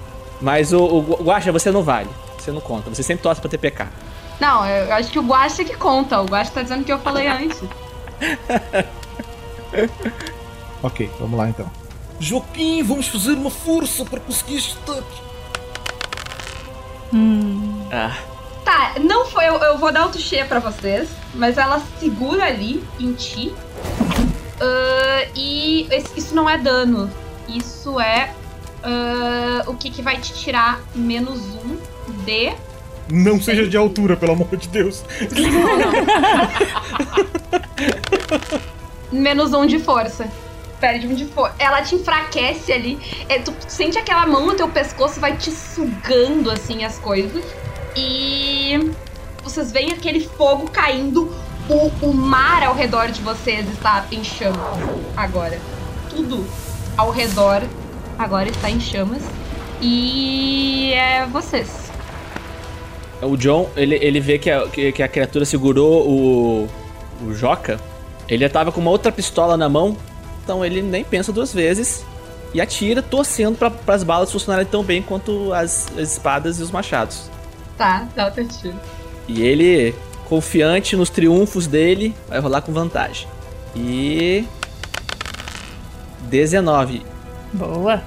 Mas 0.40 0.72
o, 0.72 0.82
o 0.82 1.22
Guaxa, 1.22 1.52
você 1.52 1.70
não 1.70 1.82
vale. 1.82 2.08
Você 2.38 2.50
não 2.50 2.60
conta. 2.60 2.90
Você 2.92 3.02
sempre 3.02 3.22
torce 3.22 3.40
pra 3.40 3.48
TPK. 3.48 3.86
Não, 4.40 4.66
eu 4.66 4.92
acho 4.94 5.10
que 5.10 5.18
o 5.18 5.22
Guacha 5.22 5.62
que 5.64 5.76
conta. 5.76 6.20
O 6.20 6.26
Guacha 6.26 6.50
tá 6.50 6.62
dizendo 6.62 6.84
que 6.84 6.92
eu 6.92 6.98
falei 6.98 7.28
antes. 7.28 7.62
Ok, 10.82 11.08
vamos 11.20 11.38
lá 11.38 11.48
então. 11.48 11.70
Joaquim, 12.18 12.82
vamos 12.82 13.06
fazer 13.08 13.32
uma 13.32 13.50
força 13.50 14.04
para 14.04 14.18
conseguir 14.20 14.56
este 14.56 14.76
tanque. 14.78 15.22
Hum, 17.12 17.86
Ah, 17.92 18.16
Tá, 18.64 18.94
não 19.00 19.26
foi. 19.26 19.48
Eu, 19.48 19.54
eu 19.56 19.78
vou 19.78 19.92
dar 19.92 20.06
o 20.06 20.10
touché 20.10 20.44
pra 20.44 20.60
vocês, 20.60 21.08
mas 21.34 21.58
ela 21.58 21.80
segura 21.98 22.44
ali 22.46 22.82
em 23.00 23.12
ti. 23.12 23.52
Ah, 24.60 25.26
e 25.34 25.86
esse- 25.90 26.18
isso 26.18 26.34
não 26.34 26.48
é 26.48 26.56
dano. 26.58 27.10
Isso 27.48 27.98
é. 28.00 28.32
ah, 28.82 29.62
o 29.66 29.74
que, 29.74 29.90
que 29.90 30.02
vai 30.02 30.18
te 30.18 30.32
tirar 30.34 30.80
menos 30.94 31.40
um 31.40 31.76
de. 32.24 32.52
Não 33.10 33.40
seja 33.40 33.66
de 33.68 33.76
altura, 33.76 34.16
pelo 34.16 34.32
amor 34.32 34.56
de 34.56 34.68
Deus. 34.68 35.04
Menos 39.10 39.52
um 39.52 39.66
de 39.66 39.78
força. 39.78 40.26
Perde 40.80 41.06
um 41.06 41.14
de 41.14 41.26
força. 41.26 41.54
Ela 41.58 41.82
te 41.82 41.94
enfraquece 41.96 42.72
ali. 42.72 42.98
É, 43.28 43.38
tu 43.38 43.52
sente 43.68 43.98
aquela 43.98 44.26
mão 44.26 44.46
no 44.46 44.54
teu 44.54 44.68
pescoço 44.68 45.20
vai 45.20 45.36
te 45.36 45.50
sugando 45.50 46.50
assim 46.50 46.84
as 46.84 46.98
coisas. 46.98 47.44
E 47.96 48.90
vocês 49.44 49.70
veem 49.70 49.92
aquele 49.92 50.20
fogo 50.26 50.70
caindo. 50.70 51.32
O, 51.68 51.90
o 52.06 52.12
mar 52.12 52.62
ao 52.62 52.74
redor 52.74 53.08
de 53.08 53.20
vocês 53.20 53.68
está 53.68 54.04
em 54.10 54.24
chamas 54.24 54.58
agora. 55.16 55.58
Tudo 56.10 56.44
ao 56.96 57.10
redor 57.10 57.62
agora 58.18 58.48
está 58.48 58.68
em 58.68 58.80
chamas. 58.80 59.22
E 59.80 60.92
é 60.92 61.26
vocês. 61.26 61.90
o 63.20 63.36
John, 63.36 63.68
ele, 63.76 63.96
ele 63.96 64.20
vê 64.20 64.38
que 64.38 64.50
a, 64.50 64.68
que, 64.68 64.92
que 64.92 65.02
a 65.02 65.08
criatura 65.08 65.44
segurou 65.44 66.08
o, 66.08 66.68
o 67.24 67.34
Joca. 67.34 67.80
Ele 68.28 68.48
tava 68.48 68.70
com 68.70 68.80
uma 68.80 68.90
outra 68.90 69.10
pistola 69.10 69.56
na 69.56 69.68
mão. 69.68 69.96
Então 70.42 70.64
ele 70.64 70.82
nem 70.82 71.04
pensa 71.04 71.32
duas 71.32 71.52
vezes. 71.52 72.04
E 72.54 72.60
atira, 72.60 73.00
torcendo 73.00 73.56
para 73.56 73.94
as 73.94 74.02
balas 74.04 74.30
funcionarem 74.30 74.66
tão 74.66 74.84
bem 74.84 75.00
quanto 75.00 75.52
as, 75.52 75.88
as 75.96 76.12
espadas 76.12 76.58
e 76.58 76.62
os 76.62 76.70
machados. 76.70 77.30
Tá, 77.78 78.06
dá 78.14 78.28
o 78.28 78.30
teu 78.30 78.46
tiro. 78.46 78.74
E 79.26 79.42
ele, 79.42 79.94
confiante 80.32 80.96
nos 80.96 81.10
triunfos 81.10 81.66
dele, 81.66 82.16
vai 82.26 82.40
rolar 82.40 82.62
com 82.62 82.72
vantagem. 82.72 83.28
E. 83.76 84.46
19. 86.22 87.04
boa. 87.52 88.02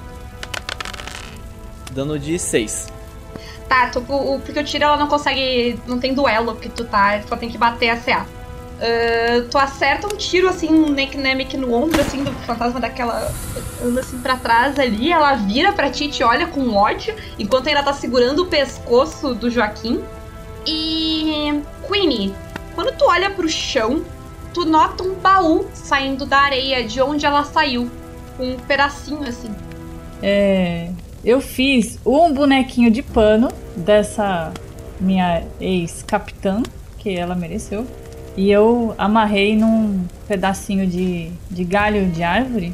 Dano 1.92 2.18
de 2.18 2.36
6. 2.36 2.88
Tá, 3.68 3.90
tu, 3.90 4.00
o, 4.00 4.40
porque 4.40 4.58
o 4.58 4.64
tiro 4.64 4.82
ela 4.82 4.96
não 4.96 5.06
consegue. 5.06 5.78
Não 5.86 6.00
tem 6.00 6.14
duelo 6.14 6.56
que 6.56 6.68
tu 6.68 6.84
tá, 6.84 7.22
só 7.28 7.36
tem 7.36 7.48
que 7.48 7.56
bater 7.56 7.90
a 7.90 7.96
CA. 7.96 8.26
Ah, 8.80 9.46
tu 9.48 9.56
acerta 9.56 10.08
um 10.08 10.16
tiro 10.16 10.48
assim, 10.48 10.68
um 10.68 10.90
neck 10.90 11.16
nemic 11.16 11.56
no 11.56 11.72
ombro, 11.72 12.00
assim, 12.00 12.24
do 12.24 12.32
fantasma 12.44 12.80
daquela. 12.80 13.32
anda 13.80 14.00
assim 14.00 14.18
pra 14.18 14.34
trás 14.36 14.80
ali, 14.80 15.12
ela 15.12 15.36
vira 15.36 15.72
pra 15.72 15.90
ti 15.90 16.06
e 16.06 16.08
te 16.08 16.24
olha 16.24 16.48
com 16.48 16.74
ódio, 16.74 17.14
enquanto 17.38 17.68
ainda 17.68 17.84
tá 17.84 17.92
segurando 17.92 18.42
o 18.42 18.46
pescoço 18.46 19.32
do 19.32 19.48
Joaquim. 19.48 20.02
E. 20.66 21.62
Queenie, 21.86 22.34
quando 22.74 22.92
tu 22.96 23.06
olha 23.06 23.30
pro 23.30 23.48
chão, 23.48 24.04
tu 24.52 24.64
nota 24.64 25.02
um 25.02 25.14
baú 25.14 25.66
saindo 25.72 26.26
da 26.26 26.38
areia 26.38 26.84
de 26.84 27.00
onde 27.00 27.24
ela 27.24 27.44
saiu. 27.44 27.90
Um 28.38 28.56
pedacinho 28.56 29.22
assim. 29.22 29.50
É, 30.22 30.90
eu 31.24 31.40
fiz 31.40 31.98
um 32.04 32.32
bonequinho 32.32 32.90
de 32.90 33.02
pano 33.02 33.48
dessa 33.76 34.52
minha 35.00 35.42
ex-capitã, 35.60 36.62
que 36.98 37.16
ela 37.16 37.34
mereceu. 37.34 37.86
E 38.36 38.50
eu 38.50 38.94
amarrei 38.98 39.56
num 39.56 40.04
pedacinho 40.28 40.86
de, 40.86 41.30
de 41.50 41.64
galho 41.64 42.10
de 42.10 42.22
árvore 42.22 42.72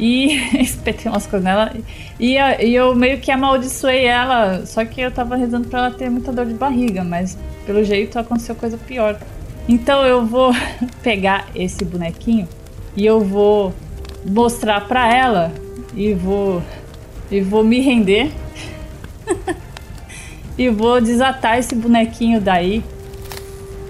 e 0.00 0.40
espetei 0.58 1.12
umas 1.12 1.26
coisas 1.26 1.44
nela. 1.44 1.72
E, 2.18 2.36
e 2.36 2.74
eu 2.74 2.94
meio 2.94 3.20
que 3.20 3.30
amaldiçoei 3.30 4.06
ela, 4.06 4.64
só 4.64 4.82
que 4.84 5.02
eu 5.02 5.10
tava 5.10 5.36
rezando 5.36 5.68
pra 5.68 5.80
ela 5.80 5.90
ter 5.90 6.10
muita 6.10 6.32
dor 6.32 6.46
de 6.46 6.54
barriga, 6.54 7.04
mas 7.04 7.36
pelo 7.66 7.84
jeito 7.84 8.18
aconteceu 8.18 8.54
coisa 8.54 8.78
pior. 8.78 9.20
Então 9.68 10.04
eu 10.06 10.24
vou 10.24 10.52
pegar 11.04 11.48
esse 11.54 11.84
bonequinho 11.84 12.48
e 12.96 13.04
eu 13.04 13.20
vou 13.20 13.74
mostrar 14.26 14.88
pra 14.88 15.14
ela 15.14 15.52
e 15.94 16.14
vou 16.14 16.62
e 17.30 17.40
vou 17.40 17.62
me 17.62 17.80
render 17.80 18.32
e 20.58 20.68
vou 20.70 21.00
desatar 21.00 21.58
esse 21.58 21.74
bonequinho 21.74 22.40
daí. 22.40 22.82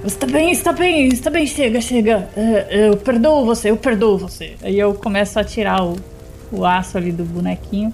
Está 0.05 0.27
bem, 0.27 0.51
está 0.51 0.72
bem, 0.72 1.09
está 1.09 1.31
bem, 1.31 1.47
chega, 1.47 1.81
chega. 1.81 2.28
É, 2.36 2.89
Eu 2.89 2.97
perdoo 2.97 3.44
você, 3.44 3.70
eu 3.70 3.77
perdoo 3.77 4.18
você. 4.18 4.56
Aí 4.62 4.78
eu 4.78 4.94
começo 4.94 5.39
a 5.39 5.44
tirar 5.44 5.82
o, 5.85 5.97
o 6.51 6.64
aço 6.64 6.97
ali 6.97 7.12
do 7.12 7.24
bonequinho. 7.24 7.93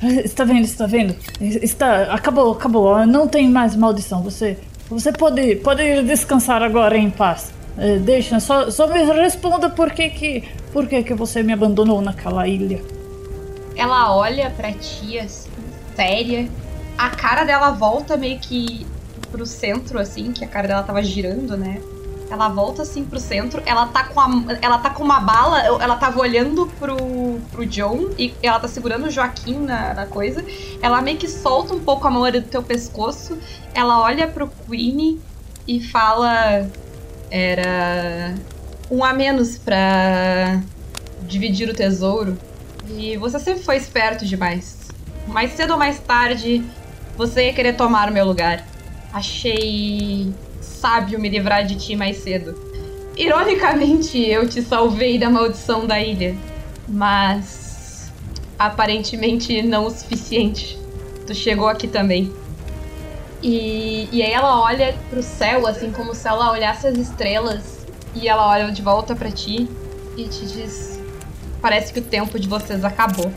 Está 0.00 0.44
vendo, 0.44 0.64
está 0.64 0.86
vendo? 0.86 1.16
Está, 1.40 2.14
acabou, 2.14 2.52
acabou. 2.52 3.04
Não 3.04 3.26
tem 3.26 3.48
mais 3.48 3.74
maldição. 3.74 4.22
Você, 4.22 4.56
Você 4.88 5.10
pode, 5.10 5.56
pode 5.56 6.02
descansar 6.04 6.62
agora 6.62 6.96
em 6.96 7.10
paz. 7.10 7.52
É, 7.76 7.96
deixa, 7.96 8.38
só, 8.38 8.70
só 8.70 8.86
me 8.86 9.02
responda 9.04 9.68
por 9.68 9.90
que 9.90 10.08
que, 10.10 10.44
por 10.72 10.86
que 10.86 11.02
que 11.02 11.14
você 11.14 11.42
me 11.42 11.52
abandonou 11.52 12.00
naquela 12.00 12.46
ilha. 12.46 12.80
Ela 13.76 14.16
olha 14.16 14.50
pra 14.50 14.72
ti, 14.72 15.18
assim, 15.18 15.50
séria. 15.96 16.48
A 16.96 17.10
cara 17.10 17.44
dela 17.44 17.70
volta 17.70 18.16
meio 18.16 18.38
que 18.38 18.86
pro 19.30 19.46
centro, 19.46 19.98
assim, 19.98 20.32
que 20.32 20.44
a 20.44 20.48
cara 20.48 20.68
dela 20.68 20.82
tava 20.82 21.02
girando, 21.02 21.56
né? 21.56 21.80
Ela 22.30 22.48
volta 22.48 22.82
assim 22.82 23.04
pro 23.04 23.18
centro, 23.18 23.62
ela 23.64 23.86
tá 23.86 24.04
com 24.04 24.20
a, 24.20 24.28
ela 24.60 24.78
tá 24.78 24.90
com 24.90 25.02
uma 25.02 25.18
bala, 25.18 25.60
ela 25.62 25.96
tava 25.96 26.20
olhando 26.20 26.66
pro, 26.78 26.96
pro 27.50 27.64
John 27.64 28.10
e 28.18 28.34
ela 28.42 28.60
tá 28.60 28.68
segurando 28.68 29.06
o 29.06 29.10
Joaquim 29.10 29.60
na, 29.60 29.94
na 29.94 30.06
coisa. 30.06 30.44
Ela 30.82 31.00
meio 31.00 31.16
que 31.16 31.26
solta 31.26 31.72
um 31.72 31.80
pouco 31.80 32.06
a 32.06 32.10
mão 32.10 32.30
do 32.30 32.42
teu 32.42 32.62
pescoço, 32.62 33.38
ela 33.72 34.02
olha 34.02 34.28
pro 34.28 34.50
Queenie 34.68 35.18
e 35.66 35.82
fala: 35.82 36.68
Era 37.30 38.34
um 38.90 39.02
a 39.02 39.14
menos 39.14 39.56
pra 39.56 40.60
dividir 41.22 41.70
o 41.70 41.74
tesouro. 41.74 42.36
E 42.90 43.16
você 43.16 43.38
sempre 43.38 43.62
foi 43.62 43.76
esperto 43.76 44.26
demais. 44.26 44.78
Mais 45.26 45.52
cedo 45.52 45.72
ou 45.72 45.78
mais 45.78 45.98
tarde, 45.98 46.62
você 47.16 47.46
ia 47.46 47.52
querer 47.52 47.74
tomar 47.74 48.08
o 48.08 48.12
meu 48.12 48.24
lugar. 48.24 48.64
Achei 49.12 50.32
sábio 50.60 51.18
me 51.18 51.28
livrar 51.28 51.64
de 51.64 51.76
ti 51.76 51.96
mais 51.96 52.18
cedo. 52.18 52.54
Ironicamente, 53.16 54.18
eu 54.18 54.48
te 54.48 54.62
salvei 54.62 55.18
da 55.18 55.28
maldição 55.28 55.86
da 55.86 56.00
ilha, 56.00 56.36
mas 56.86 58.12
aparentemente 58.58 59.60
não 59.62 59.86
o 59.86 59.90
suficiente. 59.90 60.78
Tu 61.26 61.34
chegou 61.34 61.68
aqui 61.68 61.88
também. 61.88 62.32
E, 63.42 64.08
e 64.10 64.22
aí 64.22 64.32
ela 64.32 64.60
olha 64.60 64.96
pro 65.10 65.22
céu, 65.22 65.66
assim 65.66 65.90
como 65.90 66.14
se 66.14 66.26
ela 66.28 66.52
olhasse 66.52 66.86
as 66.86 66.96
estrelas, 66.96 67.86
e 68.14 68.28
ela 68.28 68.48
olha 68.48 68.70
de 68.72 68.82
volta 68.82 69.14
para 69.14 69.30
ti 69.30 69.68
e 70.16 70.24
te 70.24 70.46
diz: 70.46 71.00
Parece 71.60 71.92
que 71.92 72.00
o 72.00 72.02
tempo 72.02 72.38
de 72.38 72.48
vocês 72.48 72.84
acabou. 72.84 73.32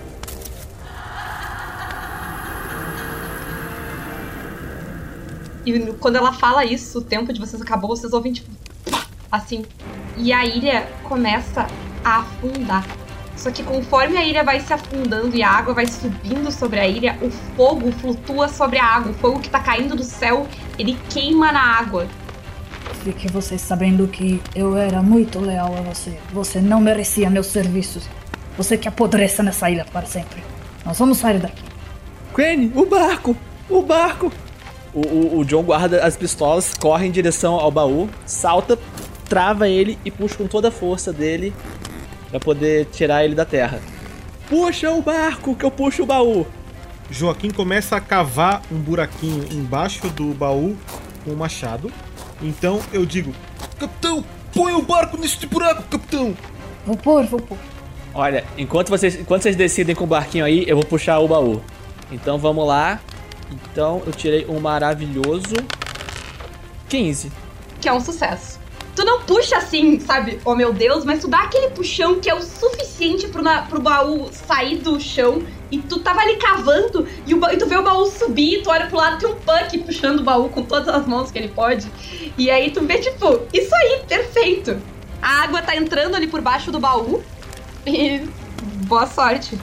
E 5.66 5.80
quando 6.00 6.16
ela 6.16 6.34
fala 6.34 6.66
isso, 6.66 7.00
o 7.00 7.02
tempo 7.02 7.32
de 7.32 7.40
vocês 7.40 7.62
acabou, 7.62 7.96
vocês 7.96 8.14
ouvem 8.14 8.34
tipo. 8.34 8.50
Assim. 9.32 9.66
E 10.18 10.34
a 10.34 10.46
ilha 10.46 10.88
começa 11.04 11.68
a 12.04 12.20
afundar. 12.20 12.86
Só 13.38 13.50
que 13.50 13.64
conforme 13.64 14.18
a 14.18 14.26
ilha 14.26 14.44
vai 14.44 14.60
se 14.60 14.72
afundando 14.72 15.36
e 15.36 15.42
a 15.42 15.50
água 15.50 15.74
vai 15.74 15.88
subindo 15.88 16.52
sobre 16.52 16.80
a 16.80 16.88
ilha, 16.88 17.18
o 17.22 17.30
fogo 17.56 17.92
flutua 17.94 18.48
sobre 18.48 18.78
a 18.78 18.86
água. 18.86 19.12
O 19.12 19.16
fogo 19.16 19.40
que 19.40 19.50
tá 19.50 19.60
caindo 19.60 19.96
do 19.96 20.04
céu, 20.04 20.46
ele 20.78 20.98
queima 21.10 21.52
na 21.52 21.80
água. 21.80 22.08
Fique 23.04 23.28
você 23.32 23.58
sabendo 23.58 24.08
que 24.08 24.42
eu 24.54 24.78
era 24.78 25.02
muito 25.02 25.40
leal 25.40 25.76
a 25.76 25.82
você. 25.82 26.20
Você 26.32 26.62
não 26.62 26.80
merecia 26.80 27.30
meus 27.30 27.48
serviços. 27.48 28.08
Você 28.58 28.78
que 28.78 28.88
apodreça 28.88 29.42
nessa 29.42 29.70
ilha 29.72 29.86
para 29.92 30.06
sempre. 30.06 30.44
Nós 30.86 31.00
vamos 31.00 31.18
sair 31.18 31.40
daqui. 31.40 31.64
Quene, 32.36 32.72
o 32.76 32.86
barco! 32.86 33.36
O 33.70 33.82
barco! 33.82 34.32
O, 34.94 35.00
o, 35.00 35.40
o 35.40 35.46
John 35.46 35.64
guarda 35.64 36.04
as 36.04 36.18
pistolas, 36.18 36.74
corre 36.74 37.08
em 37.08 37.12
direção 37.12 37.56
ao 37.56 37.72
baú, 37.72 38.10
salta, 38.26 38.78
trava 39.30 39.70
ele 39.70 39.98
e 40.04 40.12
puxa 40.12 40.36
com 40.36 40.48
toda 40.48 40.68
a 40.68 40.72
força 40.72 41.14
dele 41.14 41.54
pra 42.30 42.40
poder 42.40 42.86
tirar 42.88 43.24
ele 43.24 43.36
da 43.36 43.46
terra. 43.46 43.80
Puxa 44.50 44.92
o 44.92 45.02
barco 45.02 45.56
que 45.56 45.64
eu 45.64 45.72
puxo 45.72 46.04
o 46.04 46.06
baú! 46.06 46.46
Joaquim 47.10 47.52
começa 47.52 47.96
a 47.96 48.02
cavar 48.02 48.62
um 48.72 48.78
buraquinho 48.78 49.46
embaixo 49.52 50.10
do 50.10 50.34
baú 50.34 50.78
com 51.24 51.32
o 51.32 51.38
machado. 51.38 51.92
Então 52.42 52.80
eu 52.92 53.06
digo: 53.06 53.34
Capitão, 53.80 54.24
põe 54.54 54.74
o 54.74 54.82
barco 54.82 55.18
neste 55.18 55.46
buraco, 55.46 55.84
capitão! 55.84 56.36
Vou 56.86 56.98
pôr, 56.98 57.26
vou 57.26 57.40
pôr. 57.40 57.58
Olha, 58.14 58.44
enquanto 58.58 58.90
vocês, 58.90 59.16
enquanto 59.16 59.44
vocês 59.44 59.56
decidem 59.56 59.96
com 59.96 60.04
o 60.04 60.08
barquinho 60.08 60.44
aí, 60.44 60.66
eu 60.68 60.76
vou 60.76 60.86
puxar 60.86 61.20
o 61.20 61.28
baú. 61.28 61.62
Então 62.12 62.38
vamos 62.38 62.68
lá. 62.68 63.00
Então 63.52 64.02
eu 64.06 64.12
tirei 64.12 64.46
um 64.48 64.60
maravilhoso 64.60 65.56
15. 66.90 67.32
que 67.80 67.90
é 67.90 67.94
um 67.94 68.00
sucesso. 68.00 68.60
Tu 68.96 69.06
não 69.06 69.22
puxa 69.22 69.58
assim, 69.58 70.00
sabe? 70.00 70.40
Oh 70.44 70.54
meu 70.54 70.74
Deus, 70.74 71.06
mas 71.06 71.22
tu 71.22 71.28
dá 71.28 71.44
aquele 71.44 71.70
puxão 71.70 72.20
que 72.20 72.30
é 72.30 72.36
o 72.36 72.42
suficiente 72.42 73.28
pro, 73.30 73.42
na- 73.42 73.62
pro 73.64 73.80
baú 73.82 74.30
sair 74.32 74.78
do 74.78 75.00
chão. 75.00 75.42
E 75.72 75.78
tu 75.80 76.00
tava 76.00 76.20
ali 76.20 76.36
cavando 76.36 77.08
e, 77.26 77.34
o 77.34 77.40
e 77.50 77.58
tu 77.58 77.66
vê 77.66 77.78
o 77.78 77.84
baú 77.84 78.06
subir, 78.06 78.62
tu 78.62 78.70
olha 78.70 78.88
pro 78.88 78.98
lado, 78.98 79.18
tem 79.18 79.30
um 79.30 79.36
Puck 79.36 79.78
puxando 79.80 80.20
o 80.20 80.24
baú 80.24 80.50
com 80.50 80.64
todas 80.64 80.90
as 80.94 81.08
mãos 81.08 81.32
que 81.32 81.40
ele 81.40 81.48
pode. 81.48 81.90
E 82.38 82.52
aí 82.52 82.70
tu 82.72 82.82
vê, 82.86 82.98
tipo, 83.00 83.40
isso 83.54 83.74
aí, 83.74 84.02
perfeito. 84.08 84.78
A 85.22 85.44
água 85.44 85.62
tá 85.62 85.74
entrando 85.76 86.16
ali 86.16 86.28
por 86.28 86.42
baixo 86.42 86.70
do 86.72 86.80
baú. 86.80 87.24
E 87.88 88.28
boa 88.86 89.08
sorte. 89.08 89.58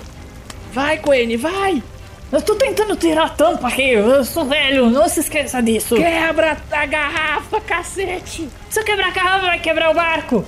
Vai, 0.73 0.97
Quene, 0.99 1.37
vai! 1.37 1.83
Eu 2.31 2.43
tô 2.43 2.55
tentando 2.55 2.95
tirar 2.95 3.25
a 3.25 3.29
tampa 3.31 3.69
aqui. 3.69 3.91
Eu 3.91 4.23
sou 4.25 4.45
velho, 4.45 4.91
não 4.91 5.09
se 5.09 5.21
esqueça 5.21 5.63
disso. 5.63 5.97
Quebra 5.97 6.59
a 6.71 6.87
garrafa, 6.87 7.61
cacete! 7.61 8.49
Se 8.69 8.81
eu 8.81 8.85
quebrar 8.85 9.09
a 9.09 9.11
garrafa, 9.11 9.47
vai 9.47 9.59
quebrar 9.59 9.91
o 9.91 9.95
barco. 9.95 10.45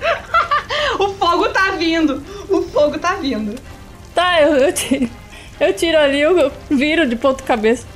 O 0.98 1.14
fogo 1.14 1.48
tá 1.50 1.72
vindo. 1.72 2.22
O 2.48 2.62
fogo 2.62 2.98
tá 2.98 3.14
vindo. 3.14 3.60
Tá, 4.14 4.40
eu, 4.40 4.56
eu, 4.56 4.72
tiro, 4.72 5.10
eu 5.58 5.72
tiro 5.74 5.98
ali, 5.98 6.20
eu, 6.20 6.38
eu 6.38 6.52
viro 6.70 7.08
de 7.08 7.16
ponta 7.16 7.42
cabeça. 7.42 7.86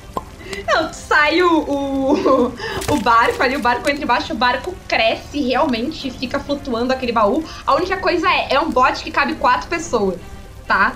Não, 0.67 0.93
sai 0.93 1.41
o, 1.41 1.61
o, 1.61 2.53
o 2.93 2.97
barco 3.01 3.41
ali, 3.41 3.55
o 3.55 3.59
barco 3.59 3.89
entra 3.89 4.03
embaixo, 4.03 4.33
o 4.33 4.35
barco 4.35 4.75
cresce 4.87 5.41
realmente 5.41 6.11
fica 6.11 6.39
flutuando 6.39 6.93
aquele 6.93 7.11
baú. 7.11 7.43
A 7.65 7.75
única 7.75 7.97
coisa 7.97 8.29
é, 8.29 8.53
é 8.53 8.59
um 8.59 8.69
bote 8.69 9.03
que 9.03 9.11
cabe 9.11 9.35
quatro 9.35 9.67
pessoas, 9.67 10.19
tá? 10.67 10.95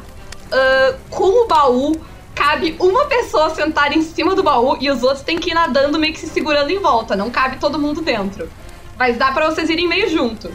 Ahn, 0.51 0.95
com 1.09 1.45
o 1.45 1.47
baú, 1.47 1.99
cabe 2.35 2.75
uma 2.79 3.05
pessoa 3.05 3.49
sentada 3.53 3.95
em 3.95 4.01
cima 4.01 4.35
do 4.35 4.43
baú 4.43 4.77
e 4.79 4.89
os 4.89 5.03
outros 5.03 5.21
têm 5.21 5.39
que 5.39 5.51
ir 5.51 5.53
nadando 5.53 5.99
meio 5.99 6.13
que 6.13 6.19
se 6.19 6.27
segurando 6.27 6.69
em 6.69 6.79
volta. 6.79 7.15
Não 7.15 7.29
cabe 7.29 7.57
todo 7.57 7.79
mundo 7.79 8.01
dentro. 8.01 8.49
Mas 8.97 9.17
dá 9.17 9.31
pra 9.31 9.49
vocês 9.49 9.69
irem 9.69 9.87
meio 9.87 10.09
junto. 10.09 10.51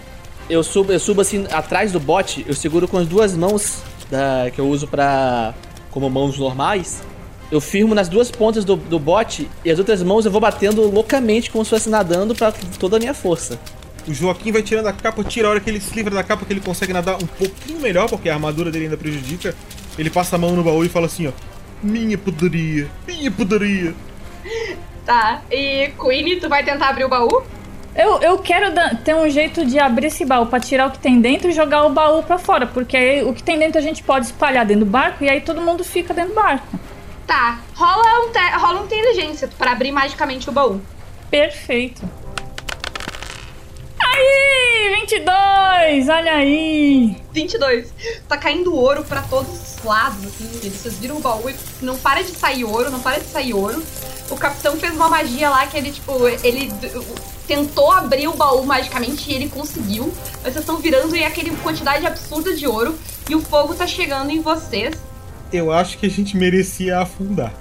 Eu 0.49 0.63
subo, 0.63 0.93
eu 0.93 1.01
subo 1.01 1.23
assim 1.23 1.47
atrás 1.51 1.93
do 1.93 1.99
bote, 1.99 2.45
eu 2.47 2.55
seguro 2.55 2.87
com 2.87 2.99
as 2.99 3.07
duas 3.07 3.35
mãos 3.35 3.83
da, 4.11 4.51
que 4.51 4.61
eu 4.61 4.69
uso 4.69 4.87
pra. 4.87 5.55
como 5.91 6.11
mãos 6.11 6.39
normais. 6.39 7.03
Eu 7.51 7.61
firmo 7.61 7.95
nas 7.95 8.09
duas 8.09 8.31
pontas 8.31 8.65
do, 8.65 8.77
do 8.77 8.99
bote 8.99 9.49
e 9.65 9.71
as 9.71 9.79
outras 9.79 10.03
mãos 10.03 10.27
eu 10.27 10.33
vou 10.33 10.41
batendo 10.41 10.91
loucamente 10.91 11.51
como 11.51 11.65
se 11.65 11.71
fosse 11.71 11.89
nadando 11.89 12.35
pra 12.35 12.53
toda 12.79 12.97
a 12.97 12.99
minha 12.99 13.15
força. 13.15 13.59
O 14.07 14.13
Joaquim 14.13 14.53
vai 14.53 14.63
tirando 14.63 14.87
a 14.87 14.93
capa, 14.93 15.25
tira 15.25 15.49
a 15.49 15.51
hora 15.53 15.61
que 15.61 15.71
ele 15.71 15.81
se 15.81 15.95
livra 15.95 16.15
da 16.15 16.23
capa, 16.23 16.45
que 16.45 16.53
ele 16.53 16.61
consegue 16.61 16.93
nadar 16.93 17.17
um 17.17 17.27
pouquinho 17.27 17.81
melhor, 17.81 18.09
porque 18.09 18.29
a 18.29 18.35
armadura 18.35 18.71
dele 18.71 18.85
ainda 18.85 18.97
prejudica. 18.97 19.55
Ele 19.97 20.11
passa 20.11 20.37
a 20.37 20.39
mão 20.39 20.51
no 20.51 20.63
baú 20.63 20.85
e 20.85 20.89
fala 20.89 21.07
assim, 21.07 21.29
ó. 21.29 21.33
Minha 21.85 22.16
poderia, 22.16 22.89
minha 23.06 23.31
poderia. 23.31 23.94
Tá, 25.05 25.43
e 25.51 25.90
Queenie, 26.01 26.40
tu 26.40 26.48
vai 26.48 26.65
tentar 26.65 26.89
abrir 26.89 27.05
o 27.05 27.09
baú? 27.11 27.43
Eu, 27.94 28.20
eu 28.23 28.39
quero 28.39 28.73
ter 29.05 29.15
um 29.15 29.28
jeito 29.28 29.65
de 29.66 29.78
abrir 29.78 30.06
esse 30.06 30.24
baú 30.24 30.47
pra 30.47 30.59
tirar 30.59 30.86
o 30.89 30.90
que 30.90 30.98
tem 30.98 31.20
dentro 31.20 31.48
e 31.51 31.52
jogar 31.52 31.85
o 31.85 31.90
baú 31.90 32.23
pra 32.23 32.39
fora. 32.39 32.66
Porque 32.66 32.97
aí 32.97 33.23
o 33.23 33.35
que 33.35 33.43
tem 33.43 33.59
dentro 33.59 33.78
a 33.78 33.82
gente 33.82 34.02
pode 34.02 34.27
espalhar 34.27 34.65
dentro 34.65 34.85
do 34.86 34.90
barco 34.90 35.23
e 35.23 35.28
aí 35.28 35.43
todo 35.43 35.61
mundo 35.61 35.85
fica 35.85 36.15
dentro 36.15 36.31
do 36.31 36.35
barco. 36.35 36.66
Tá, 37.27 37.61
rola 37.74 38.27
um, 38.27 38.32
te- 38.32 38.56
rola 38.59 38.81
um 38.81 38.85
inteligência 38.86 39.47
pra 39.59 39.73
abrir 39.73 39.93
magicamente 39.93 40.48
o 40.48 40.52
baú. 40.52 40.81
Perfeito. 41.31 42.02
Aí, 44.01 44.53
22, 45.15 46.09
olha 46.09 46.32
aí. 46.32 47.16
22. 47.32 47.93
Tá 48.28 48.36
caindo 48.36 48.74
ouro 48.74 49.05
pra 49.05 49.23
todos 49.23 49.77
os 49.77 49.85
lados, 49.85 50.24
assim. 50.24 50.49
Vocês 50.70 50.99
viram 50.99 51.19
o 51.19 51.20
baú 51.20 51.49
e 51.49 51.55
não 51.82 51.97
para 51.97 52.23
de 52.23 52.31
sair 52.31 52.65
ouro, 52.65 52.91
não 52.91 53.01
para 53.01 53.20
de 53.20 53.27
sair 53.27 53.55
ouro. 53.55 53.81
O 54.31 54.36
capitão 54.36 54.77
fez 54.77 54.93
uma 54.95 55.09
magia 55.09 55.51
lá 55.51 55.66
que 55.66 55.77
ele, 55.77 55.93
tipo, 55.93 56.27
ele 56.43 56.73
tentou 57.47 57.93
abrir 57.93 58.27
o 58.27 58.32
baú 58.32 58.65
magicamente 58.65 59.31
e 59.31 59.35
ele 59.35 59.49
conseguiu. 59.49 60.12
Mas 60.43 60.55
vocês 60.55 60.57
estão 60.57 60.78
virando 60.78 61.15
e 61.15 61.23
é 61.23 61.27
aquele 61.27 61.55
quantidade 61.59 62.05
absurda 62.07 62.55
de 62.55 62.66
ouro. 62.66 62.99
E 63.28 63.36
o 63.36 63.41
fogo 63.41 63.74
tá 63.74 63.86
chegando 63.86 64.31
em 64.31 64.41
vocês. 64.41 64.95
Eu 65.53 65.70
acho 65.70 65.97
que 65.99 66.07
a 66.07 66.11
gente 66.11 66.36
merecia 66.36 66.99
afundar. 66.99 67.53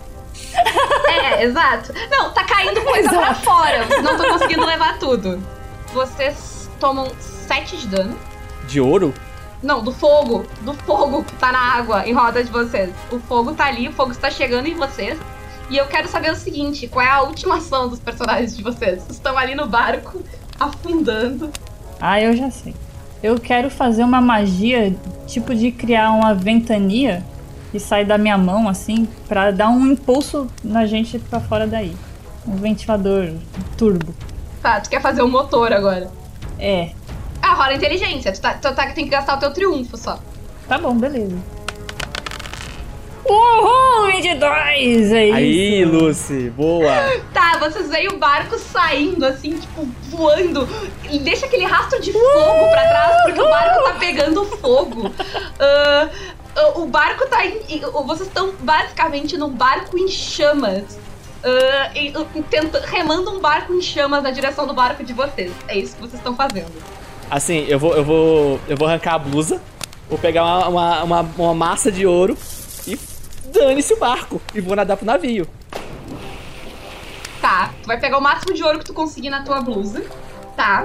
É, 1.07 1.43
exato. 1.43 1.93
Não, 2.09 2.33
tá 2.33 2.43
caindo 2.43 2.81
coisa 2.81 3.09
pra 3.09 3.35
fora. 3.35 3.85
Não 4.01 4.17
tô 4.17 4.27
conseguindo 4.27 4.65
levar 4.65 4.97
tudo. 4.97 5.41
Vocês 5.93 6.67
tomam 6.79 7.11
7 7.43 7.77
de 7.77 7.87
dano. 7.87 8.17
De 8.67 8.79
ouro? 8.79 9.13
Não, 9.61 9.83
do 9.83 9.91
fogo. 9.91 10.45
Do 10.61 10.73
fogo 10.73 11.23
que 11.23 11.33
tá 11.35 11.51
na 11.51 11.59
água 11.59 12.07
em 12.07 12.13
roda 12.13 12.43
de 12.43 12.51
vocês. 12.51 12.89
O 13.11 13.19
fogo 13.19 13.53
tá 13.53 13.65
ali, 13.65 13.87
o 13.87 13.93
fogo 13.93 14.11
está 14.11 14.29
chegando 14.29 14.67
em 14.67 14.73
vocês. 14.75 15.17
E 15.69 15.77
eu 15.77 15.85
quero 15.87 16.07
saber 16.07 16.31
o 16.31 16.35
seguinte: 16.35 16.87
qual 16.87 17.05
é 17.05 17.09
a 17.09 17.21
última 17.21 17.57
ação 17.57 17.87
dos 17.87 17.99
personagens 17.99 18.55
de 18.55 18.63
vocês? 18.63 19.05
Estão 19.09 19.37
ali 19.37 19.55
no 19.55 19.67
barco, 19.67 20.21
afundando. 20.59 21.49
Ah, 21.99 22.19
eu 22.19 22.35
já 22.35 22.51
sei. 22.51 22.75
Eu 23.21 23.39
quero 23.39 23.69
fazer 23.69 24.03
uma 24.03 24.19
magia, 24.19 24.93
tipo 25.25 25.55
de 25.55 25.71
criar 25.71 26.11
uma 26.11 26.33
ventania 26.33 27.23
e 27.73 27.79
sair 27.79 28.05
da 28.05 28.17
minha 28.17 28.37
mão, 28.37 28.67
assim, 28.67 29.07
pra 29.27 29.49
dar 29.49 29.69
um 29.69 29.91
impulso 29.93 30.47
na 30.61 30.85
gente 30.85 31.17
pra 31.17 31.39
fora 31.39 31.65
daí. 31.65 31.95
um 32.45 32.57
ventilador 32.57 33.29
turbo. 33.77 34.13
Tá, 34.61 34.81
tu 34.81 34.89
quer 34.89 35.01
fazer 35.01 35.23
um 35.23 35.29
motor 35.29 35.71
agora. 35.71 36.11
É. 36.59 36.91
Ah, 37.53 37.55
rola 37.55 37.75
inteligência. 37.75 38.31
Tu, 38.31 38.41
tá, 38.41 38.53
tu 38.55 38.73
tá, 38.73 38.87
tem 38.87 39.05
que 39.05 39.11
gastar 39.11 39.35
o 39.35 39.39
teu 39.39 39.51
triunfo 39.53 39.95
só. 39.95 40.17
Tá 40.67 40.79
bom, 40.79 40.97
beleza. 40.97 41.37
Uhul, 43.25 44.07
22! 44.07 44.43
É 44.43 44.81
isso. 44.81 45.13
Aí, 45.35 45.85
Lucy, 45.85 46.49
boa. 46.49 46.91
Tá, 47.31 47.57
vocês 47.59 47.89
veem 47.89 48.07
o 48.09 48.17
barco 48.17 48.57
saindo, 48.57 49.23
assim, 49.25 49.57
tipo, 49.57 49.87
voando. 50.09 50.67
E 51.09 51.19
deixa 51.19 51.45
aquele 51.45 51.65
rastro 51.65 52.01
de 52.01 52.11
fogo 52.11 52.69
pra 52.71 52.87
trás, 52.87 53.23
porque 53.23 53.39
o 53.41 53.49
barco 53.49 53.83
tá 53.83 53.93
pegando 53.99 54.45
fogo. 54.45 55.11
Ah, 55.59 56.09
o 56.75 56.87
barco 56.87 57.27
tá 57.27 57.45
em. 57.45 57.59
Vocês 58.05 58.27
estão 58.27 58.51
basicamente 58.61 59.37
num 59.37 59.49
barco 59.49 59.95
em 59.97 60.07
chamas. 60.07 60.97
Uh, 61.45 62.43
tenta- 62.49 62.79
remando 62.85 63.29
um 63.29 63.39
barco 63.39 63.73
em 63.73 63.81
chamas 63.81 64.23
na 64.23 64.31
direção 64.31 64.65
do 64.65 64.73
barco 64.73 65.03
de 65.03 65.13
vocês. 65.13 65.51
É 65.67 65.77
isso 65.77 65.95
que 65.95 66.01
vocês 66.01 66.15
estão 66.15 66.35
fazendo. 66.35 66.71
Assim, 67.29 67.65
eu 67.67 67.79
vou, 67.79 67.95
eu 67.95 68.03
vou, 68.03 68.59
eu 68.67 68.77
vou 68.77 68.87
arrancar 68.87 69.15
a 69.15 69.19
blusa, 69.19 69.61
vou 70.09 70.19
pegar 70.19 70.43
uma, 70.43 70.67
uma, 70.67 71.03
uma, 71.03 71.29
uma 71.37 71.53
massa 71.53 71.91
de 71.91 72.05
ouro 72.05 72.37
e 72.87 72.99
dane-se 73.51 73.93
o 73.93 73.99
barco 73.99 74.41
e 74.53 74.61
vou 74.61 74.75
nadar 74.75 74.97
pro 74.97 75.05
navio. 75.05 75.47
Tá, 77.41 77.71
tu 77.81 77.87
vai 77.87 77.99
pegar 77.99 78.17
o 78.17 78.21
máximo 78.21 78.53
de 78.53 78.63
ouro 78.63 78.79
que 78.79 78.85
tu 78.85 78.93
conseguir 78.93 79.29
na 79.29 79.43
tua 79.43 79.61
blusa. 79.61 80.03
Tá, 80.55 80.83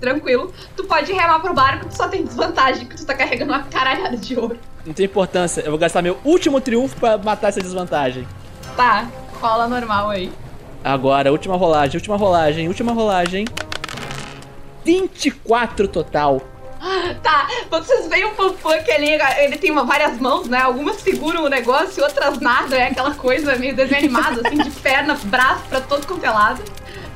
tranquilo. 0.00 0.52
Tu 0.76 0.84
pode 0.84 1.12
remar 1.12 1.40
pro 1.40 1.54
barco, 1.54 1.86
tu 1.86 1.96
só 1.96 2.08
tem 2.08 2.24
desvantagem, 2.24 2.86
porque 2.86 3.02
tu 3.02 3.06
tá 3.06 3.14
carregando 3.14 3.52
uma 3.52 3.62
caralhada 3.62 4.16
de 4.16 4.38
ouro. 4.38 4.58
Não 4.84 4.92
tem 4.92 5.06
importância, 5.06 5.62
eu 5.62 5.70
vou 5.70 5.78
gastar 5.78 6.02
meu 6.02 6.18
último 6.24 6.60
triunfo 6.60 6.96
pra 6.96 7.16
matar 7.16 7.48
essa 7.48 7.60
desvantagem. 7.60 8.26
Tá, 8.76 9.08
rola 9.40 9.66
normal 9.66 10.10
aí. 10.10 10.30
Agora, 10.82 11.32
última 11.32 11.56
rolagem, 11.56 11.96
última 11.96 12.16
rolagem, 12.16 12.68
última 12.68 12.92
rolagem. 12.92 13.46
24 14.84 15.88
total. 15.88 16.40
Tá, 17.22 17.48
vocês 17.70 18.06
veem 18.08 18.26
o 18.26 18.32
Pump 18.32 18.66
ali, 18.92 19.08
ele 19.38 19.56
tem 19.56 19.70
uma- 19.70 19.84
várias 19.84 20.18
mãos, 20.20 20.46
né? 20.46 20.58
Algumas 20.60 20.96
seguram 20.96 21.44
o 21.44 21.48
negócio, 21.48 22.02
outras 22.04 22.38
nada. 22.40 22.76
É 22.76 22.88
aquela 22.88 23.14
coisa 23.14 23.56
meio 23.56 23.74
desenho 23.74 24.00
animado, 24.04 24.42
assim, 24.44 24.58
de 24.58 24.70
perna, 24.70 25.18
braço 25.24 25.62
pra 25.70 25.80
todo 25.80 26.06
quanto 26.06 26.24
é 26.24 26.30
lado. 26.30 26.62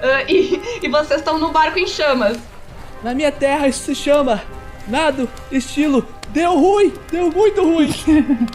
Ah, 0.01 0.23
e, 0.27 0.59
e 0.83 0.89
vocês 0.89 1.21
estão 1.21 1.39
no 1.39 1.51
barco 1.51 1.79
em 1.79 1.87
chamas. 1.87 2.39
Na 3.03 3.13
minha 3.15 3.31
terra 3.31 3.69
isso 3.69 3.85
se 3.85 3.95
chama 3.95 4.43
nado, 4.87 5.29
estilo, 5.53 6.07
deu 6.31 6.55
ruim, 6.59 6.95
deu 7.11 7.31
muito 7.31 7.63
ruim. 7.63 7.93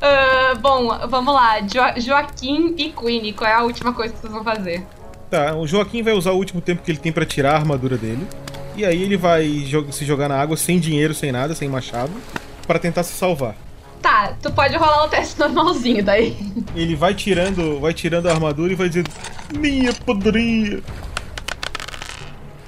Ah, 0.00 0.54
bom, 0.60 0.88
vamos 1.08 1.34
lá. 1.34 1.60
Jo- 1.60 2.00
Joaquim 2.00 2.74
e 2.76 2.90
Queenie, 2.92 3.32
qual 3.32 3.48
é 3.50 3.54
a 3.54 3.62
última 3.62 3.92
coisa 3.92 4.12
que 4.14 4.20
vocês 4.20 4.32
vão 4.32 4.42
fazer? 4.44 4.84
Tá, 5.32 5.56
o 5.56 5.66
Joaquim 5.66 6.02
vai 6.02 6.12
usar 6.12 6.32
o 6.32 6.36
último 6.36 6.60
tempo 6.60 6.82
que 6.82 6.90
ele 6.90 6.98
tem 6.98 7.10
pra 7.10 7.24
tirar 7.24 7.52
a 7.52 7.56
armadura 7.56 7.96
dele. 7.96 8.28
E 8.76 8.84
aí 8.84 9.02
ele 9.02 9.16
vai 9.16 9.64
se 9.90 10.04
jogar 10.04 10.28
na 10.28 10.38
água 10.38 10.58
sem 10.58 10.78
dinheiro, 10.78 11.14
sem 11.14 11.32
nada, 11.32 11.54
sem 11.54 11.70
machado, 11.70 12.12
pra 12.66 12.78
tentar 12.78 13.02
se 13.02 13.14
salvar. 13.14 13.56
Tá, 14.02 14.36
tu 14.42 14.52
pode 14.52 14.76
rolar 14.76 15.06
o 15.06 15.08
teste 15.08 15.40
normalzinho 15.40 16.04
daí. 16.04 16.36
Ele 16.76 16.94
vai 16.94 17.14
tirando, 17.14 17.80
vai 17.80 17.94
tirando 17.94 18.26
a 18.28 18.32
armadura 18.32 18.74
e 18.74 18.76
vai 18.76 18.90
dizendo: 18.90 19.08
Minha 19.56 19.94
podrinha. 19.94 20.82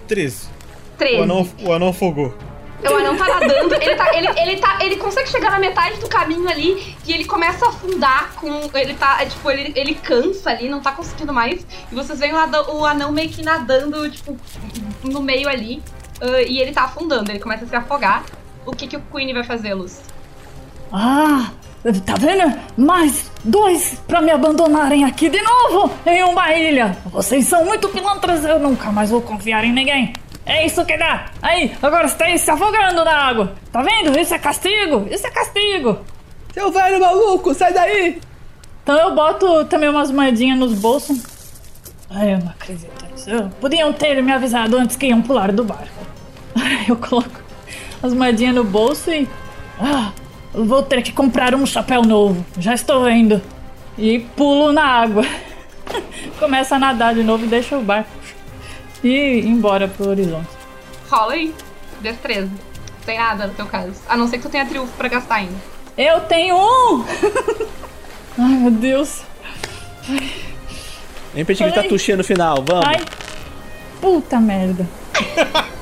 13. 0.09 0.49
13. 0.97 1.19
O 1.19 1.23
anão, 1.23 1.49
o 1.61 1.71
anão 1.71 1.89
afogou. 1.89 2.35
O 2.91 2.97
anão 2.97 3.17
tá 3.17 3.27
nadando, 3.27 3.75
ele, 3.75 3.95
tá, 3.95 4.17
ele, 4.17 4.29
ele, 4.41 4.57
tá, 4.61 4.79
ele 4.81 4.97
consegue 4.97 5.29
chegar 5.29 5.51
na 5.51 5.59
metade 5.59 5.99
do 6.01 6.09
caminho 6.09 6.49
ali 6.49 6.95
e 7.07 7.13
ele 7.13 7.25
começa 7.25 7.65
a 7.67 7.69
afundar 7.71 8.33
com. 8.35 8.71
Ele 8.75 8.95
tá, 8.95 9.23
é, 9.23 9.27
tipo, 9.27 9.51
ele, 9.51 9.73
ele 9.75 9.95
cansa 9.95 10.51
ali, 10.51 10.69
não 10.69 10.81
tá 10.81 10.93
conseguindo 10.93 11.33
mais. 11.33 11.67
E 11.91 11.95
vocês 11.95 12.19
veem 12.19 12.33
o, 12.33 12.39
ada- 12.39 12.71
o 12.71 12.85
anão 12.85 13.11
meio 13.13 13.29
que 13.31 13.43
nadando, 13.43 14.09
tipo, 14.11 14.37
no 15.03 15.23
meio 15.23 15.49
ali. 15.49 15.83
ah, 16.21 16.43
e 16.43 16.59
ele 16.61 16.73
tá 16.73 16.83
afundando, 16.85 17.31
ele 17.31 17.39
começa 17.41 17.65
a 17.65 17.69
se 17.69 17.77
afogar. 17.77 18.25
O 18.67 18.73
que, 18.73 18.87
que 18.87 18.97
o 18.97 19.03
Queen 19.13 19.33
vai 19.35 19.45
fazer, 19.45 19.75
Luz? 19.75 20.01
Ah, 20.93 21.51
tá 22.07 22.15
vendo? 22.19 22.55
Mais 22.77 23.31
dois 23.45 24.01
pra 24.07 24.21
me 24.23 24.31
abandonarem 24.31 25.05
aqui 25.05 25.29
de 25.29 25.41
novo 25.43 25.93
em 26.07 26.23
uma 26.23 26.53
ilha. 26.55 26.97
Vocês 27.07 27.47
são 27.47 27.65
muito 27.65 27.89
pilantras, 27.89 28.45
eu 28.45 28.59
nunca 28.59 28.91
mais 28.91 29.11
vou 29.11 29.21
confiar 29.21 29.65
em 29.65 29.73
ninguém. 29.73 30.13
É 30.47 30.67
isso 30.67 30.85
que 30.85 30.97
dá. 30.99 31.27
Aí, 31.41 31.73
agora 31.83 32.07
está 32.07 32.27
aí 32.27 32.39
se 32.39 32.51
afogando 32.51 33.05
na 33.05 33.17
água. 33.17 33.55
Tá 33.73 33.83
vendo? 33.83 34.19
Isso 34.19 34.35
é 34.35 34.39
castigo. 34.39 35.07
Isso 35.11 35.27
é 35.27 35.31
castigo. 35.31 35.99
Seu 36.53 36.71
velho 36.71 37.01
maluco, 37.01 37.55
sai 37.55 37.73
daí! 37.73 38.21
Então 38.83 38.97
eu 38.97 39.15
boto 39.15 39.65
também 39.65 39.89
umas 39.89 40.11
moedinhas 40.11 40.59
nos 40.59 40.75
bolsos. 40.75 41.23
Ai, 42.11 42.35
eu 42.35 42.39
não 42.39 42.49
acredito 42.51 43.07
nisso. 43.11 43.31
Eu- 43.31 43.49
Podiam 43.61 43.93
ter 43.93 44.23
me 44.23 44.31
avisado 44.33 44.77
antes 44.77 44.95
que 44.97 45.07
iam 45.07 45.23
pular 45.23 45.51
do 45.51 45.65
barco. 45.65 46.05
Eu 46.87 46.97
coloco 46.97 47.41
as 48.03 48.13
moedinhas 48.13 48.55
no 48.55 48.63
bolso 48.63 49.11
e. 49.11 49.27
Ah, 49.81 50.13
vou 50.53 50.83
ter 50.83 51.03
que 51.03 51.11
comprar 51.11 51.55
um 51.55 51.65
chapéu 51.67 52.03
novo. 52.03 52.45
Já 52.59 52.75
estou 52.75 53.03
vendo. 53.05 53.41
E 53.99 54.21
pulo 54.37 54.71
na 54.73 54.85
água. 54.85 55.25
Começa 56.39 56.77
a 56.77 56.79
nadar 56.79 57.15
de 57.15 57.23
novo 57.25 57.45
e 57.45 57.49
deixa 57.49 57.77
o 57.77 57.83
barco 57.83 58.11
e 59.05 59.39
ir 59.39 59.47
embora 59.47 59.87
pro 59.87 60.09
horizonte. 60.09 60.49
Rola 61.11 61.35
aí. 61.35 61.55
Destreza. 62.01 62.49
Não 62.49 63.07
tem 63.07 63.19
nada 63.19 63.47
no 63.47 63.55
teu 63.55 63.67
caso. 63.67 63.93
A 64.09 64.17
não 64.17 64.27
ser 64.27 64.39
que 64.39 64.45
tu 64.45 64.49
tenha 64.49 64.65
triunfo 64.67 64.93
pra 64.97 65.09
gastar 65.09 65.37
ainda. 65.37 65.55
Eu 65.97 66.21
tenho 66.23 66.57
um! 66.57 67.05
Ai, 68.39 68.53
meu 68.55 68.71
Deus. 68.71 69.23
Vem 71.35 71.45
pra 71.45 71.55
gente 71.55 71.65
gritar 71.65 71.83
Ai. 71.83 71.89
tuxinha 71.89 72.17
no 72.17 72.25
final, 72.25 72.65
vamos. 72.67 72.87
Ai, 72.87 73.01
puta 74.01 74.41
merda. 74.41 74.89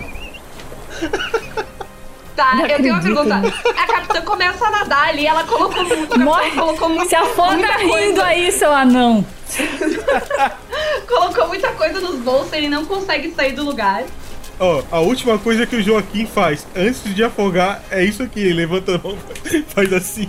Tá, 2.34 2.54
Não 2.54 2.66
eu 2.66 2.76
tenho 2.78 2.94
uma 2.94 2.98
acredito 2.98 3.24
pergunta. 3.28 3.80
A 3.82 3.86
capitã 3.86 4.20
começa 4.22 4.66
a 4.66 4.70
nadar 4.70 5.09
ali, 5.09 5.26
ela 5.26 5.44
colocou, 5.44 5.84
mu- 5.84 5.92
o 5.92 5.96
capitão 5.96 6.18
Morre. 6.24 6.50
colocou 6.52 6.88
muito, 6.88 7.09
Se 7.09 7.14
afoga 7.14 7.52
muita 7.56 7.76
rindo 7.76 7.90
coisa, 7.90 8.24
aí, 8.24 8.50
seu 8.52 8.72
anão. 8.72 9.24
colocou 11.09 11.48
muita 11.48 11.68
coisa 11.72 12.00
nos 12.00 12.16
bolsos, 12.20 12.52
ele 12.52 12.68
não 12.68 12.84
consegue 12.86 13.32
sair 13.34 13.52
do 13.52 13.64
lugar. 13.64 14.04
Ó, 14.59 14.82
a 14.90 15.00
última 15.00 15.38
coisa 15.38 15.66
que 15.66 15.76
o 15.76 15.82
Joaquim 15.82 16.26
faz 16.26 16.66
antes 16.76 17.02
de 17.14 17.22
afogar 17.24 17.82
é 17.90 18.04
isso 18.04 18.22
aqui: 18.22 18.40
ele 18.40 18.54
levanta 18.54 18.94
a 18.94 18.98
mão, 18.98 19.16
faz 19.74 19.92
assim. 19.92 20.28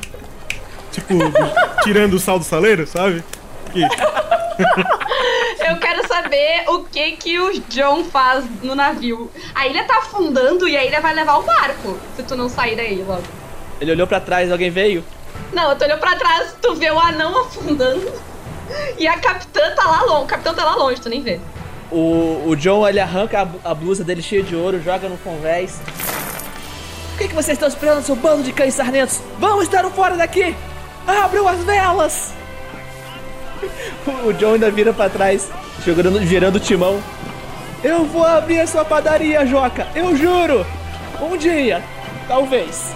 Tipo, 0.91 1.15
tirando 1.83 2.13
o 2.15 2.19
sal 2.19 2.37
do 2.37 2.45
saleiro, 2.45 2.85
sabe? 2.85 3.23
Aqui. 3.67 3.81
Eu 5.67 5.77
quero 5.77 6.07
saber 6.07 6.63
o 6.67 6.83
que 6.83 7.11
que 7.13 7.39
o 7.39 7.59
John 7.69 8.03
faz 8.03 8.45
no 8.61 8.75
navio. 8.75 9.31
A 9.55 9.67
ilha 9.67 9.83
tá 9.85 9.97
afundando 9.97 10.67
e 10.67 10.75
a 10.75 10.83
ilha 10.83 10.99
vai 11.01 11.13
levar 11.13 11.37
o 11.37 11.43
barco, 11.43 11.97
se 12.15 12.23
tu 12.23 12.35
não 12.35 12.49
sair 12.49 12.75
daí 12.75 13.03
logo. 13.03 13.23
Ele 13.79 13.91
olhou 13.91 14.07
pra 14.07 14.19
trás, 14.19 14.51
alguém 14.51 14.69
veio? 14.69 15.03
Não, 15.51 15.69
eu 15.69 15.77
tô 15.77 15.85
olhando 15.85 15.99
pra 15.99 16.15
trás, 16.15 16.55
tu 16.61 16.75
vê 16.75 16.89
o 16.91 16.99
anão 16.99 17.37
afundando 17.39 18.11
e 18.97 19.07
a 19.07 19.17
capitã 19.17 19.73
tá 19.75 19.83
lá 19.83 20.03
longe. 20.03 20.23
O 20.23 20.27
capitão 20.27 20.53
tá 20.53 20.63
lá 20.63 20.75
longe, 20.75 21.01
tu 21.01 21.09
nem 21.09 21.21
vê. 21.21 21.39
O, 21.91 22.43
o 22.47 22.55
John, 22.55 22.87
ele 22.87 22.99
arranca 22.99 23.41
a, 23.41 23.71
a 23.71 23.73
blusa 23.73 24.03
dele 24.03 24.21
cheia 24.21 24.41
de 24.41 24.55
ouro, 24.55 24.81
joga 24.81 25.07
no 25.07 25.17
convés. 25.17 25.79
O 27.13 27.17
que, 27.17 27.27
que 27.27 27.35
vocês 27.35 27.55
estão 27.55 27.67
esperando, 27.67 28.03
seu 28.03 28.15
bando 28.15 28.41
de 28.41 28.51
cães 28.51 28.73
sarnentos? 28.73 29.21
Vamos 29.37 29.65
estar 29.65 29.87
fora 29.91 30.17
daqui! 30.17 30.55
Abram 31.05 31.47
as 31.47 31.63
velas! 31.63 32.42
O 34.25 34.33
John 34.33 34.53
ainda 34.53 34.71
vira 34.71 34.93
pra 34.93 35.09
trás, 35.09 35.49
jogando, 35.85 36.19
virando 36.19 36.55
o 36.55 36.59
timão. 36.59 37.01
Eu 37.83 38.05
vou 38.05 38.25
abrir 38.25 38.61
a 38.61 38.67
sua 38.67 38.85
padaria, 38.85 39.45
Joca! 39.45 39.87
Eu 39.93 40.15
juro! 40.15 40.65
Um 41.21 41.35
dia! 41.37 41.83
Talvez! 42.27 42.93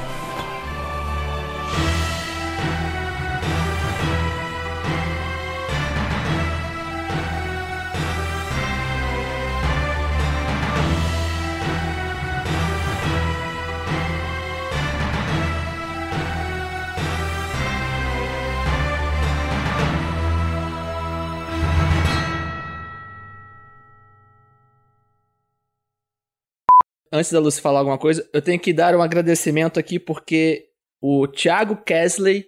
Antes 27.18 27.32
da 27.32 27.40
Lucy 27.40 27.60
falar 27.60 27.80
alguma 27.80 27.98
coisa, 27.98 28.30
eu 28.32 28.42
tenho 28.42 28.60
que 28.60 28.72
dar 28.72 28.96
um 28.96 29.02
agradecimento 29.02 29.80
aqui 29.80 29.98
porque 29.98 30.70
o 31.02 31.28
Thiago 31.28 31.76
Kesley 31.78 32.46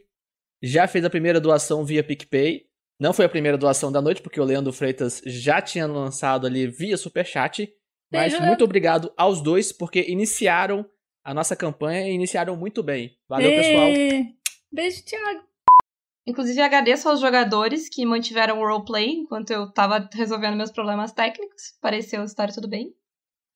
já 0.61 0.87
fez 0.87 1.03
a 1.03 1.09
primeira 1.09 1.39
doação 1.39 1.83
via 1.83 2.03
PicPay. 2.03 2.67
Não 2.99 3.11
foi 3.11 3.25
a 3.25 3.29
primeira 3.29 3.57
doação 3.57 3.91
da 3.91 3.99
noite, 3.99 4.21
porque 4.21 4.39
o 4.39 4.43
Leandro 4.43 4.71
Freitas 4.71 5.23
já 5.25 5.59
tinha 5.59 5.87
lançado 5.87 6.45
ali 6.45 6.67
via 6.67 6.97
Superchat. 6.97 7.73
Mas 8.11 8.33
Beijo, 8.33 8.45
muito 8.45 8.63
obrigado 8.63 9.11
aos 9.17 9.41
dois, 9.41 9.71
porque 9.71 10.05
iniciaram 10.07 10.85
a 11.23 11.33
nossa 11.33 11.55
campanha 11.55 12.07
e 12.07 12.13
iniciaram 12.13 12.55
muito 12.55 12.83
bem. 12.83 13.17
Valeu, 13.27 13.49
pessoal. 13.49 13.87
Ê, 13.87 14.25
Beijo, 14.71 15.03
Thiago. 15.03 15.49
Inclusive, 16.27 16.61
agradeço 16.61 17.09
aos 17.09 17.19
jogadores 17.19 17.89
que 17.89 18.05
mantiveram 18.05 18.59
o 18.59 18.67
roleplay 18.67 19.09
enquanto 19.09 19.49
eu 19.49 19.71
tava 19.71 20.07
resolvendo 20.13 20.55
meus 20.55 20.71
problemas 20.71 21.11
técnicos. 21.11 21.73
Pareceu 21.81 22.23
estar 22.23 22.51
tudo 22.51 22.67
bem. 22.67 22.93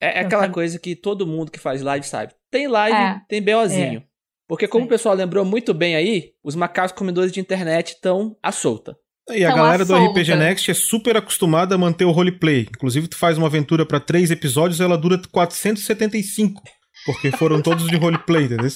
É, 0.03 0.17
é 0.17 0.19
aquela 0.21 0.49
coisa 0.49 0.77
que 0.79 0.95
todo 0.95 1.25
mundo 1.27 1.51
que 1.51 1.59
faz 1.59 1.81
live 1.81 2.05
sabe. 2.05 2.33
Tem 2.51 2.67
live, 2.67 2.95
É. 2.97 3.19
tem 3.27 3.41
BOzinho. 3.41 4.03
Porque 4.47 4.67
como 4.67 4.83
Sim. 4.83 4.87
o 4.87 4.89
pessoal 4.89 5.15
lembrou 5.15 5.43
muito 5.45 5.73
bem 5.73 5.95
aí, 5.95 6.31
os 6.43 6.55
macacos 6.55 6.91
comedores 6.91 7.31
de 7.31 7.39
internet 7.39 7.89
estão 7.93 8.35
à 8.43 8.51
solta. 8.51 8.95
E 9.29 9.45
a 9.45 9.49
Então, 9.49 9.55
galera 9.55 9.83
a 9.83 9.85
do. 9.85 9.95
RPG 9.95 10.35
Next 10.35 10.69
é 10.69 10.73
super 10.73 11.15
acostumada 11.15 11.75
a 11.75 11.77
manter 11.77 12.03
o 12.03 12.11
roleplay. 12.11 12.67
Inclusive, 12.69 13.07
tu 13.07 13.17
faz 13.17 13.37
uma 13.37 13.47
aventura 13.47 13.85
pra 13.85 13.99
três 13.99 14.29
episódios, 14.31 14.81
ela 14.81 14.97
dura 14.97 15.17
475. 15.31 16.61
Porque 17.05 17.31
foram 17.31 17.61
todos 17.61 17.87
de 17.87 17.95
roleplay, 17.95 18.45
entendeu? 18.45 18.67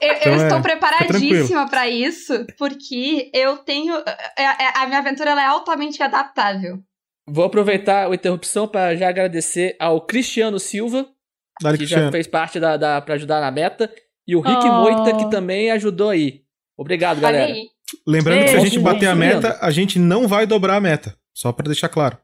Eu, 0.00 0.12
Então 0.14 0.32
eu 0.32 0.40
é, 0.40 0.46
estou 0.46 0.60
preparadíssima 0.62 1.68
pra 1.68 1.88
isso, 1.88 2.44
porque 2.58 3.30
eu 3.34 3.58
tenho. 3.58 3.94
é- 4.36 4.42
é- 4.42 4.72
A 4.78 4.86
minha 4.86 4.98
aventura 4.98 5.30
ela 5.30 5.42
é 5.42 5.46
altamente 5.46 6.02
adaptável. 6.02 6.78
Vou 7.26 7.44
aproveitar 7.44 8.10
a 8.10 8.14
interrupção 8.14 8.66
para 8.66 8.96
já 8.96 9.08
agradecer 9.08 9.76
ao 9.78 10.00
Cristiano 10.04 10.58
Silva, 10.58 11.04
que 11.04 11.64
já 11.64 11.72
Cristiano. 11.72 12.10
fez 12.12 12.26
parte 12.26 12.58
da, 12.58 12.76
da 12.76 13.00
para 13.00 13.14
ajudar 13.14 13.40
na 13.40 13.50
meta, 13.50 13.92
e 14.26 14.34
o 14.34 14.40
Rick 14.40 14.64
Oh. 14.64 14.80
Moita, 14.80 15.16
que 15.16 15.30
também 15.30 15.70
ajudou 15.70 16.10
aí. 16.10 16.42
Obrigado, 16.76 17.20
galera. 17.20 17.52
aí. 17.52 17.68
Lembrando 18.06 18.42
que 18.42 18.48
se 18.48 18.56
a 18.56 18.60
gente 18.60 18.78
bater 18.78 19.06
a 19.06 19.14
meta, 19.14 19.58
a 19.60 19.70
gente 19.70 19.98
não 19.98 20.26
vai 20.26 20.46
dobrar 20.46 20.76
a 20.76 20.80
meta. 20.80 21.16
Só 21.34 21.52
pra 21.52 21.66
deixar 21.66 21.88
claro. 21.88 22.18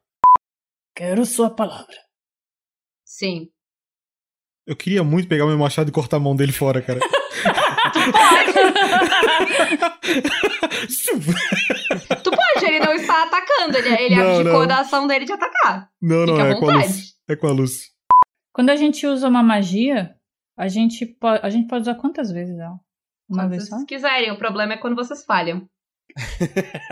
Quero 0.96 1.24
sua 1.24 1.48
palavra. 1.50 1.94
Sim. 3.04 3.48
Eu 4.66 4.74
queria 4.76 5.02
muito 5.04 5.28
pegar 5.28 5.44
o 5.44 5.48
meu 5.48 5.58
machado 5.58 5.88
e 5.88 5.92
cortar 5.92 6.16
a 6.16 6.20
mão 6.20 6.34
dele 6.36 6.52
fora, 6.52 6.82
cara. 6.82 7.00
Tu 12.22 12.30
pode, 12.30 12.37
ele 12.68 12.84
não 12.84 12.94
está 12.94 13.22
atacando, 13.24 13.76
ele, 13.78 13.88
ele 14.02 14.16
Não, 14.16 14.36
abdicou 14.36 14.60
não. 14.60 14.66
da 14.66 14.80
ação 14.80 15.06
dele 15.06 15.24
de 15.24 15.32
atacar. 15.32 15.90
não, 16.00 16.26
não, 16.26 16.36
Fica 16.36 16.48
é 16.48 16.54
com 16.58 16.70
a 16.70 16.74
luz. 16.74 17.14
É 17.28 17.36
com 17.36 17.46
a 17.46 17.52
luz. 17.52 17.90
Quando 18.52 18.70
a 18.70 18.76
gente 18.76 19.06
usa 19.06 19.28
uma 19.28 19.42
magia, 19.42 20.14
a 20.56 20.68
gente, 20.68 21.06
po 21.06 21.26
a 21.28 21.48
gente 21.50 21.68
pode 21.68 21.82
usar 21.82 21.94
quantas 21.94 22.30
vezes 22.30 22.58
ela? 22.58 22.78
Uma 23.28 23.48
vez 23.48 23.68
só? 23.68 23.76
vocês 23.76 23.86
quiserem, 23.86 24.30
o 24.32 24.38
problema 24.38 24.74
é 24.74 24.78
quando 24.78 24.96
vocês 24.96 25.24
falham. 25.24 25.68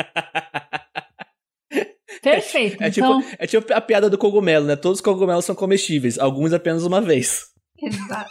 Perfeito. 2.23 2.82
É 2.82 2.90
tipo, 2.90 3.07
então, 3.07 3.23
é 3.39 3.47
tipo 3.47 3.73
a 3.73 3.81
piada 3.81 4.11
do 4.11 4.19
cogumelo, 4.19 4.66
né? 4.66 4.77
Todos 4.77 4.98
os 4.98 5.05
cogumelos 5.05 5.44
são 5.44 5.55
comestíveis, 5.55 6.19
alguns 6.19 6.53
apenas 6.53 6.85
uma 6.85 7.01
vez. 7.01 7.44
Exato. 7.81 8.31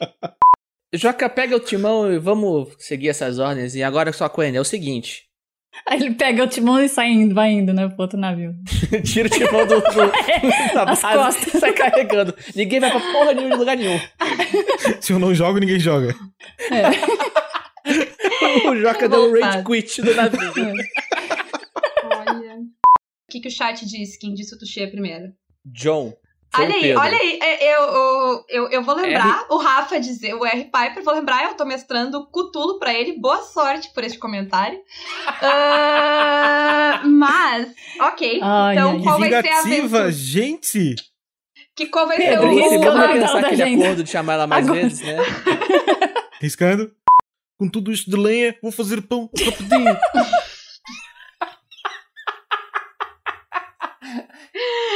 Joca, 0.94 1.28
pega 1.28 1.56
o 1.56 1.60
timão 1.60 2.12
e 2.12 2.18
vamos 2.18 2.74
seguir 2.78 3.08
essas 3.08 3.38
ordens. 3.38 3.74
E 3.74 3.82
agora 3.82 4.12
só 4.12 4.28
com 4.28 4.42
ele. 4.42 4.56
É 4.56 4.60
o 4.60 4.64
seguinte: 4.64 5.24
aí 5.86 6.00
ele 6.00 6.14
pega 6.14 6.44
o 6.44 6.46
timão 6.48 6.80
e 6.80 6.88
sai 6.88 7.08
indo, 7.10 7.34
vai 7.34 7.50
indo, 7.50 7.72
né, 7.72 7.88
pro 7.88 8.02
outro 8.02 8.18
navio. 8.18 8.54
tira 9.04 9.28
o 9.28 9.30
timão 9.30 9.66
do, 9.66 9.80
do, 9.80 10.74
da 10.74 10.84
Nas 10.84 11.02
base 11.02 11.38
costas. 11.38 11.60
sai 11.60 11.72
carregando. 11.72 12.34
Ninguém 12.54 12.80
vai 12.80 12.90
pra 12.90 13.00
porra 13.00 13.32
nenhuma 13.32 13.54
de 13.54 13.58
lugar 13.60 13.76
nenhum. 13.76 13.98
Se 15.00 15.12
eu 15.12 15.18
não 15.18 15.34
jogo, 15.34 15.58
ninguém 15.58 15.78
joga. 15.80 16.14
O 18.64 18.76
Joca 18.76 19.08
deu 19.08 19.30
um 19.30 19.40
rage 19.40 19.64
quit 19.64 20.02
do 20.02 20.14
navio. 20.14 20.52
Olha. 22.04 22.54
O 22.58 23.30
que, 23.30 23.40
que 23.40 23.48
o 23.48 23.50
chat 23.50 23.84
disse? 23.86 24.18
Quem 24.18 24.34
disse 24.34 24.54
o 24.54 24.58
Tuxê 24.58 24.86
primeiro? 24.86 25.32
John. 25.64 26.12
Foi 26.54 26.64
Olha 26.66 26.74
o 26.74 26.76
aí, 26.76 26.94
olha 26.96 27.16
aí, 27.18 27.38
é, 27.42 27.74
eu, 27.74 27.80
eu, 27.82 28.44
eu, 28.48 28.68
eu 28.70 28.82
vou 28.82 28.94
lembrar, 28.94 29.46
o 29.50 29.56
Rafa 29.56 29.98
dizer, 29.98 30.34
o 30.34 30.44
R. 30.44 30.64
Piper, 30.64 31.02
vou 31.02 31.14
lembrar, 31.14 31.44
eu 31.44 31.54
tô 31.54 31.64
mestrando 31.64 32.26
Cutulo 32.30 32.78
pra 32.78 32.92
ele, 32.92 33.18
boa 33.18 33.42
sorte 33.42 33.90
por 33.94 34.04
este 34.04 34.18
comentário. 34.18 34.78
Ah, 35.42 37.00
mas, 37.04 37.68
ok, 38.00 38.40
Ai, 38.42 38.74
então 38.74 38.92
ai. 38.92 39.02
qual 39.02 39.18
vai 39.18 39.28
ser 39.30 39.36
a 39.36 39.40
vingativa, 39.42 39.86
aventura? 39.98 40.12
gente! 40.12 40.94
Que 41.74 41.86
qual 41.86 42.06
vai 42.06 42.16
ser 42.18 42.28
Pedro, 42.28 42.48
o... 42.48 42.52
Esse 42.60 42.68
Risca 42.76 42.90
vamos 42.90 43.04
o 43.06 43.12
pensar 43.12 43.32
da 43.40 43.46
aquele 43.46 43.62
agenda. 43.62 43.84
acordo 43.84 44.04
de 44.04 44.10
chamar 44.10 44.32
ela 44.34 44.46
mais 44.46 44.66
Agora. 44.66 44.82
vezes, 44.82 45.00
né? 45.00 45.16
Riscando. 46.40 46.92
Com 47.58 47.68
tudo 47.68 47.92
isto 47.92 48.10
de 48.10 48.16
lenha, 48.16 48.54
vou 48.62 48.72
fazer 48.72 49.00
pão 49.02 49.30
rapidinho. 49.44 49.96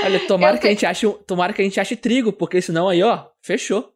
Olha, 0.07 0.27
tomara 0.27 0.57
Eu 0.57 0.61
que, 0.61 0.67
a 0.67 0.71
gente 0.71 0.87
ache, 0.87 1.07
um- 1.07 1.13
tomara 1.13 1.53
que 1.53 1.61
a 1.61 1.65
gente 1.65 1.79
ache 1.81 1.95
trigo, 1.97 2.33
porque 2.33 2.61
senão 2.63 2.89
aí, 2.89 3.03
ó, 3.03 3.27
fechou. 3.43 3.93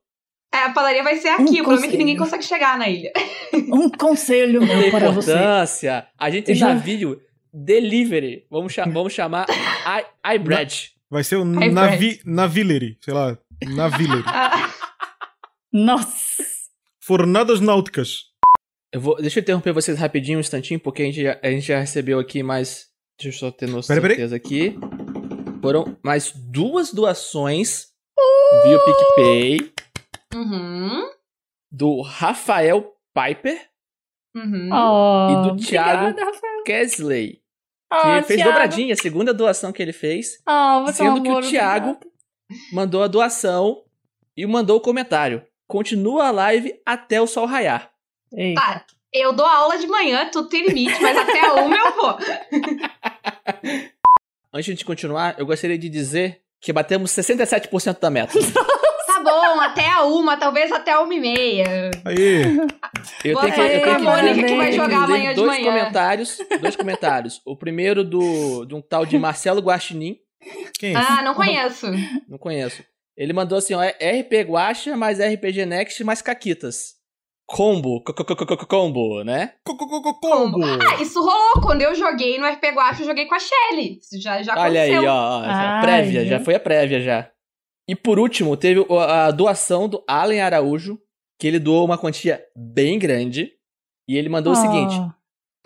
É, 0.52 0.58
a 0.64 0.70
padaria 0.72 1.02
vai 1.04 1.16
ser 1.16 1.28
aqui, 1.28 1.42
Um 1.42 1.62
o 1.62 1.64
problema 1.64 1.86
é 1.86 1.88
que 1.88 1.96
ninguém 1.96 2.16
consegue 2.16 2.42
chegar 2.44 2.76
na 2.78 2.88
ilha. 2.88 3.12
Um 3.72 3.88
conselho 3.90 4.60
meu 4.60 4.90
para 4.90 5.10
você. 5.10 5.30
importância. 5.32 6.06
A 6.18 6.28
gente 6.30 6.44
tem 6.46 6.54
Já- 6.56 6.74
navio 6.74 7.20
delivery. 7.52 8.44
Vamos, 8.50 8.72
cha- 8.72 8.84
vamos 8.84 9.12
chamar 9.12 9.46
I- 9.48 10.34
iBread. 10.36 10.92
Vai 11.08 11.22
ser 11.24 11.36
o 11.36 11.44
navi, 11.44 12.20
Navillery, 12.24 12.96
sei 13.00 13.14
lá. 13.14 13.36
Navillery. 13.64 14.22
Ah, 14.26 14.70
Nossa. 15.72 16.42
Fornadas 17.00 17.60
náuticas. 17.60 18.24
Eu 18.92 19.00
vou, 19.00 19.16
deixa 19.16 19.38
eu 19.38 19.42
interromper 19.42 19.72
vocês 19.72 19.98
rapidinho 19.98 20.38
um 20.38 20.40
instantinho, 20.40 20.80
porque 20.80 21.02
a 21.02 21.04
gente, 21.04 21.22
já, 21.22 21.38
a 21.42 21.50
gente 21.50 21.66
já 21.66 21.78
recebeu 21.78 22.18
aqui 22.18 22.42
mais. 22.42 22.86
Deixa 23.20 23.36
eu 23.36 23.38
só 23.38 23.50
ter 23.56 23.68
noção 23.68 23.94
certeza 23.94 24.34
aqui. 24.34 24.76
Foram 25.60 25.96
mais 26.02 26.32
duas 26.32 26.92
doações 26.92 27.88
via 28.64 28.78
PicPay 28.78 29.72
uhum, 30.34 31.10
do 31.70 32.00
Rafael 32.02 32.94
Piper 33.14 33.68
uhum. 34.34 34.70
Oh, 34.72 35.28
E 35.30 35.48
do 35.50 35.56
Thiago. 35.56 36.16
Kesley. 36.64 37.32
Que 37.32 37.40
Oh, 37.92 38.22
fez 38.22 38.40
Thiago. 38.40 38.44
dobradinha, 38.52 38.94
a 38.94 38.96
segunda 38.96 39.34
doação 39.34 39.72
que 39.72 39.82
ele 39.82 39.92
fez. 39.92 40.40
Oh, 40.48 40.84
você 40.84 41.02
é 41.02 41.10
um 41.10 41.16
Sendo 41.16 41.22
que 41.24 41.30
o 41.30 41.40
Thiago 41.40 41.90
obrigada. 41.90 42.06
mandou 42.72 43.02
a 43.02 43.08
doação 43.08 43.82
e 44.36 44.46
mandou 44.46 44.76
o 44.76 44.80
comentário. 44.80 45.44
Continua 45.68 46.28
a 46.28 46.30
live 46.30 46.80
até 46.86 47.20
o 47.20 47.26
sol 47.26 47.46
raiar. 47.46 47.90
Ei, 48.32 48.54
Tá, 48.54 48.84
eu 49.12 49.32
dou 49.32 49.44
aula 49.44 49.76
de 49.76 49.86
manhã, 49.88 50.28
tudo 50.30 50.48
tem 50.48 50.66
limite, 50.68 51.00
mas 51.02 51.16
até 51.18 51.40
a 51.46 51.54
uma 51.54 51.76
eu 51.76 51.92
vou. 51.96 52.16
Antes 54.52 54.76
de 54.76 54.84
continuar, 54.84 55.36
eu 55.38 55.46
gostaria 55.46 55.78
de 55.78 55.88
dizer 55.88 56.40
que 56.60 56.72
batemos 56.72 57.10
67% 57.12 57.98
da 58.00 58.10
meta. 58.10 58.32
Tá 59.10 59.24
bom, 59.24 59.60
até 59.60 59.86
a 59.86 60.04
uma, 60.04 60.36
talvez 60.38 60.72
até 60.72 60.92
a 60.92 61.00
uma 61.00 61.12
e 61.12 61.20
meia. 61.20 61.90
Aí. 62.06 62.42
Eu 63.22 63.34
Boa 63.34 63.50
tenho 63.50 63.54
que, 63.54 63.60
eu 63.60 63.80
com 63.82 63.90
a 63.90 63.90
tenho 63.90 63.96
que 63.96 64.02
Mônica, 64.02 64.48
que 64.48 64.56
vai 64.56 64.72
jogar 64.72 65.04
amanhã 65.04 65.30
de 65.30 65.36
dois 65.36 65.50
manhã. 65.50 65.64
comentários, 65.64 66.38
dois 66.60 66.76
comentários. 66.76 67.40
O 67.44 67.54
primeiro 67.54 68.02
do 68.02 68.64
de 68.64 68.74
um 68.74 68.80
tal 68.80 69.04
de 69.04 69.18
Marcelo 69.20 69.60
Guaxinim, 69.60 70.16
Quem 70.78 70.94
é? 70.94 70.96
Ah, 70.96 71.20
não 71.22 71.34
conheço. 71.34 71.86
não 72.28 72.38
conheço. 72.38 72.82
Ele 73.14 73.34
mandou 73.34 73.58
assim, 73.58 73.74
ó, 73.74 73.82
é 73.82 73.90
RP 74.20 74.32
Guacha 74.48 74.96
mais 74.96 75.18
RPG 75.18 75.66
Next 75.66 76.02
mais 76.02 76.22
Caquitas. 76.22 76.94
Combo, 77.52 78.00
co- 78.04 78.14
co- 78.14 78.24
co- 78.24 78.46
co- 78.46 78.66
combo, 78.66 79.24
né? 79.24 79.54
Co- 79.64 79.76
co- 79.76 79.88
co- 79.88 80.00
co- 80.02 80.20
Combo. 80.20 80.64
Ah, 80.64 81.02
isso 81.02 81.20
rolou. 81.20 81.60
Quando 81.60 81.82
eu 81.82 81.94
joguei 81.96 82.38
no 82.38 82.46
RP 82.46 82.62
Guacha, 82.72 83.02
eu 83.02 83.06
joguei 83.06 83.26
com 83.26 83.34
a 83.34 83.40
Shelly. 83.40 83.98
Isso 83.98 84.20
já, 84.22 84.40
já 84.40 84.54
Olha 84.56 84.82
aí, 84.82 84.90
aconteceu. 84.92 85.12
ó, 85.12 85.42
Ai, 85.44 85.80
prévia, 85.82 86.24
já 86.26 86.38
foi 86.38 86.54
a 86.54 86.60
prévia 86.60 87.00
já. 87.00 87.28
E 87.88 87.96
por 87.96 88.20
último, 88.20 88.56
teve 88.56 88.86
a 89.08 89.32
doação 89.32 89.88
do 89.88 90.04
Allen 90.06 90.40
Araújo, 90.40 90.96
que 91.40 91.46
ele 91.48 91.58
doou 91.58 91.84
uma 91.84 91.98
quantia 91.98 92.40
bem 92.54 92.96
grande. 93.00 93.50
E 94.08 94.16
ele 94.16 94.28
mandou 94.28 94.52
o 94.54 94.56
Oh. 94.56 94.60
seguinte: 94.60 94.94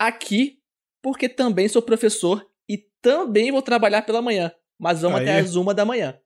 aqui, 0.01 0.57
porque 1.03 1.29
também 1.29 1.67
sou 1.67 1.83
professor 1.83 2.43
e 2.67 2.79
também 2.99 3.51
vou 3.51 3.61
trabalhar 3.61 4.01
pela 4.01 4.23
manhã. 4.23 4.51
Mas 4.79 5.03
vamos 5.03 5.19
Aí. 5.19 5.29
até 5.29 5.39
as 5.39 5.55
uma 5.55 5.71
da 5.71 5.85
manhã. 5.85 6.17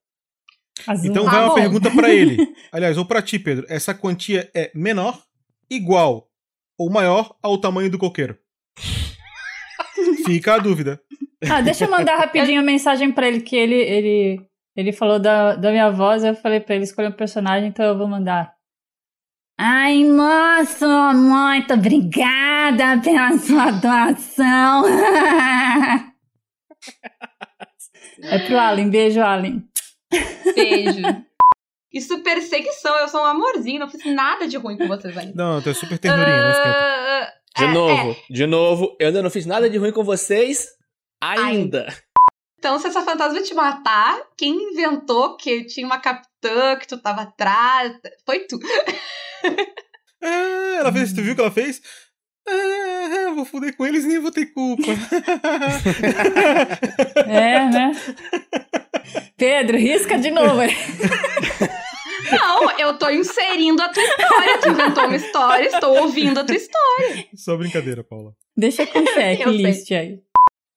Azul. 0.87 1.09
Então 1.11 1.27
Ah, 1.27 1.31
vai 1.31 1.39
uma 1.41 1.49
bom. 1.49 1.55
pergunta 1.55 1.91
pra 1.91 2.09
ele. 2.09 2.37
Aliás, 2.71 2.97
ou 2.97 3.05
pra 3.05 3.21
ti, 3.21 3.37
Pedro. 3.37 3.65
Essa 3.67 3.93
quantia 3.93 4.49
é 4.55 4.71
menor, 4.73 5.21
igual 5.69 6.29
ou 6.77 6.89
maior 6.89 7.35
ao 7.41 7.59
tamanho 7.59 7.89
do 7.89 7.97
coqueiro? 7.97 8.37
Fica 10.25 10.55
a 10.55 10.57
dúvida. 10.57 11.01
Ah, 11.49 11.61
deixa 11.61 11.85
eu 11.85 11.91
mandar 11.91 12.17
rapidinho 12.17 12.59
a 12.59 12.63
mensagem 12.63 13.11
pra 13.11 13.27
ele, 13.27 13.41
que 13.41 13.55
ele, 13.55 13.75
ele, 13.75 14.41
ele 14.75 14.91
falou 14.91 15.19
da, 15.19 15.55
da 15.55 15.71
minha 15.71 15.89
voz, 15.89 16.23
eu 16.23 16.35
falei 16.35 16.59
pra 16.59 16.75
ele 16.75 16.83
escolher 16.83 17.07
um 17.09 17.13
personagem, 17.13 17.69
então 17.69 17.85
eu 17.85 17.97
vou 17.97 18.07
mandar. 18.07 18.53
Ai, 19.57 20.05
moço, 20.05 20.87
muito 21.15 21.73
obrigada 21.73 22.99
pela 23.01 23.37
sua 23.37 23.71
doação. 23.71 24.85
é 28.23 28.39
pro 28.39 28.57
Allen, 28.57 28.89
beijo, 28.89 29.21
Allen. 29.21 29.63
Beijo. 30.55 31.01
Isso 31.91 32.21
perseguição, 32.21 32.95
eu 32.99 33.07
sou 33.07 33.21
um 33.21 33.25
amorzinho, 33.25 33.79
não 33.79 33.89
fiz 33.89 34.05
nada 34.05 34.47
de 34.47 34.57
ruim 34.57 34.77
com 34.77 34.87
vocês 34.87 35.17
ainda. 35.17 35.33
Não, 35.35 35.61
tu 35.61 35.69
é 35.69 35.73
super 35.73 35.97
ternurinha, 35.97 36.43
não 36.43 36.51
esquenta. 36.51 36.69
Ah, 36.69 37.33
De 37.57 37.63
é, 37.65 37.73
novo, 37.73 38.11
é. 38.11 38.33
de 38.33 38.45
novo, 38.45 38.95
eu 38.99 39.07
ainda 39.07 39.23
não 39.23 39.29
fiz 39.29 39.45
nada 39.45 39.69
de 39.69 39.77
ruim 39.77 39.91
com 39.91 40.03
vocês 40.03 40.67
ainda. 41.19 41.87
Então, 42.59 42.77
se 42.77 42.87
essa 42.87 43.01
fantasma 43.01 43.41
te 43.41 43.53
matar, 43.53 44.21
quem 44.37 44.53
inventou 44.71 45.35
que 45.37 45.63
tinha 45.63 45.85
uma 45.85 45.97
capitã, 45.97 46.75
que 46.75 46.87
tu 46.87 46.97
tava 46.97 47.21
atrás, 47.21 47.97
foi 48.25 48.39
tu. 48.41 48.59
É, 50.21 50.75
ela 50.75 50.91
fez, 50.91 51.13
tu 51.13 51.21
viu 51.21 51.31
o 51.31 51.35
que 51.35 51.41
ela 51.41 51.49
fez? 51.49 51.81
Ah, 52.51 53.31
vou 53.33 53.45
foder 53.45 53.75
com 53.75 53.85
eles 53.85 54.03
e 54.05 54.07
nem 54.07 54.19
vou 54.19 54.31
ter 54.31 54.47
culpa. 54.47 54.83
É, 57.27 57.69
né? 57.69 57.91
Pedro, 59.37 59.77
risca 59.77 60.17
de 60.17 60.31
novo. 60.31 60.61
Não, 62.31 62.71
eu 62.79 62.97
tô 62.97 63.09
inserindo 63.09 63.81
a 63.81 63.89
tua 63.89 64.03
história. 64.03 64.57
Tu 64.61 64.69
inventou 64.69 65.05
uma 65.05 65.15
história, 65.15 65.67
estou 65.67 65.97
ouvindo 65.97 66.39
a 66.39 66.43
tua 66.43 66.55
história. 66.55 67.25
Só 67.35 67.55
brincadeira, 67.55 68.03
Paula. 68.03 68.35
Deixa 68.55 68.85
com 68.85 68.99
Eu 68.99 69.05
checklist 69.07 69.91
aí. 69.91 70.19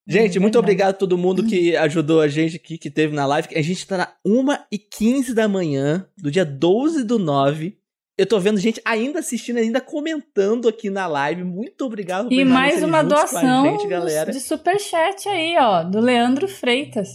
Gente, 0.07 0.40
muito 0.40 0.59
obrigado 0.59 0.90
a 0.90 0.94
todo 0.94 1.16
mundo 1.16 1.44
que 1.47 1.77
ajudou 1.77 2.20
a 2.20 2.28
gente 2.28 2.57
aqui, 2.57 2.77
que 2.77 2.90
teve 2.90 3.15
na 3.15 3.24
live. 3.24 3.49
A 3.55 3.62
gente 3.62 3.86
tá 3.86 3.97
na 3.97 4.12
1h15 4.27 5.32
da 5.32 5.47
manhã, 5.47 6.07
do 6.19 6.31
dia 6.31 6.44
12 6.44 7.05
do 7.05 7.19
9. 7.19 7.78
Eu 8.23 8.27
tô 8.27 8.39
vendo 8.39 8.61
gente 8.61 8.81
ainda 8.85 9.19
assistindo, 9.19 9.57
ainda 9.57 9.81
comentando 9.81 10.69
aqui 10.69 10.89
na 10.89 11.09
live. 11.09 11.43
Muito 11.43 11.85
obrigado 11.85 12.28
por 12.28 12.32
E 12.32 12.44
mais 12.44 12.81
uma 12.81 13.03
doação 13.03 13.65
gente, 13.65 13.89
galera. 13.89 14.31
de 14.31 14.39
superchat 14.39 15.28
aí, 15.28 15.57
ó, 15.59 15.82
do 15.82 15.99
Leandro 15.99 16.47
Freitas. 16.47 17.09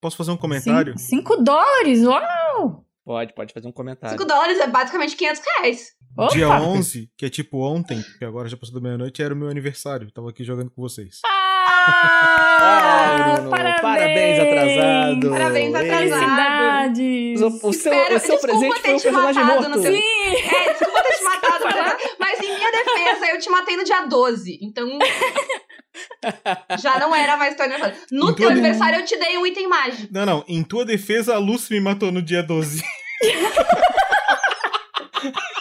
Posso 0.00 0.16
fazer 0.16 0.30
um 0.30 0.38
comentário? 0.38 0.94
5 0.96 1.36
dólares, 1.42 2.02
uau! 2.06 2.82
Pode, 3.04 3.34
pode 3.34 3.52
fazer 3.52 3.68
um 3.68 3.72
comentário. 3.72 4.16
5 4.18 4.26
dólares 4.26 4.58
é 4.58 4.66
basicamente 4.66 5.14
500 5.16 5.42
reais. 5.58 5.88
Opa! 6.16 6.32
Dia 6.32 6.48
11, 6.58 7.10
que 7.14 7.26
é 7.26 7.28
tipo 7.28 7.58
ontem, 7.58 8.00
porque 8.00 8.24
agora 8.24 8.48
já 8.48 8.56
passou 8.56 8.74
da 8.74 8.80
meia-noite, 8.80 9.20
era 9.20 9.34
o 9.34 9.36
meu 9.36 9.50
aniversário. 9.50 10.10
Tava 10.12 10.30
aqui 10.30 10.44
jogando 10.44 10.70
com 10.70 10.80
vocês. 10.80 11.20
Ah, 11.26 11.53
Ah, 11.86 13.34
Bruno, 13.36 13.50
parabéns! 13.50 13.80
parabéns 13.82 14.38
atrasado. 14.40 15.30
Parabéns 15.30 15.74
atrasado. 15.74 16.08
Felicidades! 16.08 17.40
O, 17.42 17.46
o 17.68 17.72
seu, 17.72 17.92
Espero- 17.92 18.16
o 18.16 18.20
seu 18.20 18.36
desculpa 18.36 18.46
presente 18.46 18.74
ter 18.74 18.80
foi 18.82 18.94
um 18.94 18.98
te 18.98 19.02
personagem 19.02 19.42
matado 19.44 19.62
morto. 19.62 19.76
no 19.76 19.82
seu- 19.82 19.92
Sim! 19.92 20.02
É, 20.02 20.72
desculpa 20.72 21.02
ter 21.02 21.16
te 21.18 21.24
matado, 21.24 21.64
mas- 22.20 22.40
em 22.40 22.54
minha 22.56 22.70
defesa, 22.72 23.26
eu 23.32 23.38
te 23.38 23.50
matei 23.50 23.76
no 23.76 23.84
dia 23.84 24.00
12. 24.06 24.58
Então. 24.62 24.98
já 26.80 26.98
não 26.98 27.14
era 27.14 27.36
mais 27.36 27.54
teu 27.54 27.64
aniversário. 27.66 27.96
No 28.10 28.34
teu 28.34 28.48
aniversário, 28.48 28.98
eu 29.00 29.04
te 29.04 29.16
dei 29.16 29.38
um 29.38 29.46
item 29.46 29.68
mágico. 29.68 30.08
Não, 30.12 30.26
não. 30.26 30.44
Em 30.48 30.62
tua 30.64 30.84
defesa, 30.84 31.34
a 31.34 31.38
Lucy 31.38 31.74
me 31.74 31.80
matou 31.80 32.10
no 32.10 32.20
dia 32.22 32.42
12. 32.42 32.82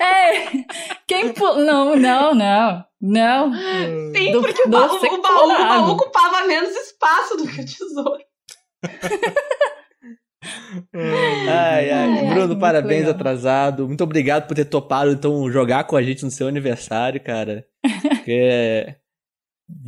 É, 0.00 0.50
quem 1.06 1.32
pu... 1.32 1.44
Não, 1.56 1.96
não, 1.96 2.34
não. 2.34 2.84
Não. 3.00 3.52
Sim, 4.14 4.32
Do- 4.32 4.40
porque 4.42 4.62
o, 4.62 4.64
do 4.64 4.70
baú, 4.70 4.96
o, 4.96 5.22
baú, 5.22 5.44
o 5.44 5.48
baú 5.58 5.90
ocupava 5.92 6.46
menos 6.46 6.70
espaço 6.70 7.36
do 7.36 7.46
que 7.46 7.60
o 7.60 7.64
tesouro. 7.64 8.24
Ai, 10.94 11.90
ai. 11.90 11.90
Ai, 11.90 12.26
Bruno, 12.28 12.46
muito 12.48 12.58
parabéns 12.60 13.00
legal. 13.00 13.14
atrasado. 13.14 13.86
Muito 13.86 14.02
obrigado 14.04 14.46
por 14.46 14.54
ter 14.54 14.64
topado, 14.64 15.10
então, 15.12 15.50
jogar 15.50 15.84
com 15.84 15.96
a 15.96 16.02
gente 16.02 16.24
no 16.24 16.30
seu 16.30 16.46
aniversário, 16.48 17.20
cara. 17.22 17.64
Porque 18.02 18.32
é. 18.32 18.96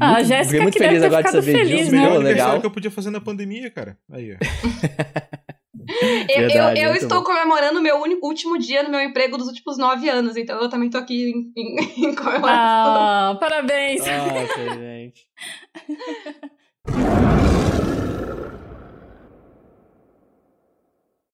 Ah, 0.01 0.09
a 0.11 0.15
muito- 0.15 0.27
Jéssica 0.29 0.45
fiquei 0.47 0.61
muito 0.61 0.73
que 0.75 0.81
deve 0.81 0.95
feliz 0.97 1.01
ter 1.03 1.07
agora 1.07 1.23
de 1.23 1.31
saber 1.31 1.53
feliz, 1.53 1.79
disso. 1.81 1.93
né? 1.93 2.01
Melhor 2.03 2.19
legal. 2.23 2.61
que 2.61 2.67
eu 2.67 2.71
podia 2.71 2.91
fazer 2.91 3.11
na 3.11 3.21
pandemia, 3.21 3.71
cara. 3.71 3.97
Aí, 4.13 4.35
ó. 4.35 4.37
Eu, 6.29 6.43
eu- 6.43 6.49
Verdade, 6.49 6.81
eu 6.81 6.91
muito 6.91 7.03
estou 7.03 7.19
bom. 7.19 7.25
comemorando 7.25 7.79
o 7.79 7.83
meu 7.83 8.01
uni- 8.03 8.19
último 8.23 8.59
dia 8.59 8.83
no 8.83 8.91
meu 8.91 9.01
emprego 9.01 9.37
dos 9.39 9.47
últimos 9.49 9.79
nove 9.79 10.09
anos, 10.09 10.37
então 10.37 10.61
eu 10.61 10.69
também 10.69 10.91
tô 10.91 10.99
aqui 10.99 11.31
em, 11.31 11.53
em, 11.57 11.77
em 12.11 12.15
comemoração. 12.15 12.47
Ah, 12.47 13.37
parabéns! 13.41 14.01
Nossa, 14.01 14.75
gente. 14.79 15.27